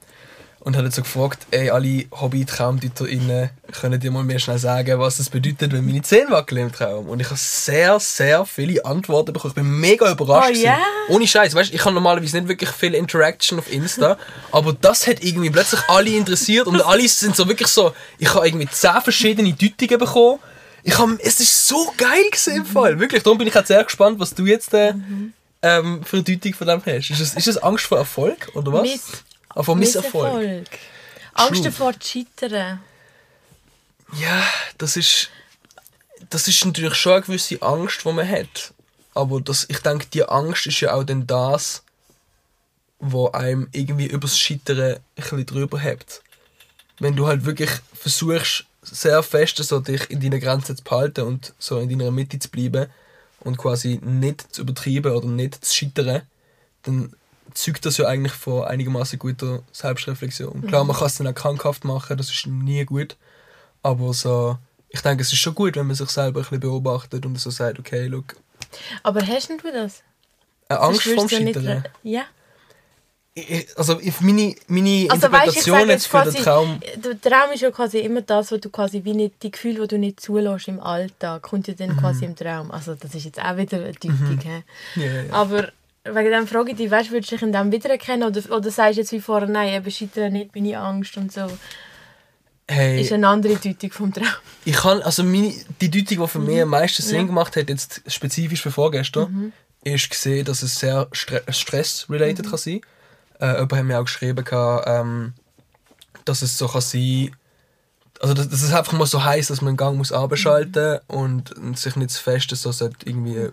und 0.58 0.76
hat 0.76 0.92
so 0.92 1.00
gefragt, 1.00 1.46
ey, 1.52 1.70
alle 1.70 2.04
Hobby-TraumdeuterInnen, 2.10 3.48
können 3.80 3.98
dir 3.98 4.10
mal 4.10 4.24
mehr 4.24 4.38
schnell 4.38 4.58
sagen, 4.58 4.98
was 4.98 5.16
das 5.16 5.30
bedeutet, 5.30 5.72
wenn 5.72 5.86
meine 5.86 6.02
Zähne 6.02 6.30
wackeln 6.30 6.66
im 6.66 6.72
Traum? 6.72 7.08
Und 7.08 7.18
ich 7.20 7.28
habe 7.28 7.38
sehr, 7.38 7.98
sehr 7.98 8.44
viele 8.44 8.84
Antworten 8.84 9.32
bekommen. 9.32 9.52
Ich 9.52 9.62
bin 9.62 9.80
mega 9.80 10.12
überrascht. 10.12 10.50
Oh, 10.54 10.62
yeah. 10.62 10.76
Ohne 11.08 11.26
Scheiß, 11.26 11.54
weißt, 11.54 11.72
ich 11.72 11.82
habe 11.82 11.94
normalerweise 11.94 12.36
nicht 12.36 12.48
wirklich 12.48 12.68
viel 12.68 12.94
Interaction 12.94 13.58
auf 13.58 13.72
Insta, 13.72 14.18
aber 14.52 14.74
das 14.74 15.06
hat 15.06 15.24
irgendwie 15.24 15.48
plötzlich 15.48 15.80
alle 15.88 16.10
interessiert 16.10 16.66
und 16.66 16.82
alle 16.82 17.08
sind 17.08 17.34
so 17.34 17.48
wirklich 17.48 17.68
so, 17.68 17.94
ich 18.18 18.34
habe 18.34 18.46
irgendwie 18.46 18.68
zehn 18.68 19.00
verschiedene 19.02 19.54
Deutungen 19.54 19.98
bekommen. 19.98 20.40
Ich 20.82 20.96
hab, 20.98 21.08
es 21.20 21.40
ist 21.40 21.66
so 21.68 21.92
geil 21.96 22.24
gewesen 22.30 22.56
im 22.56 22.66
Fall, 22.66 22.98
wirklich. 22.98 23.22
Darum 23.22 23.38
bin 23.38 23.46
ich 23.48 23.54
jetzt 23.54 23.68
sehr 23.68 23.84
gespannt, 23.84 24.18
was 24.18 24.34
du 24.34 24.46
jetzt 24.46 24.72
äh, 24.74 24.94
ähm, 25.62 26.02
für 26.04 26.16
eine 26.16 26.24
Deutung 26.24 26.54
von 26.54 26.66
dem 26.66 26.80
hast. 26.84 27.10
Ist 27.10 27.20
das, 27.20 27.34
ist 27.34 27.46
das 27.46 27.58
Angst 27.58 27.84
vor 27.86 27.98
Erfolg 27.98 28.50
oder 28.54 28.72
was? 28.72 28.82
Miss- 28.82 29.24
Ah, 29.52 29.62
vor 29.64 29.74
Misserfolg. 29.76 30.32
Misserfolg. 30.38 30.68
Angst 31.34 31.64
davor 31.64 31.98
zu 31.98 32.08
scheitern. 32.40 32.80
Ja, 34.20 34.42
das 34.78 34.96
ist. 34.96 35.28
Das 36.28 36.46
ist 36.46 36.64
natürlich 36.64 36.94
schon 36.94 37.14
eine 37.14 37.22
gewisse 37.22 37.60
Angst, 37.62 38.04
die 38.04 38.12
man 38.12 38.28
hat. 38.28 38.72
Aber 39.14 39.40
das, 39.40 39.66
ich 39.68 39.78
denke, 39.80 40.06
die 40.06 40.24
Angst 40.24 40.66
ist 40.66 40.80
ja 40.80 40.92
auch 40.94 41.02
dann 41.02 41.26
das, 41.26 41.82
wo 43.00 43.30
einem 43.32 43.68
irgendwie 43.72 44.06
übers 44.06 44.38
Scheitern 44.38 44.78
ein 44.80 45.00
bisschen 45.16 45.46
drüber 45.46 45.80
hebt. 45.80 46.22
Wenn 47.00 47.16
du 47.16 47.26
halt 47.26 47.44
wirklich 47.44 47.70
versuchst, 47.94 48.66
sehr 48.82 49.22
fest 49.22 49.56
so 49.58 49.80
dich 49.80 50.10
in 50.10 50.20
deiner 50.20 50.38
Grenze 50.38 50.74
zu 50.74 50.82
behalten 50.82 51.22
und 51.22 51.54
so 51.58 51.78
in 51.78 51.88
deiner 51.88 52.10
Mitte 52.10 52.38
zu 52.38 52.48
bleiben 52.48 52.86
und 53.40 53.58
quasi 53.58 54.00
nicht 54.02 54.54
zu 54.54 54.62
übertreiben 54.62 55.12
oder 55.12 55.26
nicht 55.26 55.64
zu 55.64 55.74
scheitern, 55.74 56.22
dann 56.82 57.12
zeugt 57.54 57.84
das 57.84 57.96
ja 57.96 58.06
eigentlich 58.06 58.32
von 58.32 58.64
einigermaßen 58.64 59.18
guter 59.18 59.62
Selbstreflexion. 59.72 60.66
Klar, 60.66 60.84
man 60.84 60.96
kann 60.96 61.06
es 61.08 61.16
dann 61.16 61.26
auch 61.26 61.34
krankhaft 61.34 61.84
machen, 61.84 62.16
das 62.16 62.30
ist 62.30 62.46
nie 62.46 62.84
gut. 62.84 63.16
Aber 63.82 64.12
so, 64.14 64.58
ich 64.88 65.00
denke, 65.00 65.22
es 65.22 65.32
ist 65.32 65.38
schon 65.38 65.54
gut, 65.54 65.76
wenn 65.76 65.86
man 65.86 65.96
sich 65.96 66.10
selber 66.10 66.40
ein 66.40 66.42
bisschen 66.42 66.60
beobachtet 66.60 67.26
und 67.26 67.38
so 67.40 67.50
sagt, 67.50 67.78
okay, 67.78 68.06
look, 68.06 68.36
Aber 69.02 69.26
hast 69.26 69.48
denn 69.48 69.58
du 69.58 69.72
das? 69.72 70.02
eine 70.68 70.80
Angst 70.80 71.02
vorm 71.02 71.28
Scheitern. 71.28 71.84
Ja. 72.02 72.24
Also 73.76 74.00
meine, 74.20 74.56
meine 74.66 75.06
Also 75.08 75.30
weißt, 75.30 75.56
Interpretation 75.56 75.78
sage 75.78 75.92
jetzt 75.92 76.06
für 76.08 76.22
den 76.24 76.34
Traum... 76.42 76.80
der 76.96 77.20
Traum 77.20 77.52
ist 77.54 77.60
ja 77.60 77.70
quasi 77.70 77.98
immer 78.00 78.22
das, 78.22 78.50
was 78.50 78.60
du 78.60 78.70
quasi 78.70 79.04
wie 79.04 79.14
nicht, 79.14 79.40
die 79.42 79.52
Gefühle, 79.52 79.82
die 79.82 79.88
du 79.88 79.98
nicht 79.98 80.20
zulässt 80.20 80.66
im 80.68 80.80
Alltag, 80.80 81.42
kommt 81.42 81.68
ja 81.68 81.74
Mhm. 81.74 81.78
dann 81.78 81.96
quasi 81.96 82.24
im 82.24 82.34
Traum. 82.34 82.70
Also 82.72 82.94
das 82.96 83.14
ist 83.14 83.24
jetzt 83.24 83.40
auch 83.40 83.56
wieder 83.56 83.78
eine 83.78 83.92
Deutung. 83.92 84.40
hä? 84.42 84.62
Ja, 84.96 85.04
ja. 85.22 85.32
Aber 85.32 85.68
wegen 86.04 86.30
dem 86.32 86.46
frage 86.48 86.72
ich 86.72 86.76
dich, 86.76 86.90
weißt, 86.90 87.12
würdest 87.12 87.30
du 87.30 87.36
dich 87.36 87.42
in 87.42 87.52
dem 87.52 87.70
wiedererkennen 87.70 88.28
oder, 88.28 88.56
oder 88.56 88.70
sagst 88.70 88.96
du 88.96 89.00
jetzt 89.02 89.12
wie 89.12 89.20
vorher, 89.20 89.48
nein, 89.48 89.74
eben 89.74 89.90
scheitern 89.90 90.32
nicht, 90.32 90.54
meine 90.54 90.78
Angst 90.78 91.16
und 91.16 91.32
so. 91.32 91.46
Hey, 92.68 93.00
Ist 93.00 93.12
eine 93.12 93.28
andere 93.28 93.56
Deutung 93.56 93.90
vom 93.92 94.12
Traum. 94.12 94.26
ich 94.64 94.74
kann, 94.76 95.02
also 95.02 95.22
meine, 95.24 95.52
die 95.80 95.90
Deutung, 95.90 96.24
die 96.24 96.28
für 96.28 96.38
mich 96.38 96.62
am 96.62 96.68
meisten 96.68 97.02
Sinn 97.02 97.26
gemacht 97.26 97.56
hat, 97.56 97.68
jetzt 97.68 98.02
spezifisch 98.06 98.62
für 98.62 98.70
vorgestern, 98.70 99.52
ist 99.82 100.10
gesehen, 100.10 100.44
dass 100.44 100.62
es 100.62 100.78
sehr 100.78 101.08
stre 101.12 101.42
stress-related 101.48 102.48
kann 102.48 102.58
sein 102.58 102.80
äh, 103.40 103.54
Jemand 103.54 103.72
hat 103.72 103.84
mir 103.84 103.98
auch 103.98 104.04
geschrieben, 104.04 104.44
gehabt, 104.44 104.84
ähm, 104.86 105.34
dass 106.24 106.42
es 106.42 106.56
so 106.58 106.68
kann 106.68 106.80
sein 106.80 107.34
also 108.20 108.34
dass, 108.34 108.48
dass 108.48 108.62
es 108.62 108.72
einfach 108.72 108.92
mal 108.92 109.06
so 109.06 109.24
heißt, 109.24 109.48
dass 109.48 109.62
man 109.62 109.72
den 109.72 109.76
Gang 109.78 109.96
muss 109.96 110.12
abschalten 110.12 111.00
und, 111.06 111.52
und 111.52 111.78
sich 111.78 111.96
nicht 111.96 112.10
zu 112.10 112.22
fest 112.22 112.54
so 112.54 112.70
sollte 112.70 113.08
irgendwie 113.08 113.48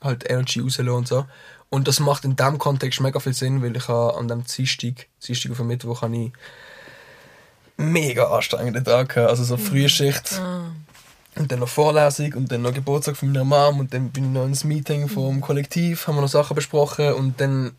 halt 0.00 0.28
Energy 0.30 0.60
rauslassen 0.60 0.88
und 0.90 1.08
so. 1.08 1.26
Und 1.70 1.88
das 1.88 2.00
macht 2.00 2.24
in 2.24 2.36
diesem 2.36 2.58
Kontext 2.58 3.00
mega 3.00 3.18
viel 3.18 3.32
Sinn, 3.32 3.62
weil 3.62 3.76
ich 3.76 3.88
habe 3.88 4.16
an 4.16 4.28
dem 4.28 4.44
Dienstag, 4.44 5.06
Dienstag 5.26 5.50
auf 5.52 5.56
dem 5.56 5.68
Mittwoch, 5.68 6.02
habe 6.02 6.16
ich 6.16 6.32
mega 7.76 8.30
anstrengenden 8.30 8.84
Tag 8.84 9.08
gehabt. 9.08 9.30
Also 9.30 9.42
so 9.42 9.56
Frühschicht 9.56 10.40
und 11.34 11.50
dann 11.50 11.60
noch 11.60 11.68
Vorlesung 11.68 12.34
und 12.34 12.52
dann 12.52 12.62
noch 12.62 12.74
Geburtstag 12.74 13.16
von 13.16 13.32
meiner 13.32 13.44
Mom 13.44 13.80
und 13.80 13.94
dann 13.94 14.10
bin 14.10 14.26
ich 14.26 14.30
noch 14.30 14.44
ins 14.44 14.64
Meeting 14.64 15.08
vom 15.08 15.40
Kollektiv, 15.40 16.06
haben 16.06 16.16
wir 16.16 16.22
noch 16.22 16.28
Sachen 16.28 16.54
besprochen 16.54 17.14
und 17.14 17.40
dann 17.40 17.72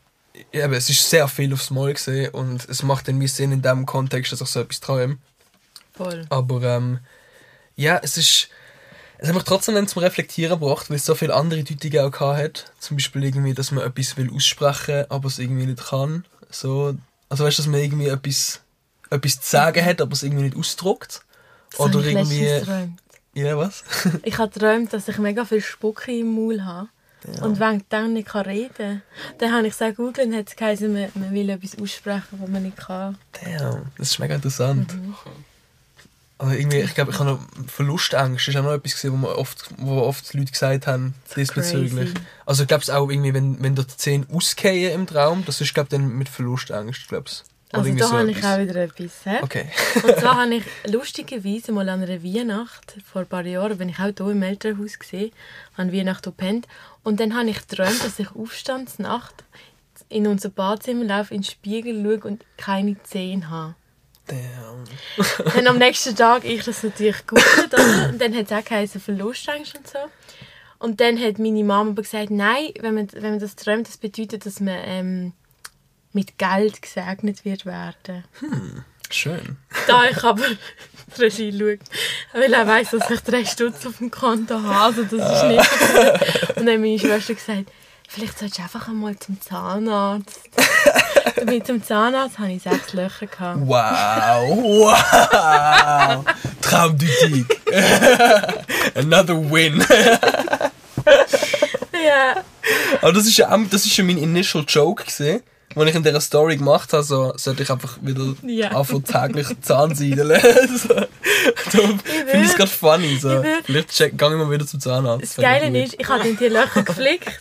ja, 0.52 0.65
aber 0.65 0.78
es 0.78 0.89
ist 0.89 1.10
sehr 1.10 1.28
viel 1.28 1.54
aufs 1.54 1.69
Mal 1.69 1.93
gesehen 1.93 2.32
und 2.32 2.67
es 2.67 2.84
macht 2.84 3.08
dann 3.08 3.17
mehr 3.17 3.28
Sinn 3.28 3.52
in 3.52 3.62
dem 3.62 3.86
Kontext, 3.86 4.32
dass 4.32 4.41
ich 4.41 4.48
so 4.48 4.62
etwas 4.62 4.80
träume. 4.80 5.17
Voll. 5.93 6.26
Aber 6.30 6.63
ähm, 6.63 7.00
ja, 7.76 8.00
es 8.02 8.17
ist. 8.17 8.50
Es 9.19 9.30
hat 9.30 9.36
mich 9.36 9.43
trotzdem 9.43 9.76
dann 9.76 9.88
zum 9.88 10.02
Reflektieren 10.02 10.60
gebracht, 10.60 10.89
weil 10.89 10.98
es 10.98 11.06
so 11.06 11.15
viele 11.15 11.34
andere 11.34 11.63
Deutungen 11.63 12.13
auch 12.13 12.19
hat. 12.19 12.74
Zum 12.80 12.98
Beispiel 12.98 13.24
irgendwie, 13.24 13.54
dass 13.54 13.72
man 13.72 13.86
etwas 13.86 14.17
will 14.17 14.30
aussprechen, 14.34 15.06
aber 15.10 15.28
es 15.28 15.39
irgendwie 15.39 15.65
nicht 15.65 15.86
kann. 15.86 16.26
So, 16.50 16.96
also 17.30 17.46
weißt 17.46 17.58
du, 17.58 17.62
dass 17.62 17.72
man 17.72 17.80
irgendwie 17.80 18.08
etwas, 18.08 18.60
etwas 19.10 19.39
zu 19.39 19.50
sagen 19.50 19.86
hat, 19.86 20.02
aber 20.02 20.12
es 20.12 20.24
irgendwie 20.24 20.43
nicht 20.43 20.58
ausdruckt. 20.58 21.22
Das 21.72 21.80
Oder 21.80 22.04
irgendwie. 22.04 22.39
geträumt. 22.39 23.00
Ja, 23.34 23.58
was? 23.58 23.84
Ich 24.24 24.38
habe 24.38 24.52
geträumt, 24.52 24.91
dass 24.91 25.08
ich 25.08 25.17
mega 25.19 25.46
viel 25.46 25.62
Spucke 25.62 26.12
im 26.12 26.36
Maul 26.36 26.65
habe. 26.65 26.89
Und 27.42 27.60
wegen 27.60 27.84
dem 27.92 28.14
nicht 28.14 28.28
kann 28.28 28.46
reden 28.46 29.02
Dann 29.38 29.54
habe 29.54 29.68
ich 29.68 29.74
gesagt, 29.74 29.98
googeln 29.98 30.32
und 30.32 30.38
hat 30.38 30.50
es 30.50 30.56
geheißen, 30.56 30.92
man, 30.92 31.10
man 31.16 31.34
will 31.34 31.50
etwas 31.50 31.78
aussprechen, 31.80 32.40
was 32.40 32.50
man 32.50 32.64
nicht 32.64 32.78
kann. 32.78 33.18
Damn, 33.44 33.84
das 33.98 34.12
ist 34.12 34.20
mega 34.20 34.36
interessant. 34.36 34.94
Mhm. 34.94 35.16
Also 36.38 36.56
irgendwie, 36.56 36.80
ich 36.80 36.94
glaube, 36.94 37.12
ich 37.12 37.20
habe 37.20 37.32
noch 37.32 37.40
Verlustängst. 37.68 38.48
Das 38.48 38.54
ist 38.54 38.60
auch 38.60 38.64
noch 38.64 38.74
etwas, 38.74 39.04
wo, 39.06 39.16
man 39.16 39.32
oft, 39.32 39.70
wo 39.78 40.02
oft 40.02 40.34
Leute 40.34 40.52
gesagt 40.52 40.88
haben, 40.88 41.14
diesbezüglich. 41.36 42.14
Crazy. 42.14 42.26
Also 42.46 42.64
ich 42.64 42.68
glaube 42.68 42.84
es 42.84 42.90
auch 42.90 43.10
irgendwie, 43.10 43.34
wenn, 43.34 43.62
wenn 43.64 43.76
da 43.76 43.84
die 43.84 43.96
Zähne 43.96 44.26
ausgehen 44.34 44.94
im 44.94 45.08
Traum, 45.08 45.46
das 45.46 45.62
ist 45.62 45.74
glaube 45.74 45.90
dann 45.90 46.10
mit 46.18 46.28
Verlustängst, 46.28 47.08
glaube 47.08 47.26
ich. 47.30 47.44
Also 47.74 47.94
da 47.96 48.12
habe 48.12 48.32
ich 48.32 48.44
auch 48.44 48.60
wieder 48.60 48.76
etwas. 48.76 49.24
He? 49.24 49.38
Okay. 49.42 49.66
Und 49.96 50.18
zwar 50.20 50.42
habe 50.42 50.56
ich 50.56 50.64
lustigerweise 50.86 51.72
mal 51.72 51.90
an 51.90 52.04
einer 52.04 52.24
Weihnacht, 52.24 52.98
vor 53.04 53.22
ein 53.22 53.28
paar 53.28 53.46
Jahren, 53.46 53.78
bin 53.78 53.90
ich 53.90 54.00
auch 54.00 54.12
hier 54.16 54.30
im 54.30 54.44
Elternhaus 54.44 55.00
gesehen, 55.00 55.32
an 55.76 55.92
Weihnachten 55.92 56.30
gepennt. 56.30 56.68
Und 57.04 57.20
dann 57.20 57.36
habe 57.36 57.50
ich 57.50 57.68
geträumt, 57.68 58.04
dass 58.04 58.20
ich 58.20 58.36
Aufstandsnacht 58.36 59.44
in 60.10 60.28
unser 60.28 60.50
Badzimmer 60.50 61.06
laufe, 61.06 61.34
in 61.34 61.42
den 61.42 61.50
Spiegel 61.50 62.04
schaue 62.04 62.30
und 62.30 62.46
keine 62.58 63.02
Zähne 63.04 63.50
habe. 63.50 63.76
Damn. 64.28 64.86
dann 65.56 65.68
am 65.68 65.78
nächsten 65.78 66.16
Tag 66.16 66.46
ich 66.46 66.64
das 66.64 66.84
natürlich 66.84 67.26
gegoogelt, 67.26 67.74
oder? 67.74 68.10
Und 68.10 68.22
dann 68.22 68.34
hat 68.36 68.46
es 68.46 68.52
auch 68.52 68.64
geheißen 68.64 69.02
Verlustangst 69.02 69.76
und 69.76 69.88
so. 69.88 70.00
Und 70.80 71.02
dann 71.02 71.20
hat 71.20 71.40
meine 71.40 71.64
Mama 71.64 71.92
aber 71.92 72.02
gesagt, 72.04 72.30
nein, 72.30 72.70
wenn 72.80 72.94
man, 72.94 73.12
wenn 73.14 73.32
man 73.32 73.40
das 73.40 73.56
träumt, 73.56 73.88
das 73.88 73.98
bedeutet, 73.98 74.46
dass 74.46 74.60
man 74.60 74.78
ähm, 74.84 75.34
mit 76.13 76.38
Geld 76.38 76.82
gesegnet 76.82 77.43
wird 77.45 77.65
werden. 77.65 78.23
Schön. 79.10 79.58
Da 79.88 80.06
ich 80.06 80.23
aber 80.23 80.41
die 80.47 81.21
Regie 81.21 81.52
schaue, 81.52 81.78
weil 82.34 82.54
er 82.54 82.65
weiss, 82.67 82.89
dass 82.91 83.10
ich 83.10 83.19
drei 83.21 83.45
Stutz 83.45 83.86
auf 83.86 83.97
dem 83.97 84.10
Konto 84.10 84.62
habe, 84.62 84.80
also 84.80 85.04
das 85.04 85.13
ist 85.13 85.43
nicht 85.45 85.69
so. 85.69 86.56
Und 86.60 86.65
dann 86.65 86.76
hat 86.76 86.80
meine 86.80 86.97
Schwester 86.99 87.34
gesagt, 87.36 87.71
vielleicht 88.08 88.39
solltest 88.39 88.58
du 88.60 88.63
einfach 88.63 88.88
einmal 88.88 89.17
zum 89.19 89.39
Zahnarzt. 89.41 90.39
Ich 91.52 91.63
zum 91.65 91.84
Zahnarzt, 91.84 92.39
habe 92.39 92.54
ich 92.54 92.63
sechs 92.63 92.93
Löcher 92.93 93.28
gehabt. 93.28 93.60
Wow. 93.65 94.58
Wow. 94.63 96.26
Traumdeutung. 96.62 97.45
Another 98.95 99.36
win. 99.52 99.86
Ja. 102.06 102.43
Aber 103.02 103.13
das 103.13 103.26
ist 103.26 103.38
ja, 103.38 103.52
auch- 103.52 103.60
das 103.69 103.86
ist 103.86 103.95
ja 103.97 104.04
mein 104.04 104.17
initial 104.17 104.63
Joke 104.67 105.04
gesehen. 105.06 105.41
Als 105.76 105.90
ich 105.90 105.96
in 105.96 106.04
dieser 106.04 106.22
Story 106.22 106.58
gemacht 106.58 106.94
habe, 106.94 107.04
so, 107.04 107.34
sollte 107.36 107.64
ich 107.64 107.70
einfach 107.72 107.98
wieder 108.02 108.36
Ja. 108.46 108.70
anfangen 108.70 109.04
täglich 109.04 109.48
Zahnseideln. 109.62 110.40
so. 110.78 110.94
Darum 111.72 112.00
finde 112.00 112.32
ich 112.34 112.50
es 112.50 112.56
gerade 112.56 112.72
funny. 112.72 113.18
So. 113.18 113.41
Ich 113.41 113.66
Vielleicht 113.66 113.89
check, 113.89 114.18
gehe 114.18 114.30
ich 114.30 114.36
mal 114.36 114.52
wieder 114.52 114.66
zum 114.66 114.80
Zahnarzt. 114.80 115.24
Das 115.24 115.44
Geile 115.44 115.84
ist, 115.84 115.96
ich 115.98 116.08
habe 116.08 116.34
die 116.34 116.48
Löcher 116.48 116.84
geflickt. 116.84 117.39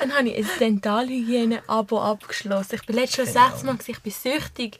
Dann 0.00 0.12
habe 0.14 0.28
ich 0.28 0.36
ein 0.38 0.50
Dentalhygiene-Abo 0.58 2.00
abgeschlossen. 2.00 2.76
Ich 2.76 2.86
bin 2.86 2.96
letztes 2.96 3.34
Jahr 3.34 3.50
sechs 3.50 3.62
Mal, 3.62 3.72
gewesen, 3.72 3.90
ich 3.90 4.00
bin 4.00 4.12
süchtig. 4.12 4.78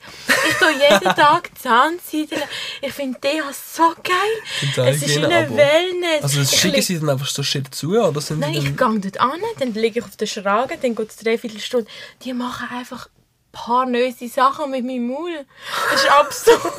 Ich 0.49 0.55
tue 0.57 0.73
jeden 0.73 1.15
Tag 1.17 1.51
Zahnseideln. 1.59 2.43
Ich 2.83 2.93
finde 2.93 3.19
die 3.23 3.41
so 3.53 3.95
geil. 4.03 4.87
Es 4.87 5.03
ist 5.03 5.17
eine. 5.17 5.47
Wellness. 5.57 6.23
Also 6.23 6.41
das 6.41 6.53
Ich 6.53 6.61
schicken 6.61 6.83
sie 6.83 6.99
dann 6.99 7.11
einfach 7.11 7.27
so 7.27 7.43
shit 7.43 7.75
zu, 7.75 7.99
oder 7.99 8.21
sind 8.21 8.41
Nein, 8.41 8.55
ich 8.55 8.77
gehe 8.77 8.77
dort 8.77 9.21
an, 9.21 9.41
dann 9.59 9.75
liege 9.75 10.01
ich 10.01 10.05
auf 10.05 10.17
der 10.17 10.27
Schraube, 10.27 10.77
dann 10.81 10.95
geht 10.95 11.11
es 11.11 11.17
dreiviertel 11.17 11.61
Stunde. 11.61 11.87
Die 12.25 12.33
machen 12.33 12.69
einfach 12.71 13.07
ein 13.07 13.53
paar 13.53 13.87
neue 13.87 14.13
Sachen 14.13 14.71
mit 14.71 14.85
meinem 14.85 15.09
Maul. 15.09 15.47
Das 15.91 16.03
ist 16.03 16.11
absurd. 16.11 16.73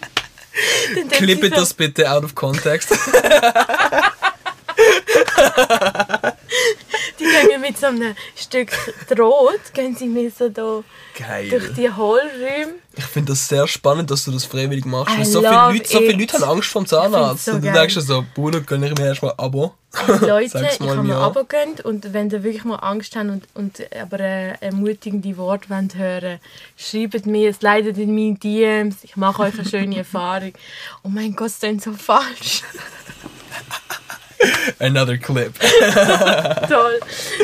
Dann 0.00 0.10
Klippet 1.10 1.54
so- 1.54 1.60
das 1.60 1.74
bitte 1.74 2.10
out 2.10 2.24
of 2.24 2.34
context. 2.34 2.92
Gehen 7.48 7.60
mit 7.60 7.78
so 7.78 7.86
einem 7.86 8.14
Stück 8.36 8.70
Draht, 9.08 9.74
gehen 9.74 9.96
sie 9.96 10.06
mir 10.06 10.30
so 10.30 10.48
da 10.48 10.82
Geil. 11.18 11.48
durch 11.48 11.72
die 11.74 11.90
Hohlräume. 11.90 12.74
Ich 12.94 13.04
finde 13.04 13.32
das 13.32 13.48
sehr 13.48 13.66
spannend, 13.66 14.10
dass 14.10 14.24
du 14.24 14.30
das 14.32 14.44
freiwillig 14.44 14.84
machst. 14.84 15.16
I 15.18 15.24
so 15.24 15.40
viele, 15.40 15.52
Leute, 15.52 15.88
so 15.88 15.98
viele. 15.98 16.12
Leute 16.12 16.32
haben 16.34 16.44
Angst 16.44 16.68
vor 16.68 16.82
dem 16.82 16.86
Zahnarzt. 16.86 17.44
so 17.46 17.52
und 17.52 17.64
du 17.64 17.72
denkst 17.72 17.94
dir 17.94 18.00
so, 18.02 18.24
Bruder, 18.34 18.60
gönn 18.60 18.82
ich 18.82 18.94
mir 18.96 19.06
erstmal 19.06 19.32
ein 19.32 19.38
Abo. 19.38 19.74
Leute, 20.20 20.48
Sag's 20.50 20.74
ich 20.74 20.80
mal 20.80 20.96
habe 20.96 21.02
mir 21.02 21.14
Jahr. 21.14 21.22
Abo 21.22 21.40
gegönnt 21.44 21.82
und 21.82 22.12
wenn 22.12 22.30
ihr 22.30 22.42
wirklich 22.42 22.64
mal 22.64 22.76
Angst 22.76 23.14
habt 23.16 23.28
und, 23.28 23.44
und 23.54 23.80
aber 23.98 24.20
äh, 24.20 24.54
ermutigende 24.60 25.36
Worte 25.36 25.70
wollt 25.70 25.94
hören 25.96 26.38
schreibt 26.76 27.26
mir, 27.26 27.50
es 27.50 27.62
leidet 27.62 27.98
in 27.98 28.14
meinen 28.14 28.38
DMs, 28.38 28.96
ich 29.02 29.16
mache 29.16 29.42
euch 29.42 29.58
eine 29.58 29.68
schöne 29.68 29.96
Erfahrung. 29.98 30.52
Oh 31.02 31.08
mein 31.08 31.34
Gott, 31.34 31.52
das 31.60 31.70
ist 31.70 31.84
so 31.84 31.92
falsch. 31.92 32.62
Another 34.78 35.16
clip. 35.18 35.52
toll, 36.68 37.00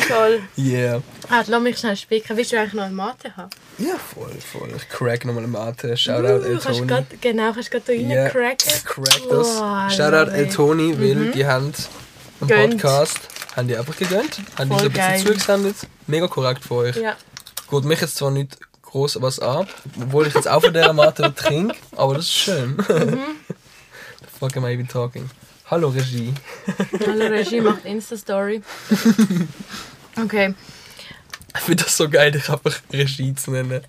toll. 0.09 0.41
Yeah. 0.57 1.01
Ah, 1.31 1.45
lass 1.47 1.63
mich 1.63 1.79
schnell 1.79 1.97
spicken. 1.97 2.37
Willst 2.37 2.53
du 2.53 2.59
eigentlich 2.59 2.75
noch 2.75 2.85
eine 2.85 2.95
Mate 2.95 3.37
haben? 3.37 3.51
Ja, 3.79 3.95
voll, 4.15 4.33
voll. 4.53 4.71
Ich 4.77 4.89
crack 4.89 5.25
nochmal 5.25 5.45
eine 5.45 5.53
Mate. 5.53 5.97
Shoutout 5.97 6.45
El 6.45 6.57
Uh, 6.57 6.61
kannst 6.61 6.79
Toni. 6.81 6.87
grad, 6.87 7.05
genau, 7.21 7.53
kannst 7.53 7.69
du 7.69 7.79
gerade 7.81 7.85
da 7.87 7.93
Ja, 7.93 8.23
reincracken. 8.25 8.85
crack 8.85 9.21
das. 9.31 9.47
Oh, 9.61 9.91
Shoutout 9.91 10.31
El. 10.33 10.49
Toni, 10.49 10.99
weil 11.01 11.31
die 11.33 11.47
haben 11.47 11.73
einen 12.41 12.49
Gönnt. 12.49 12.71
Podcast 12.83 13.19
haben 13.57 13.69
die 13.69 13.77
einfach 13.77 13.97
gegönnt. 13.97 14.39
Haben 14.59 14.71
die 14.71 14.77
Voll 14.77 14.79
so 14.79 14.87
ein 14.87 14.93
bisschen 14.93 14.95
geil. 15.09 15.25
zugesendet. 15.25 15.77
Mega 16.07 16.27
korrekt 16.29 16.65
von 16.65 16.79
euch. 16.79 16.97
Ja. 16.97 17.15
Geht 17.71 17.85
mich 17.85 18.01
jetzt 18.01 18.17
zwar 18.17 18.31
nicht 18.31 18.57
groß 18.83 19.21
was 19.21 19.39
an, 19.39 19.69
obwohl 20.01 20.27
ich 20.27 20.35
jetzt 20.35 20.49
auch 20.49 20.63
von 20.63 20.73
dieser 20.73 20.93
Mate 20.95 21.35
trinke, 21.37 21.75
aber 21.95 22.15
das 22.15 22.25
ist 22.25 22.33
schön. 22.33 22.77
Mhm. 22.77 23.19
The 24.21 24.27
fuck 24.39 24.57
am 24.57 24.65
I 24.65 24.73
even 24.73 24.89
talking? 24.89 25.29
Hallo 25.71 25.89
Regie. 25.89 26.33
Hallo 27.07 27.27
Regie 27.27 27.61
macht 27.61 27.85
Insta-Story. 27.85 28.63
Okay. 30.17 30.55
Ich 31.55 31.61
finde 31.61 31.85
das 31.85 31.97
so 31.97 32.09
geil, 32.09 32.31
dich 32.31 32.49
einfach 32.49 32.75
Regie 32.93 33.35
zu 33.35 33.51
nennen. 33.51 33.83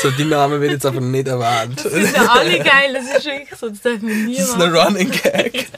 So, 0.00 0.10
die 0.12 0.24
Namen 0.24 0.60
wird 0.60 0.72
jetzt 0.72 0.86
einfach 0.86 1.00
nicht 1.00 1.26
erwähnt. 1.26 1.84
Das 1.84 1.92
sind 1.92 2.14
ja 2.14 2.26
alle 2.26 2.58
geil, 2.60 2.92
das 2.94 3.16
ist 3.16 3.24
wirklich 3.24 3.58
so, 3.58 3.68
das 3.68 3.80
darf 3.80 4.00
man 4.00 4.26
nie 4.26 4.36
Das 4.36 4.48
ist 4.48 4.54
ein 4.54 4.74
Running 4.74 5.10
Gag. 5.10 5.68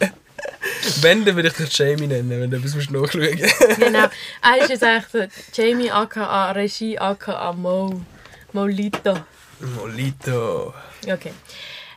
Wenn, 1.00 1.24
dann 1.24 1.36
würde 1.36 1.48
ich 1.48 1.54
dich 1.54 1.76
Jamie 1.76 2.06
nennen, 2.06 2.30
wenn 2.30 2.50
du 2.50 2.58
etwas 2.58 2.74
musst 2.74 2.90
nachschauen 2.90 3.38
Genau. 3.78 4.08
Er 4.42 4.62
ist 4.62 4.70
jetzt 4.70 4.84
eigentlich 4.84 5.30
so 5.54 5.62
Jamie 5.62 5.90
aka 5.90 6.52
Regie 6.52 6.98
aka 6.98 7.52
Mo. 7.52 8.02
Molito. 8.52 9.16
Molito. 9.76 10.74
Okay. 11.06 11.32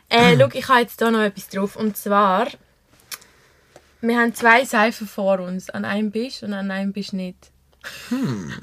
Äh, 0.08 0.36
schau, 0.38 0.48
ich 0.52 0.68
habe 0.68 0.80
jetzt 0.80 0.98
hier 0.98 1.10
noch 1.10 1.22
etwas 1.22 1.48
drauf. 1.48 1.76
Und 1.76 1.96
zwar, 1.96 2.46
wir 4.08 4.18
haben 4.18 4.34
zwei 4.34 4.64
Seifen 4.64 5.06
vor 5.06 5.40
uns. 5.40 5.70
An 5.70 5.84
einem 5.84 6.10
bist 6.10 6.42
und 6.42 6.52
an 6.52 6.70
einem 6.70 6.92
bist 6.92 7.12
nicht. 7.12 7.50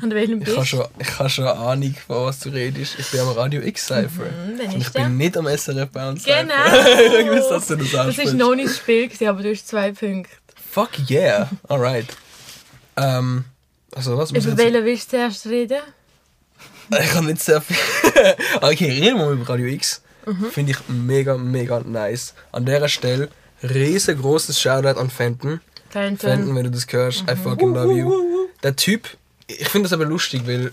An 0.01 0.11
welchem 0.11 0.41
Ich 0.41 0.47
habe 0.47 0.57
bist 0.57 0.69
schon, 0.69 0.85
ich 0.97 1.19
habe 1.19 1.29
schon 1.29 1.45
eine 1.45 1.59
Ahnung, 1.59 1.95
von 2.07 2.25
was 2.25 2.39
du 2.39 2.49
redest. 2.49 2.97
Ich 2.97 3.11
bin 3.11 3.19
am 3.19 3.29
Radio 3.29 3.61
X-Cypher. 3.61 4.25
Hm, 4.25 4.57
wen 4.57 4.73
Und 4.73 4.81
ich 4.81 4.91
bin 4.91 5.17
nicht 5.17 5.37
am 5.37 5.45
SRF 5.45 5.89
Bounce 5.91 6.25
Genau! 6.25 6.53
ich 7.19 7.29
wusste, 7.29 7.53
dass 7.53 7.67
du 7.67 7.75
das 7.75 7.91
Das 7.91 7.99
ansprichst. 7.99 8.33
war 8.39 8.47
noch 8.47 8.55
nicht 8.55 8.69
das 8.69 8.77
Spiel, 8.77 9.07
gewesen, 9.07 9.27
aber 9.27 9.43
du 9.43 9.51
hast 9.51 9.67
zwei 9.67 9.91
Punkte. 9.91 10.31
Fuck 10.71 11.09
yeah. 11.09 11.49
Alright. 11.67 12.07
Ähm, 12.97 13.45
also 13.93 14.17
was 14.17 14.31
Über 14.31 14.57
welchen 14.57 14.85
willst 14.85 15.07
du 15.07 15.17
zuerst 15.17 15.45
reden? 15.47 15.79
Ich 16.99 17.13
habe 17.13 17.25
nicht 17.25 17.41
sehr 17.41 17.61
viel... 17.61 17.77
okay, 18.59 18.91
reden 18.91 19.17
wir 19.17 19.25
mal 19.25 19.33
über 19.33 19.47
Radio 19.47 19.67
X. 19.67 20.01
Mhm. 20.25 20.51
Finde 20.51 20.71
ich 20.73 20.77
mega, 20.89 21.37
mega 21.37 21.79
nice. 21.79 22.33
An 22.51 22.65
dieser 22.65 22.89
Stelle 22.89 23.29
riesengroßes 23.63 24.59
Shoutout 24.59 24.99
an 24.99 25.09
Fenton. 25.09 25.61
Fenton, 25.89 26.17
Fenton. 26.17 26.55
wenn 26.55 26.63
du 26.65 26.71
das 26.71 26.87
hörst, 26.89 27.23
Mhm. 27.23 27.29
I 27.29 27.35
fucking 27.35 27.73
love 27.73 27.93
you. 27.93 28.47
Der 28.63 28.75
Typ, 28.75 29.09
ich 29.47 29.67
finde 29.67 29.83
das 29.89 29.93
aber 29.93 30.05
lustig, 30.05 30.43
weil 30.45 30.71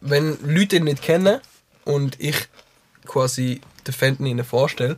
wenn 0.00 0.36
Leute 0.42 0.76
ihn 0.76 0.84
nicht 0.84 1.02
kennen 1.02 1.40
und 1.84 2.18
ich 2.20 2.36
quasi 3.06 3.60
den 3.86 3.92
Fenton 3.94 4.26
ihnen 4.26 4.44
vorstelle, 4.44 4.96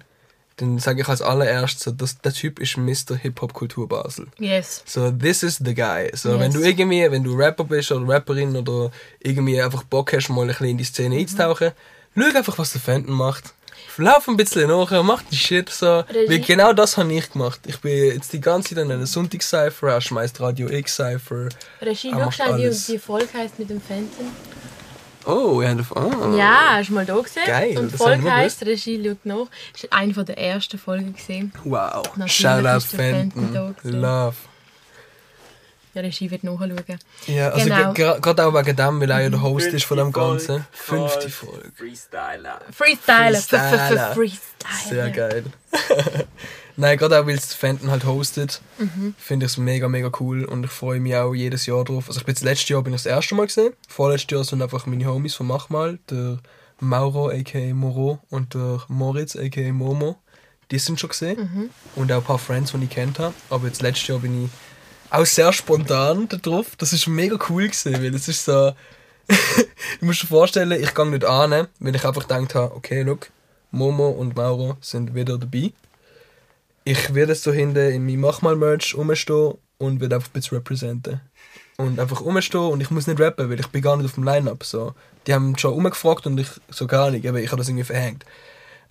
dann 0.58 0.78
sage 0.78 1.02
ich 1.02 1.08
als 1.08 1.20
allererstes, 1.20 1.82
so, 1.84 1.90
dass 1.90 2.18
der 2.20 2.32
Typ 2.32 2.58
ist 2.60 2.78
Mr. 2.78 3.14
Hip-Hop-Kultur 3.16 3.88
Basel. 3.88 4.28
Yes. 4.38 4.82
So, 4.86 5.10
this 5.10 5.42
is 5.42 5.60
the 5.62 5.74
guy. 5.74 6.10
So, 6.14 6.30
Yes. 6.30 6.40
wenn 6.40 6.52
du 6.52 6.60
irgendwie, 6.60 7.10
wenn 7.10 7.24
du 7.24 7.34
Rapper 7.36 7.64
bist 7.64 7.92
oder 7.92 8.08
Rapperin 8.14 8.56
oder 8.56 8.90
irgendwie 9.20 9.60
einfach 9.60 9.82
Bock 9.82 10.12
hast, 10.14 10.30
mal 10.30 10.42
ein 10.42 10.46
bisschen 10.48 10.68
in 10.68 10.78
die 10.78 10.84
Szene 10.84 11.16
einzutauchen, 11.18 11.72
schau 12.16 12.36
einfach, 12.36 12.56
was 12.58 12.72
der 12.72 12.80
Fenton 12.80 13.12
macht. 13.14 13.52
Lauf 13.98 14.28
ein 14.28 14.36
bisschen 14.36 14.68
nach, 14.68 15.02
mach 15.02 15.22
die 15.22 15.36
Shit 15.36 15.70
so. 15.70 16.04
Weil 16.26 16.40
genau 16.40 16.72
das 16.72 16.96
habe 16.96 17.12
ich 17.12 17.30
gemacht. 17.30 17.60
Ich 17.66 17.80
bin 17.80 18.12
jetzt 18.12 18.32
die 18.32 18.40
ganze 18.40 18.74
Zeit 18.74 18.84
in 18.84 18.92
einer 18.92 19.06
Sonntagscypher, 19.06 19.88
er 19.88 20.00
schmeißt 20.00 20.40
Radio 20.40 20.68
X-Cypher. 20.68 21.48
Regie, 21.80 22.10
schau 22.10 22.18
macht 22.18 22.34
schnell, 22.34 22.70
wie 22.70 22.92
die 22.92 22.98
Folge 22.98 23.28
heisst 23.32 23.58
mit 23.58 23.70
dem 23.70 23.80
Fenton. 23.80 24.26
Oh, 25.24 25.60
ja, 25.60 25.74
oh. 25.94 26.36
Ja, 26.36 26.74
hast 26.74 26.90
du 26.90 26.94
mal 26.94 27.04
da 27.04 27.16
gesehen? 27.16 27.42
Geil, 27.46 27.78
Und 27.78 27.92
die 27.92 27.96
Folge 27.96 28.32
heisst, 28.32 28.64
Regie 28.64 29.02
schaut 29.04 29.26
nach. 29.26 29.46
Das 29.72 29.90
war 29.90 29.98
eine 29.98 30.12
der 30.12 30.38
ersten 30.38 30.78
Folgen. 30.78 31.14
Gewesen. 31.14 31.52
Wow. 31.64 32.06
Ist 32.24 32.42
der 32.42 32.80
Fenton. 32.80 33.74
Love. 33.82 34.36
Ja, 35.96 36.02
Regie 36.02 36.30
wird 36.30 36.44
nachschauen. 36.44 36.76
Ja, 37.26 37.48
also 37.48 37.64
Genau. 37.64 37.92
gerade 37.94 38.44
auch 38.46 38.52
wegen 38.54 38.76
dem, 38.76 39.00
weil 39.00 39.10
er 39.10 39.20
ja 39.22 39.30
der 39.30 39.42
Host 39.42 39.68
ist 39.68 39.84
von 39.86 39.96
dem 39.96 40.12
Ganzen. 40.12 40.66
Fünfte 40.70 41.30
Folge. 41.30 41.72
Freestyler. 41.74 42.60
Freestyler. 42.70 43.38
Freestyler. 43.38 44.14
Freestyler. 44.14 44.88
Sehr 44.88 45.10
geil. 45.10 45.44
Nein, 46.76 46.98
gerade 46.98 47.18
auch 47.18 47.26
weil 47.26 47.36
es 47.36 47.54
Fenton 47.54 47.90
halt 47.90 48.04
hostet, 48.04 48.60
finde 49.16 49.46
ich 49.46 49.52
es 49.52 49.56
mega, 49.56 49.88
mega 49.88 50.10
cool 50.20 50.44
und 50.44 50.64
ich 50.66 50.70
freue 50.70 51.00
mich 51.00 51.16
auch 51.16 51.32
jedes 51.32 51.64
Jahr 51.64 51.82
drauf. 51.84 52.08
Also 52.08 52.20
ich 52.20 52.26
bin 52.26 52.34
das 52.34 52.44
letzte 52.44 52.74
Jahr 52.74 52.82
bin 52.82 52.92
ich 52.92 53.02
das 53.02 53.10
erste 53.10 53.34
Mal 53.34 53.46
gesehen. 53.46 53.72
Vorletztes 53.88 54.30
Jahr 54.36 54.44
sind 54.44 54.60
einfach 54.60 54.84
meine 54.84 55.06
Homies 55.06 55.34
von 55.34 55.46
Machmal, 55.46 55.98
der 56.10 56.38
Mauro 56.78 57.30
aka 57.30 57.72
Moro 57.72 58.18
und 58.28 58.52
der 58.52 58.82
Moritz 58.88 59.34
aka 59.36 59.72
Momo. 59.72 60.16
Die 60.70 60.78
sind 60.78 61.00
schon 61.00 61.08
gesehen 61.08 61.70
und 61.94 62.12
auch 62.12 62.18
ein 62.18 62.24
paar 62.24 62.38
Friends, 62.38 62.72
die 62.72 62.84
ich 62.84 62.90
kennt 62.90 63.18
habe. 63.18 63.32
Aber 63.48 63.66
jetzt 63.68 63.80
letztes 63.80 64.08
Jahr 64.08 64.18
bin 64.18 64.44
ich 64.44 64.50
auch 65.10 65.26
sehr 65.26 65.52
spontan 65.52 66.28
da 66.28 66.36
drauf. 66.36 66.76
Das 66.76 66.92
ist 66.92 67.06
mega 67.06 67.38
cool 67.48 67.64
gewesen, 67.64 67.94
weil 67.94 68.14
es 68.14 68.28
ist 68.28 68.44
so... 68.44 68.72
du 70.00 70.06
musst 70.06 70.22
dir 70.22 70.28
vorstellen, 70.28 70.80
ich 70.80 70.94
gehe 70.94 71.06
nicht 71.06 71.24
an, 71.24 71.66
weil 71.80 71.96
ich 71.96 72.04
einfach 72.04 72.28
gedacht 72.28 72.54
habe, 72.54 72.74
okay, 72.74 73.02
look, 73.02 73.30
Momo 73.70 74.08
und 74.08 74.36
Mauro 74.36 74.76
sind 74.80 75.14
wieder 75.14 75.38
dabei. 75.38 75.72
Ich 76.84 77.14
werde 77.14 77.34
so 77.34 77.52
hinten 77.52 77.90
in 77.90 78.06
meinem 78.06 78.20
Machmal-Merch 78.20 78.96
rumstehen 78.96 79.54
und 79.78 80.00
werde 80.00 80.16
einfach 80.16 80.28
ein 80.28 80.32
bisschen 80.32 80.58
representen. 80.58 81.20
Und 81.76 81.98
einfach 81.98 82.22
rumstehen 82.22 82.70
und 82.70 82.80
ich 82.80 82.90
muss 82.90 83.06
nicht 83.06 83.20
rappen, 83.20 83.50
weil 83.50 83.60
ich 83.60 83.66
bin 83.68 83.82
gar 83.82 83.96
nicht 83.96 84.06
auf 84.06 84.14
dem 84.14 84.24
Line-Up. 84.24 84.64
So. 84.64 84.94
Die 85.26 85.34
haben 85.34 85.58
schon 85.58 85.74
umgefragt 85.74 86.26
und 86.26 86.38
ich 86.38 86.48
so 86.70 86.86
gar 86.86 87.10
nicht, 87.10 87.26
aber 87.26 87.40
ich 87.40 87.48
habe 87.48 87.58
das 87.58 87.68
irgendwie 87.68 87.84
verhängt. 87.84 88.24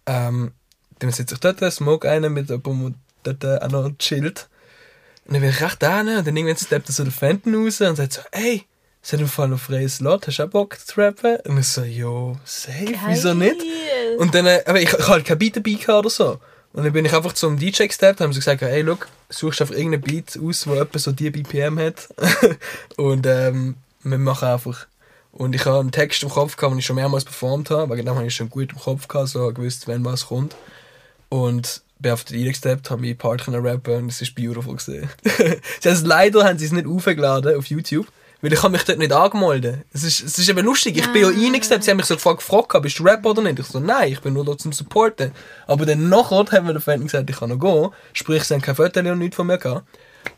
Ähm, 0.05 0.51
dann 0.99 1.11
sitze 1.11 1.35
ich 1.35 1.39
dort, 1.39 1.61
smoke 1.73 2.09
einen 2.09 2.33
mit 2.33 2.49
jemandem, 2.49 2.95
der 3.25 3.33
dort 3.33 3.63
auch 3.63 3.69
noch 3.69 3.97
chillt. 3.97 4.49
Und 5.25 5.33
dann 5.33 5.41
bin 5.41 5.49
ich 5.49 5.61
recht 5.61 5.81
da 5.81 6.01
und 6.01 6.07
dann 6.07 6.37
irgendwann 6.37 6.57
steppt 6.57 6.87
so 6.87 7.03
der 7.03 7.11
Fenton 7.11 7.55
raus 7.55 7.81
und 7.81 7.95
sagt 7.95 8.13
so, 8.13 8.21
ey, 8.31 8.65
es 9.01 9.13
hat 9.13 9.19
im 9.19 9.27
Fall 9.27 9.47
noch 9.49 9.59
freies 9.59 9.97
Slot, 9.97 10.27
hast 10.27 10.39
du 10.39 10.43
auch 10.43 10.49
Bock 10.49 10.77
zu 10.79 10.99
rappen? 10.99 11.37
Und 11.45 11.59
ich 11.59 11.67
so, 11.67 11.83
jo, 11.83 12.37
safe, 12.43 12.95
wieso 13.07 13.33
nicht? 13.33 13.59
Geil. 13.59 14.17
Und 14.17 14.33
dann, 14.33 14.45
äh, 14.45 14.63
aber 14.65 14.81
ich, 14.81 14.87
ich 14.87 14.93
hatte 14.93 15.07
halt 15.07 15.25
kein 15.25 15.37
Beat 15.37 15.57
dabei 15.57 15.99
oder 15.99 16.09
so. 16.09 16.39
Und 16.73 16.83
dann 16.83 16.91
bin 16.91 17.05
ich 17.05 17.13
einfach 17.13 17.33
zum 17.33 17.57
DJ 17.57 17.85
gesteppt 17.85 18.19
und 18.19 18.25
haben 18.25 18.33
sie 18.33 18.39
gesagt, 18.39 18.61
hey, 18.61 18.81
look, 18.81 19.07
suchst 19.29 19.61
einfach 19.61 19.75
irgendeinen 19.75 20.01
Beat 20.01 20.37
aus, 20.37 20.63
der 20.63 20.81
etwa 20.81 20.99
so 20.99 21.11
die 21.11 21.29
BPM 21.29 21.79
hat. 21.79 22.07
und 22.97 23.25
ähm, 23.25 23.75
wir 24.03 24.17
machen 24.17 24.47
einfach. 24.47 24.85
Und 25.31 25.55
ich 25.55 25.65
habe 25.65 25.79
einen 25.79 25.91
Text 25.91 26.23
im 26.23 26.29
Kopf 26.29 26.55
gehabt, 26.55 26.73
den 26.73 26.79
ich 26.79 26.85
schon 26.85 26.95
mehrmals 26.95 27.25
performt 27.25 27.69
habe, 27.69 27.93
wegen 27.93 28.05
dem 28.05 28.15
habe 28.15 28.25
ich 28.25 28.35
schon 28.35 28.49
gut 28.49 28.71
im 28.71 28.79
Kopf 28.79 29.07
gehabt, 29.07 29.29
so 29.29 29.53
gewusst, 29.53 29.87
wenn 29.87 30.03
was 30.03 30.27
kommt. 30.27 30.55
Und 31.29 31.81
bin 32.05 32.11
auf 32.11 32.23
den 32.23 32.39
eingesteppt, 32.39 32.91
habe 32.91 33.01
meinen 33.01 33.17
Part 33.17 33.43
können 33.43 33.65
rappen 33.65 33.95
und 33.95 34.11
es 34.11 34.21
ist 34.21 34.35
beautiful 34.35 34.75
gesehen. 34.75 35.09
also 35.83 36.05
leider 36.05 36.43
haben 36.43 36.59
sie 36.59 36.65
es 36.65 36.71
nicht 36.71 36.85
aufgeladen 36.85 37.57
auf 37.57 37.65
YouTube, 37.65 38.05
weil 38.41 38.53
ich 38.53 38.61
habe 38.61 38.73
mich 38.73 38.83
dort 38.83 38.99
nicht 38.99 39.11
angemeldet. 39.11 39.79
Es 39.91 40.03
ist, 40.03 40.21
es 40.21 40.37
ist 40.37 40.47
eben 40.47 40.63
lustig, 40.63 40.97
ich 40.97 41.11
bin 41.11 41.23
ja 41.23 41.29
reingesteppt, 41.29 41.83
sie 41.83 41.89
haben 41.89 41.97
mich 41.97 42.05
so 42.05 42.13
gefragt, 42.13 42.41
gefragt, 42.41 42.79
bist 42.83 42.99
du 42.99 43.03
Rapper 43.03 43.31
oder 43.31 43.41
nicht? 43.41 43.57
Ich 43.57 43.65
so, 43.65 43.79
nein, 43.79 44.11
ich 44.11 44.21
bin 44.21 44.33
nur 44.33 44.45
da 44.45 44.55
zum 44.55 44.71
Supporten. 44.71 45.31
Aber 45.65 45.87
dann 45.87 46.07
nachher 46.07 46.45
haben 46.51 46.67
wir 46.67 46.73
den 46.73 46.81
Fan 46.81 47.01
gesagt, 47.01 47.27
ich 47.27 47.37
kann 47.37 47.49
noch 47.49 47.59
gehen, 47.59 47.89
sprich, 48.13 48.43
sie 48.43 48.53
haben 48.53 48.61
kein 48.61 48.75
Foto 48.75 48.99
und 48.99 49.17
nichts 49.17 49.35
von 49.35 49.47
mir 49.47 49.57
gehabt. 49.57 49.87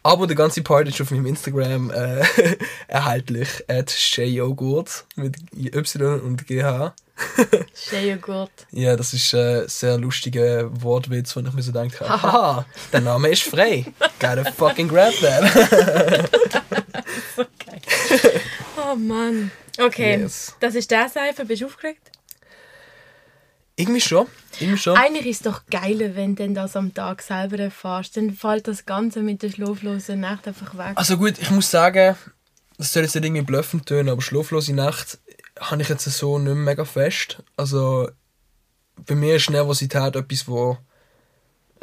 Aber 0.03 0.27
der 0.27 0.35
ganze 0.35 0.61
Part 0.61 0.87
ist 0.87 1.01
auf 1.01 1.11
meinem 1.11 1.25
Instagram 1.25 1.91
äh, 1.91 2.23
erhältlich. 2.87 3.47
At 3.67 3.91
Shayogurt 3.91 5.05
mit 5.15 5.35
Y 5.53 6.19
und 6.21 6.47
GH. 6.47 6.93
Sehr 7.73 8.17
gut. 8.17 8.51
Ja, 8.71 8.95
das 8.95 9.11
ist 9.13 9.33
ein 9.33 9.67
sehr 9.67 9.97
lustiger 9.97 10.69
Wortwitz, 10.83 11.35
wo 11.35 11.39
ich 11.39 11.51
mir 11.51 11.63
so 11.63 11.71
gedacht 11.71 11.99
habe, 11.99 12.09
haha, 12.21 12.65
der 12.93 13.01
Name 13.01 13.29
ist 13.29 13.41
frei. 13.43 13.85
Gotta 14.19 14.51
fucking 14.51 14.87
grab 14.87 15.13
that. 15.21 16.29
Oh 18.77 18.95
Mann. 18.95 19.51
Okay, 19.79 20.19
Yes. 20.21 20.55
das 20.59 20.75
ist 20.75 20.89
der 20.91 21.09
Seifer. 21.09 21.45
Bist 21.45 21.61
du 21.61 21.65
aufgeregt? 21.67 22.11
Irgendwie 23.79 24.01
schon. 24.01 24.25
Irgendwie 24.59 24.79
schon. 24.79 24.97
Eigentlich 24.97 25.27
ist 25.27 25.45
es 25.45 25.51
doch 25.53 25.61
geiler, 25.69 26.15
wenn 26.15 26.35
du 26.35 26.51
das 26.51 26.75
am 26.75 26.93
Tag 26.93 27.21
selber 27.21 27.59
erfährst. 27.59 28.17
Dann 28.17 28.31
fällt 28.31 28.67
das 28.67 28.85
Ganze 28.85 29.21
mit 29.21 29.43
der 29.43 29.51
schlaflosen 29.51 30.19
Nacht 30.19 30.47
einfach 30.47 30.75
weg. 30.77 30.93
Also 30.95 31.15
gut, 31.17 31.35
ich 31.39 31.51
muss 31.51 31.69
sagen, 31.69 32.15
das 32.77 32.91
soll 32.91 33.03
jetzt 33.03 33.13
nicht 33.13 33.23
irgendwie 33.23 33.43
bluffend 33.43 33.85
tönen, 33.85 34.09
aber 34.09 34.21
schlaflose 34.21 34.73
Nacht 34.73 35.19
habe 35.59 35.81
ich 35.81 35.89
jetzt 35.89 36.05
so 36.05 36.39
nicht 36.39 36.47
mehr 36.47 36.55
mega 36.55 36.85
fest. 36.85 37.43
Also 37.55 38.09
bei 39.05 39.13
mir 39.13 39.35
ist 39.35 39.49
Nervosität 39.51 40.15
etwas, 40.15 40.47
wo 40.47 40.77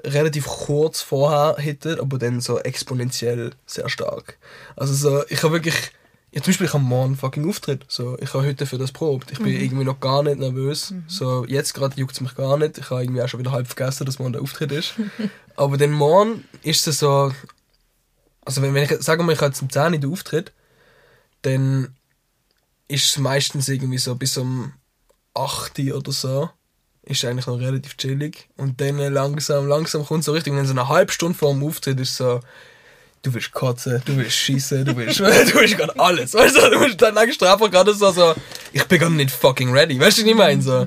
relativ 0.03 0.47
kurz 0.47 1.01
vorher 1.01 1.57
hittet, 1.63 2.01
aber 2.01 2.19
dann 2.19 2.41
so 2.41 2.59
exponentiell 2.59 3.53
sehr 3.67 3.89
stark. 3.89 4.39
Also 4.75 4.95
so, 4.95 5.25
ich 5.29 5.43
habe 5.45 5.55
wirklich, 5.55 5.93
ja, 6.35 6.43
zum 6.43 6.51
Beispiel 6.51 6.67
ich 6.67 6.75
habe 6.75 6.83
morgen 6.83 7.17
fucking 7.17 7.49
Auftritt. 7.49 7.85
So, 7.87 8.19
ich 8.19 8.35
habe 8.35 8.45
heute 8.45 8.67
für 8.67 8.77
das 8.77 8.91
probt. 8.91 9.31
Ich 9.31 9.39
bin 9.39 9.53
irgendwie 9.55 9.85
noch 9.85 10.01
gar 10.01 10.25
nicht 10.25 10.41
nervös. 10.41 10.93
So, 11.07 11.45
jetzt 11.45 11.75
gerade 11.75 11.95
juckt 11.97 12.13
es 12.13 12.21
mich 12.21 12.35
gar 12.35 12.59
nicht. 12.59 12.77
Ich 12.77 12.91
habe 12.91 13.05
irgendwie 13.05 13.23
auch 13.23 13.29
schon 13.29 13.39
wieder 13.39 13.53
halb 13.53 13.69
vergessen, 13.69 14.05
dass 14.05 14.19
morgen 14.19 14.33
der 14.33 14.43
Auftritt 14.43 14.73
ist. 14.73 14.95
aber 15.57 15.77
dann 15.77 15.93
morgen 15.93 16.43
ist 16.63 16.89
es 16.89 16.99
so, 16.99 17.33
also 18.45 18.63
wenn, 18.63 18.75
wenn 18.75 18.83
ich, 18.83 18.91
sagen 19.01 19.25
wir, 19.27 19.33
ich 19.33 19.39
habe 19.39 19.53
jetzt 19.53 19.63
um 19.63 19.71
10 19.71 19.93
Uhr 19.93 19.99
den 20.01 20.11
Auftritt, 20.11 20.51
dann 21.43 21.95
ist 22.89 23.05
es 23.05 23.19
meistens 23.19 23.69
irgendwie 23.69 23.99
so 23.99 24.17
bis 24.17 24.37
um 24.37 24.73
8 25.35 25.79
Uhr 25.79 25.99
oder 25.99 26.11
so. 26.11 26.51
Ist 27.05 27.25
eigentlich 27.25 27.47
noch 27.47 27.61
relativ 27.61 27.97
chillig. 27.97 28.49
Und 28.57 28.81
dann 28.81 28.99
langsam, 28.99 29.69
langsam 29.69 30.05
kommt 30.05 30.25
so 30.25 30.33
richtig, 30.33 30.53
wenn 30.53 30.67
so 30.67 30.73
eine 30.73 30.89
halbe 30.89 31.13
Stunde 31.13 31.39
vor 31.39 31.53
dem 31.53 31.63
Auftritt 31.63 32.01
ist 32.01 32.17
so, 32.17 32.41
du 33.25 33.35
willst 33.35 33.53
kotzen, 33.53 34.01
du 34.05 34.17
willst 34.17 34.37
schießen, 34.37 34.85
du 34.85 34.97
willst, 34.97 35.19
du 35.21 35.25
willst 35.25 35.77
gerade 35.77 35.99
alles. 35.99 36.35
Weißt 36.35 36.55
du, 36.55 36.61
du 36.71 36.81
willst 36.81 37.03
dann 37.03 37.17
extra 37.17 37.53
einfach 37.53 37.71
gerade 37.71 37.93
so, 37.95 38.13
so, 38.13 38.35
ich 38.73 38.85
bin 38.85 39.01
gar 39.01 39.11
nicht 39.11 39.31
fucking 39.31 39.73
ready. 39.73 39.99
Weißt 39.99 40.19
du, 40.19 40.23
was 40.23 40.29
ich 40.29 40.37
meine? 40.37 40.63
So. 40.63 40.87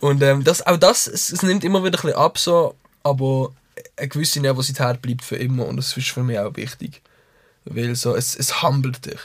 Und 0.00 0.22
ähm, 0.22 0.42
das, 0.42 0.66
auch 0.66 0.78
das, 0.78 1.06
es, 1.06 1.30
es 1.30 1.42
nimmt 1.42 1.62
immer 1.62 1.84
wieder 1.84 1.98
ein 1.98 2.02
bisschen 2.02 2.18
ab, 2.18 2.38
so, 2.38 2.74
aber 3.02 3.52
eine 3.96 4.08
gewisse 4.08 4.40
Nervosität 4.40 5.00
bleibt 5.02 5.22
für 5.22 5.36
immer 5.36 5.66
und 5.66 5.76
das 5.76 5.96
ist 5.96 6.08
für 6.08 6.22
mich 6.22 6.38
auch 6.38 6.56
wichtig. 6.56 7.02
Weil 7.64 7.94
so, 7.94 8.14
es, 8.14 8.34
es 8.34 8.62
humbelt 8.62 9.06
dich. 9.06 9.20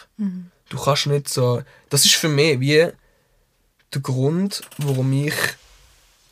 Du 0.69 0.77
kannst 0.77 1.07
nicht 1.07 1.29
so. 1.29 1.63
Das 1.89 2.05
ist 2.05 2.15
für 2.15 2.29
mich 2.29 2.59
wie 2.59 2.87
der 3.93 4.01
Grund, 4.01 4.61
warum 4.77 5.11
ich 5.11 5.33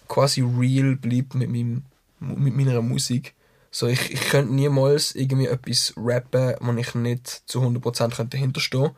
quasi 0.08 0.42
real 0.42 0.96
bleibe 0.96 1.38
mit, 1.38 1.50
meinem, 1.50 1.84
mit 2.20 2.56
meiner 2.56 2.82
Musik. 2.82 3.34
So, 3.78 3.86
ich, 3.86 4.12
ich 4.12 4.22
könnte 4.22 4.56
niemals 4.56 5.14
irgendwie 5.14 5.46
etwas 5.46 5.94
rappen, 5.96 6.56
wo 6.62 6.74
ich 6.74 6.96
nicht 6.96 7.44
zu 7.46 7.62
100% 7.62 8.16
könnte 8.16 8.36
dahinter 8.36 8.60
stehen 8.60 8.90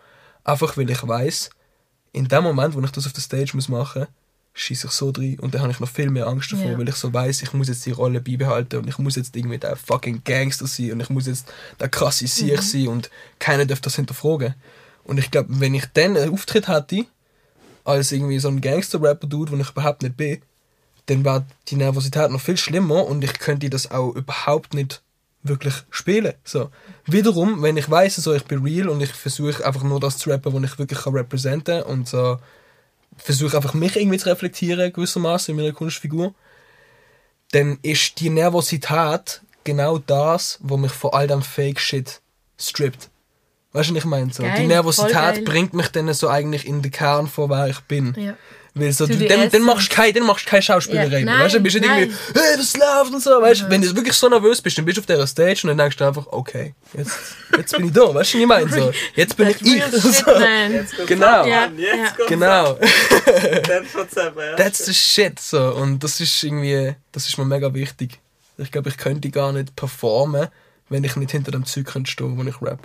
Einfach 0.45 0.77
weil 0.77 0.89
ich 0.89 1.05
weiß 1.05 1.49
in 2.13 2.29
dem 2.29 2.43
Moment, 2.43 2.73
wo 2.75 2.79
ich 2.79 2.91
das 2.91 3.05
auf 3.05 3.11
der 3.11 3.21
Stage 3.21 3.51
muss 3.55 3.67
machen 3.67 4.03
muss, 4.03 4.09
schieße 4.53 4.87
ich 4.87 4.93
so 4.93 5.11
drin 5.11 5.37
und 5.41 5.53
dann 5.53 5.63
habe 5.63 5.73
ich 5.73 5.81
noch 5.81 5.89
viel 5.89 6.09
mehr 6.09 6.27
Angst 6.27 6.53
davor, 6.53 6.71
Ja. 6.71 6.77
weil 6.77 6.87
ich 6.87 6.95
so 6.95 7.13
weiß, 7.13 7.41
ich 7.41 7.51
muss 7.51 7.67
jetzt 7.67 7.85
die 7.87 7.91
Rolle 7.91 8.21
beibehalten 8.21 8.77
und 8.77 8.87
ich 8.87 8.97
muss 8.99 9.17
jetzt 9.17 9.35
irgendwie 9.35 9.57
der 9.57 9.75
fucking 9.75 10.21
Gangster 10.23 10.65
sein 10.65 10.93
und 10.93 11.01
ich 11.01 11.09
muss 11.09 11.27
jetzt 11.27 11.51
der 11.77 11.89
krasse 11.89 12.25
Sieg 12.27 12.61
sein 12.63 12.87
und 12.87 13.09
keiner 13.37 13.65
darf 13.65 13.81
das 13.81 13.97
hinterfragen. 13.97 14.55
Und 15.03 15.17
ich 15.17 15.29
glaube, 15.29 15.59
wenn 15.59 15.73
ich 15.73 15.87
dann 15.93 16.15
einen 16.15 16.31
Auftritt 16.33 16.69
hätte, 16.69 17.05
als 17.83 18.13
irgendwie 18.13 18.39
so 18.39 18.47
ein 18.47 18.61
Gangster-Rapper-Dude, 18.61 19.51
wo 19.51 19.57
ich 19.57 19.71
überhaupt 19.71 20.03
nicht 20.03 20.15
bin, 20.15 20.41
dann 21.09 21.25
wäre 21.25 21.45
die 21.67 21.75
Nervosität 21.75 22.31
noch 22.31 22.41
viel 22.41 22.57
schlimmer 22.57 23.05
und 23.05 23.23
ich 23.23 23.33
könnte 23.33 23.69
das 23.69 23.91
auch 23.91 24.13
überhaupt 24.13 24.73
nicht 24.73 25.01
wirklich 25.41 25.73
spielen. 25.89 26.33
So. 26.43 26.69
Wiederum, 27.05 27.61
wenn 27.61 27.77
ich 27.77 27.89
weiß, 27.89 28.17
so, 28.17 28.33
ich 28.33 28.43
bin 28.45 28.63
real 28.63 28.89
und 28.89 29.01
ich 29.01 29.11
versuche 29.11 29.65
einfach 29.65 29.83
nur 29.83 29.99
das 29.99 30.17
zu 30.17 30.29
rappen, 30.29 30.53
was 30.53 30.71
ich 30.71 30.79
wirklich 30.79 30.99
kann 30.99 31.15
representen 31.15 31.83
und 31.83 32.07
so 32.07 32.39
versuche 33.19 33.57
einfach 33.57 33.73
mich 33.73 33.95
irgendwie 33.95 34.17
zu 34.17 34.29
reflektieren, 34.29 34.93
gewissermaßen 34.93 35.51
in 35.51 35.61
meiner 35.61 35.73
Kunstfigur, 35.73 36.33
dann 37.51 37.79
ist 37.81 38.19
die 38.19 38.29
Nervosität 38.29 39.41
genau 39.63 39.97
das, 39.97 40.59
was 40.61 40.79
mich 40.79 40.91
von 40.91 41.13
all 41.13 41.27
dem 41.27 41.41
Fake-Shit 41.41 42.21
strippt. 42.57 43.09
Weißt 43.71 43.89
du, 43.89 43.93
was 43.93 43.99
ich 44.03 44.05
meine? 44.05 44.33
So, 44.33 44.43
Geil, 44.43 44.55
die 44.61 44.67
Nervosität 44.67 45.45
bringt 45.45 45.73
mich 45.73 45.89
dann 45.89 46.11
so 46.13 46.27
eigentlich 46.27 46.65
in 46.65 46.81
den 46.81 46.91
Kern 46.91 47.27
von 47.27 47.49
wer 47.49 47.67
ich 47.67 47.79
bin. 47.81 48.15
Ja. 48.17 48.35
Weil 48.75 48.91
so, 48.93 49.07
du, 49.07 49.15
dann, 49.27 49.49
dann 49.49 49.61
machst 49.63 49.91
du 49.91 49.95
keine, 49.95 50.13
dann 50.13 50.25
machst 50.25 50.45
du 50.45 50.49
keine 50.49 50.61
Schauspielerei 50.61 51.19
Ja. 51.21 51.39
Weißt 51.39 51.53
du, 51.53 51.57
dann 51.57 51.63
bist 51.63 51.75
du 51.75 51.79
irgendwie, 51.79 52.15
hey, 52.33 52.57
was 52.57 52.77
läuft 52.77 53.13
und 53.13 53.21
so. 53.21 53.41
Weißt 53.41 53.61
du, 53.61 53.69
wenn 53.69 53.81
du 53.81 53.95
wirklich 53.95 54.13
so 54.15 54.29
nervös 54.29 54.61
bist, 54.61 54.77
dann 54.77 54.85
bist 54.85 54.97
du 54.97 55.01
auf 55.01 55.05
dieser 55.05 55.27
Stage 55.27 55.61
und 55.63 55.69
dann 55.69 55.77
denkst 55.77 55.97
du 55.97 56.05
einfach, 56.05 56.27
okay, 56.27 56.75
jetzt, 56.93 57.17
jetzt 57.57 57.75
bin 57.75 57.87
ich 57.87 57.93
da. 57.93 58.13
Weißt 58.13 58.33
du, 58.33 58.37
was 58.37 58.41
ich 58.41 58.45
meine? 58.47 58.69
So, 58.69 58.91
jetzt 59.15 59.35
bin 59.37 59.49
ich 59.49 59.61
ich. 59.61 59.83
So. 59.91 60.25
Genau. 61.05 61.45
Ja, 61.45 61.69
ja. 61.77 62.25
Genau. 62.27 62.73
That's 64.57 64.85
the 64.85 64.93
shit. 64.93 65.39
So. 65.39 65.73
Und 65.75 66.03
das 66.03 66.19
ist 66.19 66.43
irgendwie, 66.43 66.95
das 67.11 67.27
ist 67.27 67.37
mir 67.37 67.45
mega 67.45 67.73
wichtig. 67.73 68.19
Ich 68.57 68.71
glaube, 68.71 68.89
ich 68.89 68.97
könnte 68.97 69.29
gar 69.29 69.51
nicht 69.51 69.75
performen, 69.75 70.47
wenn 70.89 71.03
ich 71.03 71.15
nicht 71.15 71.31
hinter 71.31 71.51
dem 71.51 71.65
Zeug 71.65 71.85
könnte 71.85 72.11
stehen, 72.11 72.37
wo 72.37 72.43
ich 72.43 72.61
rap. 72.61 72.79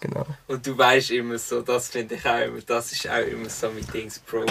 Genau. 0.00 0.26
Und 0.46 0.66
du 0.66 0.76
weißt 0.78 1.10
immer 1.10 1.38
so, 1.38 1.60
das 1.62 1.88
finde 1.88 2.14
ich 2.14 2.24
auch 2.24 2.40
immer, 2.40 2.60
das 2.66 2.92
ist 2.92 3.08
auch 3.08 3.26
immer 3.26 3.48
so 3.50 3.68
mit 3.70 3.92
Dings 3.92 4.18
Pro. 4.20 4.44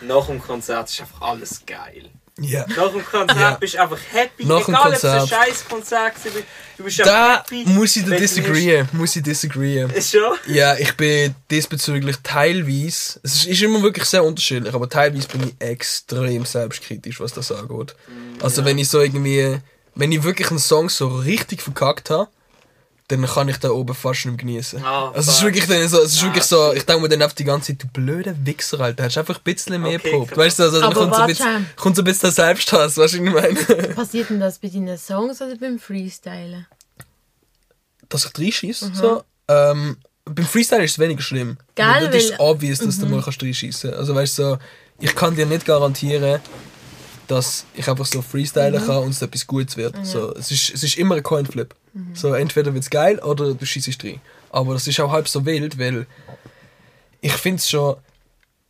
Nach 0.00 0.26
dem 0.26 0.40
Konzert 0.42 0.90
ist 0.90 1.00
einfach 1.00 1.22
alles 1.22 1.62
geil. 1.64 2.10
Ja. 2.40 2.66
Nach 2.76 2.90
dem 2.90 3.04
Konzert 3.04 3.38
Ja. 3.38 3.50
bist 3.52 3.74
du 3.74 3.78
einfach 3.82 3.98
happy, 4.10 4.44
Nach 4.44 4.68
egal 4.68 4.88
ob 4.88 4.92
es 4.94 5.04
ein 5.04 5.28
scheiß 5.28 5.68
Konzert 5.68 6.24
war. 6.24 6.32
Du 6.76 6.82
bist 6.82 6.98
Da 6.98 7.36
happy. 7.38 7.62
muss 7.66 7.94
ich 7.94 8.04
da 8.04 8.16
disagreeen. 8.16 8.88
Muss 8.90 9.14
ich 9.14 9.22
disagreeen. 9.22 9.88
Ist 9.90 10.10
schon? 10.10 10.36
Ja, 10.48 10.74
ich 10.76 10.96
bin 10.96 11.36
diesbezüglich 11.48 12.16
teilweise, 12.24 13.20
es 13.22 13.34
ist, 13.36 13.46
ist 13.46 13.62
immer 13.62 13.80
wirklich 13.82 14.06
sehr 14.06 14.24
unterschiedlich, 14.24 14.74
aber 14.74 14.88
teilweise 14.88 15.28
bin 15.28 15.44
ich 15.48 15.54
extrem 15.64 16.44
selbstkritisch, 16.44 17.20
was 17.20 17.32
das 17.32 17.52
angeht. 17.52 17.94
Also 18.42 18.64
wenn 18.64 18.78
ich 18.78 18.88
so 18.88 19.00
irgendwie, 19.00 19.58
wenn 19.94 20.10
ich 20.10 20.24
wirklich 20.24 20.50
einen 20.50 20.58
Song 20.58 20.88
so 20.88 21.06
richtig 21.06 21.62
verkackt 21.62 22.10
habe, 22.10 22.28
dann 23.08 23.26
kann 23.26 23.48
ich 23.48 23.58
da 23.58 23.70
oben 23.70 23.94
fast 23.94 24.24
nicht 24.24 24.38
genießen. 24.38 24.82
Ah, 24.82 25.08
also 25.10 25.30
es 25.30 25.36
ist 25.36 25.42
wirklich 25.44 25.66
dann 25.66 25.86
so, 25.88 26.00
es 26.00 26.14
ist 26.14 26.22
Ah, 26.22 26.26
wirklich 26.26 26.44
so, 26.44 26.72
ich 26.72 26.84
denke 26.86 27.02
mir 27.02 27.08
dann 27.10 27.20
einfach 27.22 27.36
die 27.36 27.44
ganze 27.44 27.68
Zeit, 27.72 27.82
du 27.82 27.88
blöder 27.88 28.34
Wichser, 28.46 28.80
Alter, 28.80 29.02
hättest 29.02 29.18
einfach 29.18 29.36
ein 29.36 29.42
bisschen 29.44 29.82
mehr 29.82 29.98
Okay, 29.98 30.10
probt. 30.10 30.36
Weißt 30.36 30.58
du, 30.58 30.62
also 30.62 30.80
dann 30.80 30.94
kommt 30.94 31.14
so, 31.14 31.20
ein 31.20 31.26
bisschen, 31.26 31.66
kommt 31.76 31.96
so 31.96 32.02
ein 32.02 32.04
bisschen 32.06 32.20
der 32.22 32.32
Selbsthass, 32.32 32.96
weißt 32.96 32.96
du, 32.96 33.02
was 33.02 33.12
ich 33.14 33.20
meine? 33.20 33.88
Passiert 33.94 34.30
denn 34.30 34.40
das 34.40 34.58
bei 34.58 34.68
deinen 34.68 34.96
Songs 34.96 35.40
oder 35.42 35.56
beim 35.56 35.78
Freestylen? 35.78 36.66
dass 38.08 38.26
ich 38.26 38.38
reinschieße. 38.38 38.92
So. 38.94 39.24
Ähm, 39.48 39.96
beim 40.24 40.46
Freestyle 40.46 40.84
ist 40.84 40.92
es 40.92 40.98
weniger 40.98 41.22
schlimm. 41.22 41.56
Gell, 41.74 41.86
Weil 41.86 42.10
Das 42.10 42.24
ist 42.24 42.38
obvious, 42.40 42.78
dass 42.78 42.98
du 42.98 43.06
mal 43.06 43.20
kannst 43.22 43.42
reinschießen 43.42 43.90
kannst. 43.90 44.00
Also 44.00 44.14
weißt 44.14 44.38
du, 44.38 44.42
so, 44.42 44.58
ich 45.00 45.14
kann 45.14 45.34
dir 45.34 45.46
nicht 45.46 45.66
garantieren, 45.66 46.40
dass 47.28 47.64
ich 47.74 47.88
einfach 47.88 48.06
so 48.06 48.22
freestylen 48.22 48.84
kann 48.84 48.98
und 49.04 49.10
es 49.10 49.22
etwas 49.22 49.46
Gutes 49.46 49.76
wird. 49.76 49.94
So, 50.04 50.34
es, 50.34 50.50
ist, 50.50 50.74
es 50.74 50.82
ist 50.82 50.96
immer 50.98 51.16
ein 51.16 51.22
Coinflip. 51.22 51.74
So, 52.12 52.34
entweder 52.34 52.74
wird 52.74 52.84
es 52.84 52.90
geil 52.90 53.18
oder 53.20 53.54
du 53.54 53.64
schießt 53.66 54.02
rein. 54.04 54.20
Aber 54.50 54.74
das 54.74 54.86
ist 54.86 54.98
auch 55.00 55.10
halb 55.12 55.28
so 55.28 55.44
wild, 55.46 55.78
weil 55.78 56.06
ich 57.20 57.32
finde 57.32 57.58
es 57.58 57.70
schon 57.70 57.96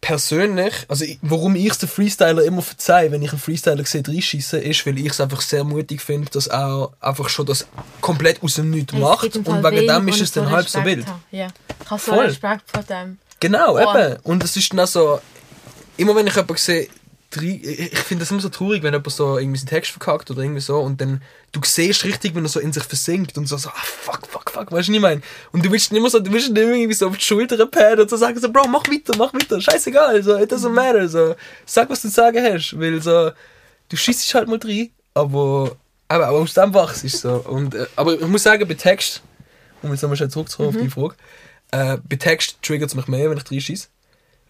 persönlich, 0.01 0.75
also 0.89 1.07
warum 1.23 1.57
ich 1.57 1.71
es 1.71 1.79
den 1.79 1.89
Freestyler 1.89 2.43
immer 2.45 2.61
verzeihe, 2.61 3.11
wenn 3.11 3.23
ich 3.23 3.31
einen 3.31 3.41
Freestyler 3.41 3.85
sehe, 3.87 4.03
reinschießen, 4.07 4.61
ist, 4.61 4.85
weil 4.87 4.99
ich 4.99 5.07
es 5.07 5.21
einfach 5.21 5.41
sehr 5.41 5.65
mutig 5.65 6.03
finde, 6.03 6.31
dass 6.31 6.47
er 6.47 6.91
einfach 7.01 7.31
schon 7.31 7.47
das 7.47 7.67
komplett 8.03 8.43
aus 8.43 8.57
dem 8.57 8.69
Nichts 8.71 8.93
Es 8.93 8.99
macht 9.01 9.35
und 9.35 9.47
wegen 9.47 9.87
dem 9.87 10.09
ist 10.09 10.21
es 10.21 10.33
dann 10.33 10.51
halb 10.51 10.69
so 10.69 10.85
wild. 10.85 11.07
habe. 11.07 11.21
Ja. 11.31 11.47
Ich 11.83 11.91
habe 11.91 12.01
so 12.03 12.13
Voll. 12.13 12.27
Respekt 12.27 12.65
vor 12.71 12.83
dem. 12.83 13.17
Genau, 13.41 13.77
Oh. 13.79 13.81
eben. 13.97 14.17
Und 14.25 14.45
es 14.45 14.57
ist 14.57 14.71
dann 14.73 14.81
auch 14.81 14.87
so, 14.87 15.21
immer 15.97 16.15
wenn 16.15 16.27
ich 16.27 16.35
jemanden 16.35 16.57
sehe, 16.59 16.89
ich 17.43 17.99
finde 17.99 18.22
das 18.22 18.30
immer 18.30 18.41
so 18.41 18.49
traurig, 18.49 18.82
wenn 18.82 18.93
jemand 18.93 19.11
so 19.11 19.39
irgendwie 19.39 19.59
seinen 19.59 19.68
Text 19.68 19.91
verkackt 19.91 20.30
oder 20.30 20.43
irgendwie 20.43 20.61
so 20.61 20.78
und 20.80 21.01
dann 21.01 21.22
du 21.53 21.61
siehst 21.64 22.05
richtig, 22.05 22.35
wenn 22.35 22.45
er 22.45 22.49
so 22.49 22.61
in 22.61 22.72
sich 22.72 22.82
versinkt 22.85 23.39
und 23.39 23.47
so, 23.47 23.57
so 23.57 23.68
ah, 23.68 23.82
fuck, 23.85 24.26
fuck, 24.28 24.51
fuck, 24.51 24.72
weißt 24.72 24.89
du, 24.89 24.93
was 24.93 24.97
ich 24.97 25.01
meine? 25.01 25.22
Und 25.53 25.64
du 25.64 25.70
willst 25.70 25.93
ihn 25.93 25.97
immer 25.97 26.11
so, 26.11 26.20
du 26.20 26.32
willst 26.32 26.49
immer 26.49 26.59
irgendwie 26.59 26.95
so 26.95 27.09
auf 27.09 27.16
die 27.16 27.24
Schulter 27.24 27.66
padden 27.66 28.01
und 28.01 28.11
so 28.11 28.16
sagen 28.16 28.39
so, 28.39 28.51
Bro, 28.51 28.68
mach 28.68 28.87
weiter, 28.89 29.14
mach 29.16 29.32
weiter, 29.32 29.61
scheißegal, 29.61 30.22
so, 30.22 30.37
it 30.37 30.53
doesn't 30.53 30.70
matter, 30.70 31.09
so, 31.09 31.35
sag, 31.64 31.89
was 31.89 32.03
du 32.03 32.09
zu 32.09 32.14
sagen 32.14 32.43
hast, 32.43 32.78
weil 32.78 33.01
so, 33.01 33.30
du 33.89 33.97
schießt 33.97 34.35
halt 34.35 34.49
mal 34.49 34.59
rein, 34.62 34.91
aber, 35.14 35.76
aber, 36.09 36.26
aber 36.26 36.39
aus 36.39 36.55
dem 36.55 36.74
wachst 36.74 37.05
du 37.05 37.09
so. 37.09 37.37
Und, 37.47 37.74
äh, 37.74 37.87
aber 37.97 38.14
ich 38.14 38.26
muss 38.26 38.43
sagen, 38.43 38.66
bei 38.66 38.74
Text, 38.74 39.22
um 39.82 39.91
jetzt 39.91 40.03
nochmal 40.03 40.16
schnell 40.16 40.30
zurückzukommen 40.30 40.70
auf 40.70 40.76
die 40.76 40.91
Frage, 40.91 41.14
äh, 41.70 41.99
bei 42.09 42.16
Text 42.16 42.59
triggert 42.62 42.91
es 42.91 42.95
mich 42.95 43.07
mehr, 43.07 43.30
wenn 43.30 43.39
ich 43.39 43.51
reinschieße. 43.51 43.89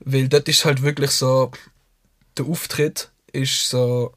Weil 0.01 0.29
dort 0.29 0.49
ist 0.49 0.65
halt 0.65 0.83
wirklich 0.83 1.11
so, 1.11 1.51
der 2.37 2.47
Auftritt 2.47 3.11
ist 3.33 3.69
so, 3.69 4.13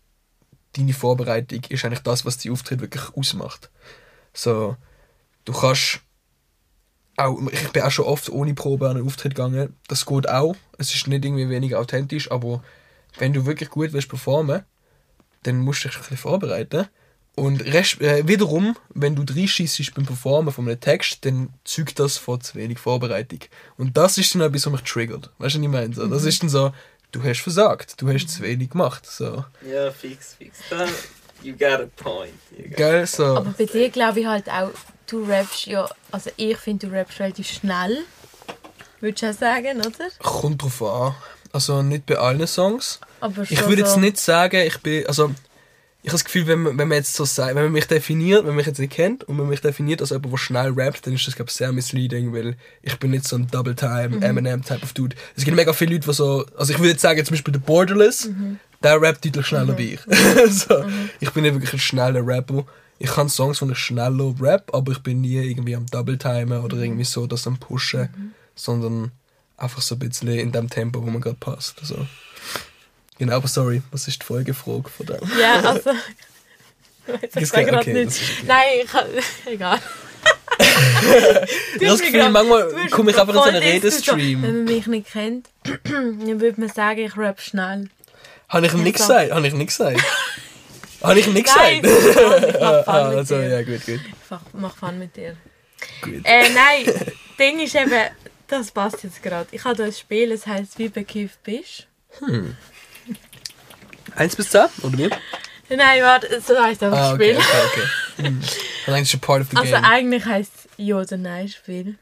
deine 0.75 0.93
Vorbereitung 0.93 1.61
ist 1.69 1.85
eigentlich 1.85 2.01
das, 2.01 2.25
was 2.25 2.37
die 2.37 2.51
Auftritt 2.51 2.81
wirklich 2.81 3.03
ausmacht. 3.15 3.69
So, 4.33 4.75
du 5.45 5.53
kannst 5.53 6.01
auch, 7.17 7.39
ich 7.51 7.69
bin 7.69 7.81
auch 7.81 7.91
schon 7.91 8.05
oft 8.05 8.29
ohne 8.29 8.53
Probe 8.53 8.89
an 8.89 8.97
einen 8.97 9.05
Auftritt 9.05 9.35
gegangen. 9.35 9.75
Das 9.87 10.05
geht 10.05 10.29
auch. 10.29 10.55
Es 10.77 10.93
ist 10.93 11.07
nicht 11.07 11.25
irgendwie 11.25 11.49
weniger 11.49 11.79
authentisch, 11.79 12.31
aber 12.31 12.63
wenn 13.17 13.33
du 13.33 13.45
wirklich 13.45 13.69
gut 13.69 13.93
willst 13.93 14.09
performen, 14.09 14.63
dann 15.43 15.57
musst 15.57 15.83
du 15.83 15.87
dich 15.87 15.97
ein 15.97 16.01
bisschen 16.01 16.17
vorbereiten. 16.17 16.87
Und 17.35 17.61
rest, 17.61 18.01
äh, 18.01 18.27
wiederum, 18.27 18.75
wenn 18.89 19.15
du 19.15 19.21
reinschießt 19.21 19.93
beim 19.93 20.07
Performen 20.07 20.51
von 20.51 20.67
einem 20.67 20.79
Text, 20.79 21.23
dann 21.23 21.53
zeugt 21.63 21.99
das 21.99 22.17
von 22.17 22.41
zu 22.41 22.55
wenig 22.55 22.79
Vorbereitung. 22.79 23.39
Und 23.77 23.95
das 23.95 24.17
ist 24.17 24.33
dann 24.33 24.41
etwas, 24.41 24.65
was 24.65 24.71
mich 24.71 24.81
triggert. 24.81 25.31
Weißt 25.37 25.55
du, 25.55 25.59
was 25.59 25.65
ich 25.65 25.71
meine? 25.71 25.93
So, 25.93 26.07
Das 26.07 26.23
ist 26.23 26.41
dann 26.41 26.49
so, 26.49 26.71
du 27.11 27.23
hast 27.23 27.41
versagt, 27.41 28.01
du 28.01 28.11
hast 28.11 28.27
zu 28.29 28.43
wenig 28.43 28.69
gemacht. 28.71 29.05
So. 29.05 29.45
Ja, 29.69 29.91
fix, 29.91 30.35
fix. 30.35 30.57
Da, 30.69 30.85
you 31.41 31.53
got 31.53 31.81
a 31.81 31.87
point. 31.95 32.33
You 32.57 32.67
got 32.69 32.77
Gell, 32.77 33.07
so. 33.07 33.25
Aber 33.37 33.53
bei 33.57 33.65
dir 33.65 33.89
glaube 33.89 34.19
ich 34.21 34.25
halt 34.27 34.49
auch, 34.49 34.71
du 35.07 35.23
rappst 35.23 35.65
ja, 35.67 35.87
also 36.11 36.29
ich 36.37 36.57
finde, 36.57 36.87
du 36.87 36.93
rappst 36.95 37.19
relativ 37.19 37.47
schnell. 37.49 38.03
Würdest 38.99 39.23
du 39.23 39.29
auch 39.29 39.33
sagen, 39.33 39.77
oder? 39.79 40.09
Kommt 40.19 40.61
drauf 40.63 40.81
an. 40.83 41.15
Also 41.53 41.81
nicht 41.81 42.05
bei 42.05 42.17
allen 42.17 42.45
Songs. 42.47 42.99
Aber 43.19 43.43
Ich 43.43 43.57
schon 43.59 43.69
würde 43.69 43.81
jetzt 43.83 43.93
so- 43.93 43.99
nicht 43.99 44.17
sagen, 44.17 44.57
ich 44.65 44.79
bin. 44.81 45.05
Also, 45.07 45.33
ich 46.03 46.09
habe 46.09 46.19
das 46.19 46.25
Gefühl, 46.25 46.47
wenn 46.47 46.61
man, 46.61 46.77
wenn 46.77 46.87
man 46.87 46.97
jetzt 46.99 47.15
so 47.15 47.25
sagt, 47.25 47.55
wenn 47.55 47.63
man 47.63 47.71
mich 47.71 47.87
definiert, 47.87 48.41
wenn 48.41 48.47
man 48.47 48.57
mich 48.57 48.67
jetzt 48.67 48.79
nicht 48.79 48.93
kennt 48.93 49.23
und 49.23 49.35
wenn 49.35 49.43
man 49.43 49.49
mich 49.49 49.61
definiert 49.61 49.99
als 49.99 50.11
jemand, 50.11 50.31
der 50.31 50.37
schnell 50.37 50.71
rappt, 50.71 51.05
dann 51.05 51.13
ist 51.13 51.27
das, 51.27 51.35
glaube 51.35 51.49
ich, 51.49 51.55
sehr 51.55 51.71
misleading, 51.73 52.33
weil 52.33 52.55
ich 52.81 52.97
bin 52.97 53.11
nicht 53.11 53.27
so 53.27 53.35
ein 53.35 53.47
Double-Time, 53.47 54.21
Eminem-Type 54.21 54.83
of 54.83 54.93
Dude. 54.93 55.15
Es 55.35 55.43
gibt 55.43 55.57
mega 55.57 55.73
viele 55.73 55.95
Leute, 55.95 56.07
die 56.07 56.13
so. 56.13 56.45
Also, 56.55 56.71
ich 56.71 56.79
würde 56.79 56.91
jetzt 56.91 57.01
sagen, 57.01 57.23
zum 57.25 57.33
Beispiel 57.33 57.51
der 57.51 57.59
Borderless, 57.59 58.29
der 58.83 59.01
rappt 59.01 59.25
deutlich 59.25 59.45
schneller 59.45 59.77
wie 59.77 59.95
ich. 59.95 59.99
so, 60.49 60.85
Ich 61.19 61.31
bin 61.31 61.43
nicht 61.43 61.55
wirklich 61.55 61.73
ein 61.73 61.79
schneller 61.79 62.25
Rapper. 62.25 62.65
Ich 62.99 63.09
kann 63.09 63.27
Songs, 63.27 63.61
wo 63.61 63.69
ich 63.69 63.77
schneller 63.77 64.33
rap, 64.39 64.73
aber 64.73 64.91
ich 64.91 64.99
bin 64.99 65.21
nie 65.21 65.35
irgendwie 65.35 65.75
am 65.75 65.87
Double-Timen 65.87 66.63
oder 66.63 66.77
irgendwie 66.77 67.03
so 67.03 67.27
das 67.27 67.47
am 67.47 67.57
Pushen, 67.57 68.33
sondern 68.55 69.11
einfach 69.57 69.81
so 69.81 69.95
ein 69.95 69.99
bisschen 69.99 70.29
in 70.29 70.51
dem 70.51 70.69
Tempo, 70.69 71.01
wo 71.01 71.09
man 71.09 71.21
gerade 71.21 71.37
passt. 71.37 71.79
Also. 71.81 72.07
Genau, 73.19 73.35
aber 73.35 73.47
sorry, 73.47 73.81
was 73.91 74.07
ist 74.07 74.21
die 74.21 74.25
Folgefrage 74.25 74.89
von 74.89 75.05
dem? 75.05 75.19
Ja, 75.39 75.59
also. 75.69 75.91
Ich 77.21 77.29
Das 77.31 77.51
geht- 77.51 77.67
grad 77.67 77.81
okay, 77.81 77.93
nicht. 77.93 78.07
das. 78.07 78.19
Nein, 78.45 78.63
ich 78.83 78.91
kann. 78.91 79.07
Egal. 79.45 79.79
Das 81.79 81.99
Gefühl, 82.01 82.29
manchmal 82.29 82.67
komme 82.89 83.11
ich 83.11 83.17
einfach 83.19 83.33
in 83.33 83.39
so 83.41 83.45
einen 83.47 83.61
Redestream. 83.63 84.41
Wenn 84.43 84.55
man 84.55 84.63
mich 84.65 84.87
nicht 84.87 85.11
kennt, 85.11 85.47
dann 85.83 86.41
würde 86.41 86.59
man 86.59 86.69
sagen, 86.69 86.99
ich 86.99 87.15
rap 87.17 87.39
schnell. 87.39 87.89
Habe 88.49 88.65
ich 88.67 88.73
nichts 88.73 89.01
so. 89.05 89.07
gesagt? 89.13 89.31
Habe 89.31 89.47
ich 89.47 89.53
nichts 89.53 89.77
gesagt? 89.77 90.03
Habe 91.01 91.19
ich 91.19 91.27
nichts 91.27 91.55
Nein, 91.55 91.81
gesagt? 91.81 92.15
Fun 92.15 92.93
Ah, 92.93 93.07
mit 93.09 93.17
also, 93.19 93.37
dir. 93.37 93.47
ja, 93.49 93.61
gut, 93.61 93.85
gut. 93.85 93.99
Ich 94.03 94.29
mach- 94.29 94.41
mach 94.53 94.75
Fun 94.77 94.99
mit 94.99 95.15
dir. 95.15 95.37
gut. 96.01 96.21
Äh, 96.23 96.49
nein, 96.49 96.93
Ding 97.39 97.59
ist 97.59 97.75
eben, 97.75 97.91
das 98.47 98.71
passt 98.71 99.03
jetzt 99.03 99.21
gerade. 99.23 99.47
Ich 99.51 99.63
habe 99.63 99.75
da 99.75 99.83
ein 99.85 99.93
Spiel, 99.93 100.31
es 100.31 100.47
heisst 100.47 100.77
«Wie 100.79 100.89
bekifft 100.89 101.41
bist 101.43 101.87
Eins 104.17 104.35
bis 104.35 104.49
zehn, 104.49 104.65
oder 104.83 104.97
wie? 104.97 105.09
Nein, 105.69 106.01
warte, 106.01 106.41
so 106.41 106.57
heisst 106.61 106.81
einfach 106.83 106.97
Ah, 106.97 107.01
das 107.03 107.13
okay, 107.13 107.33
Spiel. 107.33 107.37
okay, 107.37 107.67
okay. 108.17 108.27
Hm. 108.27 108.37
Und 108.87 108.93
eigentlich 108.93 109.09
ist 109.09 109.13
ein 109.15 109.19
part 109.21 109.41
of 109.41 109.47
the 109.51 109.57
Also 109.57 109.71
game. 109.73 109.83
eigentlich 109.85 110.25
heisst 110.25 110.51
es 110.55 110.67
Ja 110.77 110.95
oder 110.97 111.17
Nein 111.17 111.47
Spiel. 111.49 111.95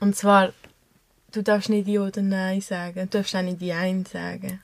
Und 0.00 0.14
zwar, 0.16 0.52
du 1.32 1.42
darfst 1.42 1.68
nicht 1.70 1.88
Ja 1.88 2.02
oder 2.02 2.22
Nein 2.22 2.60
sagen, 2.60 2.94
du 3.10 3.18
darfst 3.18 3.34
auch 3.34 3.42
nicht 3.42 3.60
Jein 3.62 4.04
sagen. 4.06 4.60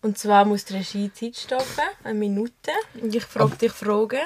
Und 0.00 0.16
zwar 0.16 0.44
muss 0.44 0.64
die 0.64 0.74
Regie 0.76 1.12
Zeit 1.12 1.36
stoppen, 1.36 1.84
eine 2.04 2.14
Minute, 2.18 2.70
und 3.02 3.14
ich 3.14 3.24
frage 3.24 3.56
dich 3.56 3.72
Fragen. 3.72 4.20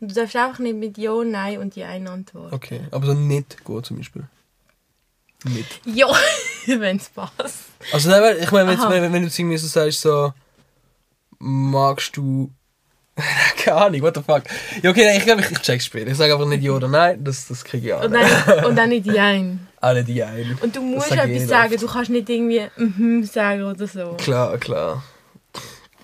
Und 0.00 0.12
du 0.12 0.14
darfst 0.14 0.36
einfach 0.36 0.60
nicht 0.60 0.76
mit 0.76 0.96
Ja, 0.96 1.12
Nein 1.24 1.58
und 1.58 1.74
Jein 1.76 2.06
antworten. 2.08 2.54
Okay, 2.54 2.80
aber 2.92 3.06
so 3.06 3.14
nicht 3.14 3.62
gut 3.64 3.84
zum 3.86 3.96
Beispiel. 3.98 4.22
Nicht. 5.44 5.80
Ja, 5.84 6.08
wenn 6.66 6.96
es 6.96 7.08
passt. 7.10 7.66
Also 7.92 8.10
nein, 8.10 8.36
ich 8.40 8.50
meine, 8.50 8.68
wenn, 8.68 8.90
wenn, 8.90 9.12
wenn 9.12 9.22
du 9.22 9.28
jetzt 9.28 9.38
irgendwie 9.38 9.56
so 9.56 9.66
sagst, 9.66 10.00
so 10.00 10.32
magst 11.38 12.16
du. 12.16 12.50
Keine 13.56 13.76
Ahnung, 13.76 14.02
what 14.02 14.16
the 14.16 14.22
fuck. 14.22 14.44
Ja, 14.82 14.90
okay, 14.90 15.04
nein, 15.04 15.18
ich 15.18 15.24
glaube, 15.24 15.40
ich, 15.42 15.50
ich 15.50 15.58
check's 15.60 15.86
Spiel. 15.86 16.06
Ich 16.08 16.16
sage 16.16 16.32
einfach 16.32 16.46
nicht 16.46 16.62
ja 16.62 16.72
oder 16.72 16.88
nein, 16.88 17.22
das, 17.22 17.48
das 17.48 17.64
kriege 17.64 17.88
ich 17.88 17.94
auch 17.94 18.08
nicht. 18.08 18.64
und 18.64 18.76
dann 18.76 18.88
nicht 18.90 19.06
Jein. 19.06 19.66
Alle 19.80 20.02
die 20.02 20.22
ein. 20.22 20.58
Und 20.60 20.74
du 20.74 20.82
musst 20.82 21.08
sag 21.08 21.18
etwas 21.18 21.30
nicht 21.30 21.48
sagen, 21.48 21.74
oft. 21.74 21.82
du 21.82 21.86
kannst 21.86 22.10
nicht 22.10 22.28
irgendwie 22.28 22.66
mhm 22.76 23.24
sagen 23.24 23.62
oder 23.62 23.86
so. 23.86 24.14
Klar, 24.14 24.58
klar. 24.58 25.04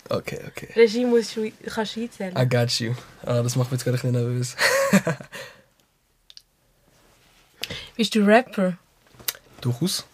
Okay, 0.08 0.38
okay. 0.46 0.68
Regie 0.76 1.04
musst 1.04 1.36
du, 1.36 1.50
kannst 1.66 1.96
du 1.96 2.02
einzählen. 2.02 2.36
I 2.36 2.48
got 2.48 2.70
you. 2.78 2.92
Ah, 3.24 3.42
das 3.42 3.56
macht 3.56 3.72
mich 3.72 3.80
jetzt 3.80 3.84
gerade 3.84 3.96
ein 3.96 4.12
bisschen 4.12 4.12
nervös. 4.12 4.56
Bist 7.96 8.14
du 8.14 8.24
Rapper? 8.24 8.76
Durchaus. 9.64 10.04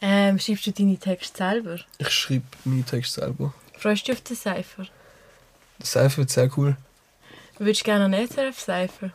Ähm, 0.00 0.38
schreibst 0.38 0.66
du 0.66 0.72
deine 0.72 0.96
Texte 0.96 1.36
selber? 1.36 1.78
Ich 1.98 2.08
schreibe 2.08 2.44
meine 2.64 2.82
Texte 2.82 3.20
selber. 3.20 3.52
Freust 3.76 4.08
du 4.08 4.12
dich 4.12 4.18
auf 4.18 4.24
den 4.24 4.36
Cypher? 4.36 4.86
Das 5.78 5.92
Cypher 5.92 6.16
wird 6.18 6.30
sehr 6.30 6.50
cool. 6.56 6.76
Würdest 7.58 7.82
du 7.82 7.84
gerne 7.84 8.04
einen 8.06 8.26
SRF 8.26 8.58
Cypher? 8.58 9.10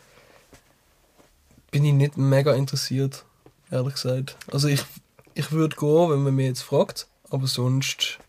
Bin 1.72 1.84
ich 1.84 1.94
nicht 1.94 2.16
mega 2.16 2.54
interessiert, 2.54 3.26
ehrlich 3.72 3.96
gesagt. 3.96 4.38
Also 4.52 4.68
ich, 4.68 4.82
ich 5.34 5.52
würde 5.52 5.76
gehen, 5.76 6.12
wenn 6.12 6.24
man 6.24 6.36
mich 6.36 6.46
jetzt 6.46 6.62
fragt, 6.62 7.08
aber 7.32 7.48
sonst 7.48 8.20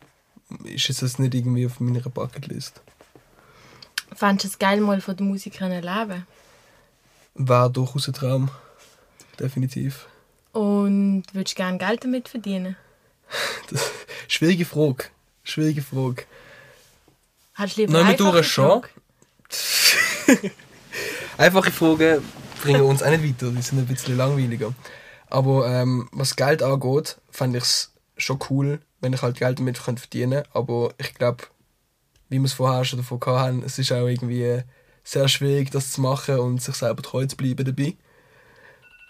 ist 0.64 0.88
es 0.88 1.00
jetzt 1.02 1.18
nicht 1.18 1.34
irgendwie 1.34 1.66
auf 1.66 1.80
meiner 1.80 2.00
Bucketlist. 2.00 2.80
Fändest 4.14 4.44
du 4.44 4.48
es 4.48 4.58
geil, 4.58 4.80
mal 4.80 5.02
von 5.02 5.16
der 5.16 5.26
Musik 5.26 5.58
können 5.58 5.82
leben? 5.82 6.26
Wäre 7.34 7.70
durchaus 7.70 8.08
ein 8.08 8.14
Traum. 8.14 8.50
Definitiv. 9.38 10.06
Und 10.53 11.24
würdest 11.32 11.55
du 11.55 11.62
gerne 11.62 11.78
Geld 11.78 12.05
damit 12.05 12.28
verdienen? 12.28 12.76
Das, 13.70 13.90
schwierige 14.28 14.64
Frage. 14.64 15.05
Schwierige 15.44 15.82
Frage. 15.82 16.24
Hättest 17.55 17.76
du 17.76 17.80
lieber 17.82 17.92
Nein, 17.92 18.18
wir 18.18 18.26
einfache 18.26 18.44
schon. 18.44 18.82
Einfache 21.38 21.70
Fragen 21.70 22.22
bringen 22.62 22.82
uns 22.82 23.03
auch 23.03 23.11
nicht 23.11 23.24
weiter, 23.24 23.51
die 23.51 23.62
sind 23.62 23.78
ein 23.78 23.86
bisschen 23.86 24.16
langweiliger. 24.16 24.74
Aber 25.28 25.66
ähm, 25.68 26.09
was 26.12 26.36
Geld 26.36 26.62
angeht, 26.62 27.18
fand 27.30 27.57
ich 27.57 27.62
es 27.62 27.92
schon 28.16 28.38
cool, 28.51 28.80
wenn 29.01 29.12
ich 29.12 29.22
halt 29.22 29.38
Geld 29.38 29.59
damit 29.59 29.82
könnte 29.82 30.01
verdienen 30.01 30.42
Aber 30.53 30.92
ich 30.98 31.14
glaube, 31.14 31.44
wie 32.28 32.38
wir 32.38 32.44
es 32.44 32.53
vorher 32.53 32.84
schon 32.84 32.98
davon 32.98 33.20
hatten, 33.26 33.62
es 33.62 33.78
ist 33.78 33.92
auch 33.92 34.07
irgendwie 34.07 34.62
sehr 35.03 35.28
schwierig, 35.28 35.70
das 35.70 35.92
zu 35.92 36.01
machen 36.01 36.38
und 36.38 36.62
sich 36.62 36.74
selber 36.74 37.03
treu 37.03 37.26
zu 37.26 37.36
bleiben 37.36 37.64
dabei. 37.64 37.96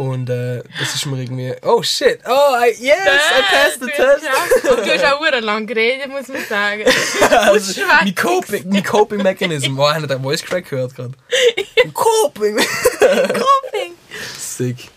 Und 0.00 0.30
äh, 0.30 0.62
das 0.78 0.94
ist 0.94 1.04
mir 1.06 1.20
irgendwie. 1.20 1.54
Oh 1.62 1.82
shit! 1.82 2.20
Oh, 2.26 2.54
I, 2.56 2.70
yes! 2.70 2.96
I 3.06 3.42
passed 3.54 3.80
the 3.80 3.86
Du 3.86 3.92
test! 3.92 4.22
hast 4.28 4.66
auch- 4.66 4.78
Und 4.78 4.86
du 4.86 4.90
hast 4.92 5.04
auch 5.04 5.20
verdammt 5.22 5.44
lang 5.44 5.66
geredet, 5.66 6.08
muss 6.08 6.28
man 6.28 6.42
sagen. 6.48 6.84
Also, 7.30 7.82
mein 8.02 8.14
Coping, 8.14 8.68
mein 8.70 8.82
Coping 8.82 9.22
Mechanism. 9.22 9.78
Oh, 9.78 9.88
habt 9.88 10.00
ihr 10.00 10.06
den 10.06 10.22
Voice 10.22 10.42
Crack 10.42 10.68
gehört 10.70 10.94
gerade? 10.94 11.12
Coping! 11.92 12.56
Coping! 12.98 13.92
Sick. 14.38 14.88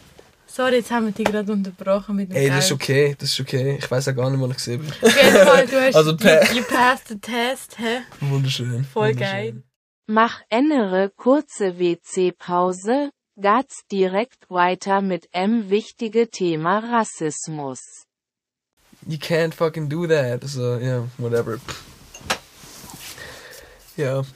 Sorry, 0.47 0.76
jetzt 0.78 0.91
haben 0.91 1.08
wir 1.08 1.12
dich 1.14 1.26
gerade 1.26 1.51
unterbrochen 1.51 2.16
mit 2.16 2.30
dem 2.30 2.36
Ey, 2.38 2.47
das 2.49 2.66
ist 2.66 2.72
okay, 2.72 3.16
das 3.20 3.30
ist 3.32 3.39
okay. 3.39 3.78
Ich 3.80 3.89
weiß 3.89 4.08
auch 4.10 4.16
gar 4.16 4.30
nicht, 4.30 4.39
wo 4.39 4.47
ich 4.47 4.54
gesehen 4.54 4.82
bin. 4.82 4.91
Auf 5.10 5.24
jeden 5.24 5.47
Fall, 5.47 5.66
du 5.68 5.82
hast 5.82 5.95
Also, 5.95 6.12
you, 6.12 6.58
you 6.58 6.64
passed 6.64 7.08
the 7.10 7.18
test, 7.20 7.78
hä? 7.80 8.01
Wunderschön. 8.22 8.86
Voll 8.93 9.10
wunderschön. 9.10 9.34
geil. 9.34 9.64
Mach 10.06 10.41
innere 10.49 11.10
kurze 11.16 11.80
WC-Pause, 11.80 13.10
geht's 13.38 13.86
direkt 13.92 14.50
weiter 14.50 15.02
mit 15.02 15.28
M 15.32 15.70
wichtige 15.70 16.30
Thema 16.30 16.80
Rassismus. 16.80 18.06
You 19.06 19.18
can't 19.18 19.54
fucking 19.54 19.90
do 19.90 20.08
that. 20.08 20.44
So, 20.44 20.78
yeah, 20.78 21.04
whatever. 21.18 21.60
Ja. 23.98 24.24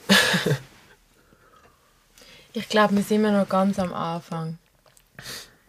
Ich 2.54 2.68
glaube, 2.68 2.96
wir 2.96 3.02
sind 3.02 3.18
immer 3.18 3.30
noch 3.30 3.48
ganz 3.48 3.78
am 3.78 3.92
Anfang 3.92 4.58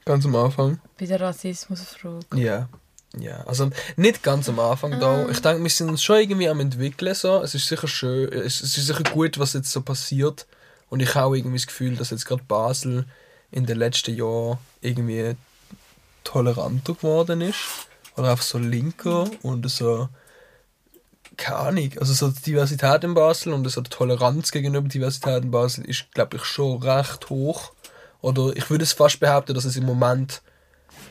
Ganz 0.06 0.26
am 0.26 0.36
Anfang. 0.36 0.80
bei 0.98 1.06
der 1.06 1.22
Rassismusfrage. 1.22 2.26
Ja. 2.36 2.70
Ja, 3.18 3.42
also 3.46 3.70
nicht 3.96 4.24
ganz 4.24 4.48
am 4.50 4.60
Anfang 4.60 5.00
da. 5.00 5.28
Ich 5.30 5.42
denke, 5.42 5.62
wir 5.62 5.70
sind 5.70 5.90
uns 5.90 6.02
schon 6.04 6.18
irgendwie 6.18 6.48
am 6.48 6.60
entwickeln. 6.60 7.14
So. 7.14 7.42
Es 7.44 7.54
ist 7.54 7.68
sicher 7.68 7.88
schön, 7.88 8.32
es, 8.32 8.62
es 8.62 8.78
ist 8.78 8.88
sicher 8.88 9.04
gut, 9.04 9.38
was 9.38 9.54
jetzt 9.54 9.72
so 9.72 9.82
passiert. 9.82 10.48
Und 10.90 11.02
ich 11.02 11.16
habe 11.16 11.38
irgendwie 11.38 11.58
das 11.58 11.68
Gefühl, 11.68 11.96
dass 11.96 12.10
jetzt 12.10 12.26
gerade 12.26 12.44
Basel 12.44 13.06
in 13.52 13.66
den 13.66 13.78
letzten 13.78 14.16
Jahren 14.16 14.58
irgendwie 14.82 15.36
toleranter 16.24 16.94
geworden 16.94 17.42
ist. 17.42 17.60
Oder 18.16 18.32
einfach 18.32 18.44
so 18.44 18.58
linker 18.58 19.30
und 19.42 19.70
so. 19.70 20.10
Keine 21.38 21.58
Ahnung. 21.58 21.92
Also 22.00 22.14
so 22.14 22.30
die 22.30 22.42
Diversität 22.42 23.04
in 23.04 23.14
Basel 23.14 23.54
und 23.54 23.68
so 23.70 23.82
die 23.82 23.90
Toleranz 23.90 24.52
gegenüber 24.52 24.82
der 24.82 24.90
Diversität 24.90 25.44
in 25.44 25.52
Basel 25.52 25.86
ist, 25.86 26.12
glaube 26.14 26.38
ich, 26.38 26.44
schon 26.44 26.82
recht 26.84 27.30
hoch. 27.30 27.72
Oder 28.22 28.56
ich 28.56 28.70
würde 28.70 28.84
es 28.84 28.94
fast 28.94 29.20
behaupten, 29.20 29.54
dass 29.54 29.66
es 29.66 29.78
im 29.78 29.86
Moment 29.86 30.42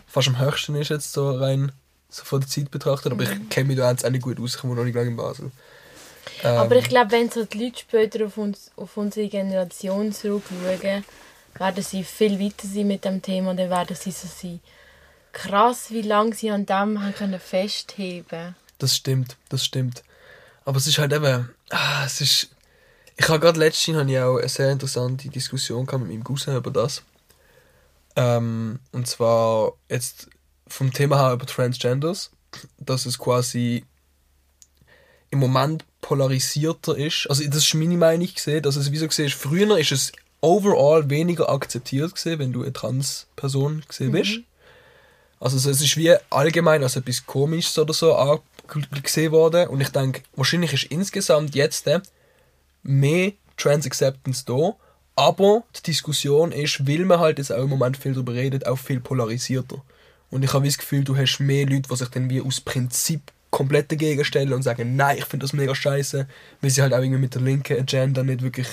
fast 0.06 0.28
am 0.28 0.38
höchsten 0.38 0.74
ist 0.74 0.90
jetzt 0.90 1.12
so 1.12 1.30
rein 1.30 1.72
so 2.08 2.24
von 2.24 2.40
der 2.40 2.48
Zeit 2.48 2.70
betrachtet, 2.70 3.12
aber 3.12 3.22
ich 3.22 3.48
kenne 3.50 3.68
mich 3.68 3.76
da 3.76 3.90
jetzt 3.90 4.04
auch 4.04 4.10
nicht 4.10 4.22
gut 4.22 4.40
aus, 4.40 4.54
ich 4.54 4.60
komme 4.60 4.74
noch 4.74 4.84
nicht 4.84 4.94
lange 4.94 5.10
in 5.10 5.16
Basel. 5.16 5.50
Ähm, 6.42 6.56
Aber 6.56 6.76
ich 6.76 6.88
glaube, 6.88 7.12
wenn 7.12 7.30
so 7.30 7.44
die 7.44 7.64
Leute 7.64 7.78
später 7.80 8.26
auf, 8.26 8.36
uns, 8.36 8.70
auf 8.76 8.96
unsere 8.96 9.28
Generation 9.28 10.12
zurückschauen, 10.12 11.04
werden 11.58 11.84
sie 11.84 12.04
viel 12.04 12.38
weiter 12.38 12.66
sein 12.66 12.86
mit 12.86 13.04
dem 13.04 13.22
Thema 13.22 13.50
und 13.50 13.56
dann 13.56 13.70
werden 13.70 13.96
sie 13.96 14.10
so 14.10 14.28
sein. 14.28 14.60
Krass, 15.32 15.90
wie 15.90 16.02
lange 16.02 16.34
sie 16.34 16.50
an 16.50 16.66
dem 16.66 17.02
haben 17.02 17.14
können 17.14 17.40
festheben 17.40 18.56
Das 18.78 18.96
stimmt, 18.96 19.36
das 19.48 19.64
stimmt. 19.64 20.02
Aber 20.64 20.78
es 20.78 20.86
ist 20.86 20.98
halt 20.98 21.12
eben, 21.12 21.50
ah, 21.70 22.04
es 22.04 22.20
ist, 22.20 22.48
ich 23.16 23.28
habe 23.28 23.40
gerade 23.40 23.58
letztens 23.58 23.98
habe 23.98 24.10
ich 24.10 24.18
auch 24.18 24.38
eine 24.38 24.48
sehr 24.48 24.70
interessante 24.70 25.28
Diskussion 25.28 25.86
gehabt 25.86 26.04
mit 26.04 26.12
meinem 26.12 26.24
Cousin 26.24 26.56
über 26.56 26.70
das. 26.70 27.02
Ähm, 28.16 28.80
und 28.92 29.06
zwar 29.06 29.72
jetzt 29.88 30.28
vom 30.66 30.92
Thema 30.92 31.18
her 31.18 31.32
über 31.32 31.46
Transgenders. 31.46 32.30
dass 32.78 33.06
es 33.06 33.18
quasi 33.18 33.84
im 35.30 35.38
Moment 35.38 35.84
polarisierter 36.00 36.96
ist. 36.96 37.26
Also 37.28 37.44
das 37.44 37.66
ist 37.66 37.74
meine 37.74 37.96
Meinung 37.96 38.28
gesehen, 38.32 38.62
dass 38.62 38.76
es 38.76 38.92
wie 38.92 38.96
so 38.98 39.06
gesehen 39.06 39.26
ist, 39.26 39.34
früher 39.34 39.76
ist 39.78 39.92
es 39.92 40.12
overall 40.40 41.10
weniger 41.10 41.48
akzeptiert 41.48 42.14
gesehen, 42.14 42.38
wenn 42.38 42.52
du 42.52 42.62
eine 42.62 42.72
Transperson 42.72 43.82
gesehen 43.86 44.12
bist. 44.12 44.40
Also 45.40 45.58
so, 45.58 45.70
es 45.70 45.80
ist 45.80 45.96
wie 45.96 46.14
allgemein 46.30 46.82
als 46.82 46.96
etwas 46.96 47.24
Komisches 47.26 47.78
oder 47.78 47.94
so 47.94 48.42
gesehen 49.02 49.32
worden 49.32 49.68
und 49.68 49.80
ich 49.80 49.88
denke, 49.88 50.22
wahrscheinlich 50.36 50.72
ist 50.72 50.84
insgesamt 50.84 51.54
jetzt 51.54 51.86
äh, 51.86 52.00
mehr 52.82 53.32
Trans 53.56 53.86
Acceptance 53.86 54.44
da, 54.46 54.74
aber 55.16 55.64
die 55.76 55.82
Diskussion 55.82 56.52
ist, 56.52 56.86
weil 56.86 57.04
man 57.04 57.18
halt 57.18 57.38
jetzt 57.38 57.52
auch 57.52 57.62
im 57.62 57.70
Moment 57.70 57.96
viel 57.96 58.12
darüber 58.12 58.34
redet, 58.34 58.66
auch 58.66 58.78
viel 58.78 59.00
polarisierter. 59.00 59.82
Und 60.30 60.44
ich 60.44 60.52
habe 60.52 60.66
das 60.66 60.78
Gefühl, 60.78 61.02
du 61.02 61.16
hast 61.16 61.38
mehr 61.38 61.66
Leute, 61.66 61.88
die 61.90 61.96
sich 61.96 62.08
dann 62.08 62.28
wie 62.28 62.42
aus 62.42 62.60
Prinzip 62.60 63.32
komplett 63.50 63.90
dagegen 63.90 64.24
stellen 64.24 64.52
und 64.52 64.62
sagen, 64.62 64.96
nein, 64.96 65.18
ich 65.18 65.24
finde 65.24 65.44
das 65.44 65.52
mega 65.52 65.74
scheiße, 65.74 66.26
weil 66.60 66.70
sie 66.70 66.82
halt 66.82 66.92
auch 66.92 66.98
irgendwie 66.98 67.20
mit 67.20 67.34
der 67.34 67.42
linken 67.42 67.78
Agenda 67.78 68.22
nicht 68.22 68.42
wirklich 68.42 68.68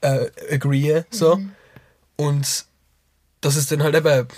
äh, 0.00 0.26
agreeen. 0.50 1.04
So. 1.10 1.40
Und 2.16 2.66
dass 3.40 3.56
es 3.56 3.66
dann 3.66 3.82
halt 3.82 3.94
eben 3.94 4.28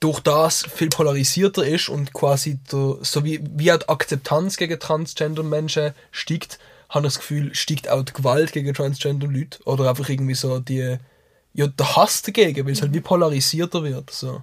durch 0.00 0.20
das 0.20 0.62
viel 0.62 0.88
polarisierter 0.88 1.66
ist 1.66 1.88
und 1.88 2.12
quasi 2.12 2.58
der, 2.70 2.98
so 3.02 3.24
wie, 3.24 3.40
wie 3.54 3.72
auch 3.72 3.78
die 3.78 3.88
Akzeptanz 3.88 4.56
gegen 4.56 4.78
Transgender-Menschen 4.78 5.94
steigt, 6.12 6.58
habe 6.88 7.06
ich 7.06 7.14
das 7.14 7.20
Gefühl, 7.20 7.54
steigt 7.54 7.88
auch 7.88 8.04
die 8.04 8.12
Gewalt 8.12 8.52
gegen 8.52 8.72
Transgender-Leute 8.72 9.62
oder 9.64 9.90
einfach 9.90 10.08
irgendwie 10.08 10.34
so 10.34 10.60
die, 10.60 10.98
ja, 11.54 11.66
der 11.66 11.96
Hass 11.96 12.22
dagegen, 12.22 12.64
weil 12.64 12.72
es 12.72 12.82
halt 12.82 12.94
wie 12.94 13.00
polarisierter 13.00 13.82
wird. 13.82 14.10
So. 14.10 14.42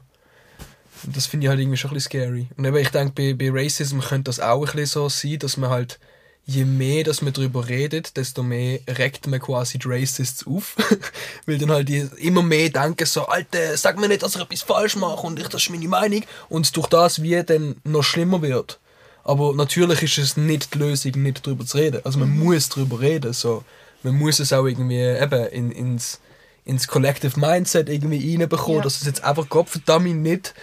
Das 1.04 1.26
finde 1.26 1.46
ich 1.46 1.50
halt 1.50 1.60
irgendwie 1.60 1.78
schon 1.78 1.92
ein 1.92 1.96
bisschen 1.96 2.12
scary. 2.22 2.48
Und 2.58 2.66
eben, 2.66 2.78
ich 2.78 2.90
denke, 2.90 3.14
bei, 3.16 3.34
bei 3.34 3.50
Racism 3.52 4.00
könnte 4.00 4.26
das 4.30 4.40
auch 4.40 4.60
ein 4.60 4.66
bisschen 4.66 4.86
so 4.86 5.10
sein, 5.10 5.40
dass 5.40 5.58
man 5.58 5.70
halt, 5.70 6.00
je 6.46 6.66
mehr 6.66 7.04
dass 7.04 7.22
man 7.22 7.34
darüber 7.34 7.68
redet, 7.68 8.18
desto 8.18 8.44
mehr 8.44 8.80
regt 8.98 9.28
man 9.28 9.40
quasi 9.40 9.78
die 9.78 9.88
Racists 9.88 10.46
auf. 10.48 10.76
Weil 11.46 11.58
dann 11.58 11.72
halt 11.72 11.90
die 11.90 12.08
immer 12.18 12.44
mehr 12.44 12.70
denken 12.70 13.06
so, 13.06 13.26
Alter, 13.26 13.78
sag 13.78 14.00
mir 14.00 14.08
nicht, 14.08 14.24
dass 14.24 14.36
ich 14.36 14.42
etwas 14.42 14.62
falsch 14.62 14.96
mache 14.96 15.26
und 15.28 15.40
ich, 15.40 15.48
das 15.48 15.64
ist 15.64 15.70
meine 15.70 15.88
Meinung. 15.88 16.24
Und 16.50 16.76
durch 16.76 16.88
das 16.88 17.22
wie 17.22 17.42
dann 17.44 17.76
noch 17.84 18.04
schlimmer 18.04 18.42
wird. 18.42 18.80
Aber 19.24 19.54
natürlich 19.54 20.02
ist 20.02 20.18
es 20.18 20.38
nicht 20.38 20.74
die 20.74 20.80
Lösung, 20.80 21.12
nicht 21.22 21.46
darüber 21.46 21.66
zu 21.66 21.78
reden. 21.78 22.02
Also 22.04 22.18
man 22.18 22.32
muss 22.38 22.70
darüber 22.70 23.00
reden. 23.00 23.34
So. 23.34 23.64
Man 24.04 24.16
muss 24.16 24.40
es 24.40 24.52
auch 24.52 24.66
irgendwie 24.66 25.00
eben 25.00 25.46
in, 25.50 25.72
ins, 25.72 26.20
ins 26.66 26.88
Collective 26.88 27.40
Mindset 27.40 27.88
irgendwie 27.88 28.36
reinbekommen, 28.36 28.78
Ja. 28.78 28.84
dass 28.84 28.98
es 29.00 29.06
jetzt 29.06 29.24
einfach 29.24 29.48
Gottverdammt 29.48 30.08
nicht 30.24 30.56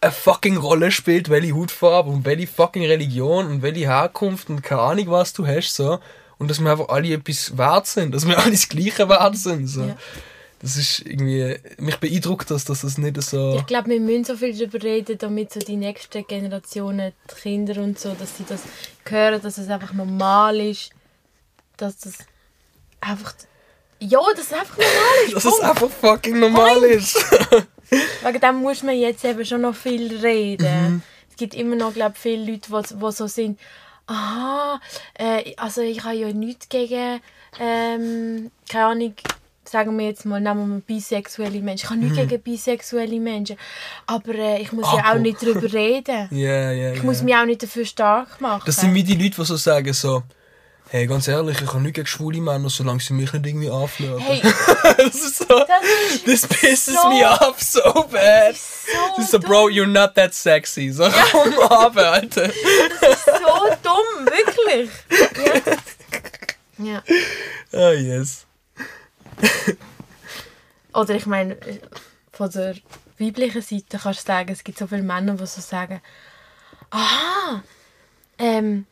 eine 0.00 0.12
fucking 0.12 0.56
Rolle 0.56 0.90
spielt, 0.90 1.28
welche 1.28 1.54
Hautfarbe 1.54 2.10
und 2.10 2.24
welche 2.24 2.46
fucking 2.46 2.84
Religion 2.84 3.46
und 3.46 3.62
welche 3.62 3.80
Herkunft 3.80 4.48
und 4.48 4.62
keine 4.62 4.80
Ahnung 4.80 5.10
was 5.10 5.32
du 5.32 5.46
hast, 5.46 5.74
so. 5.74 5.98
Und 6.38 6.48
dass 6.48 6.58
wir 6.58 6.70
einfach 6.70 6.88
alle 6.88 7.12
etwas 7.12 7.56
wert 7.58 7.86
sind, 7.86 8.14
dass 8.14 8.26
wir 8.26 8.38
alle 8.42 8.52
das 8.52 8.68
Gleiche 8.68 9.08
wert 9.08 9.36
sind, 9.36 9.66
so. 9.66 9.82
Ja. 9.82 9.96
Das 10.62 10.76
ist 10.76 11.00
irgendwie, 11.00 11.56
mich 11.78 11.96
beeindruckt 11.96 12.50
das, 12.50 12.66
dass 12.66 12.82
das 12.82 12.98
nicht 12.98 13.20
so... 13.22 13.56
Ich 13.56 13.66
glaube, 13.66 13.88
wir 13.88 14.00
müssen 14.00 14.24
so 14.24 14.36
viel 14.36 14.54
darüber 14.54 14.82
reden, 14.82 15.16
damit 15.16 15.54
so 15.54 15.60
die 15.60 15.76
nächsten 15.76 16.26
Generationen, 16.26 17.12
die 17.30 17.34
Kinder 17.40 17.80
und 17.82 17.98
so, 17.98 18.14
dass 18.18 18.36
sie 18.36 18.44
das 18.46 18.60
hören, 19.08 19.40
dass 19.40 19.56
es 19.56 19.68
einfach 19.70 19.94
normal 19.94 20.60
ist, 20.60 20.90
dass 21.78 21.98
das 21.98 22.14
einfach... 23.00 23.34
Ja, 24.00 24.20
dass 24.36 24.46
es 24.46 24.52
einfach 24.52 24.76
normal 24.76 25.26
ist. 25.26 25.34
dass 25.34 25.44
es 25.46 25.60
einfach 25.60 25.90
fucking 25.90 26.40
normal 26.40 26.82
ist. 26.84 27.24
Wegen 27.90 28.40
dem 28.40 28.56
muss 28.56 28.82
man 28.82 28.96
jetzt 28.96 29.24
eben 29.24 29.44
schon 29.44 29.62
noch 29.62 29.74
viel 29.74 30.16
reden. 30.18 30.92
Mhm. 30.94 31.02
Es 31.30 31.36
gibt 31.36 31.54
immer 31.54 31.76
noch, 31.76 31.92
glaube 31.94 32.12
ich, 32.14 32.20
viele 32.20 32.52
Leute, 32.52 32.68
die 32.70 33.12
so 33.12 33.26
sind, 33.26 33.58
aha, 34.06 34.80
äh, 35.14 35.54
also 35.56 35.80
ich 35.82 36.02
habe 36.04 36.16
ja 36.16 36.32
nichts 36.32 36.68
gegen, 36.68 37.20
ähm, 37.58 38.50
keine 38.68 38.84
Ahnung, 38.86 39.14
sagen 39.64 39.96
wir 39.98 40.06
jetzt 40.06 40.24
mal, 40.26 40.40
nehmen 40.40 40.68
wir 40.76 40.80
bisexuelle 40.96 41.60
Menschen. 41.60 41.84
Ich 41.84 41.90
habe 41.90 42.00
nichts 42.00 42.16
gegen 42.18 42.42
bisexuelle 42.42 43.20
Menschen, 43.20 43.56
aber 44.06 44.34
äh, 44.34 44.60
ich 44.62 44.72
muss 44.72 44.86
ja 44.86 44.94
Mhm. 44.98 44.98
Aber. 45.04 45.14
auch 45.14 45.22
nicht 45.22 45.42
darüber 45.42 45.72
reden. 45.72 46.28
Ja, 46.32 46.72
ja, 46.72 46.90
Ich 46.92 46.98
ja. 46.98 47.04
muss 47.04 47.22
mich 47.22 47.34
auch 47.34 47.44
nicht 47.46 47.62
dafür 47.62 47.84
stark 47.84 48.40
machen. 48.40 48.62
Das 48.66 48.76
sind 48.76 48.94
wie 48.94 49.04
die 49.04 49.14
Leute, 49.14 49.36
die 49.36 49.44
so 49.44 49.56
sagen 49.56 49.92
so, 49.92 50.22
hey, 50.90 51.06
ganz 51.06 51.28
ehrlich, 51.28 51.60
ich 51.60 51.68
habe 51.68 51.80
nichts 51.80 51.94
gegen 51.96 52.06
schwule 52.06 52.40
Männer, 52.40 52.68
solange 52.68 53.00
sie 53.00 53.12
mich 53.14 53.32
nicht 53.32 53.46
irgendwie 53.46 53.70
anflirten. 53.70 54.18
Hey, 54.20 54.42
das 54.96 55.14
ist 55.14 55.36
so... 55.38 55.44
das 55.46 55.66
ist 56.26 56.26
Das 56.50 56.58
pisses 56.58 56.94
so- 56.94 57.08
me 57.08 57.24
off 57.28 57.60
so 57.62 57.80
bad. 58.10 58.56
so 58.56 58.92
Das 59.16 59.24
ist 59.24 59.30
so, 59.30 59.38
Bro, 59.38 59.68
you're 59.68 59.86
not 59.86 60.14
that 60.16 60.34
sexy. 60.34 60.90
So, 60.90 61.08
komm 61.32 61.58
ab, 61.70 61.96
Alter. 61.96 62.48
so 62.50 63.76
dumm, 63.82 64.26
wirklich. 64.26 64.90
Ja. 66.78 66.84
ja. 66.84 67.02
Ah, 67.72 67.92
yes. 67.92 68.46
Oder 70.92 71.14
ich 71.14 71.26
meine, 71.26 71.56
von 72.32 72.50
der 72.50 72.74
weiblichen 73.18 73.62
Seite 73.62 73.98
kannst 74.02 74.20
du 74.20 74.26
sagen, 74.26 74.52
es 74.52 74.64
gibt 74.64 74.78
so 74.78 74.86
viele 74.88 75.02
Männer, 75.02 75.34
die 75.34 75.46
so 75.46 75.60
sagen, 75.60 76.00
aha, 76.90 77.62
ähm, 78.38 78.86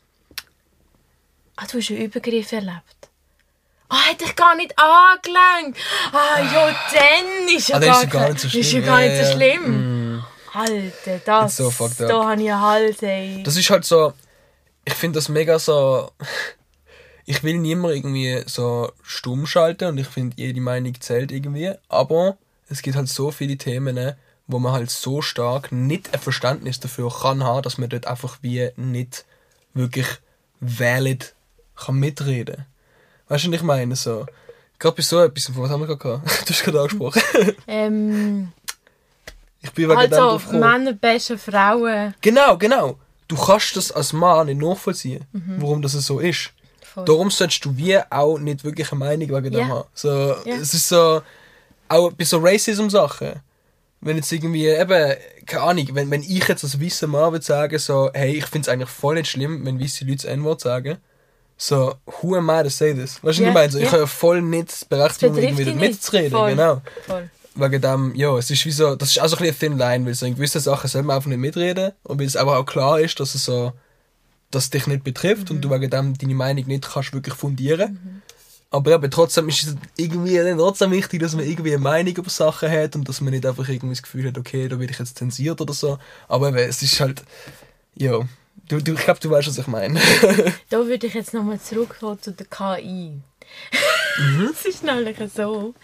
ah, 1.61 1.67
du 1.71 1.79
hast 1.79 1.91
einen 1.91 2.01
Übergriff 2.03 2.53
erlebt. 2.53 2.95
Ah, 3.91 4.05
hätte 4.11 4.25
ich 4.25 4.37
gar 4.37 4.55
nicht 4.55 4.75
angelenkt. 4.79 5.79
Ah, 6.13 6.41
ja, 6.41 6.77
dann 6.93 7.57
ist 7.57 7.69
ja, 7.69 7.77
Ah, 7.77 7.81
gar, 7.81 8.03
ist 8.03 8.03
ja 8.03 8.09
gar 8.21 8.29
nicht 8.29 8.41
so 8.41 8.49
kein- 8.49 8.61
ist 8.61 8.73
ja 8.73 8.81
schlimm. 8.81 8.85
gar 8.87 9.01
nicht 9.01 9.25
so 9.27 9.33
schlimm. 9.33 10.25
Alter, 10.53 11.19
das, 11.25 11.57
so 11.57 11.73
da 12.07 12.25
habe 12.29 12.43
ich 12.43 12.51
einen 12.51 12.61
Hals, 12.61 13.03
ey. 13.03 13.43
Das 13.45 13.57
ist 13.57 13.71
halt 13.71 13.85
so, 13.85 14.13
ich 14.85 14.95
finde 14.95 15.19
das 15.19 15.29
mega 15.29 15.59
so, 15.59 16.11
ich 17.27 17.43
will 17.45 17.59
niemand 17.59 17.95
irgendwie 17.95 18.43
so 18.47 18.91
stumm 19.03 19.47
schalten 19.47 19.85
und 19.89 19.99
ich 19.99 20.07
finde, 20.09 20.37
jede 20.39 20.61
Meinung 20.61 20.99
zählt 21.01 21.31
irgendwie, 21.33 21.73
aber 21.89 22.37
es 22.69 22.83
gibt 22.83 22.97
halt 22.97 23.09
so 23.09 23.31
viele 23.31 23.57
Themen, 23.57 23.95
ne, 23.95 24.17
wo 24.47 24.59
man 24.59 24.73
halt 24.73 24.91
so 24.91 25.23
stark 25.23 25.71
nicht 25.73 26.13
ein 26.15 26.21
Verständnis 26.21 26.81
dafür 26.81 27.11
kann 27.11 27.45
haben, 27.45 27.63
dass 27.63 27.79
man 27.79 27.89
dort 27.91 28.07
einfach 28.07 28.39
wie 28.43 28.71
nicht 28.77 29.25
wirklich 29.75 30.07
valid 30.61 31.35
kann 31.85 31.97
mitreden. 31.97 32.67
Weißt 33.29 33.45
du, 33.45 33.49
was 33.51 33.57
ich 33.57 33.63
meine? 33.63 33.95
So, 33.97 34.27
gerade 34.79 34.97
bei 34.97 35.03
so 35.03 35.21
etwas, 35.23 35.55
was 35.57 35.71
haben 35.71 35.81
wir 35.81 35.87
gerade 35.87 35.99
gehabt? 35.99 36.27
Du 36.47 36.53
hast 36.53 36.65
gerade 36.65 36.81
angesprochen. 36.81 37.23
Ähm, 37.67 38.53
Ich 39.61 39.71
bin 39.73 39.89
wegen 39.89 40.01
dem 40.01 40.13
also, 40.13 40.39
gekommen. 40.39 40.61
Männer 40.61 40.93
besten 40.93 41.39
Frauen. 41.39 42.15
Genau, 42.21 42.57
genau. 42.57 42.99
Du 43.27 43.37
kannst 43.37 43.77
das 43.77 43.93
als 43.93 44.13
Mann 44.13 44.47
nicht 44.47 44.61
nachvollziehen, 44.61 45.25
warum 45.59 45.83
das 45.83 45.93
so 45.93 46.19
ist. 46.19 46.51
Voll. 46.83 47.05
Darum 47.05 47.31
solltest 47.31 47.63
du 47.65 47.77
wie 47.77 47.99
auch 48.11 48.39
nicht 48.39 48.65
wirklich 48.65 48.91
eine 48.91 48.99
Meinung 49.01 49.29
wegen 49.29 49.53
dem 49.53 49.61
Ja. 49.61 49.69
haben. 49.69 49.89
So, 49.93 50.09
Ja. 50.47 50.55
Es 50.57 50.73
ist 50.73 50.89
so, 50.89 51.21
auch 51.89 52.13
bei 52.13 52.25
so 52.25 52.39
Racism-Sachen, 52.39 53.41
wenn 54.01 54.17
jetzt 54.17 54.33
irgendwie, 54.33 54.67
eben, 54.69 55.15
keine 55.45 55.63
Ahnung, 55.63 55.89
wenn, 55.93 56.11
wenn 56.11 56.23
ich 56.23 56.49
jetzt 56.49 56.65
als 56.65 56.81
weißer 56.81 57.07
Mann 57.07 57.33
würde 57.33 57.45
sagen, 57.45 57.79
so, 57.79 58.11
hey, 58.15 58.33
ich 58.39 58.47
finde 58.47 58.67
es 58.67 58.69
eigentlich 58.73 58.89
voll 58.89 59.17
nicht 59.17 59.29
schlimm, 59.31 59.67
wenn 59.67 59.79
weiße 59.81 60.05
Leute 60.05 60.17
das 60.23 60.25
N-Wort 60.27 60.61
sagen, 60.63 60.97
so, 61.61 61.97
who 62.23 62.37
am 62.37 62.49
I 62.49 62.63
to 62.63 62.71
say 62.71 62.95
this? 62.95 63.23
Weißt 63.23 63.39
du, 63.41 63.43
Ja, 63.43 63.49
ich 63.49 63.55
meine? 63.55 63.71
So, 63.73 63.79
Ich 63.79 63.85
ja. 63.85 63.91
habe 63.91 64.03
ja 64.03 64.07
voll 64.07 64.41
nicht 64.41 64.89
Berechtigung, 64.89 65.37
irgendwie 65.37 65.65
damit 65.65 65.81
mitzureden. 65.81 66.31
Voll. 66.31 66.51
Genau 66.51 66.81
Voll. 67.07 67.31
wegen 67.57 67.83
dem, 67.83 68.15
ja, 68.15 68.39
es 68.39 68.51
ist 68.51 68.65
wie 68.65 68.71
so, 68.71 68.95
das 68.95 69.11
ist 69.11 69.21
auch 69.21 69.27
so 69.27 69.37
ein 69.37 69.43
bisschen 69.43 69.73
eine 69.73 69.77
thin 69.77 69.79
line, 69.79 70.07
weil 70.07 70.15
so 70.15 70.25
in 70.25 70.37
gewissen 70.37 70.61
Sachen 70.61 70.89
soll 70.89 71.03
man 71.03 71.17
einfach 71.17 71.29
nicht 71.29 71.39
mitreden 71.41 71.93
und 72.05 72.21
weil 72.21 72.27
es 72.27 72.37
aber 72.37 72.59
auch 72.59 72.65
klar 72.65 73.01
ist, 73.01 73.19
dass 73.19 73.35
es 73.35 73.45
so, 73.45 73.73
dass 74.53 74.65
es 74.65 74.71
dich 74.71 74.87
nicht 74.87 75.03
betrifft 75.03 75.51
und 75.51 75.61
du 75.61 75.71
wegen 75.71 75.91
dem 75.91 76.17
deine 76.17 76.35
Meinung 76.35 76.67
nicht 76.67 76.89
kannst 76.89 77.13
wirklich 77.13 77.35
fundieren. 77.35 78.23
Aber 78.71 78.93
eben, 78.93 79.11
trotzdem 79.11 79.49
ist 79.49 79.65
es 79.65 79.77
irgendwie 79.97 80.39
trotzdem 80.57 80.91
wichtig, 80.91 81.21
dass 81.21 81.35
man 81.35 81.45
irgendwie 81.45 81.73
eine 81.73 81.83
Meinung 81.83 82.15
über 82.15 82.31
Sachen 82.31 82.71
hat 82.71 82.95
und 82.95 83.09
dass 83.09 83.21
man 83.21 83.33
nicht 83.33 83.47
einfach 83.47 83.69
irgendwie 83.69 83.95
das 83.95 84.03
Gefühl 84.03 84.29
hat, 84.29 84.39
okay, 84.39 84.69
da 84.69 84.79
werde 84.79 84.93
ich 84.93 84.99
jetzt 84.99 85.19
zensiert 85.19 85.61
oder 85.61 85.73
so. 85.73 85.99
Aber 86.29 86.49
eben, 86.51 86.59
es 86.59 86.83
ist 86.83 87.01
halt, 87.01 87.25
ja, 87.97 88.21
du, 88.69 88.81
du, 88.81 88.95
ich 88.95 89.01
glaube, 89.01 89.21
du 89.21 89.31
weißt, 89.31 89.49
was 89.49 89.59
ich 89.59 89.67
meine. 89.67 90.01
Da 90.71 90.87
würde 90.87 91.07
ich 91.07 91.15
jetzt 91.15 91.35
nochmal 91.35 91.61
zurückkommen 91.61 92.21
zu 92.21 92.33
der 92.33 92.47
KI. 92.47 93.21
Mhm. 94.19 94.51
Es 94.53 94.65
ist 94.65 94.85
nämlich 94.85 95.17
so, 95.35 95.75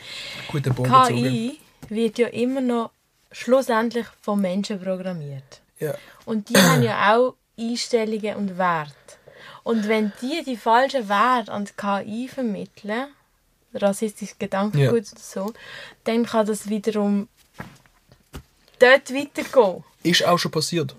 Guter. 0.49 0.73
KI 1.09 1.59
wird 1.89 2.19
ja 2.19 2.29
immer 2.29 2.61
noch 2.61 2.91
schlussendlich 3.33 4.07
von 4.23 4.41
Menschen 4.41 4.81
programmiert. 4.81 5.61
Ja. 5.79 5.95
Und 6.25 6.49
die 6.49 6.57
haben 6.57 6.83
ja 6.83 7.17
auch 7.17 7.35
Einstellungen 7.59 8.37
und 8.37 8.59
Werte. 8.59 8.93
Und 9.63 9.89
wenn 9.89 10.13
die 10.21 10.43
die 10.45 10.57
falschen 10.57 11.09
Werte 11.09 11.53
an 11.53 11.65
die 11.65 11.73
KI 11.77 12.29
vermitteln, 12.29 13.07
rassistisches 13.75 14.39
Gedankengut 14.39 14.93
oder 15.13 15.21
so, 15.21 15.53
dann 16.05 16.27
kann 16.27 16.47
das 16.47 16.69
wiederum 16.69 17.29
dort 18.79 19.13
weitergehen. 19.13 19.85
Ist 20.03 20.25
auch 20.25 20.39
schon 20.39 20.51
passiert. 20.53 20.95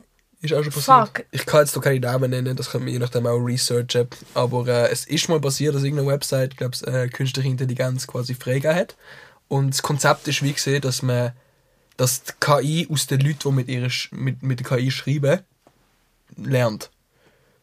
Ist 0.46 0.54
auch 0.54 0.64
schon 0.64 0.74
passiert. 0.74 1.08
Fuck. 1.08 1.26
Ich 1.32 1.46
kann 1.46 1.62
jetzt 1.62 1.76
noch 1.76 1.84
keine 1.84 2.00
Namen 2.00 2.32
nennen, 2.32 2.56
das 2.56 2.70
können 2.70 2.86
wir 2.86 2.94
je 2.94 3.00
nachdem 3.00 3.28
auch 3.28 3.40
researchen. 3.40 4.08
Aber 4.34 4.68
äh, 4.68 4.92
es 4.92 5.06
ist 5.06 5.30
mal 5.30 5.40
passiert, 5.40 5.76
dass 5.76 5.84
irgendeine 5.84 6.10
Website, 6.10 6.54
ich 6.54 6.58
glaube, 6.58 6.78
äh, 6.86 7.08
künstliche 7.08 7.50
Intelligenz 7.50 8.08
quasi 8.08 8.36
freigegeben 8.36 8.76
hat. 8.76 8.96
Und 9.48 9.72
das 9.72 9.82
Konzept 9.82 10.28
ist 10.28 10.42
wie 10.42 10.54
gesehen, 10.54 10.82
dass 10.82 11.02
man 11.02 11.34
dass 11.98 12.24
die 12.24 12.34
KI 12.40 12.88
aus 12.92 13.08
den 13.08 13.22
Leuten, 13.22 13.40
die 13.46 13.52
mit, 13.52 13.68
ihrer, 13.70 13.90
mit, 14.12 14.44
mit 14.44 14.60
der 14.60 14.78
KI 14.78 14.92
schreiben, 14.92 15.40
lernt. 16.36 16.90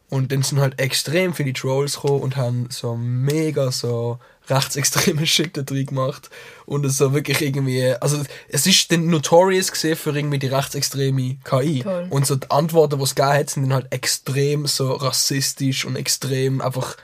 Und 0.09 0.31
dann 0.31 0.43
sind 0.43 0.59
halt 0.59 0.79
extrem 0.79 1.33
viele 1.33 1.53
Trolls 1.53 1.95
gekommen 1.95 2.21
und 2.21 2.35
haben 2.35 2.67
so 2.69 2.95
mega 2.95 3.71
so 3.71 4.19
rechtsextreme 4.49 5.25
Shit 5.27 5.55
da 5.57 5.61
drin 5.61 5.87
gemacht. 5.87 6.29
Und 6.65 6.85
es 6.85 6.97
so 6.97 7.13
wirklich 7.13 7.41
irgendwie, 7.41 7.93
also 7.99 8.21
es 8.49 8.67
ist 8.67 8.91
dann 8.91 9.07
notorious 9.07 9.71
gesehen 9.71 9.95
für 9.95 10.15
irgendwie 10.15 10.39
die 10.39 10.47
rechtsextreme 10.47 11.37
KI. 11.43 11.81
Toll. 11.83 12.07
Und 12.09 12.25
so 12.25 12.35
die 12.35 12.49
Antworten, 12.51 12.97
die 12.97 13.03
es 13.03 13.15
gegeben 13.15 13.33
hat, 13.33 13.49
sind 13.49 13.63
dann 13.63 13.73
halt 13.73 13.91
extrem 13.91 14.67
so 14.67 14.93
rassistisch 14.93 15.85
und 15.85 15.95
extrem 15.95 16.61
einfach 16.61 16.97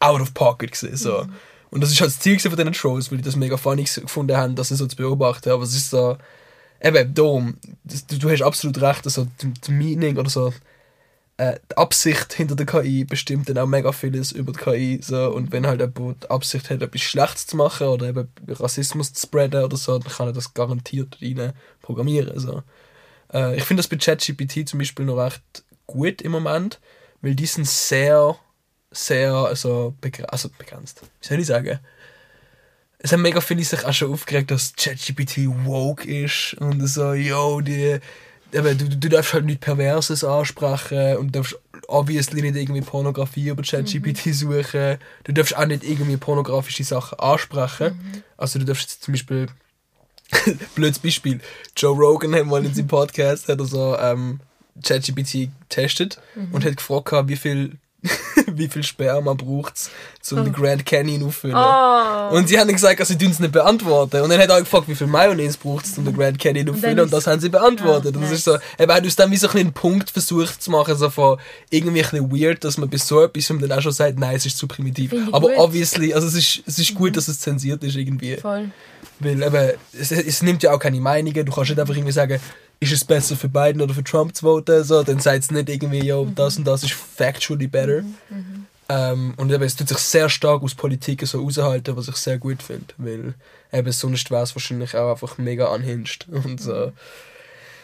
out 0.00 0.20
of 0.20 0.34
pocket 0.34 0.72
gesehen. 0.72 0.96
So. 0.96 1.26
Und 1.70 1.82
das 1.82 1.92
ist 1.92 2.00
halt 2.00 2.10
das 2.10 2.20
Ziel 2.20 2.38
von 2.38 2.56
diesen 2.56 2.72
Trolls, 2.72 3.10
weil 3.10 3.18
die 3.18 3.24
das 3.24 3.36
mega 3.36 3.56
funny 3.56 3.84
gefunden 3.84 4.36
haben, 4.36 4.56
das 4.56 4.68
so 4.68 4.86
zu 4.86 4.96
beobachten. 4.96 5.50
Aber 5.50 5.62
es 5.62 5.74
ist 5.74 5.90
so, 5.90 6.16
eben, 6.82 7.14
darum, 7.14 7.56
du, 7.84 8.18
du 8.18 8.30
hast 8.30 8.42
absolut 8.42 8.80
recht, 8.80 9.04
also 9.04 9.26
die, 9.40 9.52
die 9.52 9.72
Meaning 9.72 10.16
oder 10.16 10.30
so, 10.30 10.52
äh, 11.40 11.58
die 11.70 11.76
Absicht 11.78 12.34
hinter 12.34 12.54
der 12.54 12.66
KI 12.66 13.04
bestimmt 13.04 13.48
dann 13.48 13.56
auch 13.56 13.66
mega 13.66 13.92
vieles 13.92 14.30
über 14.30 14.52
die 14.52 14.58
KI. 14.58 15.00
So. 15.02 15.30
Und 15.32 15.52
wenn 15.52 15.66
halt 15.66 15.80
jemand 15.80 16.24
die 16.24 16.30
Absicht 16.30 16.68
hat, 16.68 16.82
etwas 16.82 17.00
Schlechtes 17.00 17.46
zu 17.46 17.56
machen 17.56 17.86
oder 17.86 18.08
eben 18.08 18.28
Rassismus 18.46 19.14
zu 19.14 19.26
spreaden 19.26 19.64
oder 19.64 19.78
so, 19.78 19.98
dann 19.98 20.12
kann 20.12 20.28
er 20.28 20.32
das 20.34 20.52
garantiert 20.52 21.16
rein 21.22 21.54
programmieren. 21.80 22.38
So. 22.38 22.62
Äh, 23.32 23.56
ich 23.56 23.64
finde 23.64 23.82
das 23.82 23.88
bei 23.88 23.96
ChatGPT 23.96 24.68
zum 24.68 24.80
Beispiel 24.80 25.06
noch 25.06 25.16
recht 25.16 25.64
gut 25.86 26.20
im 26.20 26.32
Moment, 26.32 26.78
weil 27.22 27.34
die 27.34 27.46
sind 27.46 27.66
sehr, 27.66 28.36
sehr 28.90 29.32
also, 29.32 29.94
begre 29.98 30.30
also 30.30 30.50
begrenzt. 30.58 31.00
Wie 31.22 31.26
soll 31.26 31.40
ich 31.40 31.46
sagen? 31.46 31.80
Es 32.98 33.12
haben 33.12 33.22
mega 33.22 33.40
viele 33.40 33.64
sich 33.64 33.82
auch 33.86 33.94
schon 33.94 34.12
aufgeregt, 34.12 34.50
dass 34.50 34.74
ChatGPT 34.76 35.46
woke 35.64 36.06
ist 36.06 36.52
und 36.60 36.86
so, 36.86 37.14
yo, 37.14 37.62
die, 37.62 37.98
eben, 38.52 38.78
du, 38.78 38.88
du 38.88 39.08
darfst 39.08 39.32
halt 39.32 39.44
nichts 39.44 39.64
Perverses 39.64 40.24
ansprechen 40.24 41.16
und 41.16 41.34
darfst 41.34 41.58
obviously 41.88 42.42
nicht 42.42 42.56
irgendwie 42.56 42.80
Pornografie 42.80 43.48
über 43.48 43.62
ChatGPT 43.62 44.34
suchen. 44.34 44.98
Du 45.24 45.32
darfst 45.32 45.56
auch 45.56 45.66
nicht 45.66 45.84
irgendwie 45.84 46.16
pornografische 46.16 46.84
Sachen 46.84 47.18
ansprechen. 47.18 48.22
Also 48.36 48.58
du 48.58 48.64
darfst 48.64 49.02
zum 49.02 49.12
Beispiel 49.12 49.48
blödes 50.74 50.98
Beispiel. 50.98 51.40
Joe 51.76 51.96
Rogan 51.96 52.34
hat 52.34 52.46
mal 52.46 52.64
in 52.64 52.74
seinem 52.74 52.86
Podcast 52.86 53.48
hat 53.48 53.58
er 53.58 53.66
so 53.66 53.96
ähm, 53.98 54.40
ChatGPT 54.82 55.50
getestet 55.68 56.20
und 56.52 56.64
hat 56.64 56.76
gefragt, 56.76 57.28
wie 57.28 57.36
viel, 57.36 57.76
wie 58.46 58.68
viel 58.68 58.82
Sperma 58.82 59.34
braucht 59.34 59.76
es, 59.76 60.32
um 60.32 60.44
den 60.44 60.52
Grand 60.52 60.84
Canyon 60.84 61.22
auffüllen. 61.24 61.56
Oh. 61.56 62.36
Und 62.36 62.48
sie 62.48 62.58
haben 62.58 62.70
gesagt, 62.72 63.00
also, 63.00 63.12
sie 63.12 63.18
tun 63.18 63.30
es 63.30 63.38
nicht 63.38 63.52
beantworten. 63.52 64.22
Und 64.22 64.30
dann 64.30 64.40
hat 64.40 64.48
er 64.48 64.56
auch 64.56 64.60
gefragt, 64.60 64.88
wie 64.88 64.94
viel 64.94 65.06
Mayonnaise 65.06 65.56
braucht 65.56 65.86
es, 65.86 65.96
um 65.96 66.04
den 66.04 66.16
Grand 66.16 66.38
Canyon 66.38 66.70
auffüllen. 66.70 66.96
dann 66.96 67.04
Und 67.04 67.12
das 67.12 67.26
haben 67.26 67.40
sie 67.40 67.48
beantwortet. 67.48 68.14
Ja, 68.14 68.18
und 68.18 68.22
das 68.22 68.30
nice. 68.30 68.38
ist 68.38 68.44
so, 68.44 68.56
eben, 68.78 68.92
hat 68.92 69.04
uns 69.04 69.16
dann 69.16 69.30
wie 69.30 69.36
so 69.36 69.48
ein 69.48 69.60
einen 69.60 69.72
Punkt 69.72 70.10
versucht 70.10 70.62
zu 70.62 70.70
machen, 70.70 70.96
so 70.96 71.10
von 71.10 71.38
irgendwie 71.70 72.02
ein 72.02 72.10
bisschen 72.10 72.32
weird, 72.32 72.64
dass 72.64 72.78
man 72.78 72.88
bis 72.88 73.06
so 73.06 73.22
etwas 73.22 73.46
dann 73.46 73.72
auch 73.72 73.80
schon 73.80 73.92
sagt, 73.92 74.18
nein, 74.18 74.36
es 74.36 74.46
ist 74.46 74.58
zu 74.58 74.66
primitiv. 74.66 75.14
Aber 75.32 75.48
gut. 75.48 75.58
obviously, 75.58 76.12
also 76.12 76.26
es 76.26 76.34
ist, 76.34 76.62
es 76.66 76.78
ist 76.78 76.94
gut, 76.94 77.16
dass 77.16 77.28
es 77.28 77.40
zensiert 77.40 77.82
ist 77.84 77.96
irgendwie. 77.96 78.36
Voll. 78.36 78.70
Weil 79.20 79.42
eben, 79.42 79.72
es, 79.98 80.10
es 80.10 80.42
nimmt 80.42 80.62
ja 80.62 80.72
auch 80.72 80.78
keine 80.78 81.00
Meinungen. 81.00 81.44
Du 81.44 81.52
kannst 81.52 81.70
nicht 81.70 81.78
einfach 81.78 81.94
irgendwie 81.94 82.12
sagen, 82.12 82.40
ist 82.80 82.92
es 82.92 83.04
besser 83.04 83.36
für 83.36 83.48
Biden 83.48 83.82
oder 83.82 83.92
für 83.92 84.02
Trump 84.02 84.34
zu 84.34 84.46
voten? 84.46 84.82
So, 84.84 85.02
dann 85.02 85.20
sagt 85.20 85.44
es 85.44 85.50
nicht 85.50 85.68
irgendwie, 85.68 86.02
yo, 86.02 86.26
das 86.34 86.56
und 86.56 86.64
das 86.64 86.82
ist 86.82 86.94
factually 86.94 87.66
better. 87.66 88.02
Ähm, 88.88 89.34
und 89.36 89.52
eben, 89.52 89.62
es 89.62 89.76
tut 89.76 89.88
sich 89.88 89.98
sehr 89.98 90.28
stark 90.28 90.62
aus 90.62 90.74
Politik 90.74 91.24
so 91.26 91.42
raushalten, 91.42 91.94
was 91.96 92.08
ich 92.08 92.16
sehr 92.16 92.38
gut 92.38 92.62
finde. 92.62 92.86
Weil 92.96 93.34
eben 93.72 93.92
sonst 93.92 94.30
wäre 94.30 94.42
es 94.42 94.56
wahrscheinlich 94.56 94.96
auch 94.96 95.12
einfach 95.12 95.38
mega 95.38 95.66
unhinged. 95.66 96.26
Und 96.44 96.60
so. 96.60 96.92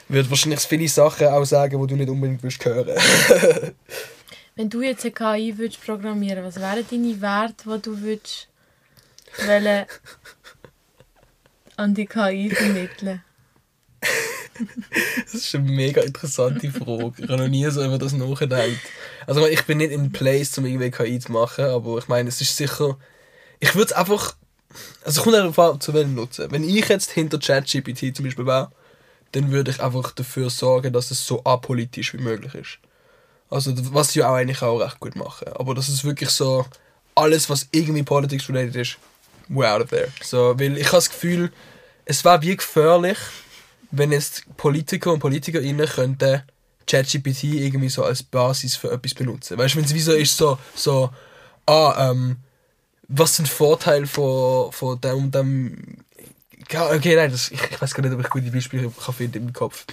Wird 0.08 0.30
wahrscheinlich 0.30 0.60
viele 0.60 0.88
Sachen 0.88 1.28
auch 1.28 1.44
sagen, 1.44 1.80
die 1.80 1.86
du 1.86 1.96
nicht 1.96 2.08
unbedingt 2.08 2.42
willst 2.42 2.64
hören. 2.64 2.96
Wenn 4.56 4.70
du 4.70 4.80
jetzt 4.80 5.04
eine 5.04 5.12
KI 5.12 5.58
würdest 5.58 5.84
programmieren, 5.84 6.42
was 6.42 6.56
wären 6.56 6.84
deine 6.90 7.20
Werte, 7.20 7.70
die 7.70 7.82
du 7.82 8.00
würdest 8.00 8.48
an 11.76 11.94
die 11.94 12.06
KI 12.06 12.50
vermitteln? 12.50 13.22
Das 15.24 15.34
ist 15.34 15.54
eine 15.54 15.70
mega 15.70 16.02
interessante 16.02 16.70
Frage. 16.70 17.12
Ich 17.18 17.28
habe 17.28 17.36
noch 17.36 17.48
nie 17.48 17.68
so 17.70 17.84
über 17.84 17.98
das 17.98 18.12
nachgedacht. 18.12 18.70
Also 19.26 19.46
ich 19.46 19.62
bin 19.64 19.78
nicht 19.78 19.92
in 19.92 20.12
Place, 20.12 20.56
um 20.58 20.64
irgendwie 20.64 20.90
KI 20.90 21.18
zu 21.18 21.32
machen, 21.32 21.64
aber 21.66 21.98
ich 21.98 22.08
meine, 22.08 22.28
es 22.28 22.40
ist 22.40 22.56
sicher... 22.56 22.96
Ich 23.60 23.74
würde 23.74 23.86
es 23.86 23.92
einfach... 23.92 24.36
Also 25.04 25.20
es 25.20 25.24
kommt 25.24 25.58
an, 25.58 25.80
zu 25.80 25.94
welchem 25.94 26.14
Nutzen. 26.14 26.50
Wenn 26.50 26.64
ich 26.64 26.88
jetzt 26.88 27.10
hinter 27.10 27.38
ChatGPT 27.38 28.16
zum 28.16 28.24
Beispiel 28.24 28.46
wäre, 28.46 28.70
dann 29.32 29.50
würde 29.50 29.70
ich 29.70 29.82
einfach 29.82 30.12
dafür 30.12 30.50
sorgen, 30.50 30.92
dass 30.92 31.10
es 31.10 31.26
so 31.26 31.42
apolitisch 31.44 32.14
wie 32.14 32.18
möglich 32.18 32.54
ist. 32.54 32.78
Also 33.50 33.72
was 33.94 34.12
sie 34.12 34.20
ja 34.20 34.30
auch 34.30 34.34
eigentlich 34.34 34.62
auch 34.62 34.78
recht 34.78 35.00
gut 35.00 35.16
machen. 35.16 35.48
Aber 35.54 35.74
das 35.74 35.88
ist 35.88 36.04
wirklich 36.04 36.30
so... 36.30 36.64
Alles, 37.18 37.48
was 37.48 37.68
irgendwie 37.72 38.02
politics 38.02 38.46
related 38.50 38.76
ist, 38.76 38.98
we're 39.48 39.74
out 39.74 39.80
of 39.80 39.88
there. 39.88 40.08
So, 40.22 40.58
weil 40.60 40.76
ich 40.76 40.88
habe 40.88 40.98
das 40.98 41.08
Gefühl, 41.08 41.50
es 42.04 42.22
wäre 42.26 42.42
wie 42.42 42.54
gefährlich, 42.54 43.16
wenn 43.90 44.12
jetzt 44.12 44.44
Politiker 44.56 45.12
und 45.12 45.20
Politikerinnen 45.20 45.86
könnten 45.86 46.42
ChatGPT 46.86 47.44
irgendwie 47.44 47.88
so 47.88 48.04
als 48.04 48.22
Basis 48.22 48.76
für 48.76 48.92
etwas 48.92 49.14
benutzen. 49.14 49.58
Weißt 49.58 49.74
du, 49.74 49.78
wenn 49.78 49.84
es 49.84 49.94
wie 49.94 50.00
so 50.00 50.12
ist, 50.12 50.36
so, 50.36 50.58
so, 50.74 51.10
ah, 51.66 52.10
ähm, 52.10 52.36
was 53.08 53.36
sind 53.36 53.48
Vorteile 53.48 54.06
von, 54.06 54.70
von 54.72 55.00
dem 55.00 55.16
und 55.16 55.34
dem. 55.34 55.96
Okay, 56.72 57.14
nein, 57.16 57.30
das, 57.30 57.50
ich, 57.50 57.60
ich 57.70 57.80
weiß 57.80 57.94
gar 57.94 58.02
nicht, 58.02 58.12
ob 58.14 58.20
ich 58.20 58.30
gute 58.30 58.50
Beispiele 58.50 58.90
kann 58.90 59.14
finden 59.14 59.48
im 59.48 59.52
Kopf. 59.52 59.84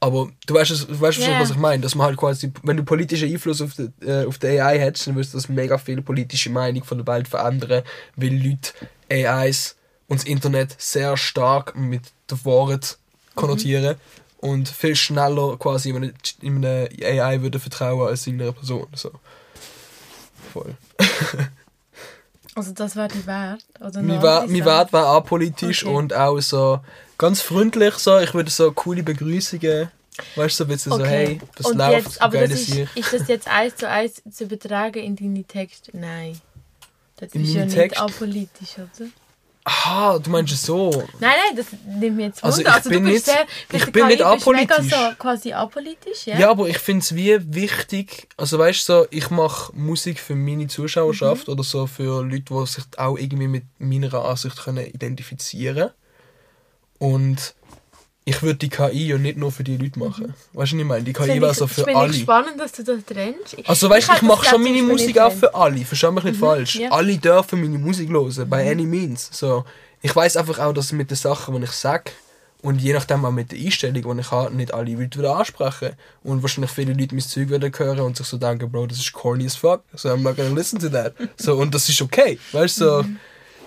Aber 0.00 0.28
du 0.46 0.54
weißt, 0.54 0.70
es- 0.70 0.86
du 0.86 1.00
weißt 1.00 1.18
schon, 1.18 1.30
Ja. 1.32 1.40
was 1.40 1.50
ich 1.50 1.56
meine. 1.56 1.82
Dass 1.82 1.94
man 1.94 2.06
halt 2.06 2.16
quasi, 2.18 2.52
wenn 2.62 2.76
du 2.76 2.84
politischen 2.84 3.30
Einfluss 3.30 3.60
auf 3.62 3.72
die, 3.74 3.88
äh, 4.06 4.26
auf 4.26 4.38
die 4.38 4.46
AI 4.60 4.78
hättest, 4.78 5.06
dann 5.06 5.14
würdest 5.14 5.32
du 5.34 5.38
das 5.38 5.48
mega 5.48 5.78
viel 5.78 6.02
politische 6.02 6.50
Meinung 6.50 6.84
von 6.84 6.98
der 6.98 7.06
Welt 7.06 7.28
verändern, 7.28 7.82
weil 8.16 8.34
Leute 8.34 8.72
AIs 9.10 9.76
und 10.08 10.20
das 10.20 10.26
Internet 10.26 10.74
sehr 10.78 11.16
stark 11.16 11.74
mit 11.76 12.12
der 12.30 12.42
Wahrheit 12.44 12.98
konnotieren 13.34 13.96
und 14.38 14.68
viel 14.68 14.94
schneller 14.96 15.56
quasi 15.56 15.90
in 15.90 15.96
eine, 15.96 16.14
in 16.40 16.64
eine 16.64 16.88
AI 17.02 17.40
würde 17.42 17.58
vertrauen 17.58 18.08
als 18.08 18.26
in 18.26 18.40
einer 18.40 18.52
Person. 18.52 18.86
So. 18.94 19.10
Voll. 20.52 20.74
Also 22.56 22.70
das 22.72 22.94
wäre 22.94 23.08
die 23.08 23.26
Wert? 23.26 23.64
Oder 23.80 24.00
Mein 24.00 24.22
Wert, 24.22 24.48
mein? 24.48 24.64
Wert 24.64 24.92
war 24.92 25.06
apolitisch 25.16 25.84
Okay. 25.84 25.92
und 25.94 26.14
auch 26.14 26.38
so 26.40 26.78
ganz 27.18 27.40
freundlich. 27.40 27.94
So. 27.94 28.18
Ich 28.20 28.32
würde 28.32 28.48
so 28.48 28.70
coole 28.70 29.02
Begrüßungen, 29.02 29.90
weißt 30.36 30.60
du, 30.60 30.62
so 30.62 30.64
ein 30.64 30.68
bisschen 30.68 30.92
so, 30.92 30.98
Okay. 30.98 31.08
hey, 31.08 31.40
was 31.56 31.66
Und 31.66 31.78
läuft, 31.78 31.92
jetzt, 32.06 32.22
aber 32.22 32.40
das 32.46 32.52
ist, 32.52 32.72
hier. 32.72 32.88
ist 32.94 33.12
das 33.12 33.26
jetzt 33.26 33.48
eins 33.48 33.74
zu 33.74 33.88
eins 33.88 34.22
zu 34.30 34.44
übertragen 34.44 35.02
in 35.02 35.16
deine 35.16 35.42
Texte? 35.42 35.90
Nein. 35.96 36.40
Das 37.16 37.32
In 37.32 37.42
ist 37.42 37.54
ja 37.54 37.66
meine 37.66 37.76
nicht 37.76 38.00
apolitisch, 38.00 38.74
oder? 38.76 39.08
Aha, 39.66 40.18
du 40.18 40.28
meinst 40.28 40.52
es 40.52 40.62
so. 40.62 40.90
Nein, 41.20 41.32
nein, 41.46 41.56
das 41.56 41.66
nimmt 41.86 42.16
mir 42.16 42.26
jetzt 42.26 42.44
Also 42.44 42.58
Wunder. 42.58 42.70
ich 42.70 42.76
Also, 42.76 42.90
bin 42.90 43.02
nicht- 43.04 43.24
sehr, 43.24 43.46
ich 43.72 43.90
bin 43.92 44.06
nicht 44.08 44.18
bist 44.18 44.18
mega 44.20 44.32
apolitisch. 44.32 44.90
so 44.90 44.96
quasi 45.18 45.52
apolitisch, 45.54 46.26
ja? 46.26 46.38
Ja, 46.38 46.50
aber 46.50 46.68
ich 46.68 46.76
finde 46.78 47.00
es 47.00 47.14
wie 47.14 47.38
wichtig, 47.54 48.28
also 48.36 48.58
weißt 48.58 48.86
du, 48.88 48.92
so, 48.92 49.06
ich 49.10 49.30
mache 49.30 49.74
Musik 49.74 50.20
für 50.20 50.34
meine 50.34 50.66
Zuschauerschaft 50.66 51.48
Mhm. 51.48 51.52
oder 51.54 51.62
so 51.64 51.86
für 51.86 52.22
Leute, 52.22 52.42
die 52.52 52.66
sich 52.66 52.84
auch 52.98 53.16
irgendwie 53.16 53.48
mit 53.48 53.64
meiner 53.78 54.12
Ansicht 54.22 54.62
können 54.62 54.84
identifizieren 54.86 55.90
Und 56.98 57.54
ich 58.26 58.42
würde 58.42 58.56
die 58.56 58.68
KI 58.70 59.08
ja 59.08 59.18
nicht 59.18 59.36
nur 59.36 59.52
für 59.52 59.64
die 59.64 59.76
Leute 59.76 59.98
machen. 59.98 60.32
Weißt 60.54 60.72
du, 60.72 60.76
was 60.76 60.80
ich 60.80 60.84
meine? 60.86 61.04
Die 61.04 61.12
KI 61.12 61.40
wäre 61.40 61.50
ich- 61.52 61.58
so 61.58 61.66
für 61.66 61.74
finde 61.84 61.90
ich 61.92 61.96
alle. 61.98 62.14
spannend, 62.14 62.58
dass 62.60 62.72
du 62.72 62.82
das 62.82 63.04
trennst. 63.04 63.56
Also 63.66 63.90
weißt 63.90 64.08
du, 64.08 64.12
ich 64.12 64.16
hätte 64.16 64.24
mache 64.26 64.46
schon 64.48 64.62
meine 64.62 64.82
Musik 64.82 65.18
auch 65.18 65.32
für 65.32 65.54
alle. 65.54 65.84
Versteh 65.84 66.10
mich 66.10 66.24
nicht 66.24 66.38
falsch. 66.40 66.76
ja. 66.76 66.90
Alle 66.90 67.18
dürfen 67.18 67.60
meine 67.60 67.78
Musik 67.78 68.08
hören, 68.10 68.48
by 68.48 68.56
any 68.56 68.84
means. 68.86 69.28
So, 69.32 69.64
ich 70.00 70.14
weiß 70.14 70.36
einfach 70.38 70.58
auch, 70.58 70.72
dass 70.72 70.92
mit 70.92 71.10
den 71.10 71.16
Sachen, 71.16 71.54
die 71.56 71.64
ich 71.64 71.70
sage, 71.72 72.12
und 72.62 72.80
je 72.80 72.94
nachdem 72.94 73.26
auch 73.26 73.30
mit 73.30 73.52
der 73.52 73.58
Einstellung, 73.58 74.14
die 74.16 74.20
ich 74.22 74.30
habe, 74.30 74.54
nicht 74.56 74.72
alle 74.72 74.94
Leute 74.94 75.18
wieder 75.18 75.36
ansprechen. 75.36 75.90
Und 76.22 76.40
wahrscheinlich 76.40 76.70
viele 76.70 76.94
Leute 76.94 77.14
mein 77.14 77.20
Zeug 77.20 77.50
wieder 77.50 77.70
hören 77.76 78.00
und 78.00 78.16
sich 78.16 78.26
so 78.26 78.38
denken, 78.38 78.70
Bro, 78.72 78.86
das 78.86 78.96
ist 79.00 79.12
corny 79.12 79.44
as 79.44 79.54
fuck. 79.54 79.82
So, 79.94 80.08
I'm 80.08 80.22
not 80.22 80.36
gonna 80.36 80.48
listen 80.54 80.78
to 80.78 80.88
that. 80.88 81.12
So, 81.36 81.56
und 81.56 81.74
das 81.74 81.86
ist 81.90 82.00
okay. 82.00 82.38
Weißt 82.52 82.80
du, 82.80 82.84
so, 82.84 83.04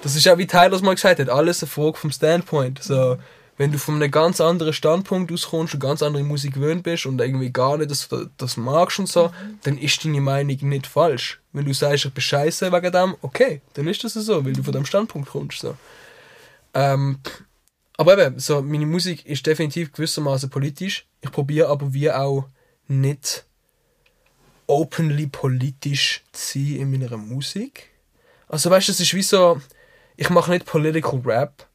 das 0.01 0.15
ist 0.15 0.27
auch 0.27 0.37
wie 0.39 0.47
Tyler 0.47 0.81
mal 0.81 0.95
gesagt 0.95 1.19
hat, 1.19 1.29
alles 1.29 1.61
eine 1.61 1.69
Frage 1.69 1.95
vom 1.97 2.11
Standpoint. 2.11 2.81
So, 2.81 3.17
wenn 3.57 3.71
du 3.71 3.79
von 3.79 3.95
einem 3.95 4.11
ganz 4.11 4.39
anderen 4.39 4.71
Standpunkt 4.71 5.31
auskommst 5.31 5.73
und 5.73 5.79
ganz 5.79 6.03
andere 6.03 6.23
Musik 6.23 6.53
gewöhnt 6.53 6.83
bist 6.83 7.05
und 7.07 7.19
irgendwie 7.19 7.51
gar 7.51 7.77
nicht 7.77 7.89
das, 7.89 8.07
das 8.37 8.55
magst 8.55 8.99
und 8.99 9.09
so, 9.09 9.31
dann 9.63 9.77
ist 9.77 10.05
deine 10.05 10.21
Meinung 10.21 10.69
nicht 10.69 10.85
falsch. 10.85 11.41
Wenn 11.53 11.65
du 11.65 11.73
sagst, 11.73 12.05
ich 12.05 12.13
bin 12.13 12.21
scheiße 12.21 12.71
wegen 12.71 12.91
dem, 12.91 13.15
okay, 13.21 13.61
dann 13.73 13.87
ist 13.87 14.03
das 14.03 14.13
so, 14.13 14.45
weil 14.45 14.53
du 14.53 14.61
von 14.61 14.73
dem 14.73 14.85
Standpunkt 14.85 15.29
kommst. 15.29 15.59
So. 15.59 15.75
Ähm, 16.75 17.19
aber 17.97 18.17
eben, 18.17 18.39
so, 18.39 18.61
meine 18.61 18.85
Musik 18.85 19.25
ist 19.25 19.45
definitiv 19.47 19.91
gewissermaßen 19.91 20.51
politisch. 20.51 21.07
Ich 21.21 21.31
probiere 21.31 21.69
aber 21.69 21.91
wie 21.93 22.11
auch 22.11 22.47
nicht 22.87 23.45
openly 24.67 25.27
politisch 25.27 26.23
zu 26.31 26.59
sein 26.59 26.75
in 26.75 26.91
meiner 26.91 27.17
Musik. 27.17 27.89
Also 28.47 28.69
weißt 28.69 28.89
du, 28.89 28.91
es 28.91 28.99
ist 28.99 29.13
wie 29.15 29.23
so, 29.23 29.59
ich 30.15 30.29
mache 30.29 30.51
nicht 30.51 30.65
Political 30.65 31.21
Rap. 31.25 31.66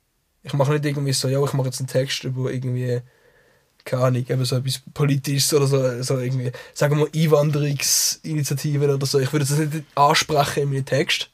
Ich 0.43 0.53
mache 0.55 0.73
nicht 0.73 0.85
irgendwie 0.85 1.13
so, 1.13 1.29
ja, 1.29 1.43
ich 1.43 1.53
mache 1.53 1.67
jetzt 1.67 1.81
einen 1.81 1.89
Text 1.89 2.25
über 2.25 2.53
irgendwie 2.53 3.03
keine 3.85 4.05
Ahnung, 4.05 4.25
eben 4.29 4.45
so 4.45 4.57
etwas 4.57 4.81
Politisches 4.95 5.55
oder 5.55 5.67
so, 5.67 6.03
so 6.03 6.19
irgendwie, 6.19 6.53
sagen 6.75 6.99
wir 6.99 7.09
Einwanderungsinitiativen 7.15 8.91
oder 8.91 9.07
so. 9.07 9.19
Ich 9.19 9.33
würde 9.33 9.45
das 9.45 9.59
nicht 9.59 9.85
ansprechen 9.95 10.65
in 10.65 10.71
meinem 10.71 10.85
Text. 10.85 11.31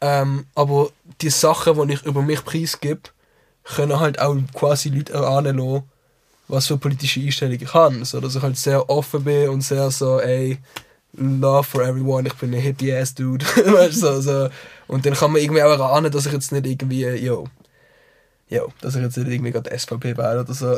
Ähm, 0.00 0.46
aber 0.54 0.90
die 1.20 1.30
Sachen, 1.30 1.88
die 1.88 1.94
ich 1.94 2.02
über 2.02 2.22
mich 2.22 2.44
preisgebe, 2.44 3.02
können 3.64 3.98
halt 3.98 4.20
auch 4.20 4.36
quasi 4.54 4.90
Leute 4.90 5.12
erahnen 5.12 5.58
lassen, 5.58 5.84
was 6.48 6.66
für 6.66 6.76
politische 6.76 7.20
Einstellung 7.20 7.58
ich 7.60 7.74
habe. 7.74 8.04
So, 8.04 8.20
dass 8.20 8.36
ich 8.36 8.42
halt 8.42 8.56
sehr 8.56 8.88
offen 8.90 9.24
bin 9.24 9.48
und 9.48 9.62
sehr 9.62 9.90
so, 9.90 10.20
ey, 10.20 10.58
love 11.14 11.64
for 11.64 11.82
everyone, 11.82 12.28
ich 12.28 12.34
bin 12.34 12.52
ein 12.52 12.60
hippie-ass-Dude. 12.60 13.44
weißt 13.56 14.02
du, 14.02 14.06
so, 14.06 14.20
so. 14.20 14.48
Und 14.86 15.06
dann 15.06 15.14
kann 15.14 15.32
man 15.32 15.40
irgendwie 15.40 15.62
auch 15.62 15.70
erahnen, 15.70 16.12
dass 16.12 16.26
ich 16.26 16.32
jetzt 16.32 16.52
nicht 16.52 16.66
irgendwie, 16.66 17.06
yo, 17.06 17.48
yo, 18.48 18.72
dass 18.80 18.94
ich 18.94 19.02
jetzt 19.02 19.16
nicht 19.16 19.28
irgendwie 19.28 19.52
gerade 19.52 19.76
SVP 19.76 20.16
wähle 20.16 20.40
oder 20.40 20.54
so. 20.54 20.76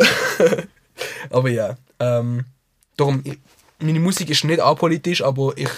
aber 1.31 1.51
ja, 1.51 1.77
ähm, 1.99 2.45
darum, 2.97 3.21
ich, 3.25 3.39
meine 3.79 4.01
Musik 4.01 4.31
ist 4.31 4.45
nicht 4.45 4.61
apolitisch, 4.61 5.23
aber 5.23 5.57
ich 5.57 5.71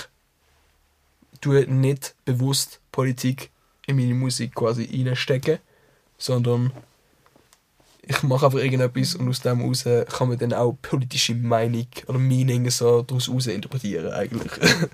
tue 1.41 1.67
nicht 1.67 2.15
bewusst 2.25 2.81
Politik 2.93 3.51
in 3.87 3.97
meine 3.97 4.15
Musik 4.15 4.55
quasi 4.55 4.89
reinstecken, 4.93 5.59
sondern 6.19 6.73
ich 8.03 8.23
mache 8.23 8.47
einfach 8.47 8.59
irgendetwas 8.59 9.15
und 9.15 9.29
aus 9.29 9.41
dem 9.41 9.61
heraus 9.61 9.85
kann 10.09 10.29
man 10.29 10.39
dann 10.39 10.53
auch 10.53 10.77
politische 10.83 11.35
Meinung 11.35 11.87
oder 12.07 12.19
Meaning 12.19 12.71
so 12.71 13.03
daraus 13.03 13.29
heraus 13.29 13.47
interpretieren 13.47 14.13
eigentlich. 14.13 14.53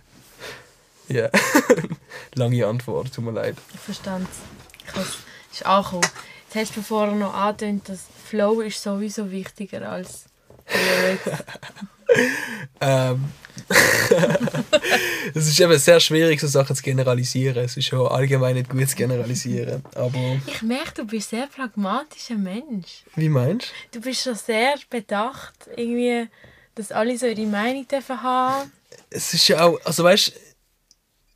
Ja. 1.09 1.29
Lange 2.35 2.67
Antwort, 2.67 3.13
tut 3.15 3.25
mir 3.25 3.31
leid. 3.31 3.57
Ich 3.73 3.81
verstand 3.81 4.27
es. 4.95 5.19
Ist 5.53 5.67
angekommen. 5.67 6.03
Jetzt 6.03 6.15
hast 6.57 6.77
du 6.77 6.83
vorher 6.83 7.15
noch 7.15 7.35
angedeutet, 7.35 7.89
dass 7.89 8.01
Flow 8.25 8.61
ist 8.61 8.83
sowieso 8.83 9.31
wichtiger 9.31 9.91
als 9.91 10.25
Lyrics. 10.69 11.43
Ähm, 12.81 13.25
es 15.35 15.49
ist 15.49 15.59
eben 15.61 15.77
sehr 15.77 15.99
schwierig, 15.99 16.41
so 16.41 16.47
Sachen 16.47 16.77
zu 16.77 16.83
generalisieren. 16.83 17.65
Es 17.65 17.77
ist 17.77 17.87
schon 17.87 18.07
allgemein 18.07 18.55
nicht 18.55 18.71
gut 18.71 18.89
zu 18.89 18.97
generalisieren. 18.97 19.83
Aber 19.95 20.41
Ich 20.47 20.63
merke, 20.63 20.93
du 20.95 21.05
bist 21.05 21.33
ein 21.33 21.41
sehr 21.41 21.47
pragmatischer 21.49 22.37
Mensch. 22.37 23.03
wie 23.17 23.29
meinst 23.29 23.73
Du 23.91 24.01
bist 24.01 24.23
schon 24.23 24.37
sehr 24.37 24.77
bedacht, 24.89 25.69
irgendwie, 25.77 26.29
dass 26.77 26.93
alle 26.93 27.19
so 27.19 27.27
ihre 27.27 27.47
Meinung 27.47 27.89
dürfen 27.89 28.23
haben. 28.23 28.71
du? 28.91 28.97
Es 29.11 29.35
ist 29.35 29.49
ja 29.49 29.65
auch, 29.65 29.81
also 29.85 30.05
weißt 30.05 30.33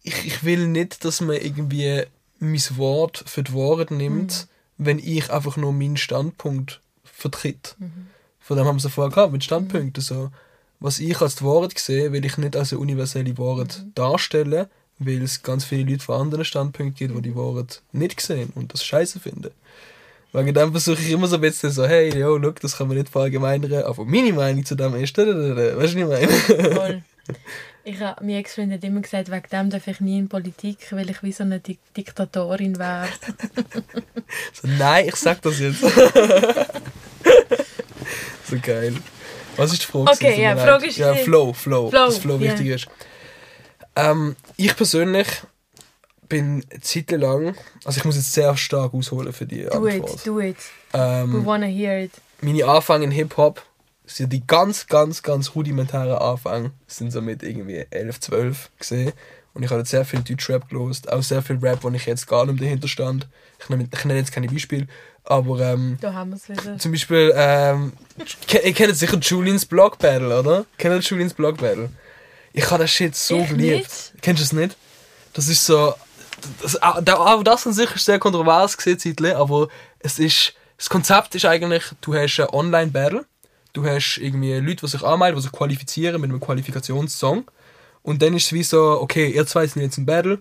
ich, 0.03 0.25
ich 0.25 0.45
will 0.45 0.67
nicht, 0.69 1.05
dass 1.05 1.21
man 1.21 1.37
irgendwie 1.37 2.05
mein 2.39 2.63
Wort 2.77 3.25
für 3.27 3.43
die 3.43 3.53
Wahrheit 3.53 3.91
nimmt, 3.91 4.47
wenn 4.83 4.99
ich 4.99 5.31
einfach 5.31 5.59
nur 5.59 5.73
meinen 5.73 5.99
Standpunkt 5.99 6.81
vertritt. 7.05 7.77
Von 8.41 8.57
dem 8.57 8.67
haben 8.67 8.81
wir 8.81 8.87
es 8.87 8.93
vorher 8.93 9.15
gehabt, 9.15 9.33
mit 9.33 9.45
Standpunkten. 9.45 10.03
So, 10.03 10.31
was 10.81 10.99
ich 10.99 11.21
als 11.21 11.37
die 11.37 11.45
Wahrheit 11.45 11.79
sehe, 11.79 12.13
will 12.13 12.25
ich 12.25 12.39
nicht 12.39 12.57
als 12.57 12.73
eine 12.73 12.81
universelle 12.81 13.37
Wahrheit 13.37 13.85
darstellen, 13.95 14.67
weil 14.99 15.23
es 15.23 15.43
ganz 15.43 15.67
viele 15.67 15.91
Leute 15.91 16.03
von 16.03 16.21
anderen 16.21 16.47
Standpunkten 16.47 16.95
gibt, 16.95 17.15
die 17.15 17.31
die 17.31 17.37
Wahrheit 17.37 17.83
nicht 17.93 18.23
sehen 18.23 18.53
und 18.55 18.73
das 18.73 18.83
scheiße 18.83 19.21
finden. 19.21 19.51
Wegen 20.33 20.55
dem 20.55 20.71
versuche 20.71 21.03
ich 21.03 21.11
immer 21.11 21.27
so 21.27 21.35
ein 21.35 21.43
bisschen 21.43 21.71
so, 21.71 21.85
hey, 21.87 22.17
yo, 22.17 22.39
look, 22.39 22.61
das 22.61 22.79
kann 22.79 22.89
man 22.89 22.97
nicht 22.97 23.11
verallgemeinern, 23.11 23.83
aber 23.83 24.05
meine 24.07 24.33
Meinung 24.33 24.65
zu 24.65 24.77
dem 24.77 24.95
ist, 24.95 25.19
weißt 25.19 25.29
du, 25.29 25.77
was 25.77 25.95
ich 25.95 26.07
meine? 26.07 26.29
Voll. 26.75 27.03
Ich 27.85 27.99
habe, 28.01 28.23
mein 28.25 28.37
Ex-Freund 28.37 28.73
hat 28.73 28.85
immer 28.85 29.01
gesagt, 29.01 29.31
wegen 29.31 29.49
dem 29.51 29.71
darf 29.71 29.87
ich 29.87 30.01
nie 30.01 30.19
in 30.19 30.29
Politik, 30.29 30.79
weil 30.93 31.09
ich 31.11 31.23
wie 31.23 31.33
so 31.33 31.45
eine 31.45 31.61
Dik 31.61 31.79
Diktatorin 31.97 32.79
wäre. 32.79 33.09
So, 34.53 34.69
nein, 34.69 35.09
ich 35.09 35.17
sag 35.17 35.43
das 35.43 35.59
jetzt. 35.59 35.81
so 38.49 38.57
geil. 38.63 38.95
Was 39.57 39.73
ist 39.73 39.83
die 39.83 39.87
Frage? 39.87 40.11
Okay, 40.13 40.41
ja, 40.41 40.55
mir 40.55 40.61
Frage 40.61 40.87
ist 40.87 40.99
Ja, 40.99 41.13
die- 41.13 41.25
Flow, 41.25 41.53
Flow, 41.53 41.91
Flow, 41.91 42.07
dass 42.07 42.19
Flow 42.19 42.35
ja. 42.37 42.41
wichtig 42.53 42.67
ist. 42.69 42.87
Ähm, 43.97 44.37
ich 44.57 44.77
persönlich 44.77 45.27
bin 46.29 46.65
eine 46.71 46.81
Zeit 46.81 47.11
lang, 47.11 47.57
also 47.85 47.99
ich 47.99 48.05
muss 48.05 48.15
jetzt 48.17 48.33
sehr 48.33 48.57
stark 48.57 48.95
ausholen 48.95 49.33
für 49.33 49.47
die 49.47 49.65
Do 49.65 49.71
Antwort. 49.89 50.15
it, 50.15 50.27
do 50.27 50.39
it. 50.41 50.57
We 50.93 50.99
Ähm, 50.99 51.45
wanna 51.45 51.67
hear 51.67 51.99
it. 52.05 52.13
meine 52.41 52.65
Anfänge 52.67 53.05
in 53.07 53.11
Hip-Hop 53.11 53.61
sind 54.17 54.33
die 54.33 54.47
ganz, 54.47 54.87
ganz, 54.87 55.23
ganz 55.23 55.55
rudimentären 55.55 56.13
Anfänge. 56.19 56.73
sind 56.87 57.11
so 57.13 57.21
mit 57.23 57.43
irgendwie 57.43 57.87
11, 57.91 58.21
12 58.21 58.71
gesehen. 58.79 59.13
Und 59.53 59.63
ich 59.65 59.71
habe 59.71 59.85
sehr 59.85 60.05
viel 60.05 60.21
Deutschrap 60.21 60.69
gelost, 60.69 61.11
auch 61.13 61.23
sehr 61.23 61.43
viel 61.43 61.57
Rap, 61.59 61.79
wo 61.83 61.91
ich 61.91 62.07
jetzt 62.07 62.27
gar 62.29 62.47
nicht 62.47 62.61
dahinter 62.63 62.87
stand. 62.89 63.27
Ich 63.61 63.69
nenne, 63.69 63.89
ich 63.93 64.05
nenne 64.05 64.19
jetzt 64.21 64.31
keine 64.33 64.47
Beispiele, 64.47 64.87
aber 65.25 65.61
ähm, 65.61 65.99
Da 66.01 66.13
haben 66.15 66.31
wir 66.31 66.37
es 66.37 66.49
wieder. 66.49 66.79
zum 66.79 66.93
Beispiel, 66.93 67.33
ähm, 67.37 67.93
ihr 68.53 68.73
kennt 68.73 68.97
sicher 68.97 69.19
Julians 69.19 69.67
Block 69.67 69.99
Battle, 69.99 70.39
oder? 70.39 70.67
Kennt 70.79 70.95
ihr 70.95 71.01
Julians 71.01 71.35
Block 71.35 71.57
Battle? 71.59 71.91
Ich 72.53 72.71
habe 72.71 72.83
das 72.85 72.91
Shit 72.93 73.15
so 73.17 73.41
Ich 73.41 73.49
geliebt. 73.49 73.77
nicht. 73.79 74.13
Kennst 74.23 74.41
du 74.41 74.45
es 74.45 74.53
nicht? 74.53 74.77
Das 75.33 75.49
ist 75.49 75.67
so. 75.67 75.95
Das, 76.63 76.81
auch 76.81 77.01
da- 77.03 77.17
auch 77.17 77.43
das 77.43 77.67
an 77.67 77.73
sich 77.73 77.95
ist 77.95 78.05
sehr 78.05 78.19
kontrovers 78.19 78.77
gesehen, 78.77 79.27
aber 79.35 79.69
es 79.99 80.19
ist. 80.19 80.55
Das 80.79 80.89
Konzept 80.89 81.35
ist 81.35 81.45
eigentlich, 81.45 81.85
du 82.01 82.15
hast 82.15 82.41
ein 82.41 82.49
Online-Battle, 82.49 83.27
du 83.73 83.85
hast 83.85 84.19
irgendwie 84.19 84.55
Leute, 84.55 84.85
die 84.85 84.89
sich 84.89 85.03
anmelden, 85.03 85.37
die 85.37 85.43
sich 85.43 85.53
qualifizieren 85.53 86.21
mit 86.21 86.31
einem 86.31 86.41
Qualifikationssong. 86.41 87.51
Und 88.03 88.23
dann 88.23 88.35
ist 88.35 88.47
es 88.47 88.53
wie 88.53 88.63
so, 88.63 89.01
okay, 89.01 89.29
ihr 89.31 89.47
zwei 89.47 89.67
sind 89.67 89.83
jetzt 89.83 89.99
im 89.99 90.07
Battle, 90.07 90.41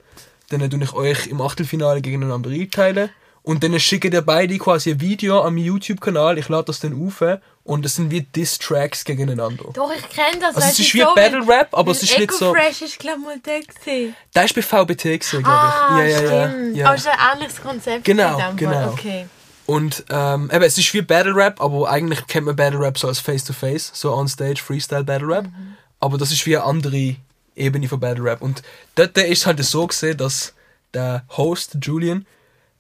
dann 0.50 0.70
tue 0.70 0.84
ich 0.84 0.94
euch 0.94 1.28
im 1.28 1.42
Achtelfinale 1.42 2.02
gegeneinander 2.02 2.50
einteilen. 2.50 3.10
Und 3.44 3.64
dann 3.64 3.80
schicke 3.80 4.10
ihr 4.10 4.22
beide 4.22 4.58
quasi 4.58 4.92
ein 4.92 5.02
Video 5.02 5.42
an 5.42 5.56
meinen 5.56 5.66
YouTube-Kanal, 5.66 6.38
ich 6.38 6.50
lade 6.50 6.66
das 6.66 6.80
dann 6.82 6.94
auf 7.06 7.24
und 7.64 7.86
es 7.86 7.96
sind 7.96 8.12
wie 8.12 8.22
Diss-Tracks 8.22 9.06
gegeneinander. 9.06 9.66
Doch, 9.74 9.92
ich 9.96 10.08
kenne 10.10 10.40
das. 10.40 10.56
Also 10.56 10.70
es 10.70 10.80
ist 10.80 10.94
wie 10.94 11.02
so, 11.02 11.14
Battle 11.16 11.48
weil- 11.48 11.60
Rap, 11.60 11.70
aber 11.72 11.92
es 11.92 12.04
ist 12.04 12.18
nicht 12.18 12.32
so. 12.32 12.54
Ecofresh 12.54 12.82
ist, 12.82 13.00
glaube 13.00 13.20
ich, 13.22 13.26
mal 13.26 13.40
der 13.40 13.60
gewesen. 13.62 14.16
Der 14.36 14.44
ist 14.46 14.56
bei 14.56 14.62
VBT 14.62 15.04
gewesen, 15.20 15.44
glaube 15.44 15.68
ich. 15.68 15.74
Ah, 15.74 16.00
ja, 16.00 16.04
ja, 16.06 16.22
ja, 16.22 16.50
stimmt. 16.50 16.76
ja. 16.78 16.86
Aber 16.88 16.96
es 16.96 17.02
ist 17.02 17.08
ein 17.08 17.18
ähnliches 17.34 17.62
Konzept. 17.62 18.06
Genau, 18.06 18.40
genau. 18.56 18.90
Okay. 18.92 19.26
Und 19.70 20.04
ähm, 20.10 20.50
eben, 20.52 20.64
es 20.64 20.80
ist 20.80 20.92
wie 20.96 21.04
Battle 21.04 21.36
Rap, 21.36 21.62
aber 21.62 21.88
eigentlich 21.92 22.26
kennt 22.26 22.48
man 22.48 22.56
Battle 22.56 22.80
Rap 22.80 22.98
so 22.98 23.08
als 23.08 23.20
Face-to-Face, 23.20 23.92
so 23.94 24.16
on 24.16 24.28
Stage, 24.28 24.64
Freestyle 24.64 25.04
Battle 25.04 25.28
Rap. 25.28 25.46
Mhm. 25.46 25.78
Aber 26.00 26.18
das 26.18 26.32
ist 26.32 26.44
wie 26.48 26.58
eine 26.58 26.66
andere 26.66 27.18
Ebene 27.56 27.88
von 27.88 28.00
Battle 28.00 28.24
Rap. 28.24 28.42
Und 28.42 28.64
dort 28.96 29.16
ist 29.16 29.42
es 29.42 29.46
halt 29.46 29.64
so 29.64 29.86
gesehen, 29.86 30.18
dass 30.18 30.56
der 30.96 31.24
Host, 31.38 31.78
Julian, 31.84 32.26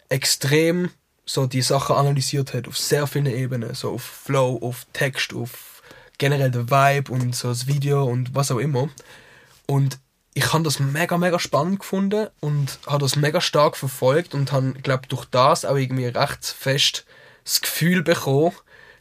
extrem 0.09 0.89
so 1.27 1.45
die 1.45 1.61
Sachen 1.61 1.95
analysiert 1.95 2.55
hat 2.55 2.67
auf 2.67 2.75
sehr 2.75 3.05
vielen 3.05 3.27
Ebenen. 3.27 3.75
So 3.75 3.91
auf 3.91 4.01
Flow, 4.01 4.57
auf 4.59 4.87
Text, 4.91 5.35
auf 5.35 5.83
generell 6.17 6.49
den 6.49 6.71
Vibe 6.71 7.11
und 7.11 7.35
so 7.35 7.49
das 7.49 7.67
Video 7.67 8.03
und 8.03 8.33
was 8.33 8.49
auch 8.49 8.57
immer. 8.57 8.89
Und 9.67 9.99
ich 10.33 10.53
habe 10.53 10.63
das 10.63 10.79
mega, 10.79 11.17
mega 11.17 11.39
spannend 11.39 11.79
gefunden 11.79 12.27
und 12.39 12.79
habe 12.85 12.99
das 12.99 13.15
mega 13.15 13.41
stark 13.41 13.75
verfolgt 13.75 14.33
und 14.35 14.51
habe, 14.51 14.73
glaube 14.73 15.07
durch 15.07 15.25
das 15.25 15.65
auch 15.65 15.75
irgendwie 15.75 16.05
recht 16.05 16.45
fest 16.45 17.05
das 17.43 17.61
Gefühl 17.61 18.03
bekommen, 18.03 18.53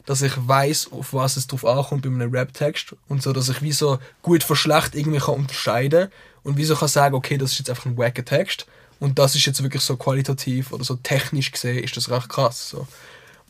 dass 0.05 0.21
ich 0.23 0.33
weiß, 0.35 0.91
auf 0.91 1.13
was 1.13 1.37
es 1.37 1.45
drauf 1.45 1.65
ankommt 1.65 2.01
bei 2.01 2.09
einem 2.09 2.31
Rap-Text 2.31 2.95
und 3.07 3.21
so, 3.21 3.31
dass 3.31 3.49
ich 3.49 3.61
wie 3.61 3.71
so 3.71 3.99
gut 4.23 4.43
von 4.43 4.55
schlecht 4.55 4.95
irgendwie 4.95 5.19
kann 5.19 5.35
unterscheiden 5.35 6.09
und 6.43 6.57
wie 6.57 6.65
so 6.65 6.75
kann 6.75 6.87
sagen, 6.87 7.15
okay, 7.15 7.37
das 7.37 7.51
ist 7.51 7.59
jetzt 7.59 7.69
einfach 7.69 7.85
ein 7.85 7.97
wacker 7.97 8.25
Text 8.25 8.65
und 8.99 9.19
das 9.19 9.35
ist 9.35 9.45
jetzt 9.45 9.61
wirklich 9.61 9.83
so 9.83 9.97
qualitativ 9.97 10.71
oder 10.71 10.83
so 10.83 10.95
technisch 10.95 11.51
gesehen 11.51 11.83
ist 11.83 11.95
das 11.95 12.09
recht 12.09 12.29
krass 12.29 12.69
so. 12.69 12.87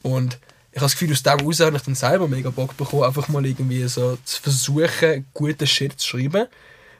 Und 0.03 0.37
ich 0.71 0.77
habe 0.77 0.85
das 0.85 0.93
Gefühl, 0.93 1.11
aus 1.11 1.23
dem 1.23 1.39
heraus 1.39 1.59
habe 1.61 1.77
ich 1.77 1.83
dann 1.83 1.95
selber 1.95 2.27
mega 2.27 2.49
Bock 2.49 2.77
bekommen, 2.77 3.03
einfach 3.03 3.27
mal 3.29 3.45
irgendwie 3.45 3.87
so 3.87 4.17
zu 4.23 4.41
versuchen, 4.41 5.25
guten 5.33 5.65
Shit 5.65 5.99
zu 5.99 6.07
schreiben. 6.07 6.47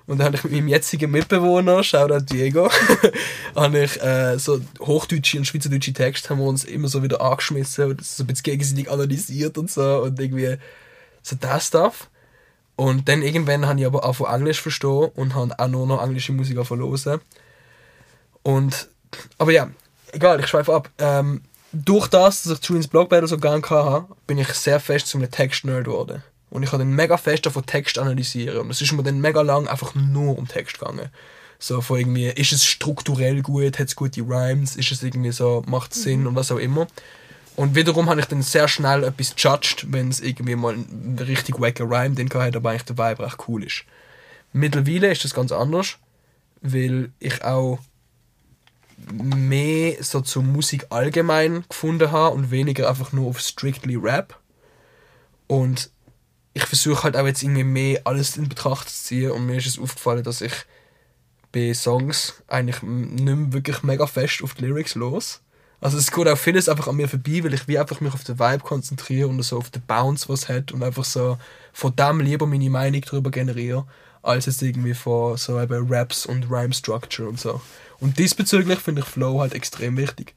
Und 0.10 0.18
dann 0.18 0.26
habe 0.26 0.38
ich 0.38 0.43
mit 0.43 0.53
meinem 0.53 0.70
jetzigen 0.70 1.12
Mitbewohner, 1.12 1.84
Shoutout 1.84 2.26
Diego, 2.26 2.68
habe 3.55 3.84
ich 3.84 4.01
äh, 4.01 4.39
so 4.39 4.60
hochdeutsche 4.80 5.38
und 5.38 5.45
schweizerdeutsche 5.45 5.93
Texte 5.93 6.30
haben 6.30 6.39
wir 6.39 6.47
uns 6.47 6.64
immer 6.64 6.88
so 6.88 7.03
wieder 7.03 7.22
angeschmissen 7.22 7.91
und 7.91 8.03
so 8.03 8.24
ein 8.24 8.28
bisschen 8.28 8.41
gegenseitig 8.41 8.89
analysiert 8.89 9.60
und 9.60 9.70
so 9.70 10.01
und 10.01 10.20
irgendwie 10.20 10.57
so 11.22 11.36
das 11.39 11.68
Stuff. 11.68 12.10
Und 12.76 13.07
dann 13.07 13.22
irgendwann 13.22 13.68
habe 13.68 13.82
ich 13.82 13.86
aber 13.86 14.03
auch 14.03 14.14
von 14.14 14.34
Englisch 14.34 14.60
verstehen 14.60 15.12
und 15.14 15.36
habe 15.36 15.53
auch 15.60 15.68
nur 15.68 15.86
noch 15.86 16.01
englische 16.01 16.32
Musik 16.32 16.66
verlosen. 16.66 17.22
Und, 18.41 18.89
aber 19.38 19.51
ja, 19.51 19.70
egal, 20.12 20.39
ich 20.39 20.47
schweife 20.47 20.74
ab. 20.74 20.89
Ähm, 20.97 21.43
durch 21.72 22.07
das, 22.07 22.41
dass 22.41 22.57
ich 22.57 22.66
Julians 22.66 22.88
Blog 22.88 23.10
Battle 23.10 23.28
so 23.28 23.38
gern 23.38 23.62
hatte, 23.62 24.07
bin 24.26 24.39
ich 24.39 24.47
sehr 24.55 24.80
fest 24.80 25.05
zu 25.05 25.20
einem 25.20 25.30
Text-Nerd 25.30 25.86
geworden. 25.86 26.24
Und 26.50 26.64
ich 26.64 26.72
habe 26.72 26.84
dann 26.84 26.93
mega 26.93 27.18
fest 27.18 27.45
davon 27.45 27.66
Text 27.66 28.00
analysieren. 28.00 28.58
Und 28.58 28.72
es 28.72 28.82
ist 28.82 28.91
mir 28.91 29.04
dann 29.04 29.22
mega 29.22 29.41
lang 29.41 29.68
einfach 29.68 29.93
nur 29.95 30.38
um 30.38 30.47
Text 30.47 30.80
gegangen. 30.80 31.10
So 31.60 31.82
von 31.82 32.00
irgendwie, 32.00 32.28
ist 32.28 32.54
es 32.54 32.66
strukturell 32.66 33.41
gut, 33.41 33.80
hat 33.80 33.88
es 33.88 33.95
gute 33.95 34.22
Rhymes, 34.22 34.76
ist 34.76 34.91
es 34.91 35.04
irgendwie 35.04 35.32
so, 35.32 35.64
macht 35.68 35.91
es 35.91 36.04
Sinn 36.04 36.26
und 36.26 36.36
was 36.36 36.52
auch 36.52 36.58
immer. 36.58 36.88
Und 37.58 37.76
wiederum 37.76 38.10
habe 38.10 38.22
ich 38.22 38.28
dann 38.28 38.41
sehr 38.41 38.70
schnell 38.70 39.04
etwas 39.04 39.36
judged, 39.38 39.91
wenn 39.91 40.08
es 40.08 40.22
irgendwie 40.22 40.56
mal 40.56 40.74
einen 40.74 41.20
richtig 41.20 41.60
wacker 41.60 41.84
Rhyme 41.84 42.16
drin 42.16 42.30
hat, 42.34 42.56
aber 42.56 42.70
eigentlich 42.70 42.84
der 42.86 42.97
Vibe 42.97 43.26
recht 43.26 43.38
cool 43.50 43.64
ist. 43.66 43.84
Mittlerweile 44.54 45.12
ist 45.12 45.26
das 45.26 45.34
ganz 45.34 45.52
anders, 45.52 45.97
weil 46.62 47.12
ich 47.20 47.43
auch 47.43 47.80
mehr 49.12 50.02
so 50.02 50.22
zur 50.22 50.43
Musik 50.43 50.88
allgemein 50.89 51.66
gefunden 51.68 52.12
habe 52.12 52.36
und 52.36 52.52
weniger 52.52 52.88
einfach 52.88 53.12
nur 53.12 53.28
auf 53.28 53.41
strictly 53.41 53.97
Rap. 53.97 54.39
Und 55.47 55.89
ich 56.54 56.66
versuche 56.66 57.04
halt 57.04 57.16
auch 57.16 57.26
jetzt 57.26 57.43
irgendwie 57.43 57.64
mehr 57.64 58.02
alles 58.06 58.38
in 58.38 58.50
Betracht 58.50 58.89
zu 58.89 59.04
ziehen 59.04 59.32
und 59.32 59.45
mir 59.45 59.58
ist 59.58 59.68
es 59.68 59.80
aufgefallen, 59.80 60.24
dass 60.24 60.41
ich 60.41 60.54
bei 61.52 61.74
Songs 61.74 62.41
eigentlich 62.47 62.82
nicht 62.82 63.24
mehr 63.24 63.54
wirklich 63.54 63.84
mega 63.84 64.06
fest 64.08 64.43
auf 64.43 64.54
die 64.56 64.66
Lyrics 64.66 64.95
los. 64.95 65.41
Also 65.82 65.97
es 65.97 66.12
geht 66.12 66.28
auch 66.28 66.38
vieles 66.38 66.68
einfach 66.68 66.88
an 66.88 66.97
mir 66.97 67.08
vorbei, 67.08 67.43
weil 67.43 67.54
ich 67.54 67.68
wie 67.68 67.80
einfach 67.80 68.02
mich 68.02 68.14
auf 68.14 68.24
den 68.24 68.38
Vibe 68.38 68.64
konzentriere 68.64 69.30
und 69.30 69.41
so 69.43 69.58
auf 69.58 69.70
den 69.70 69.82
Bounce, 69.84 70.28
was 70.28 70.43
es 70.43 70.50
hat 70.50 70.72
und 70.72 70.84
einfach 70.84 71.06
so 71.06 71.38
von 71.72 71.95
dem 71.95 72.20
lieber 72.20 72.45
meine 72.45 72.70
Meinung 72.70 73.02
darüber 73.02 73.32
generiere, 73.32 73.86
als 74.22 74.45
jetzt 74.45 74.62
irgendwie 74.62 74.93
von 74.93 75.38
so 75.38 75.60
eben 75.60 75.88
Raps 75.91 76.26
und 76.26 76.50
Rhyme 76.50 76.74
Structure 76.74 77.30
und 77.30 77.39
so. 77.39 77.62
Und 78.00 78.20
diesbezüglich 78.20 78.80
finde 78.80 79.02
ich 79.02 79.08
Flow 79.08 79.39
halt 79.39 79.54
extrem 79.54 79.95
wichtig. 79.95 80.36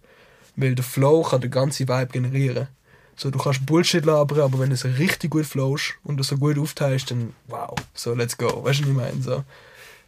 Weil 0.54 0.74
der 0.74 0.84
Flow 0.84 1.22
kann 1.22 1.40
den 1.40 1.50
ganzen 1.50 1.88
Vibe 1.88 2.12
generieren. 2.12 2.68
So, 3.16 3.30
du 3.30 3.38
kannst 3.38 3.64
Bullshit 3.66 4.04
labern, 4.04 4.40
aber 4.40 4.58
wenn 4.58 4.70
du 4.70 4.74
es 4.74 4.84
richtig 4.84 5.30
gut 5.30 5.46
flowst 5.46 5.94
und 6.04 6.16
du 6.16 6.22
so 6.22 6.36
gut 6.36 6.58
aufteilst, 6.58 7.10
dann 7.10 7.34
wow, 7.48 7.74
so 7.94 8.14
let's 8.14 8.36
go. 8.36 8.64
Weißt 8.64 8.80
du, 8.80 8.84
was 8.84 8.90
ich 8.90 8.96
meine? 8.96 9.22
So. 9.22 9.44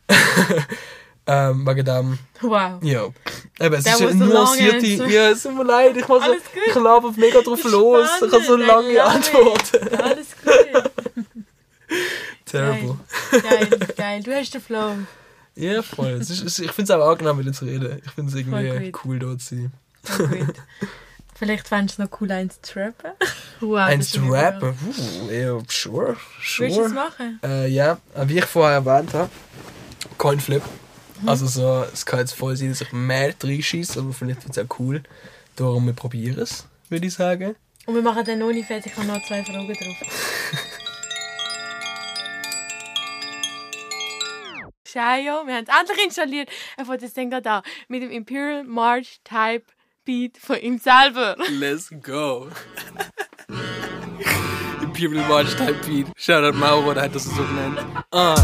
ähm, 1.27 1.67
wegen 1.67 1.85
dem, 1.85 2.19
Wow. 2.41 2.83
ja. 2.83 3.07
Eben, 3.61 3.75
es 3.75 3.85
That 3.85 4.01
ist 4.01 4.03
eine 4.03 4.27
nuancierte. 4.27 4.87
Ja, 4.87 5.31
es 5.31 5.43
tut 5.43 5.55
mir 5.55 5.65
leid, 5.65 5.97
ich, 5.97 6.09
muss 6.09 6.25
so, 6.25 6.31
Alles 6.31 6.43
ich 6.67 6.75
laber 6.75 7.13
mega 7.17 7.41
drauf 7.41 7.65
Ist 7.65 7.71
los. 7.71 8.09
Ich 8.17 8.33
habe 8.33 8.45
so 8.45 8.59
spannend, 8.59 8.67
lange 8.67 9.03
Antworten. 9.05 9.89
Alles 9.97 10.29
gut. 10.43 10.91
Terrible. 12.47 12.97
Geil, 13.31 13.79
geil. 13.97 14.23
Du 14.23 14.35
hast 14.35 14.55
den 14.55 14.61
Flow. 14.61 14.93
Ja, 15.57 15.83
voll. 15.83 16.13
Es 16.13 16.31
ist, 16.31 16.59
ich 16.59 16.73
finde 16.73 16.93
es 16.93 16.99
auch 16.99 17.09
angenehm, 17.11 17.37
mit 17.37 17.47
dir 17.47 17.53
zu 17.53 17.65
reden. 17.65 18.03
Ich 18.05 18.11
finde 18.13 18.31
es 18.31 18.37
irgendwie 18.37 18.69
Voll 18.69 18.93
cool, 19.05 19.19
dort 19.19 19.41
zu 19.41 19.57
sein. 19.57 19.73
Voll 20.03 20.27
gut. 20.29 20.55
Vielleicht 21.37 21.67
fändest 21.69 21.99
du 21.99 22.03
es 22.05 22.11
noch 22.11 22.21
cool, 22.21 22.31
eins 22.33 22.61
zu 22.63 22.79
rappen. 22.79 23.11
Wow, 23.61 23.79
Eins 23.79 24.11
zu 24.11 24.21
rappen? 24.31 24.77
Uh, 25.27 25.31
ja, 25.31 25.59
sure. 25.69 26.17
Willst 26.59 26.59
du 26.59 26.69
Sure. 26.75 26.87
es 26.87 26.93
machen? 26.93 27.41
Äh, 27.43 27.69
ja, 27.69 27.93
äh, 28.15 28.29
wie 28.29 28.39
ich 28.39 28.45
vorher 28.45 28.77
erwähnt 28.77 29.15
habe, 29.15 29.31
Coinflip. 30.19 30.63
Mhm. 31.23 31.29
Also 31.29 31.47
so, 31.47 31.85
es 31.93 32.05
kann 32.05 32.19
jetzt 32.19 32.35
voll 32.35 32.57
sein, 32.57 32.69
dass 32.71 32.81
ich 32.83 32.93
mehr 32.93 33.33
reinschieße, 33.43 34.01
aber 34.01 34.13
vielleicht 34.13 34.45
wird 34.45 34.57
es 34.57 34.63
auch 34.63 34.79
cool. 34.79 35.03
Darum, 35.57 35.87
wir 35.87 35.93
probieren 35.95 36.39
es, 36.41 36.67
würde 36.91 37.07
ich 37.07 37.15
sagen. 37.15 37.55
Und 37.87 37.95
wir 37.95 38.03
machen 38.03 38.25
dann 38.25 38.43
ohne 38.43 38.63
fertig. 38.65 38.93
Ich 38.93 38.99
habe 38.99 39.07
noch 39.07 39.25
zwei 39.27 39.43
Fragen 39.45 39.67
drauf. 39.67 39.97
Shayo, 44.87 45.47
wir 45.47 45.55
haben 45.57 45.65
es 45.69 45.77
endlich 45.81 46.05
installiert. 46.07 46.51
Er 46.77 46.85
fängt 46.85 47.03
das 47.03 47.15
Ding 47.15 47.31
gerade 47.31 47.51
an. 47.51 47.63
Mit 47.89 48.03
dem 48.03 48.11
Imperial 48.11 48.65
March 48.65 49.21
Type 49.25 49.65
Beat 50.05 50.39
von 50.39 50.57
ihm 50.57 50.79
selber. 50.79 51.37
Let's 51.51 51.91
go. 52.03 52.49
Imperial 54.83 55.27
March 55.29 55.55
Type 55.57 55.81
Beat. 55.87 56.07
Shoutout 56.17 56.57
Mauro, 56.59 56.93
der 56.93 57.05
hat 57.05 57.15
das 57.15 57.25
so 57.25 57.43
genannt. 57.43 57.81
Uh. 58.15 58.35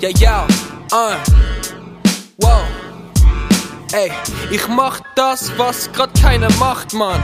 Ja, 0.00 0.10
ja, 0.18 0.46
uh. 0.92 1.16
Wow. 2.38 2.62
Ey, 3.92 4.10
ich 4.50 4.68
mach 4.68 5.00
das, 5.14 5.56
was 5.56 5.90
grad 5.92 6.10
keiner 6.20 6.52
macht, 6.58 6.92
Mann. 6.92 7.22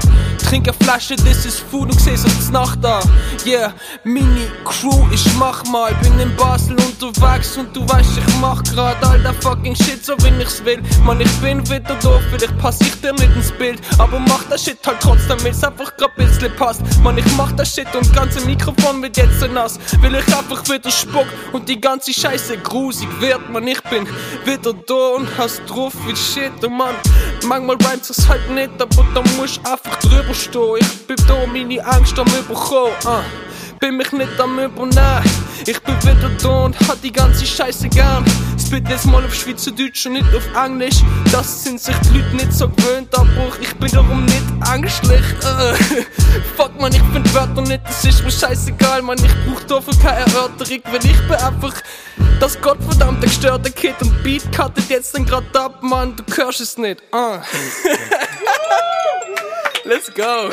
Trink 0.52 0.68
eine 0.68 0.76
Flasche, 0.84 1.16
this 1.16 1.46
is 1.46 1.58
food 1.58 1.90
und 1.90 1.98
seh's 1.98 2.24
uns 2.24 2.50
Nacht 2.50 2.84
an. 2.84 3.02
Yeah, 3.46 3.72
Mini 4.04 4.46
Crew, 4.64 5.08
ich 5.10 5.24
mach 5.38 5.64
mal. 5.64 5.94
Bin 6.02 6.18
in 6.20 6.36
Basel 6.36 6.76
unterwegs 6.76 7.56
und 7.56 7.74
du 7.74 7.88
weißt, 7.88 8.18
ich 8.18 8.36
mach 8.38 8.62
grad 8.64 9.02
all 9.02 9.18
der 9.20 9.32
fucking 9.32 9.74
Shit, 9.74 10.04
so 10.04 10.14
wenn 10.18 10.38
ich's 10.42 10.62
will. 10.62 10.82
Mann, 11.04 11.22
ich 11.22 11.32
bin 11.40 11.66
wieder 11.70 11.96
da, 12.02 12.20
vielleicht 12.30 12.58
pass 12.58 12.78
ich 12.82 13.00
dir 13.00 13.14
nicht 13.14 13.34
ins 13.34 13.50
Bild. 13.52 13.80
Aber 13.96 14.18
mach 14.18 14.44
das 14.50 14.64
Shit 14.64 14.76
halt 14.86 15.00
trotzdem, 15.00 15.42
weil's 15.42 15.64
einfach 15.64 15.96
grad 15.96 16.14
bisschen 16.16 16.54
passt. 16.56 16.82
Mann, 17.02 17.16
ich 17.16 17.36
mach 17.38 17.52
das 17.52 17.74
Shit 17.74 17.86
und 17.94 18.04
das 18.04 18.12
ganze 18.12 18.44
Mikrofon 18.46 19.02
wird 19.02 19.16
jetzt 19.16 19.40
so 19.40 19.46
nass. 19.46 19.78
Will 20.02 20.14
ich 20.14 20.36
einfach 20.36 20.62
wieder 20.68 20.90
spuck 20.90 21.28
und 21.52 21.66
die 21.66 21.80
ganze 21.80 22.12
Scheiße 22.12 22.58
grusig 22.58 23.08
wird, 23.20 23.48
Mann, 23.48 23.66
ich 23.66 23.80
bin 23.84 24.06
wieder 24.44 24.74
da 24.74 25.16
und 25.16 25.28
hast 25.38 25.62
drauf 25.66 25.94
wie 26.06 26.14
Shit, 26.14 26.52
oh 26.62 26.68
Mann. 26.68 26.94
Manchmal 27.46 27.76
rhymt 27.76 28.10
es 28.10 28.28
halt 28.28 28.50
nicht, 28.50 28.70
aber 28.78 29.06
da 29.14 29.22
musst 29.38 29.58
einfach 29.66 29.98
drüber 30.00 30.34
stehen. 30.42 30.76
Ich 30.80 31.06
bin 31.06 31.16
da 31.26 31.46
meine 31.46 31.84
Angst 31.84 32.18
am 32.18 32.26
überkommen, 32.26 32.92
ah. 33.04 33.22
Bin 33.82 33.96
mich 33.96 34.12
nicht 34.12 34.40
am 34.40 34.60
übernehmen. 34.60 35.24
Ich 35.66 35.82
bin 35.82 36.00
wieder 36.04 36.30
da 36.40 36.64
und 36.66 36.78
hat 36.88 36.98
die 37.02 37.10
ganze 37.10 37.44
Scheiße 37.44 37.88
gern. 37.88 38.24
Spit 38.56 38.88
jetzt 38.88 39.06
mal 39.06 39.24
auf 39.24 39.34
Schweizerdeutsch 39.34 40.06
und 40.06 40.12
nicht 40.12 40.32
auf 40.36 40.46
Englisch. 40.64 41.00
Das 41.32 41.64
sind 41.64 41.80
sich 41.80 41.96
die 41.96 42.18
Leute 42.18 42.36
nicht 42.36 42.52
so 42.52 42.68
gewöhnt, 42.68 43.12
aber 43.18 43.50
ich 43.60 43.74
bin 43.74 43.90
darum 43.90 44.24
nicht 44.24 44.44
ängstlich. 44.72 45.18
Äh. 45.18 45.74
Fuck 46.56 46.80
man, 46.80 46.92
ich 46.92 47.02
find 47.12 47.34
Wörter 47.34 47.62
nicht, 47.62 47.82
das 47.84 48.04
ist 48.04 48.22
mir 48.22 48.30
scheißegal, 48.30 49.02
man. 49.02 49.18
Ich 49.18 49.34
brauch 49.46 49.64
dafür 49.64 49.94
keine 50.00 50.26
Erörterung, 50.26 50.80
weil 50.84 51.04
ich 51.04 51.20
bin 51.26 51.34
einfach 51.34 51.74
das 52.38 52.60
gottverdammte 52.60 53.26
gestörte 53.26 53.72
Kid 53.72 53.96
und 54.00 54.22
Beat 54.22 54.44
cuttet 54.56 54.88
jetzt 54.90 55.12
dann 55.16 55.26
grad 55.26 55.56
ab, 55.56 55.82
man. 55.82 56.14
Du 56.14 56.22
hörst 56.36 56.60
es 56.60 56.78
nicht. 56.78 57.02
Ah. 57.10 57.42
Let's 59.84 60.14
go. 60.14 60.52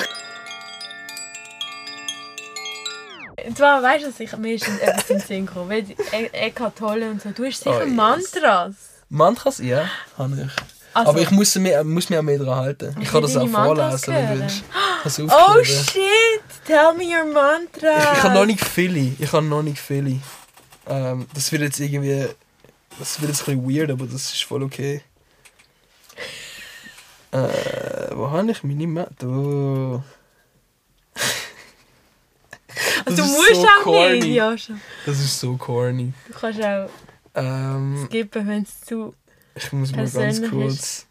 Und 3.50 3.58
zwar, 3.58 3.82
weißt 3.82 4.06
du, 4.06 4.24
ich 4.24 4.38
mir 4.38 4.54
ist 4.54 4.68
etwas 4.68 5.10
in 5.10 5.18
den 5.18 5.26
Sinn 5.28 5.45
gekommen. 5.47 5.70
Weil 5.72 5.84
E- 6.14 6.30
Eckhart 6.34 6.78
Tolle 6.78 7.10
und 7.10 7.20
so. 7.20 7.32
Du 7.32 7.45
hast 7.45 7.58
sicher 7.64 7.80
Oh, 7.82 7.84
yes. 7.84 7.93
Mantras. 7.95 8.76
Mantras, 9.10 9.58
ja, 9.58 9.89
habe 10.20 10.36
ich. 10.45 10.62
Also- 10.93 11.10
Aber 11.10 11.20
ich 11.22 11.32
muss, 11.32 11.56
mir, 11.56 11.84
muss 11.84 12.12
mich 12.12 12.20
auch 12.20 12.24
mehr 12.24 12.38
daran 12.38 12.60
halten. 12.60 12.95
Ich 13.02 13.10
kann 13.10 13.24
das 13.24 13.36
auch 13.36 13.47
Mantras 13.47 14.06
vorlesen, 14.06 14.30
wenn 14.30 14.38
du 14.38 14.43
willst. 14.43 15.32
Oh 15.32 15.64
shit! 15.64 16.41
Tell 16.68 16.93
me 16.95 17.06
your 17.06 17.26
mantra. 17.26 17.97
Ich, 18.14 18.18
ich 18.20 18.24
habe 18.24 18.36
noch 18.36 18.45
nicht 18.45 18.64
viele. 18.64 19.14
Ich 19.18 19.32
habe 19.34 19.43
noch 19.45 19.64
nicht 19.64 19.80
viele. 19.80 20.20
Ähm, 20.88 21.26
das 21.34 21.52
wird 21.52 21.64
jetzt 21.64 21.80
irgendwie. 21.80 22.28
Das 23.00 23.20
wird 23.20 23.32
jetzt 23.32 23.47
ein 23.47 23.60
bisschen 23.66 23.80
weird, 23.80 23.89
aber 23.89 24.06
das 24.06 24.32
ist 24.32 24.43
voll 24.43 24.62
okay. 24.62 25.02
Äh, 27.32 27.47
wo 28.16 28.30
habe 28.30 28.52
ich 28.52 28.64
meine 28.64 28.86
Map? 28.86 29.24
Oh. 29.24 30.02
Das 33.06 33.16
Du 33.16 33.22
ist 33.24 33.32
musst 33.32 33.56
so 33.56 33.62
auch 33.68 33.84
corny. 33.84 34.20
nicht. 34.20 34.28
Ja, 34.28 34.58
schon. 34.58 34.80
Das 35.06 35.20
ist 35.20 35.40
so 35.40 35.56
corny. 35.58 36.14
Du 36.28 36.34
kannst 36.34 36.62
auch 36.62 36.90
Ähm, 37.36 38.06
skippen, 38.08 38.48
wenn 38.48 38.64
es 38.64 38.82
zu. 38.82 39.14
ich 39.56 39.72
muss 39.74 39.92
mal 39.96 40.10
ganz 40.10 40.42
kurz. 40.50 41.06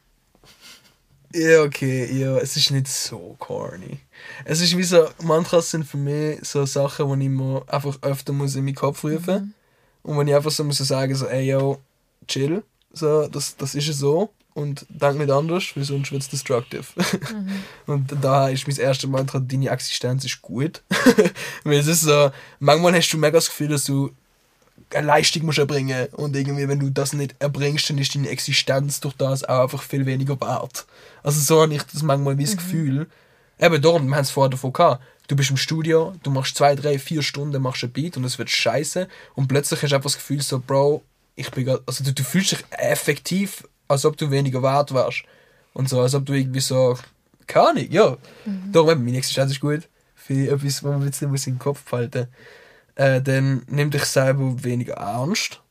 Ja, 1.34 1.62
okay, 1.62 2.10
ja, 2.18 2.38
es 2.38 2.56
ist 2.56 2.70
nicht 2.70 2.88
so 2.88 3.36
corny. 3.38 3.98
Es 4.46 4.60
ist 4.62 4.76
wie 4.76 4.82
so, 4.82 5.08
Mantras 5.22 5.70
sind 5.70 5.84
für 5.84 5.98
mich 5.98 6.38
so 6.42 6.64
Sachen, 6.64 7.18
die 7.20 7.26
ich 7.26 7.30
mir 7.30 7.62
einfach 7.68 7.98
öfter 8.02 8.32
muss 8.32 8.54
in 8.56 8.64
meinen 8.64 8.74
Kopf 8.74 9.04
rufen 9.04 9.54
Und 10.02 10.16
wenn 10.18 10.26
ich 10.26 10.34
einfach 10.34 10.50
so 10.50 10.64
muss 10.64 10.78
sagen, 10.78 11.14
so, 11.14 11.26
ey, 11.26 11.50
yo, 11.50 11.78
chill, 12.26 12.62
so, 12.92 13.28
das, 13.28 13.56
das 13.56 13.74
ist 13.74 13.92
so. 13.98 14.30
Und 14.58 14.86
denk 14.88 15.18
nicht 15.18 15.30
anders, 15.30 15.76
weil 15.76 15.84
sonst 15.84 16.10
wird 16.10 16.22
es 16.22 16.30
destructive. 16.30 16.84
Und 17.86 18.12
da 18.20 18.48
ist 18.48 18.66
mein 18.66 18.76
erstes 18.76 19.08
Mantra, 19.08 19.38
deine 19.38 19.68
Existenz 19.68 20.24
ist 20.24 20.42
gut. 20.42 20.82
weil 21.64 21.78
es 21.78 21.86
ist 21.86 22.00
so, 22.00 22.32
manchmal 22.58 22.96
hast 22.96 23.08
du 23.10 23.18
mega 23.18 23.36
das 23.36 23.50
Gefühl, 23.50 23.68
dass 23.68 23.84
du 23.84 24.10
eine 24.92 25.06
Leistung 25.06 25.46
musst 25.46 25.60
erbringen 25.60 26.08
und 26.14 26.34
irgendwie, 26.34 26.66
wenn 26.66 26.80
du 26.80 26.90
das 26.90 27.12
nicht 27.12 27.36
erbringst, 27.38 27.88
dann 27.88 27.98
ist 27.98 28.16
deine 28.16 28.30
Existenz 28.30 28.98
durch 28.98 29.14
das 29.14 29.44
auch 29.44 29.62
einfach 29.62 29.82
viel 29.82 30.06
weniger 30.06 30.40
wert. 30.40 30.86
Also 31.22 31.40
so 31.40 31.62
habe 31.62 31.74
ich 31.74 31.84
das 31.84 32.02
manchmal 32.02 32.36
wie 32.36 32.44
das 32.44 32.56
Gefühl. 32.56 33.06
Eben 33.60 33.80
darum, 33.80 34.08
wir 34.08 34.16
haben 34.16 34.22
es 34.22 34.30
vorher 34.30 34.50
davon 34.50 34.72
gehabt. 34.72 35.04
Du 35.28 35.36
bist 35.36 35.50
im 35.50 35.56
Studio, 35.56 36.14
du 36.24 36.32
machst 36.32 36.56
zwei, 36.56 36.74
drei, 36.74 36.98
vier 36.98 37.22
Stunden, 37.22 37.62
machst 37.62 37.84
ein 37.84 37.92
Beat 37.92 38.16
und 38.16 38.24
es 38.24 38.38
wird 38.38 38.50
scheiße 38.50 39.06
und 39.36 39.46
plötzlich 39.46 39.80
hast 39.82 39.90
du 39.90 39.96
einfach 39.96 40.10
das 40.10 40.16
Gefühl 40.16 40.42
so, 40.42 40.58
Bro, 40.58 41.04
ich 41.36 41.52
bin 41.52 41.64
grad, 41.64 41.82
also 41.86 42.02
du, 42.02 42.12
du 42.12 42.24
fühlst 42.24 42.50
dich 42.50 42.64
effektiv, 42.70 43.62
als 43.88 44.04
ob 44.04 44.16
du 44.16 44.30
weniger 44.30 44.62
wert 44.62 44.94
wärst. 44.94 45.24
Und 45.72 45.88
so, 45.88 46.00
als 46.00 46.14
ob 46.14 46.26
du 46.26 46.34
irgendwie 46.34 46.60
so, 46.60 46.96
keine 47.46 47.68
Ahnung, 47.68 47.86
ja. 47.90 48.16
Darum 48.72 48.90
eben, 48.90 49.04
meine 49.04 49.18
Existenz 49.18 49.52
ist 49.52 49.60
gut. 49.60 49.88
Für 50.14 50.52
etwas, 50.52 50.84
was 50.84 50.98
man 50.98 51.04
jetzt 51.04 51.22
nicht 51.22 51.46
in 51.46 51.54
den 51.54 51.58
Kopf 51.58 51.82
behalten 51.84 52.28
äh, 52.98 53.22
dann 53.22 53.62
nimm 53.68 53.90
dich 53.90 54.04
selber 54.04 54.62
weniger 54.64 54.94
ernst. 54.94 55.62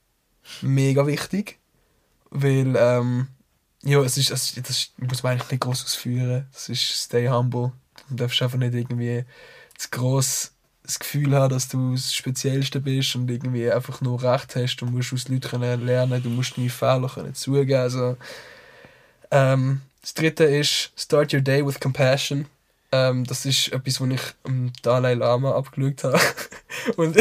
Mega 0.61 1.06
wichtig. 1.06 1.60
Weil, 2.30 2.76
ähm, 2.77 3.27
ja, 3.84 4.02
es 4.02 4.18
ist, 4.18 4.31
es, 4.31 4.56
das 4.56 4.91
muss 4.98 5.23
man 5.23 5.34
eigentlich 5.34 5.52
nicht 5.52 5.61
groß 5.61 5.84
ausführen. 5.84 6.48
Das 6.53 6.69
ist 6.69 6.81
stay 6.81 7.27
humble. 7.27 7.73
Du 8.10 8.15
darfst 8.15 8.41
einfach 8.41 8.57
nicht 8.57 8.73
irgendwie 8.73 9.26
zu 9.77 9.89
gross 9.89 10.53
das 10.88 10.99
Gefühl 10.99 11.35
haben, 11.35 11.53
dass 11.53 11.68
du 11.68 11.91
das 11.93 12.15
Speziellste 12.15 12.80
bist 12.80 13.15
und 13.15 13.30
irgendwie 13.30 13.69
einfach 13.72 14.01
nur 14.01 14.22
Recht 14.23 14.55
hast. 14.55 14.77
Du 14.77 14.85
musst 14.85 15.14
aus 15.14 15.27
Leuten 15.27 15.85
lernen, 15.85 16.23
du 16.23 16.30
musst 16.30 16.57
deine 16.57 16.69
Fehler 16.69 17.09
können 17.14 17.35
zugeben. 17.35 17.80
Also, 17.80 18.18
ähm, 19.30 19.81
das 20.01 20.14
dritte 20.14 20.45
ist 20.45 20.91
Start 20.95 21.34
your 21.34 21.41
day 21.41 21.65
with 21.65 21.80
compassion. 21.80 22.45
Ähm, 22.91 23.26
das 23.26 23.45
ist 23.45 23.72
etwas, 23.73 23.99
was 23.99 24.09
ich 24.09 24.22
am 24.43 24.72
Dalai 24.81 25.14
Lama 25.14 25.55
abgeschaut 25.55 26.03
habe. 26.05 26.19
Und 26.95 27.18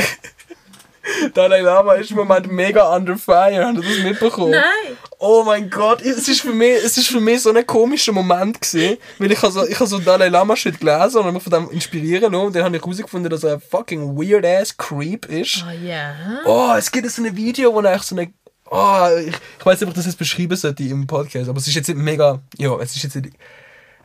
Dalai 1.35 1.61
Lama 1.61 1.95
ist 1.95 2.11
im 2.11 2.17
Moment 2.17 2.51
mega 2.51 2.95
under 2.95 3.17
fire. 3.17 3.65
Habt 3.65 3.79
ihr 3.79 3.83
das 3.83 3.99
mitbekommen? 4.03 4.51
Nein! 4.51 4.97
Oh 5.19 5.45
mein 5.45 5.71
Gott, 5.71 6.03
es 6.03 6.29
ist 6.29 6.43
für 6.43 6.53
mich, 6.53 6.85
es 6.85 6.99
ist 6.99 7.09
für 7.09 7.21
mich 7.21 7.41
so 7.41 7.53
ein 7.53 7.67
komischer 7.67 8.13
Moment 8.13 8.61
gewesen, 8.61 8.99
weil 9.19 9.33
ich 9.33 9.41
habe 9.41 9.53
so, 9.53 9.67
ich 9.67 9.75
habe 9.77 9.87
so 9.87 9.99
Dalai 9.99 10.29
Lama 10.29 10.55
Shit 10.57 10.79
gelesen 10.79 11.19
und 11.19 11.33
mich 11.33 11.43
von 11.43 11.53
dem 11.53 11.71
inspirieren 11.71 12.33
lassen 12.33 12.47
und 12.47 12.55
dann 12.55 12.65
habe 12.65 12.77
ich 12.77 12.83
herausgefunden, 12.83 13.31
dass 13.31 13.45
er 13.45 13.55
ein 13.55 13.61
fucking 13.61 14.17
weird 14.17 14.45
ass 14.45 14.77
Creep 14.77 15.27
ist. 15.27 15.65
Oh 15.67 15.87
ja. 15.87 16.15
Oh, 16.45 16.75
es 16.77 16.91
gibt 16.91 17.11
so 17.11 17.23
ein 17.23 17.35
Video, 17.35 17.73
wo 17.73 17.81
er 17.81 17.99
so 18.01 18.15
eine, 18.15 18.31
oh, 18.71 19.07
ich, 19.27 19.35
ich 19.59 19.67
weiß 19.67 19.81
nicht, 19.81 19.85
ob 19.85 19.91
ich 19.91 19.97
das 19.97 20.07
jetzt 20.07 20.19
beschreiben 20.19 20.57
sollte 20.57 20.83
im 20.83 21.07
Podcast, 21.07 21.49
aber 21.49 21.59
es 21.59 21.67
ist 21.67 21.75
jetzt 21.75 21.89
nicht 21.89 21.99
mega, 21.99 22.41
ja, 22.59 22.77
es 22.79 22.95
ist 22.95 23.05
jetzt 23.05 23.17
nicht, 23.17 23.31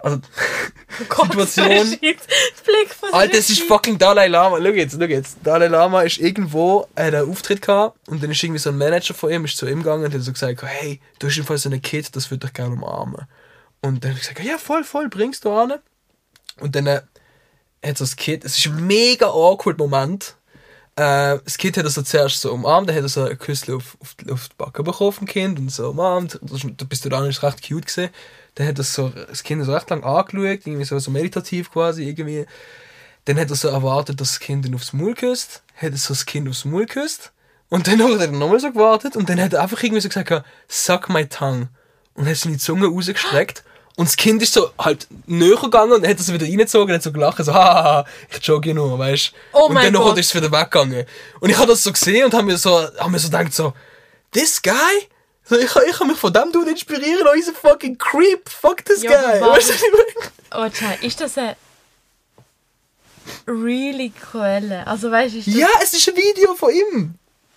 also, 0.04 0.20
Situation, 0.98 2.00
Blick 2.00 2.90
von 3.00 3.14
Alter, 3.14 3.38
es 3.38 3.50
ist 3.50 3.64
fucking 3.64 3.98
Dalai 3.98 4.28
Lama. 4.28 4.58
Schau 4.58 4.70
jetzt, 4.72 4.94
schau 5.00 5.06
jetzt. 5.06 5.38
Dalai 5.44 5.68
Lama 5.68 6.02
ist 6.02 6.18
irgendwo, 6.20 6.88
er 6.96 7.06
hat 7.08 7.16
einen 7.16 7.30
Auftritt 7.32 7.62
gehabt 7.62 7.98
und 8.08 8.22
dann 8.22 8.32
ist 8.32 8.44
irgendwie 8.44 8.60
so 8.60 8.70
ein 8.70 8.78
Manager 8.78 9.14
von 9.14 9.32
ihm 9.32 9.46
ist 9.46 9.58
zu 9.58 9.68
ihm 9.68 9.80
gegangen 9.80 10.06
und 10.06 10.14
hat 10.14 10.22
so 10.22 10.32
gesagt, 10.32 10.62
hey, 10.64 11.00
du 11.20 11.28
hast 11.28 11.36
jedenfalls 11.36 11.64
so 11.64 11.70
ein 11.70 11.82
Kind, 11.82 12.16
das 12.16 12.30
würde 12.32 12.48
ich 12.48 12.54
gerne 12.54 12.76
umarmen. 12.76 13.26
Und 13.82 14.04
dann 14.04 14.12
hat 14.12 14.18
er 14.18 14.20
gesagt, 14.20 14.40
ja, 14.44 14.58
voll, 14.58 14.84
voll, 14.84 15.10
bringst 15.10 15.46
du 15.46 15.52
an. 15.52 15.74
Und 16.60 16.76
dann 16.76 16.88
äh, 16.88 17.02
hat 17.86 17.98
so 17.98 18.04
das 18.04 18.16
Kind, 18.16 18.44
es 18.46 18.58
ist 18.58 18.68
ein 18.68 18.86
mega 18.86 19.28
awkward 19.28 19.78
Moment. 19.78 20.36
Äh, 20.98 21.40
das 21.44 21.58
Kind 21.58 21.78
hat 21.78 21.86
er 21.86 21.90
so 21.90 22.02
zuerst 22.02 22.42
so 22.42 22.52
umarmt, 22.54 22.90
dann 22.90 22.96
hat 22.98 23.04
er 23.04 23.10
so 23.10 23.24
ein 23.24 23.40
Küsschen 23.40 23.76
auf, 23.76 23.98
auf, 24.02 24.14
die- 24.16 24.30
auf 24.32 24.50
die 24.50 24.56
Backe 24.58 24.84
bekommen 24.84 25.14
vom 25.14 25.26
Kind 25.26 25.58
und 25.58 25.72
so 25.72 25.90
umarmt. 25.90 26.38
Das, 26.44 26.64
ist- 26.64 26.90
bis 26.90 27.02
dahin 27.02 27.30
ist 27.30 27.38
es 27.38 27.44
recht 27.44 27.68
cute 27.68 27.86
gesehen. 27.86 28.10
Dann 28.56 28.68
hat 28.68 28.78
er 28.78 28.84
so, 28.84 29.10
das 29.10 29.44
Kind 29.44 29.64
so 29.66 29.74
recht 29.74 29.90
lang 29.90 30.04
angeschaut, 30.04 30.66
irgendwie 30.66 30.84
so, 30.86 31.00
so 31.00 31.12
meditativ 31.12 31.72
quasi, 31.72 32.08
irgendwie. 32.08 32.46
Dann 33.26 33.40
hat 33.40 33.50
er 33.50 33.56
so 33.56 33.68
erwartet, 33.68 34.20
dass 34.20 34.30
das 34.32 34.40
Kind 34.40 34.66
ihn 34.66 34.76
aufs 34.76 34.94
Maul 34.94 35.14
küsst. 35.14 35.62
Hat 35.76 35.92
er 35.92 35.98
so 35.98 36.14
das 36.14 36.26
Kind 36.26 36.50
aufs 36.50 36.66
Maul 36.66 36.86
geküsst. 36.86 37.32
Und 37.70 37.88
dann 37.88 38.04
hat 38.04 38.20
er 38.20 38.28
nochmal 38.28 38.60
so 38.60 38.72
gewartet 38.72 39.16
und 39.16 39.30
dann 39.30 39.40
hat 39.40 39.54
er 39.54 39.62
einfach 39.62 39.82
irgendwie 39.82 40.02
so 40.02 40.10
gesagt, 40.10 40.44
suck 40.68 41.08
my 41.10 41.26
tongue. 41.26 41.70
Und 42.16 42.28
hat 42.28 42.36
seine 42.36 42.58
Zunge 42.58 42.88
rausgestreckt. 42.88 43.64
Und 43.96 44.08
das 44.08 44.18
Kind 44.18 44.42
ist 44.42 44.54
so 44.54 44.72
halt 44.78 45.08
näher 45.28 45.56
gegangen 45.58 45.94
und 45.94 46.08
hat 46.08 46.20
sie 46.20 46.34
wieder 46.34 46.46
reingezogen 46.46 46.90
und 46.90 46.96
hat 46.96 47.04
so 47.04 47.12
gelacht, 47.12 47.44
so, 47.44 47.54
haha, 47.54 48.06
ich 48.30 48.46
jogge 48.46 48.74
nur, 48.74 48.98
weißt 48.98 49.32
Oh 49.54 49.68
Und 49.68 49.76
dann 49.76 49.94
Gott. 49.94 50.18
ist 50.18 50.28
es 50.28 50.36
wieder 50.36 50.52
weggegangen. 50.52 51.06
Und 51.40 51.50
ich 51.50 51.58
habe 51.58 51.68
das 51.68 51.84
so 51.84 51.92
gesehen 51.92 52.26
und 52.26 52.34
habe 52.34 52.44
mir 52.44 52.58
so, 52.58 52.82
hab 52.98 53.10
mir 53.10 53.20
so 53.20 53.30
gedacht, 53.30 53.54
so, 53.54 53.74
this 54.34 54.62
guy? 54.62 54.74
So, 55.44 55.58
ich, 55.58 55.66
ich 55.66 56.00
habe 56.00 56.06
mich 56.06 56.18
von 56.18 56.32
dem 56.32 56.52
Dude 56.52 56.72
inspirieren, 56.72 57.26
oh, 57.30 57.34
he's 57.36 57.50
a 57.50 57.54
fucking 57.54 57.98
creep, 57.98 58.48
fuck 58.50 58.86
this 58.86 59.02
Ja, 59.04 59.12
guy. 59.12 59.42
Weißt 59.42 59.70
du, 59.70 59.74
was 59.74 59.82
ich 59.84 59.92
meine? 59.92 60.66
Oh, 60.66 60.70
tja, 60.70 60.92
ist 61.02 61.20
das 61.20 61.38
eine 61.38 61.56
really 63.48 64.10
Quelle? 64.12 64.86
Also 64.88 65.12
weißt 65.12 65.34
du, 65.36 65.40
ist 65.40 65.48
das... 65.48 65.56
Ja, 65.56 65.68
es 65.82 65.94
ist 65.94 66.08
ein 66.10 66.16
Video 66.16 66.54
von 66.56 66.72
ihm. 66.74 67.16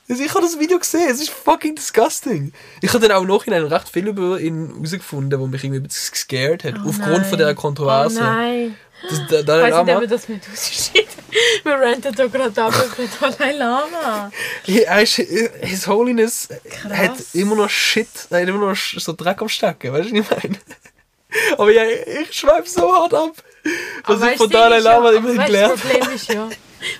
Also 0.08 0.22
Ich 0.22 0.30
habe 0.30 0.40
das 0.42 0.58
Video 0.58 0.78
gesehen, 0.78 1.08
es 1.10 1.20
ist 1.20 1.30
fucking 1.30 1.76
disgusting. 1.76 2.52
Ich 2.82 2.92
habe 2.92 3.06
dann 3.08 3.16
auch 3.16 3.24
noch 3.24 3.46
in 3.46 3.52
recht 3.52 3.88
viel 3.88 4.06
über 4.08 4.38
ihn 4.40 4.72
herausgefunden, 4.74 5.38
wo 5.40 5.46
mich 5.46 5.64
irgendwie 5.64 5.80
ein 5.80 5.84
bisschen 5.84 6.12
gescared 6.12 6.64
hat, 6.64 6.74
Oh 6.84 6.88
aufgrund 6.88 7.08
nein. 7.18 7.24
von 7.24 7.38
dieser 7.38 7.54
Kontroverse. 7.54 8.18
Oh 8.20 8.22
nein. 8.24 8.76
Das, 9.08 9.20
da, 9.28 9.38
Ich 9.40 9.44
Dalai 9.46 9.72
weiß 9.72 9.86
nicht, 9.86 9.96
ob 9.96 10.08
das 10.08 10.28
mit 10.28 10.42
ausschieden. 10.52 11.08
Wir 11.64 11.78
renten 11.80 12.14
da 12.14 12.26
gerade 12.26 12.62
ab 12.62 12.74
für 12.96 13.08
Dalai 13.30 13.52
Lama. 13.52 14.30
er 14.66 15.02
ist, 15.02 15.16
His 15.16 15.86
Holiness 15.86 16.48
Krass. 16.70 16.92
hat 16.96 17.16
immer 17.32 17.56
noch 17.56 17.70
Shit, 17.70 18.08
hat 18.30 18.42
immer 18.48 18.70
noch 18.70 18.76
so 18.76 19.12
Dreck 19.12 19.40
am 19.42 19.48
Stecken, 19.48 19.92
weißt 19.92 20.10
du, 20.10 20.16
was 20.18 20.22
ich 20.44 20.44
meine? 20.44 20.58
Aber 21.58 21.72
ja, 21.72 21.82
ich 21.84 22.32
schweife 22.32 22.68
so 22.68 22.92
hart 22.94 23.12
ab, 23.14 23.32
was 24.06 24.16
Aber 24.22 24.30
ich 24.32 24.38
von 24.38 24.50
Dalai 24.50 24.78
Lama 24.78 25.10
ja, 25.10 25.18
immerhin 25.18 25.44
gelernt 25.44 25.74
Das 25.74 25.80
Problem 25.80 26.14
ist 26.14 26.32
ja... 26.32 26.48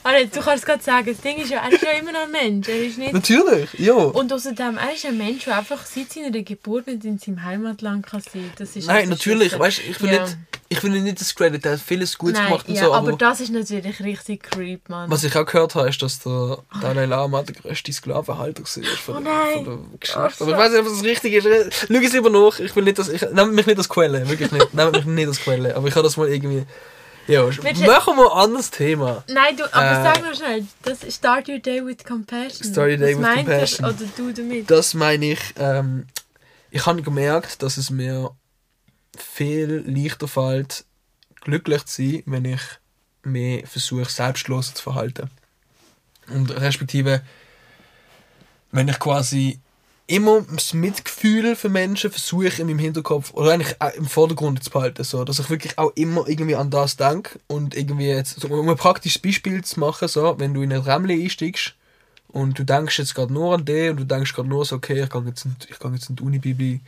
Warte, 0.02 0.27
du 0.28 0.40
kannst 0.40 0.65
gerade 0.65 0.82
sagen, 0.82 1.06
das 1.12 1.20
Ding 1.20 1.36
ist 1.36 1.51
ja, 1.51 1.59
er 1.62 1.70
ist 1.73 1.82
ja 1.82 1.90
immer 1.90 2.11
noch 2.12 2.23
ein 2.23 2.31
Mensch. 2.31 2.66
Er 2.69 2.86
ist 2.86 2.97
nicht... 2.97 3.12
Natürlich, 3.12 3.69
ja. 3.74 3.93
Und 3.93 4.32
außerdem, 4.32 4.78
er 4.78 4.94
ist 4.94 5.05
ein 5.05 5.19
Mensch, 5.19 5.44
der 5.44 5.59
einfach 5.59 5.85
seit 5.85 6.11
seiner 6.11 6.31
Geburt 6.31 6.86
nicht 6.86 7.05
in 7.05 7.19
seinem 7.19 7.44
Heimatland 7.44 8.06
kann 8.06 8.23
sein. 8.23 8.51
Das 8.56 8.74
ist 8.77 8.86
Nein, 8.86 9.11
das 9.11 9.19
natürlich, 9.19 9.59
weißt 9.59 9.78
du, 9.78 9.82
ich 9.82 10.01
will 10.01 10.12
Ja. 10.15 10.23
nicht, 10.23 10.36
ich 10.68 10.82
will 10.82 10.90
nicht 10.90 11.20
discrediten, 11.20 11.66
er 11.66 11.74
hat 11.74 11.80
vieles 11.80 12.16
Gutes 12.18 12.38
Nein, 12.38 12.48
gemacht 12.48 12.68
und 12.68 12.74
ja, 12.74 12.84
so, 12.84 12.94
aber, 12.94 13.08
aber 13.08 13.16
das 13.18 13.40
ist 13.40 13.50
natürlich 13.52 14.00
richtig 14.00 14.42
creep, 14.42 14.88
Mann. 14.88 15.10
Was 15.10 15.24
ich 15.24 15.36
auch 15.36 15.44
gehört 15.44 15.74
habe, 15.74 15.88
ist, 15.88 16.00
dass 16.02 16.20
der 16.20 16.58
Dalai 16.80 17.06
Lama 17.06 17.42
der 17.42 17.54
grösste 17.54 17.92
Sklavenhalter 17.92 18.62
war 18.62 18.96
von, 18.96 19.16
Oh 19.16 19.20
der, 19.20 19.32
nein. 19.32 19.64
der 19.64 19.78
Geschichte. 20.00 20.20
Oh, 20.40 20.44
Aber 20.44 20.52
ich 20.52 20.58
weiß 20.58 20.70
nicht, 20.72 20.80
ob 20.80 20.86
das 20.86 21.04
richtig 21.04 21.32
ist. 21.34 21.44
Schau 21.44 21.94
es 21.94 22.12
lieber 22.12 22.30
nach. 22.30 22.58
Ich 22.58 22.74
will 22.74 22.84
nicht, 22.84 22.98
dass, 22.98 23.08
ich, 23.08 23.22
nehmt 23.30 23.52
mich 23.52 23.66
nicht 23.66 23.78
als 23.78 23.88
Quelle. 23.88 24.28
Wirklich 24.28 24.50
nicht. 24.52 24.74
Nehmt 24.74 24.92
mich 24.92 25.04
nicht 25.04 25.28
als 25.28 25.40
Quelle. 25.40 25.76
Aber 25.76 25.86
ich 25.88 25.94
habe 25.94 26.04
das 26.04 26.16
mal 26.16 26.28
irgendwie... 26.28 26.64
Ja, 27.26 27.42
machen 27.86 28.16
wir 28.16 28.32
ein 28.34 28.38
anderes 28.44 28.70
Thema. 28.70 29.24
Nein, 29.28 29.56
du, 29.56 29.64
aber 29.72 30.00
Äh, 30.00 30.02
sag 30.02 30.20
mal 30.20 30.34
schnell, 30.34 30.66
das 30.82 31.02
ist 31.04 31.16
Start 31.16 31.48
Your 31.48 31.58
Day 31.58 31.84
with 31.84 32.04
Compassion. 32.06 32.70
Start 32.70 32.90
your 32.90 32.96
day 32.98 33.16
Was 33.16 33.22
with 33.22 33.34
compassion. 33.36 33.84
Oder 33.86 33.96
du 34.16 34.32
damit? 34.32 34.70
Das 34.70 34.92
meine 34.94 35.32
ich... 35.32 35.40
Ähm, 35.58 36.06
ich 36.70 36.84
habe 36.86 37.02
gemerkt, 37.02 37.62
dass 37.62 37.76
es 37.76 37.88
mir 37.90 38.32
viel 39.18 39.84
leichter 39.86 40.28
fällt, 40.28 40.84
glücklich 41.40 41.84
zu 41.84 42.02
sein, 42.02 42.22
wenn 42.26 42.44
ich 42.44 42.60
mich 43.22 43.66
versuche, 43.66 44.10
selbstlos 44.10 44.74
zu 44.74 44.82
verhalten. 44.82 45.30
Und 46.28 46.50
respektive, 46.50 47.22
wenn 48.72 48.88
ich 48.88 48.98
quasi 48.98 49.60
immer 50.06 50.42
das 50.42 50.74
Mitgefühl 50.74 51.56
für 51.56 51.70
Menschen 51.70 52.10
versuche 52.10 52.60
in 52.60 52.66
meinem 52.66 52.78
Hinterkopf 52.78 53.32
oder 53.32 53.52
eigentlich 53.52 53.74
im 53.96 54.06
Vordergrund 54.06 54.62
zu 54.62 54.70
behalten, 54.70 55.02
so, 55.04 55.24
dass 55.24 55.38
ich 55.38 55.48
wirklich 55.48 55.78
auch 55.78 55.92
immer 55.94 56.28
irgendwie 56.28 56.56
an 56.56 56.70
das 56.70 56.96
denke 56.96 57.38
und 57.46 57.74
irgendwie 57.74 58.08
jetzt, 58.08 58.38
so, 58.40 58.48
um 58.48 58.68
ein 58.68 58.76
praktisches 58.76 59.22
Beispiel 59.22 59.64
zu 59.64 59.80
machen, 59.80 60.08
so, 60.08 60.38
wenn 60.38 60.52
du 60.52 60.62
in 60.62 60.72
ein 60.72 60.80
Rämmchen 60.80 61.22
einsteigst 61.22 61.74
und 62.28 62.58
du 62.58 62.64
denkst 62.64 62.98
jetzt 62.98 63.14
gerade 63.14 63.32
nur 63.32 63.54
an 63.54 63.64
den 63.64 63.92
und 63.92 63.96
du 63.96 64.04
denkst 64.04 64.34
gerade 64.34 64.48
nur 64.48 64.64
so, 64.66 64.76
okay, 64.76 65.02
ich 65.04 65.08
gehe 65.08 65.22
jetzt, 65.22 65.44
in- 65.46 65.56
ich 65.70 65.78
gehe 65.78 65.92
jetzt 65.92 66.10
in 66.10 66.16
die 66.16 66.22
Uni-Bibli, 66.22 66.80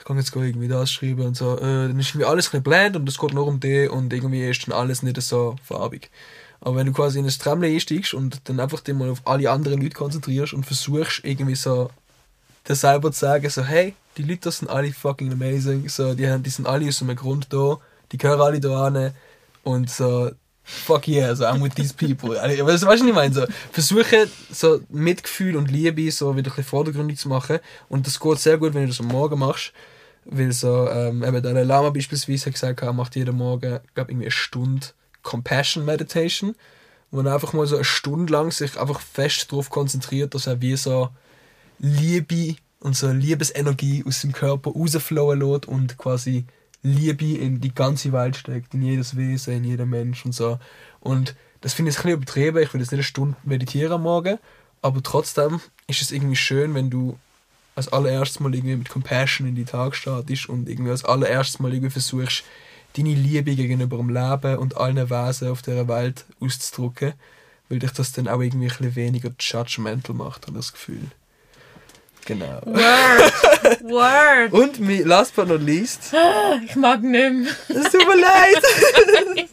ich 0.00 0.06
kann 0.06 0.16
jetzt 0.16 0.34
irgendwie 0.34 0.66
das 0.66 0.90
schreiben 0.90 1.26
und 1.26 1.36
so, 1.36 1.58
äh, 1.58 1.60
dann 1.60 1.98
ist 2.00 2.08
irgendwie 2.08 2.24
alles 2.24 2.52
ein 2.54 2.62
bland 2.62 2.96
und 2.96 3.08
es 3.08 3.18
geht 3.18 3.34
nur 3.34 3.46
um 3.46 3.60
den 3.60 3.90
und 3.90 4.12
irgendwie 4.12 4.48
ist 4.48 4.66
dann 4.66 4.74
alles 4.74 5.02
nicht 5.02 5.20
so 5.20 5.56
farbig. 5.62 6.10
Aber 6.60 6.76
wenn 6.76 6.86
du 6.86 6.92
quasi 6.92 7.18
in 7.18 7.26
ein 7.26 7.30
Tramle 7.30 7.68
einsteigst 7.68 8.14
und 8.14 8.40
dann 8.44 8.60
einfach 8.60 8.80
dich 8.80 8.94
mal 8.94 9.10
auf 9.10 9.20
alle 9.26 9.50
anderen 9.50 9.80
Leute 9.80 9.94
konzentrierst 9.94 10.54
und 10.54 10.64
versuchst 10.64 11.22
irgendwie 11.22 11.54
so 11.54 11.90
dir 12.66 12.74
selber 12.74 13.12
zu 13.12 13.20
sagen, 13.20 13.48
so, 13.50 13.62
hey, 13.62 13.94
die 14.16 14.22
Leute 14.22 14.40
das 14.44 14.58
sind 14.58 14.68
alle 14.68 14.92
fucking 14.92 15.32
amazing, 15.32 15.88
so, 15.88 16.14
die, 16.14 16.34
die 16.42 16.50
sind 16.50 16.66
alle 16.66 16.88
aus 16.88 17.02
einem 17.02 17.16
Grund 17.16 17.52
da, 17.52 17.78
die 18.10 18.18
gehören 18.18 18.40
alle 18.40 18.60
da 18.60 18.86
an 18.86 19.12
und 19.64 19.90
so, 19.90 20.30
fuck 20.62 21.08
yeah, 21.08 21.34
so, 21.34 21.44
I'm 21.44 21.62
with 21.62 21.74
these 21.74 21.92
people. 21.92 22.38
Also, 22.38 22.66
Weißt 22.66 22.82
du, 22.82 22.86
was 22.86 23.00
ich 23.00 23.12
meine? 23.12 23.34
So, 23.34 23.46
versuche 23.72 24.28
so 24.50 24.80
Mitgefühl 24.88 25.56
und 25.56 25.70
Liebe 25.70 26.10
so 26.10 26.36
wieder 26.36 26.50
ein 26.50 26.54
bisschen 26.54 26.64
vordergründig 26.64 27.18
zu 27.18 27.28
machen 27.28 27.58
und 27.88 28.06
das 28.06 28.20
geht 28.20 28.38
sehr 28.38 28.58
gut, 28.58 28.74
wenn 28.74 28.82
du 28.82 28.88
das 28.88 29.00
am 29.00 29.08
Morgen 29.08 29.38
machst, 29.38 29.72
weil 30.24 30.52
so, 30.52 30.88
ähm, 30.88 31.24
eben 31.24 31.42
Dalai 31.42 31.62
Lama 31.64 31.90
beispielsweise 31.90 32.46
hat 32.46 32.54
gesagt, 32.54 32.82
er 32.82 32.92
macht 32.92 33.16
jeden 33.16 33.36
Morgen, 33.36 33.80
glaube 33.94 34.12
irgendwie 34.12 34.26
eine 34.26 34.30
Stunde 34.30 34.86
Compassion 35.22 35.84
Meditation, 35.84 36.54
wo 37.10 37.20
er 37.20 37.34
einfach 37.34 37.52
mal 37.52 37.66
so 37.66 37.76
eine 37.76 37.84
Stunde 37.84 38.32
lang 38.32 38.52
sich 38.52 38.78
einfach 38.78 39.00
fest 39.00 39.50
darauf 39.50 39.70
konzentriert, 39.70 40.34
dass 40.34 40.46
er 40.46 40.60
wie 40.60 40.76
so 40.76 41.10
Liebe 41.78 42.56
und 42.80 42.96
so 42.96 43.10
Liebesenergie 43.10 44.04
aus 44.06 44.22
dem 44.22 44.32
Körper 44.32 44.70
rausflowen 44.70 45.40
lässt 45.40 45.66
und 45.66 45.98
quasi 45.98 46.46
Liebe 46.82 47.36
in 47.36 47.60
die 47.60 47.74
ganze 47.74 48.12
Welt 48.12 48.36
steckt, 48.36 48.74
in 48.74 48.82
jedes 48.82 49.16
Wesen, 49.16 49.54
in 49.54 49.64
jeden 49.64 49.90
Mensch 49.90 50.24
und 50.24 50.32
so. 50.32 50.58
Und 51.00 51.34
das 51.60 51.74
finde 51.74 51.90
ich 51.90 51.98
ein 51.98 52.02
bisschen 52.02 52.16
übertrieben. 52.18 52.62
Ich 52.62 52.72
will 52.72 52.80
jetzt 52.80 52.90
nicht 52.90 52.98
eine 52.98 53.02
Stunde 53.02 53.36
meditieren 53.44 53.92
am 53.92 54.02
Morgen, 54.02 54.38
aber 54.82 55.02
trotzdem 55.02 55.60
ist 55.86 56.00
es 56.00 56.10
irgendwie 56.10 56.36
schön, 56.36 56.74
wenn 56.74 56.90
du 56.90 57.18
als 57.74 57.88
allererstes 57.88 58.40
mal 58.40 58.54
irgendwie 58.54 58.76
mit 58.76 58.88
Compassion 58.88 59.46
in 59.46 59.54
die 59.54 59.64
Tag 59.64 59.94
startest 59.94 60.48
und 60.48 60.68
irgendwie 60.68 60.90
als 60.90 61.04
allererstes 61.04 61.60
mal 61.60 61.72
irgendwie 61.72 61.90
versuchst, 61.90 62.44
deine 62.96 63.14
Liebe 63.14 63.54
gegenüber 63.54 63.96
dem 63.98 64.08
Leben 64.08 64.58
und 64.58 64.76
allen 64.76 65.10
Wesen 65.10 65.48
auf 65.48 65.62
dieser 65.62 65.86
Welt 65.86 66.24
auszudrücken, 66.40 67.12
weil 67.68 67.78
dich 67.78 67.92
das 67.92 68.12
dann 68.12 68.28
auch 68.28 68.40
irgendwie 68.40 68.66
ein 68.66 68.68
bisschen 68.70 68.96
weniger 68.96 69.30
judgmental 69.38 70.14
macht, 70.14 70.46
habe 70.46 70.58
ich 70.58 70.64
das 70.64 70.72
Gefühl. 70.72 71.10
Genau. 72.26 72.60
Word! 72.64 73.82
Word! 73.82 74.52
Und 74.52 74.78
last 75.06 75.34
but 75.34 75.48
not 75.48 75.60
least, 75.62 76.12
Ich 76.64 76.76
mag 76.76 77.02
mehr. 77.02 77.32
es 77.68 77.90
tut 77.90 78.06
mir 78.06 78.20
leid. 78.20 79.48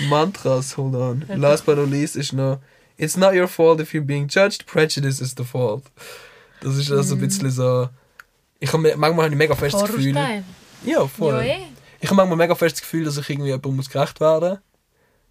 Mantras, 0.08 0.76
hold 0.76 0.94
on. 0.94 1.24
Last 1.36 1.66
but 1.66 1.76
not 1.76 1.90
least 1.90 2.16
ist 2.16 2.32
noch, 2.32 2.58
it's 2.96 3.16
not 3.16 3.34
your 3.34 3.48
fault 3.48 3.80
if 3.80 3.92
you're 3.92 4.04
being 4.04 4.28
judged, 4.28 4.66
prejudice 4.66 5.20
is 5.20 5.34
the 5.36 5.44
fault. 5.44 5.84
Das 6.60 6.76
ist 6.76 6.90
also 6.90 7.14
ein 7.14 7.20
bisschen 7.20 7.50
so, 7.50 7.88
ich 8.58 8.72
habe 8.72 8.82
manchmal 8.96 9.24
habe 9.24 9.34
ich 9.34 9.38
mega 9.38 9.54
fest 9.54 9.74
das 9.74 9.84
Gefühl, 9.84 10.16
ja 10.84 11.06
voll. 11.06 11.42
Eh. 11.42 11.58
Ich 12.00 12.08
habe 12.08 12.16
manchmal 12.16 12.38
mega 12.38 12.54
fest 12.54 12.76
das 12.76 12.82
Gefühl, 12.82 13.04
dass 13.04 13.18
ich 13.18 13.28
irgendwie 13.28 13.48
jemandem 13.48 13.76
muss 13.76 13.90
gerecht 13.90 14.20
werden 14.20 14.58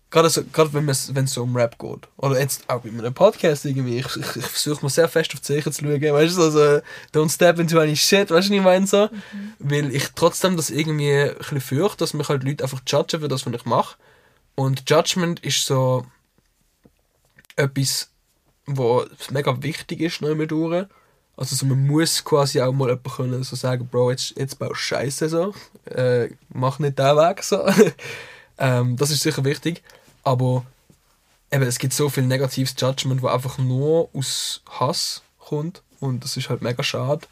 Gerade, 0.10 0.30
so, 0.30 0.44
gerade 0.46 0.74
wenn 0.74 0.88
es 0.88 1.34
so 1.34 1.44
um 1.44 1.56
Rap 1.56 1.78
geht. 1.78 2.08
Oder 2.16 2.40
jetzt 2.40 2.70
auch 2.70 2.82
bei 2.82 2.90
einem 2.90 3.14
Podcast 3.14 3.66
irgendwie. 3.66 4.00
Ich, 4.00 4.16
ich, 4.16 4.36
ich 4.38 4.46
versuche 4.46 4.86
mir 4.86 4.90
sehr 4.90 5.10
fest 5.10 5.34
auf 5.34 5.42
die 5.42 5.54
Zeichen 5.54 5.74
zu 5.74 5.84
schauen. 5.84 6.02
Weißt 6.02 6.38
du, 6.38 6.44
also, 6.44 6.82
don't 7.14 7.30
step 7.30 7.60
into 7.60 7.78
any 7.78 7.96
shit, 7.98 8.32
weißt 8.32 8.48
du, 8.48 8.52
was 8.54 8.58
ich 8.58 8.62
meine? 8.62 8.88
So? 8.88 9.10
Weil 9.60 9.94
ich 9.94 10.08
trotzdem 10.16 10.56
das 10.56 10.70
irgendwie 10.70 11.12
ein 11.12 11.36
bisschen 11.38 11.60
fürchte, 11.60 11.98
dass 11.98 12.14
mich 12.14 12.30
halt 12.30 12.44
Leute 12.44 12.64
einfach 12.64 12.82
judgen 12.88 13.20
für 13.20 13.28
das, 13.28 13.46
was 13.46 13.54
ich 13.54 13.66
mache. 13.66 13.98
Und 14.56 14.90
Judgment 14.90 15.42
ist 15.42 15.66
so 15.66 16.06
etwas, 17.58 18.10
wo 18.66 19.06
mega 19.30 19.62
wichtig 19.62 20.02
ist, 20.02 20.22
noch 20.22 20.30
immer 20.30 20.46
durch. 20.46 20.86
Also 21.36 21.56
so, 21.56 21.66
man 21.68 21.86
muss 21.86 22.24
quasi 22.24 22.62
auch 22.62 22.72
mal 22.74 22.90
jemanden 22.90 23.12
können 23.12 23.44
so 23.44 23.56
sagen, 23.56 23.88
Bro, 23.88 24.12
jetzt, 24.12 24.36
jetzt 24.38 24.58
baust 24.58 24.72
du 24.72 24.76
Scheiße 24.76 25.30
so, 25.30 25.54
äh, 25.86 26.30
mach 26.50 26.80
nicht 26.80 26.98
den 26.98 27.16
Weg 27.16 27.44
so. 27.44 27.64
ähm, 28.58 28.98
das 28.98 29.12
ist 29.12 29.22
sicher 29.22 29.46
wichtig, 29.46 29.84
aber 30.28 30.66
eben, 31.52 31.64
es 31.64 31.80
gibt 31.80 31.94
so 31.94 32.10
viel 32.10 32.24
negatives 32.24 32.76
Judgment, 32.78 33.22
wo 33.22 33.28
einfach 33.28 33.58
nur 33.58 34.10
aus 34.14 34.62
Hass 34.70 35.22
kommt 35.40 35.82
und 36.00 36.24
das 36.24 36.36
ist 36.36 36.50
halt 36.50 36.62
mega 36.62 36.84
schade. 36.84 37.26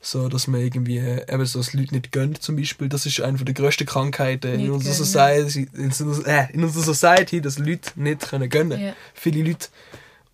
So, 0.00 0.28
dass 0.28 0.46
man 0.46 0.60
irgendwie, 0.60 0.98
eben 0.98 1.44
so, 1.44 1.58
dass 1.58 1.72
Leute 1.72 1.92
nicht 1.92 2.12
gönnt 2.12 2.40
zum 2.40 2.54
Beispiel, 2.54 2.88
das 2.88 3.04
ist 3.04 3.20
eine 3.20 3.36
der 3.36 3.52
grössten 3.52 3.84
Krankheiten 3.84 4.60
in 4.60 4.70
unserer, 4.70 4.94
gönnen. 4.94 5.04
Society, 5.04 5.68
in, 5.74 5.84
unserer, 5.86 6.26
äh, 6.26 6.52
in 6.52 6.62
unserer 6.62 6.84
Society, 6.84 7.40
dass 7.40 7.58
Leute 7.58 7.90
nicht 7.96 8.28
können 8.28 8.48
gönnen 8.48 8.80
Ja. 8.80 8.92
Viele 9.12 9.42
Leute. 9.42 9.66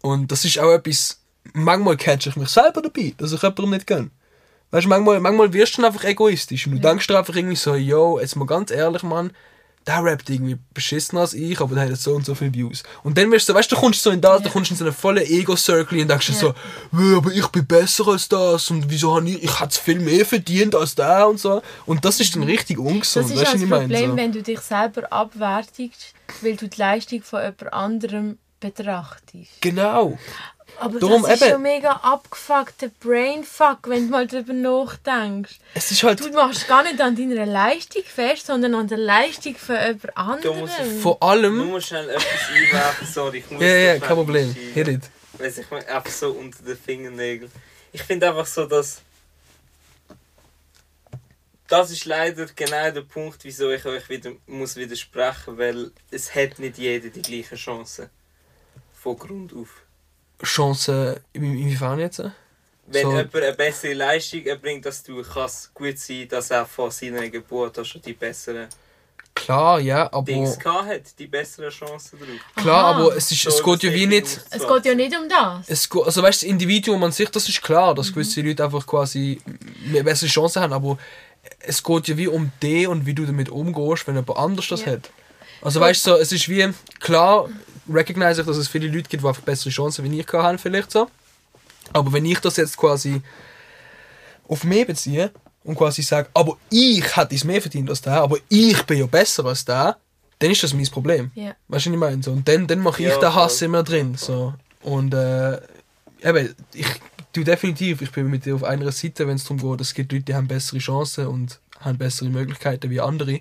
Und 0.02 0.30
das 0.30 0.44
ist 0.44 0.58
auch 0.58 0.70
etwas, 0.70 1.18
manchmal 1.54 1.96
catch 1.96 2.26
ich 2.26 2.36
mich 2.36 2.50
selber 2.50 2.82
dabei, 2.82 3.14
dass 3.16 3.32
ich 3.32 3.40
jemandem 3.40 3.70
nicht 3.70 3.86
gönne. 3.86 4.10
Weißt 4.70 4.84
du, 4.84 4.90
manchmal, 4.90 5.18
manchmal 5.20 5.50
wirst 5.54 5.78
du 5.78 5.86
einfach 5.86 6.04
egoistisch 6.04 6.66
und 6.66 6.74
du 6.74 6.78
denkst 6.80 7.06
dir 7.06 7.18
einfach 7.18 7.34
irgendwie 7.34 7.56
so, 7.56 7.74
yo, 7.74 8.20
jetzt 8.20 8.36
mal 8.36 8.44
ganz 8.44 8.70
ehrlich, 8.70 9.02
Mann, 9.02 9.30
der 9.86 10.02
rappt 10.02 10.30
irgendwie 10.30 10.56
beschissener 10.72 11.22
als 11.22 11.34
ich, 11.34 11.60
aber 11.60 11.74
der 11.74 11.90
hat 11.90 11.96
so 11.98 12.14
und 12.14 12.24
so 12.24 12.34
viele 12.34 12.54
Views. 12.54 12.82
Und 13.02 13.18
dann 13.18 13.30
wirst 13.30 13.48
du, 13.48 13.54
weißt 13.54 13.70
du, 13.70 13.76
kommst 13.76 14.02
so 14.02 14.10
in 14.10 14.20
das, 14.20 14.42
du 14.42 14.48
kommst 14.48 14.70
in 14.70 14.76
so 14.76 14.84
einen 14.84 14.94
vollen 14.94 15.24
Ego-Circle 15.24 16.00
und 16.00 16.08
denkst 16.08 16.26
dir 16.28 16.32
so, 16.32 16.54
«Wö, 16.90 17.16
aber 17.18 17.30
ich 17.32 17.46
bin 17.48 17.66
besser 17.66 18.08
als 18.08 18.28
das 18.28 18.70
und 18.70 18.88
wieso 18.88 19.14
habe 19.14 19.28
ich, 19.28 19.42
ich 19.42 19.60
hätte 19.60 19.78
viel 19.78 20.00
mehr 20.00 20.24
verdient 20.24 20.74
als 20.74 20.94
der 20.94 21.28
und 21.28 21.38
so. 21.38 21.62
Und 21.86 22.04
das 22.04 22.20
ist 22.20 22.34
dann 22.34 22.44
richtig 22.44 22.78
ungesund, 22.78 23.26
Das 23.26 23.32
ist 23.32 23.40
weißt 23.42 23.54
das 23.54 23.62
ich 23.62 23.68
meine? 23.68 23.82
Problem, 23.82 24.10
So. 24.10 24.16
wenn 24.16 24.32
du 24.32 24.42
dich 24.42 24.60
selber 24.60 25.12
abwertigst, 25.12 26.14
weil 26.40 26.56
du 26.56 26.68
die 26.68 26.78
Leistung 26.80 27.22
von 27.22 27.40
jemand 27.40 27.72
anderem 27.72 28.38
betrachtest. 28.60 29.60
Genau. 29.60 30.18
Aber 30.78 30.98
Darum 30.98 31.22
das 31.22 31.34
ist 31.34 31.42
eben- 31.42 31.52
schon 31.52 31.62
mega 31.62 31.92
abgefuckter 31.92 32.88
Brainfuck, 33.00 33.88
wenn 33.88 34.06
du 34.06 34.10
mal 34.12 34.26
darüber 34.26 34.52
nachdenkst. 34.52 35.58
Es 35.74 35.90
ist 35.90 36.02
halt 36.02 36.20
Du 36.20 36.30
machst 36.30 36.66
gar 36.68 36.82
nicht 36.82 37.00
an 37.00 37.16
deiner 37.16 37.46
Leistung 37.46 38.02
fest, 38.04 38.46
sondern 38.46 38.74
an 38.74 38.88
der 38.88 38.98
Leistung 38.98 39.54
von 39.56 39.76
jemand 39.76 40.16
anderem. 40.16 40.58
muss 40.60 40.70
vor 41.00 41.22
allem... 41.22 41.68
Nur 41.68 41.80
schnell 41.80 42.08
etwas 42.10 42.24
einwerfen, 42.52 43.06
sorry. 43.06 43.38
Ich 43.38 43.50
muss 43.50 43.62
Ja, 43.62 43.68
ja, 43.68 43.98
kein 43.98 44.16
Problem. 44.16 44.52
Hit 44.52 44.88
it. 44.88 45.02
Weiß 45.38 45.58
ich 45.58 45.70
meine, 45.70 45.86
einfach 45.88 46.10
so 46.10 46.30
unter 46.32 46.62
den 46.62 46.76
Fingernägeln. 46.76 47.50
Ich 47.92 48.02
finde 48.02 48.28
einfach 48.28 48.46
so, 48.46 48.66
dass. 48.66 49.00
Das 51.66 51.90
ist 51.90 52.04
leider 52.04 52.46
genau 52.54 52.90
der 52.90 53.00
Punkt, 53.00 53.42
wieso 53.42 53.70
ich 53.70 53.84
euch 53.86 54.08
wieder 54.08 54.32
muss 54.46 54.76
widersprechen, 54.76 55.56
weil 55.58 55.90
es 56.10 56.34
hat 56.34 56.58
nicht 56.58 56.78
jeder 56.78 57.08
die 57.08 57.22
gleichen 57.22 57.56
Chancen. 57.56 58.10
Von 58.92 59.18
Grund 59.18 59.52
auf. 59.54 59.68
Chancen, 60.44 61.16
in- 61.32 61.58
inwiefern 61.58 61.98
jetzt? 62.00 62.22
Wenn 62.86 63.02
So. 63.02 63.10
jemand 63.16 63.34
eine 63.34 63.52
bessere 63.54 63.94
Leistung 63.94 64.44
erbringt 64.44 64.86
als 64.86 65.02
du, 65.02 65.22
kann 65.22 65.46
es 65.46 65.70
gut 65.72 65.98
sein, 65.98 66.28
dass 66.28 66.50
er 66.50 66.66
von 66.66 66.90
seiner 66.90 67.28
Geburt 67.28 67.78
auch 67.78 67.84
schon 67.84 68.02
die 68.02 68.12
besseren 68.12 68.68
Klar, 69.34 69.80
ja, 69.80 70.04
aber... 70.12 70.22
Dings 70.26 70.56
hat, 70.64 71.18
die 71.18 71.26
besseren 71.26 71.68
Chancen 71.70 72.18
drauf. 72.20 72.28
Klar, 72.62 72.84
Aha. 72.84 72.94
aber 73.04 73.16
es, 73.16 73.32
ist, 73.32 73.44
es 73.46 73.56
So 73.56 73.64
geht 73.64 73.82
ja 73.82 73.92
wie 73.92 74.06
nicht... 74.06 74.26
Es 74.50 74.66
geht 74.66 74.84
ja 74.84 74.94
nicht 74.94 75.16
um 75.16 75.28
das. 75.28 75.68
Es 75.68 75.90
geht, 75.90 76.04
also 76.04 76.22
weißt 76.22 76.42
du, 76.42 76.46
das 76.46 76.50
Individuum 76.52 77.02
an 77.02 77.10
sich, 77.10 77.28
das 77.30 77.48
ist 77.48 77.60
klar, 77.60 77.94
dass 77.96 78.12
gewisse 78.12 78.40
Mhm. 78.40 78.48
Leute 78.48 78.64
einfach 78.64 78.86
quasi 78.86 79.40
eine 79.88 80.04
bessere 80.04 80.28
Chance 80.28 80.60
haben, 80.60 80.72
aber 80.72 80.98
es 81.58 81.82
geht 81.82 82.06
ja 82.08 82.16
wie 82.16 82.28
um 82.28 82.52
dich 82.62 82.86
und 82.86 83.06
wie 83.06 83.14
du 83.14 83.26
damit 83.26 83.48
umgehst, 83.48 84.06
wenn 84.06 84.14
jemand 84.14 84.38
anders 84.38 84.68
das 84.68 84.82
Ja. 84.84 84.92
hat. 84.92 85.10
Also 85.62 85.80
weißt 85.80 86.06
du, 86.06 86.10
so, 86.10 86.16
es 86.18 86.30
ist 86.30 86.48
wie, 86.48 86.72
klar, 87.00 87.48
recognize 87.92 88.40
ich, 88.40 88.46
dass 88.46 88.56
es 88.56 88.68
viele 88.68 88.86
Leute 88.88 89.08
gibt, 89.08 89.22
die 89.22 89.26
einfach 89.28 89.42
bessere 89.42 89.70
Chancen 89.70 90.04
wie 90.10 90.20
ich 90.20 90.32
haben 90.32 90.58
vielleicht 90.58 90.90
so. 90.90 91.08
Aber 91.92 92.12
wenn 92.12 92.24
ich 92.24 92.38
das 92.40 92.56
jetzt 92.56 92.76
quasi 92.76 93.20
auf 94.48 94.64
mich 94.64 94.86
beziehe 94.86 95.30
und 95.64 95.76
quasi 95.76 96.02
sage, 96.02 96.28
aber 96.34 96.56
ich 96.70 97.16
hätte 97.16 97.34
es 97.34 97.44
mehr 97.44 97.60
verdient 97.60 97.90
als 97.90 98.00
der, 98.02 98.14
aber 98.22 98.36
ich 98.48 98.82
bin 98.84 98.98
ja 98.98 99.06
besser 99.06 99.44
als 99.46 99.64
der, 99.64 99.96
dann 100.38 100.50
ist 100.50 100.62
das 100.62 100.74
mein 100.74 100.86
Problem. 100.88 101.30
Ja. 101.34 101.54
Weißt 101.68 101.86
du, 101.86 101.90
was 101.90 101.94
ich 101.94 102.00
meine? 102.00 102.22
So, 102.22 102.32
und 102.32 102.46
dann, 102.48 102.66
dann 102.66 102.80
mache 102.80 103.02
ich 103.02 103.08
Ja, 103.08 103.18
den 103.18 103.34
Hass 103.34 103.58
voll. 103.58 103.66
immer 103.66 103.82
drin. 103.82 104.14
So. 104.16 104.54
Und 104.82 105.14
äh, 105.14 105.60
eben, 106.22 106.54
ich 106.74 106.86
tu 107.32 107.42
definitiv, 107.44 108.02
ich 108.02 108.10
bin 108.12 108.28
mit 108.28 108.44
dir 108.44 108.54
auf 108.54 108.64
einer 108.64 108.90
Seite, 108.92 109.26
wenn 109.26 109.36
es 109.36 109.44
darum 109.44 109.58
geht, 109.58 109.80
es 109.80 109.94
gibt 109.94 110.12
Leute, 110.12 110.24
die 110.24 110.34
haben 110.34 110.48
bessere 110.48 110.78
Chancen 110.78 111.26
und 111.26 111.60
haben 111.80 111.98
bessere 111.98 112.28
Möglichkeiten 112.28 112.90
wie 112.90 113.00
andere. 113.00 113.40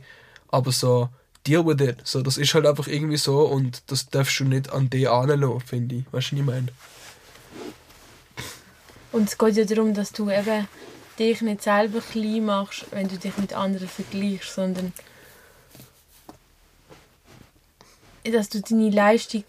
Aber 0.49 0.71
so, 0.71 1.09
deal 1.45 1.65
with 1.65 1.81
it. 1.81 1.97
So, 2.03 2.21
das 2.21 2.37
ist 2.37 2.53
halt 2.53 2.65
einfach 2.65 2.87
irgendwie 2.87 3.17
so 3.17 3.41
und 3.41 3.83
das 3.87 4.07
darfst 4.09 4.39
du 4.39 4.45
nicht 4.45 4.71
an 4.71 4.89
die 4.89 5.07
anlassen, 5.07 5.59
finde 5.61 5.95
ich. 5.95 6.03
Weißt 6.11 6.31
du, 6.31 6.35
was 6.35 6.39
ich 6.39 6.45
meine? 6.45 6.67
Und 9.11 9.29
es 9.29 9.37
geht 9.37 9.55
ja 9.57 9.65
darum, 9.65 9.93
dass 9.93 10.11
du 10.11 10.29
eben 10.29 10.67
dich 11.19 11.41
nicht 11.41 11.61
selber 11.61 11.99
klein 12.01 12.45
machst, 12.45 12.85
wenn 12.91 13.07
du 13.07 13.17
dich 13.17 13.37
mit 13.37 13.53
anderen 13.53 13.87
vergleichst, 13.87 14.55
sondern 14.55 14.91
dass 18.23 18.49
du 18.49 18.61
deine 18.61 18.89
Leistung. 18.89 19.43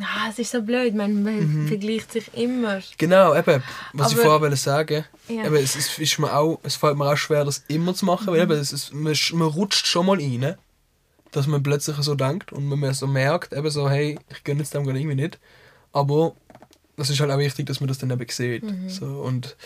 Ah, 0.00 0.28
es 0.30 0.38
ist 0.38 0.52
so 0.52 0.62
blöd, 0.62 0.94
man, 0.94 1.22
man 1.24 1.66
vergleicht 1.66 2.12
sich 2.12 2.32
immer. 2.34 2.80
Genau, 2.98 3.34
eben, 3.34 3.62
was 3.92 4.12
ich 4.12 4.14
Aber- 4.18 4.22
vorher 4.24 4.40
wollte 4.42 4.56
sagen 4.56 5.04
Ja. 5.28 5.44
eben, 5.44 5.56
es, 5.56 5.74
ist, 5.74 5.98
ist 5.98 6.18
mir 6.20 6.32
auch, 6.32 6.60
es 6.62 6.76
fällt 6.76 6.96
mir 6.96 7.12
auch 7.12 7.16
schwer, 7.16 7.44
das 7.44 7.64
immer 7.68 7.94
zu 7.94 8.04
machen, 8.06 8.28
weil 8.28 8.40
eben, 8.42 8.52
es 8.52 8.72
ist, 8.72 8.94
man, 8.94 9.14
man 9.32 9.48
rutscht 9.48 9.86
schon 9.86 10.06
mal 10.06 10.16
rein, 10.16 10.56
dass 11.32 11.46
man 11.46 11.62
plötzlich 11.62 11.96
so 11.98 12.14
denkt 12.14 12.52
und 12.52 12.66
man 12.66 12.94
so 12.94 13.06
merkt, 13.06 13.52
eben 13.52 13.70
so, 13.70 13.88
hey, 13.88 14.18
ich 14.30 14.44
gönne 14.44 14.60
jetzt 14.60 14.74
dem 14.74 14.84
gerade 14.84 14.98
irgendwie 14.98 15.16
nicht. 15.16 15.38
Aber 15.92 16.34
es 16.96 17.10
ist 17.10 17.20
halt 17.20 17.30
auch 17.30 17.38
wichtig, 17.38 17.66
dass 17.66 17.80
man 17.80 17.88
das 17.88 17.98
dann 17.98 18.10
eben 18.10 18.26
sieht. 18.28 18.64
So, 18.88 19.06
und 19.06 19.56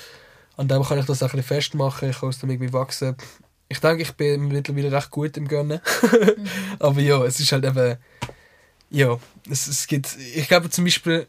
an 0.56 0.68
dem 0.68 0.82
kann 0.82 0.98
ich 0.98 1.06
das 1.06 1.22
auch 1.22 1.28
ein 1.28 1.36
bisschen 1.36 1.56
festmachen, 1.56 2.10
ich 2.10 2.18
kann 2.18 2.28
aus 2.28 2.38
dem 2.38 2.50
irgendwie 2.50 2.72
wachsen. 2.72 3.16
Ich 3.68 3.80
denke, 3.80 4.02
ich 4.02 4.12
bin 4.12 4.48
mittlerweile 4.48 4.92
recht 4.92 5.10
gut 5.10 5.36
im 5.36 5.48
Gönnen. 5.48 5.80
Aber 6.78 7.00
ja, 7.00 7.24
es 7.24 7.40
ist 7.40 7.52
halt 7.52 7.64
eben, 7.64 7.96
ja, 8.90 9.18
es, 9.50 9.66
es 9.66 9.86
gibt, 9.86 10.14
ich 10.34 10.46
glaube 10.46 10.68
zum 10.68 10.84
Beispiel, 10.84 11.26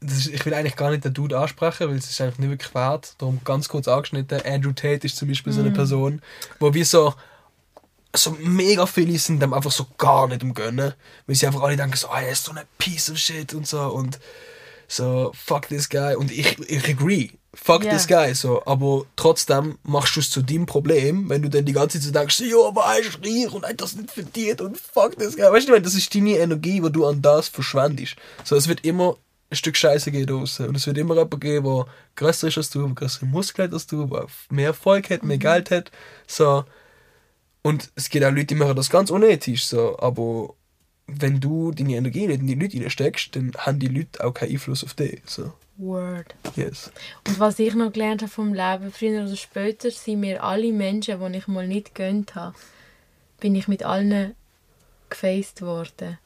das 0.00 0.18
ist, 0.18 0.28
ich 0.28 0.44
will 0.46 0.54
eigentlich 0.54 0.76
gar 0.76 0.90
nicht 0.90 1.04
den 1.04 1.12
Dude 1.12 1.38
ansprechen, 1.38 1.88
weil 1.88 1.96
es 1.96 2.08
ist 2.08 2.20
eigentlich 2.20 2.38
nicht 2.38 2.50
wirklich 2.50 2.74
wert. 2.74 3.14
Darum 3.18 3.40
ganz 3.44 3.68
kurz 3.68 3.88
angeschnitten. 3.88 4.40
Andrew 4.44 4.72
Tate 4.72 5.06
ist 5.06 5.16
zum 5.16 5.28
Beispiel 5.28 5.52
so 5.52 5.60
eine 5.60 5.70
Person, 5.70 6.22
wo 6.58 6.72
wir 6.72 6.84
so, 6.84 7.14
so 8.16 8.36
mega 8.40 8.86
viele 8.86 9.18
sind 9.18 9.40
dem 9.40 9.54
einfach 9.54 9.72
so 9.72 9.86
gar 9.98 10.28
nicht 10.28 10.42
im 10.42 10.54
Gönnen. 10.54 10.94
Weil 11.26 11.36
sie 11.36 11.46
einfach 11.46 11.62
alle 11.62 11.76
denken 11.76 11.96
so, 11.96 12.08
ah, 12.08 12.20
er 12.20 12.30
ist 12.32 12.44
so 12.44 12.52
ein 12.52 12.60
Piece 12.78 13.10
of 13.10 13.18
Shit 13.18 13.54
und 13.54 13.66
so 13.66 13.80
und 13.80 14.18
so, 14.88 15.32
fuck 15.34 15.68
this 15.68 15.88
guy. 15.88 16.14
Und 16.14 16.30
ich, 16.30 16.58
ich 16.68 16.88
agree. 16.88 17.30
Fuck 17.54 17.84
Ja. 17.84 17.92
this 17.92 18.06
guy. 18.06 18.34
So. 18.34 18.62
Aber 18.66 19.04
trotzdem 19.16 19.78
machst 19.82 20.14
du 20.16 20.20
es 20.20 20.30
zu 20.30 20.42
deinem 20.42 20.66
Problem, 20.66 21.28
wenn 21.28 21.42
du 21.42 21.48
dann 21.48 21.64
die 21.64 21.72
ganze 21.72 21.98
Zeit 21.98 22.06
so 22.06 22.12
denkst, 22.12 22.40
ja, 22.40 22.56
aber 22.66 22.82
er 22.84 23.00
ist 23.00 23.18
reich 23.24 23.52
und 23.52 23.66
hat 23.66 23.80
das 23.80 23.96
nicht 23.96 24.10
verdient 24.10 24.60
und 24.60 24.76
fuck 24.78 25.18
this 25.18 25.36
guy. 25.36 25.50
Weißt 25.50 25.68
du, 25.68 25.80
das 25.80 25.94
ist 25.94 26.14
deine 26.14 26.36
Energie, 26.38 26.80
die 26.80 26.92
du 26.92 27.06
an 27.06 27.22
das 27.22 27.48
verschwendest. 27.48 28.16
So, 28.44 28.54
es 28.56 28.68
wird 28.68 28.84
immer 28.84 29.16
ein 29.50 29.56
Stück 29.56 29.76
Scheiße 29.76 30.10
geben 30.10 30.26
draussen. 30.26 30.68
Und 30.68 30.74
es 30.76 30.86
wird 30.86 30.98
immer 30.98 31.14
jemanden 31.14 31.40
geben, 31.40 31.64
der 31.64 31.86
grösser 32.14 32.48
ist 32.48 32.58
als 32.58 32.70
du, 32.70 32.92
größere 32.94 33.26
Muskeln 33.26 33.68
hat 33.68 33.74
als 33.74 33.86
du, 33.86 34.04
der 34.06 34.26
mehr 34.50 34.66
Erfolg 34.68 35.10
hat, 35.10 35.22
mehr 35.22 35.38
Geld 35.38 35.70
hat. 35.70 35.90
So. 36.26 36.64
Und 37.66 37.90
es 37.96 38.10
gibt 38.10 38.24
auch 38.24 38.30
Leute, 38.30 38.46
die 38.46 38.54
machen 38.54 38.76
das 38.76 38.90
ganz 38.90 39.10
unethisch. 39.10 39.66
So. 39.66 39.98
Aber 39.98 40.54
wenn 41.08 41.40
du 41.40 41.72
deine 41.72 41.96
Energie 41.96 42.28
nicht 42.28 42.40
in 42.40 42.46
die 42.46 42.54
Leute 42.54 42.80
reinsteckst, 42.80 43.34
dann 43.34 43.54
haben 43.58 43.80
die 43.80 43.88
Leute 43.88 44.24
auch 44.24 44.32
keinen 44.32 44.52
Einfluss 44.52 44.84
auf 44.84 44.94
dich. 44.94 45.20
So. 45.26 45.52
Word. 45.76 46.32
Yes. 46.54 46.92
Und 47.26 47.40
was 47.40 47.58
ich 47.58 47.74
noch 47.74 47.92
gelernt 47.92 48.22
habe 48.22 48.30
vom 48.30 48.54
Leben, 48.54 48.92
früher 48.92 49.24
oder 49.24 49.34
später, 49.34 49.90
sind 49.90 50.20
mir 50.20 50.44
alle 50.44 50.72
Menschen, 50.72 51.18
die 51.18 51.38
ich 51.38 51.48
mal 51.48 51.66
nicht 51.66 51.96
gönnt 51.96 52.36
habe, 52.36 52.54
bin 53.40 53.56
ich 53.56 53.66
mit 53.66 53.82
allen 53.82 54.36
gefaced 55.10 55.60
worden. 55.60 56.18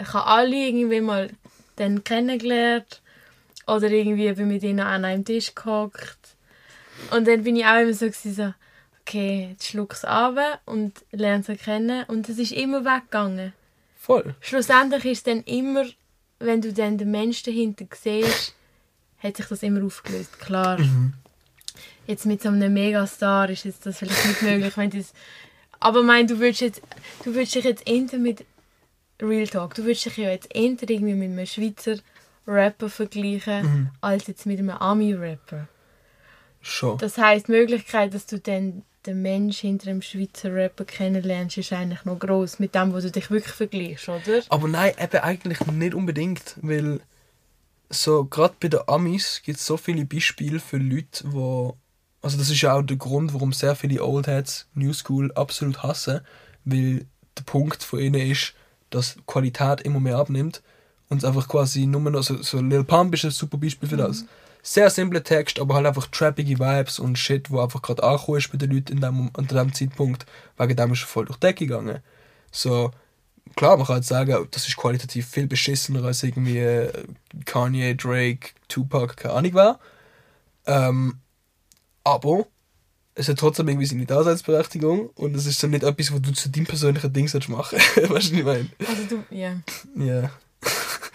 Ich 0.00 0.14
habe 0.14 0.26
alle 0.26 0.56
irgendwie 0.56 1.02
mal 1.02 1.28
dann 1.76 2.04
kennengelernt 2.04 3.02
oder 3.66 3.90
irgendwie 3.90 4.32
bin 4.32 4.48
mit 4.48 4.62
ihnen 4.62 4.80
an 4.80 5.04
einem 5.04 5.26
Tisch 5.26 5.54
gehockt. 5.54 6.36
Und 7.10 7.28
dann 7.28 7.44
bin 7.44 7.56
ich 7.56 7.66
auch 7.66 7.82
immer 7.82 7.92
so, 7.92 8.06
gewesen, 8.06 8.34
so 8.34 8.54
okay, 9.06 9.48
jetzt 9.50 9.66
schluck 9.66 9.92
es 9.92 10.04
ab 10.04 10.36
und 10.64 11.04
lerne 11.12 11.42
sie 11.42 11.56
kennen. 11.56 12.04
Und 12.08 12.28
es 12.28 12.38
ist 12.38 12.52
immer 12.52 12.84
weggegangen. 12.84 13.52
Voll. 13.96 14.34
Schlussendlich 14.40 15.04
ist 15.04 15.18
es 15.18 15.22
dann 15.24 15.42
immer, 15.44 15.84
wenn 16.38 16.60
du 16.60 16.72
dann 16.72 16.98
den 16.98 17.10
Menschen 17.10 17.52
dahinter 17.52 17.86
siehst, 17.94 18.54
hat 19.18 19.36
sich 19.36 19.46
das 19.46 19.62
immer 19.62 19.84
aufgelöst. 19.84 20.38
Klar. 20.40 20.78
Jetzt 22.06 22.26
mit 22.26 22.42
so 22.42 22.48
einem 22.48 22.72
Megastar 22.72 23.48
ist 23.50 23.64
jetzt 23.64 23.86
das 23.86 23.98
vielleicht 23.98 24.26
nicht 24.26 24.42
möglich, 24.42 24.76
wenn 24.76 24.90
das. 24.90 25.12
Aber 25.80 26.02
mein, 26.02 26.26
du 26.26 26.38
würdest 26.38 26.60
jetzt, 26.60 26.82
du 27.24 27.34
würdest 27.34 27.54
dich 27.54 27.64
jetzt 27.64 27.88
eher 27.88 28.18
mit 28.18 28.44
Real 29.20 29.46
Talk, 29.46 29.74
du 29.74 29.84
würdest 29.84 30.06
dich 30.06 30.16
ja 30.16 30.30
jetzt 30.30 30.54
eher 30.54 30.64
irgendwie 30.64 31.14
mit 31.14 31.30
einem 31.30 31.46
Schweizer 31.46 31.96
Rapper 32.46 32.90
vergleichen, 32.90 33.90
als 34.02 34.26
jetzt 34.26 34.44
mit 34.44 34.58
einem 34.58 34.70
Ami-Rapper. 34.70 35.66
Schon. 36.60 36.98
Das 36.98 37.16
heißt, 37.16 37.48
die 37.48 37.52
Möglichkeit, 37.52 38.12
dass 38.12 38.26
du 38.26 38.38
dann 38.38 38.82
den 39.06 39.22
Mensch 39.22 39.58
hinter 39.58 39.86
dem 39.86 40.02
Schweizer 40.02 40.54
Rapper 40.54 40.84
kennenlernst, 40.84 41.58
ist 41.58 41.72
eigentlich 41.72 42.04
noch 42.04 42.18
groß 42.18 42.58
mit 42.58 42.74
dem, 42.74 42.92
wo 42.92 43.00
du 43.00 43.10
dich 43.10 43.30
wirklich 43.30 43.54
vergleichst, 43.54 44.08
oder? 44.08 44.42
Aber 44.48 44.68
nein, 44.68 44.92
eben 45.00 45.18
eigentlich 45.18 45.60
nicht 45.66 45.94
unbedingt, 45.94 46.56
weil 46.62 47.00
so 47.90 48.24
gerade 48.24 48.54
bei 48.58 48.68
den 48.68 48.80
Amis 48.86 49.42
gibt 49.44 49.58
es 49.58 49.66
so 49.66 49.76
viele 49.76 50.04
Beispiele 50.04 50.58
für 50.58 50.78
Leute, 50.78 51.24
wo 51.24 51.76
also 52.24 52.38
das 52.38 52.48
ist 52.48 52.62
ja 52.62 52.74
auch 52.74 52.82
der 52.82 52.96
Grund, 52.96 53.34
warum 53.34 53.52
sehr 53.52 53.76
viele 53.76 54.02
Oldheads 54.02 54.66
New 54.74 54.94
School 54.94 55.30
absolut 55.34 55.82
hassen, 55.82 56.20
weil 56.64 57.04
der 57.36 57.42
Punkt 57.44 57.82
von 57.82 58.00
ihnen 58.00 58.30
ist, 58.30 58.54
dass 58.88 59.14
die 59.16 59.22
Qualität 59.26 59.82
immer 59.82 60.00
mehr 60.00 60.16
abnimmt 60.16 60.62
und 61.10 61.18
es 61.18 61.24
einfach 61.24 61.46
quasi 61.48 61.84
nur 61.84 62.00
noch 62.00 62.22
so, 62.22 62.42
so 62.42 62.62
Lil 62.62 62.82
Pump 62.82 63.12
ist 63.12 63.26
ein 63.26 63.30
super 63.30 63.58
Beispiel 63.58 63.90
für 63.90 63.98
das. 63.98 64.24
Sehr 64.66 64.88
simple 64.88 65.22
Text, 65.22 65.60
aber 65.60 65.74
halt 65.74 65.84
einfach 65.84 66.06
trappige 66.06 66.58
Vibes 66.58 66.98
und 66.98 67.18
Shit, 67.18 67.50
wo 67.50 67.60
einfach 67.60 67.82
gerade 67.82 68.02
angekommen 68.02 68.38
ist 68.38 68.50
bei 68.50 68.56
den 68.56 68.70
Leuten 68.70 68.94
in 68.94 69.00
dem, 69.02 69.30
an 69.34 69.46
dem 69.46 69.74
Zeitpunkt, 69.74 70.24
wegen 70.56 70.74
dem 70.74 70.92
ist 70.94 71.02
er 71.02 71.06
voll 71.06 71.26
durch 71.26 71.36
die 71.36 71.46
Decke 71.48 71.66
gegangen. 71.66 72.00
So, 72.50 72.90
klar, 73.56 73.76
man 73.76 73.86
kann 73.86 73.96
jetzt 73.96 74.08
sagen, 74.08 74.48
das 74.50 74.66
ist 74.66 74.78
qualitativ 74.78 75.28
viel 75.28 75.46
beschissener 75.46 76.02
als 76.04 76.22
irgendwie 76.22 76.60
äh, 76.60 76.90
Kanye, 77.44 77.94
Drake, 77.94 78.52
Tupac, 78.68 79.18
keine 79.18 79.34
Ahnung 79.34 79.52
wer. 79.52 79.78
Ähm, 80.66 81.18
aber 82.02 82.46
es 83.14 83.28
hat 83.28 83.38
trotzdem 83.38 83.68
irgendwie 83.68 83.86
seine 83.86 84.06
Daseinsberechtigung 84.06 85.10
und 85.10 85.36
es 85.36 85.44
ist 85.44 85.62
dann 85.62 85.72
nicht 85.72 85.84
etwas, 85.84 86.10
wo 86.10 86.20
du 86.20 86.32
zu 86.32 86.48
deinem 86.48 86.64
persönlichen 86.64 87.12
Ding 87.12 87.28
sollst 87.28 87.50
machen. 87.50 87.78
weißt 87.96 88.08
du, 88.08 88.14
was 88.14 88.30
ich 88.30 88.44
meine? 88.44 88.70
Also 88.88 89.02
du, 89.10 89.24
ja. 89.28 89.60
Ja. 89.94 90.24
Ich 90.24 90.43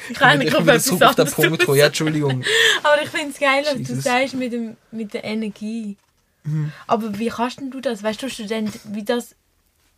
wieder 0.09 0.59
etwas 0.59 0.89
auf 1.01 1.15
den 1.15 1.31
Punkt 1.31 1.65
kommen. 1.65 1.77
Ja, 1.77 1.87
Entschuldigung. 1.87 2.43
Aber 2.83 3.01
ich 3.01 3.09
finde 3.09 3.29
es 3.29 3.39
geil, 3.39 3.63
was 3.65 3.87
du 3.87 3.95
sagst 3.95 4.35
mit, 4.35 4.53
dem, 4.53 4.77
mit 4.91 5.13
der 5.13 5.23
Energie. 5.23 5.97
Mhm. 6.43 6.71
Aber 6.87 7.17
wie 7.17 7.27
kannst 7.27 7.59
denn 7.59 7.71
du 7.71 7.81
das? 7.81 8.03
Weißt 8.03 8.21
du, 8.21 8.29
Student, 8.29 8.79
wie 8.85 9.03
das 9.03 9.35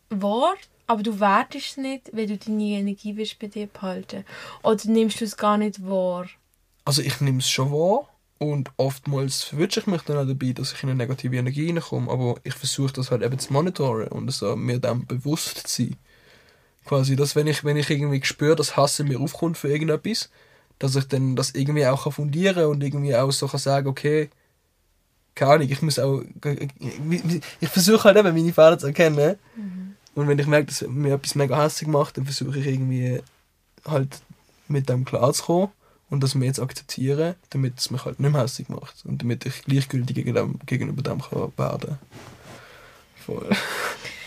war, 0.09 0.53
aber 0.88 1.03
du 1.03 1.19
wertest 1.19 1.71
es 1.71 1.77
nicht, 1.77 2.09
weil 2.13 2.27
du 2.27 2.38
deine 2.38 2.63
Energie 2.63 3.15
willst 3.15 3.39
bei 3.39 3.47
dir 3.47 3.67
behalten. 3.67 4.25
Oder 4.63 4.79
nimmst 4.85 5.21
du 5.21 5.25
es 5.25 5.38
gar 5.38 5.57
nicht 5.57 5.81
wahr? 5.88 6.27
Also 6.83 7.01
ich 7.01 7.21
nehme 7.21 7.39
es 7.39 7.49
schon 7.49 7.71
wahr 7.71 8.09
und 8.39 8.71
oftmals 8.77 9.43
verwünsche 9.43 9.81
ich 9.81 9.88
mich 9.88 10.01
dann 10.01 10.17
auch 10.17 10.27
dabei, 10.27 10.51
dass 10.51 10.73
ich 10.73 10.83
in 10.83 10.89
eine 10.89 10.97
negative 10.97 11.38
Energie 11.38 11.67
reinkomme, 11.67 12.11
aber 12.11 12.35
ich 12.43 12.55
versuche 12.55 12.93
das 12.93 13.11
halt 13.11 13.21
eben 13.21 13.38
zu 13.38 13.53
monitoren 13.53 14.07
und 14.07 14.31
so 14.31 14.55
mir 14.55 14.79
dem 14.79 15.05
bewusst 15.05 15.67
zu 15.67 15.83
sein. 15.83 15.97
Quasi, 16.86 17.16
dass 17.16 17.36
wenn 17.36 17.48
ich, 17.48 17.64
wenn 17.64 17.78
ich 17.78 17.90
irgendwie 17.90 18.24
spüre, 18.24 18.56
dass 18.56 18.76
Hass 18.76 18.99
in 18.99 19.08
mir 19.08 19.20
aufkommt 19.20 19.58
für 19.58 19.70
irgendetwas, 19.70 20.30
dass 20.80 20.95
ich 20.95 21.08
dann 21.08 21.36
das 21.36 21.52
irgendwie 21.52 21.86
auch 21.86 22.03
kann 22.03 22.12
fundieren 22.12 22.66
und 22.66 22.84
irgendwie 22.84 23.16
auch 23.16 23.32
so 23.32 23.48
kann 23.48 23.60
sagen, 23.60 23.88
okay, 23.88 24.30
keine 25.36 25.52
Ahnung, 25.53 25.70
ich 25.70 25.82
muss 25.82 25.99
auch, 25.99 26.24
ich 27.60 27.70
versuche 27.70 28.03
halt 28.03 28.18
eben 28.18 28.36
meine 28.36 28.53
Fehler 28.53 28.78
zu 28.78 28.88
erkennen. 28.88 29.38
Und 30.14 30.28
wenn 30.28 30.40
ich 30.40 30.48
merke, 30.48 30.68
dass 30.68 30.82
mir 30.82 31.14
etwas 31.14 31.36
mega 31.36 31.62
hässlich 31.62 31.88
macht, 31.88 32.18
dann 32.18 32.26
versuche 32.26 32.60
ich 32.60 32.68
irgendwie 32.68 33.22
halt 33.86 34.22
mit 34.68 34.90
dem 34.90 35.06
klarzukommen 35.06 35.70
und 36.10 36.22
das 36.22 36.36
mir 36.36 36.45
jetzt 36.45 36.60
akzeptieren, 36.60 37.36
damit 37.52 37.80
es 37.80 37.91
mich 37.91 38.03
halt 38.03 38.20
nicht 38.20 38.32
mehr 38.32 38.41
hässlich 38.41 38.68
macht 38.68 39.06
und 39.06 39.22
damit 39.22 39.45
ich 39.45 39.64
gleichgültig 39.64 40.16
gegen 40.16 40.36
dem, 40.36 40.60
gegenüber 40.66 41.02
dem 41.02 41.22
kann 41.22 41.52
werden 41.58 41.98
Voll. 43.26 43.49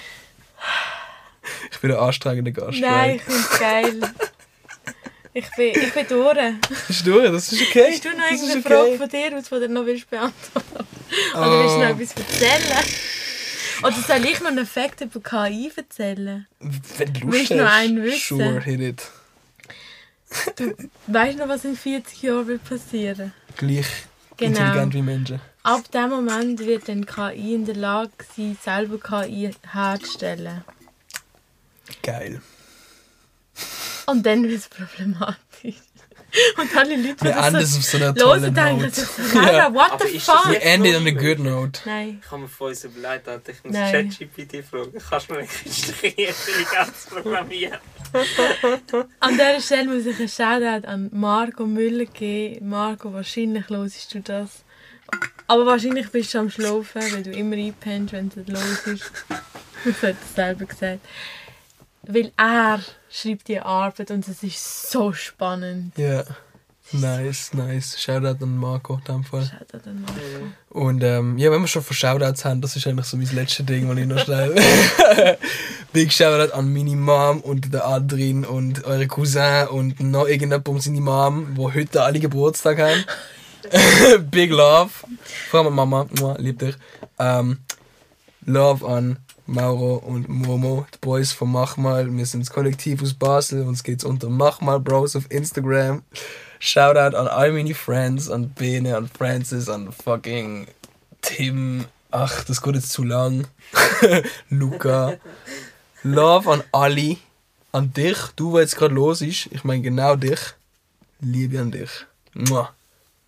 Ich 1.75 1.81
bin 1.81 1.91
ein 1.91 1.99
anstrengender 1.99 2.53
Gast. 2.53 2.79
Nein, 2.81 3.17
ich 3.17 3.23
finde 3.23 3.41
es 3.41 3.59
geil. 3.61 4.01
Ich 5.37 5.51
bin, 5.57 5.71
ich 5.75 5.93
bin 5.93 6.07
durch. 6.09 6.39
Bist 6.87 7.07
du? 7.07 7.21
Das 7.21 7.53
ist 7.53 7.61
okay. 7.63 7.89
Hast 7.91 8.05
du 8.05 8.11
noch 8.11 8.19
Das 8.19 8.31
irgendeine 8.43 8.61
okay. 8.61 8.69
Frage 8.69 8.99
von 8.99 9.09
dir 9.09 9.31
die 9.43 9.67
du 9.67 9.69
noch 9.75 9.87
willst 9.87 10.09
beantworten 10.09 10.87
Oder 11.35 11.63
willst 11.63 11.75
du 11.75 11.79
noch 11.81 11.87
Ah. 11.87 11.91
etwas 11.91 12.13
erzählen? 12.17 12.85
Oder 13.83 13.93
soll 14.07 14.25
ich 14.31 14.41
noch 14.41 14.47
einen 14.47 14.67
Fakt 14.67 15.01
über 15.01 15.21
KI 15.21 15.73
erzählen? 15.75 16.47
Wenn 16.61 17.13
du 17.13 17.21
Lust 17.21 17.33
Willst 17.33 17.51
du 17.51 17.55
noch 17.57 17.65
hast, 17.65 17.73
einen 17.75 18.03
wissen? 18.05 18.39
Sure, 18.39 18.61
hit 18.61 18.81
it. 18.81 19.03
Weißt 21.09 21.35
du 21.35 21.39
noch, 21.43 21.49
was 21.49 21.65
in 21.65 21.77
40 21.77 22.23
Jahren 22.23 22.47
wird 22.47 22.65
passieren? 22.65 23.33
Gleich 23.57 23.87
Genau. 24.37 24.59
intelligent 24.59 24.95
wie 24.95 25.03
Menschen. 25.03 25.41
Ab 25.63 25.91
dem 25.93 26.11
Moment 26.11 26.59
wird 26.61 26.89
dann 26.89 27.07
KI 27.07 27.55
in 27.55 27.65
der 27.65 27.77
Lage 27.77 28.11
sein, 28.37 28.57
selber 28.63 28.99
KI 28.99 29.51
herzustellen. 29.73 30.65
Geil. 32.03 32.41
Und 34.07 34.25
dann 34.25 34.43
wird 34.45 34.59
es 34.59 34.69
problematisch. 34.69 35.77
Und 36.59 36.77
alle 36.77 36.97
Leute, 36.97 37.25
Wir 37.25 37.37
enden 37.37 37.61
es 37.61 37.77
auf 37.77 37.85
so 37.85 37.97
einer 37.97 38.13
tollen 38.13 38.53
denken 38.53 38.83
Note. 38.83 39.01
Sarah, 39.33 39.73
what 39.73 40.03
the 40.03 40.19
fuck? 40.19 40.51
Wir 40.51 40.63
enden 40.63 40.97
on 40.97 41.07
a 41.07 41.11
good 41.13 41.39
note. 41.39 41.81
Nein. 41.87 42.21
Ich 42.25 42.31
habe 42.31 42.43
mir 42.43 42.49
von 42.49 42.69
uns 42.71 42.83
überlegt, 42.83 43.29
dass 43.29 43.41
ich 43.49 43.63
muss. 43.63 43.73
ChatGPT 43.73 44.65
fragen. 44.69 44.93
Kannst 45.09 45.29
du 45.29 45.33
mir 45.35 45.39
eine 45.41 45.49
künstliche 45.49 46.07
Intelligenz 46.09 47.07
programmieren? 47.09 47.79
An 49.21 49.33
dieser 49.35 49.61
Stelle 49.61 49.95
muss 49.95 50.07
ich 50.07 50.19
einen 50.19 50.29
Shoutout 50.29 50.89
an 50.89 51.09
Marco 51.13 51.67
Müller 51.67 52.07
geben. 52.07 52.69
Marco, 52.69 53.13
wahrscheinlich 53.13 53.69
hörst 53.69 54.13
du 54.15 54.21
das. 54.21 54.65
Aber 55.47 55.67
wahrscheinlich 55.67 56.11
bist 56.11 56.35
du 56.35 56.39
am 56.39 56.51
Schlafen, 56.51 57.13
weil 57.13 57.23
du 57.23 57.31
immer 57.31 57.55
einpennst, 57.57 58.13
wenn 58.13 58.29
es 58.29 58.49
los 58.49 58.87
ist. 58.87 59.13
Das 59.85 60.03
hat 60.03 60.17
er 60.17 60.35
selber 60.35 60.65
gesagt. 60.65 61.01
Weil 62.07 62.33
er 62.37 62.81
schreibt 63.11 63.49
die 63.49 63.61
Arbeit 63.61 64.11
und 64.11 64.27
es 64.27 64.43
ist 64.43 64.91
so 64.91 65.13
spannend. 65.13 65.97
Ja. 65.97 66.25
Nice, 66.93 67.55
nice. 67.55 67.99
Shoutout 67.99 68.45
an 68.45 68.57
Marco 68.57 68.95
in 68.95 69.05
dem 69.05 69.25
Fall. 69.25 69.43
Shoutout 69.43 69.89
an 69.89 70.03
Marco. 70.03 70.19
Und 70.69 71.03
ähm, 71.03 71.39
ja, 71.39 71.51
wenn 71.51 71.63
wir 71.63 71.67
schon 71.67 71.83
von 71.83 71.97
Shoutouts 71.97 72.45
haben, 72.45 72.61
das 72.61 72.77
ist 72.77 72.87
eigentlich 72.87 73.07
so 73.07 73.17
mein 73.17 73.35
letztes 73.35 73.65
Ding, 73.65 73.89
was 73.89 73.97
ich 73.97 74.07
noch 74.07 74.19
schnell. 74.19 74.55
Big 75.93 76.13
Shoutout 76.13 76.53
an 76.53 76.73
meine 76.73 76.95
Mom 76.95 77.41
und 77.41 77.73
der 77.73 77.87
Adrin 77.87 78.45
und 78.45 78.85
eure 78.85 79.07
Cousin 79.07 79.67
und 79.69 79.99
noch 80.01 80.27
irgendjemand 80.27 80.69
um 80.69 80.79
seine 80.79 81.01
Mom, 81.01 81.57
wo 81.57 81.73
heute 81.73 82.03
alle 82.03 82.21
Geburtstag 82.21 82.79
haben. 82.79 83.05
Big 84.31 84.51
Love. 84.51 84.91
Vor 85.51 85.61
allem 85.65 85.75
Mama, 85.75 86.07
Mua, 86.19 86.37
lieb 86.39 86.59
dich. 86.59 86.77
Ähm, 87.19 87.59
Love 88.45 88.87
an 88.87 89.24
Mauro 89.47 89.97
und 89.97 90.29
Momo, 90.29 90.87
die 90.95 90.99
Boys 90.99 91.33
von 91.33 91.53
Machmal. 91.53 92.15
Wir 92.17 92.27
sind 92.27 92.41
das 92.41 92.51
Kollektiv 92.51 93.03
aus 93.03 93.15
Basel. 93.15 93.67
Uns 93.67 93.83
geht's 93.83 94.05
unter 94.05 94.31
Machmal 94.31 94.81
Bros 94.81 95.17
auf 95.17 95.31
Instagram. 95.31 96.03
Shoutout 96.59 97.17
an 97.17 97.29
all 97.29 97.53
meine 97.53 97.75
Friends, 97.75 98.31
an 98.31 98.51
Bene, 98.51 98.97
an 98.97 99.09
Francis, 99.09 99.69
an 99.69 99.93
fucking 99.93 100.67
Tim. 101.21 101.85
Ach, 102.11 102.45
das 102.45 102.63
geht 102.63 102.77
jetzt 102.77 102.91
zu 102.91 103.05
lang. 103.05 103.47
Luca. 104.49 105.15
Love 106.03 106.51
an 106.51 106.63
Ali. 106.73 107.19
An 107.73 107.93
dich, 107.93 108.17
du, 108.37 108.53
was 108.53 108.61
jetzt 108.63 108.77
gerade 108.77 108.95
los 108.95 109.21
ist. 109.21 109.47
Ich 109.51 109.65
meine 109.65 109.83
genau 109.83 110.17
dich. 110.17 110.39
Liebe 111.21 111.61
an 111.61 111.71
dich. 111.71 111.91
Mua. 112.33 112.71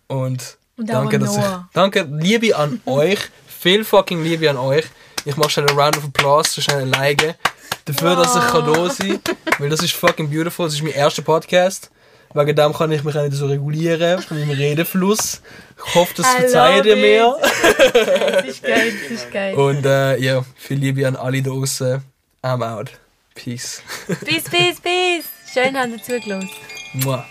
Und, 0.07 0.57
Und 0.77 0.89
danke, 0.89 1.17
an 1.17 1.21
dass 1.21 1.37
ich. 1.37 1.43
Danke, 1.73 2.07
Liebe 2.09 2.55
an 2.55 2.81
euch. 2.85 3.19
Viel 3.47 3.83
fucking 3.83 4.23
Liebe 4.23 4.49
an 4.49 4.57
euch. 4.57 4.85
Ich 5.27 5.35
mache 5.35 5.49
schnell 5.49 5.67
einen 5.67 5.77
Round 5.77 5.97
of 5.97 6.05
Applause, 6.05 6.51
so 6.51 6.61
schnell 6.61 6.93
alleine. 6.93 7.35
Dafür, 7.83 8.15
dass 8.15 8.33
ich 8.33 8.47
kann 8.47 8.65
da 8.65 8.89
sein 8.89 9.21
kann. 9.21 9.35
Weil 9.59 9.69
das 9.69 9.81
ist 9.81 9.93
fucking 9.93 10.29
beautiful. 10.29 10.67
Das 10.67 10.75
ist 10.75 10.83
mein 10.83 10.93
erster 10.93 11.21
Podcast. 11.21 11.91
Wegen 12.33 12.55
dem 12.55 12.71
kann 12.73 12.91
ich 12.93 13.03
mich 13.03 13.13
auch 13.17 13.23
nicht 13.23 13.33
so 13.33 13.47
regulieren 13.47 14.21
von 14.21 14.39
meinem 14.39 14.51
Redefluss. 14.51 15.41
Ich 15.85 15.95
hoffe, 15.95 16.13
das 16.15 16.27
verzeiht 16.27 16.85
ihr 16.85 16.95
mir. 16.95 17.35
Das 17.93 18.45
ist 18.45 18.63
geil, 18.63 18.93
das 19.03 19.11
ist 19.11 19.31
geil. 19.31 19.55
Und 19.55 19.85
äh, 19.85 20.17
ja, 20.17 20.45
viel 20.55 20.77
Liebe 20.77 21.05
an 21.05 21.17
alle 21.17 21.41
da 21.41 21.49
draußen. 21.49 22.01
I'm 22.41 22.63
out. 22.63 22.91
Peace. 23.35 23.81
Peace, 24.23 24.45
peace, 24.49 24.79
peace. 24.79 25.25
Schön, 25.53 25.77
habt 25.77 25.89
ihr 25.89 26.01
zugelassen. 26.01 26.49
Mua. 26.93 27.25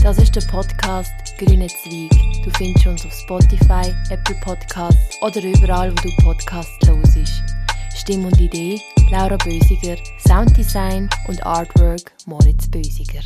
Das 0.00 0.18
ist 0.18 0.36
der 0.36 0.42
Podcast 0.42 1.27
Grüne 1.38 1.68
Zweig. 1.68 2.10
Du 2.42 2.50
findest 2.56 2.86
uns 2.88 3.06
auf 3.06 3.12
Spotify, 3.12 3.94
Apple 4.10 4.34
Podcasts 4.40 5.22
oder 5.22 5.40
überall, 5.40 5.92
wo 5.92 5.94
du 5.94 6.16
Podcasts 6.24 6.84
hörst. 6.84 7.44
Stimme 7.96 8.26
und 8.26 8.40
Idee 8.40 8.80
Laura 9.12 9.36
Bösiger, 9.36 9.96
Sounddesign 10.26 11.08
und 11.28 11.46
Artwork 11.46 12.10
Moritz 12.26 12.68
Bösiger. 12.68 13.22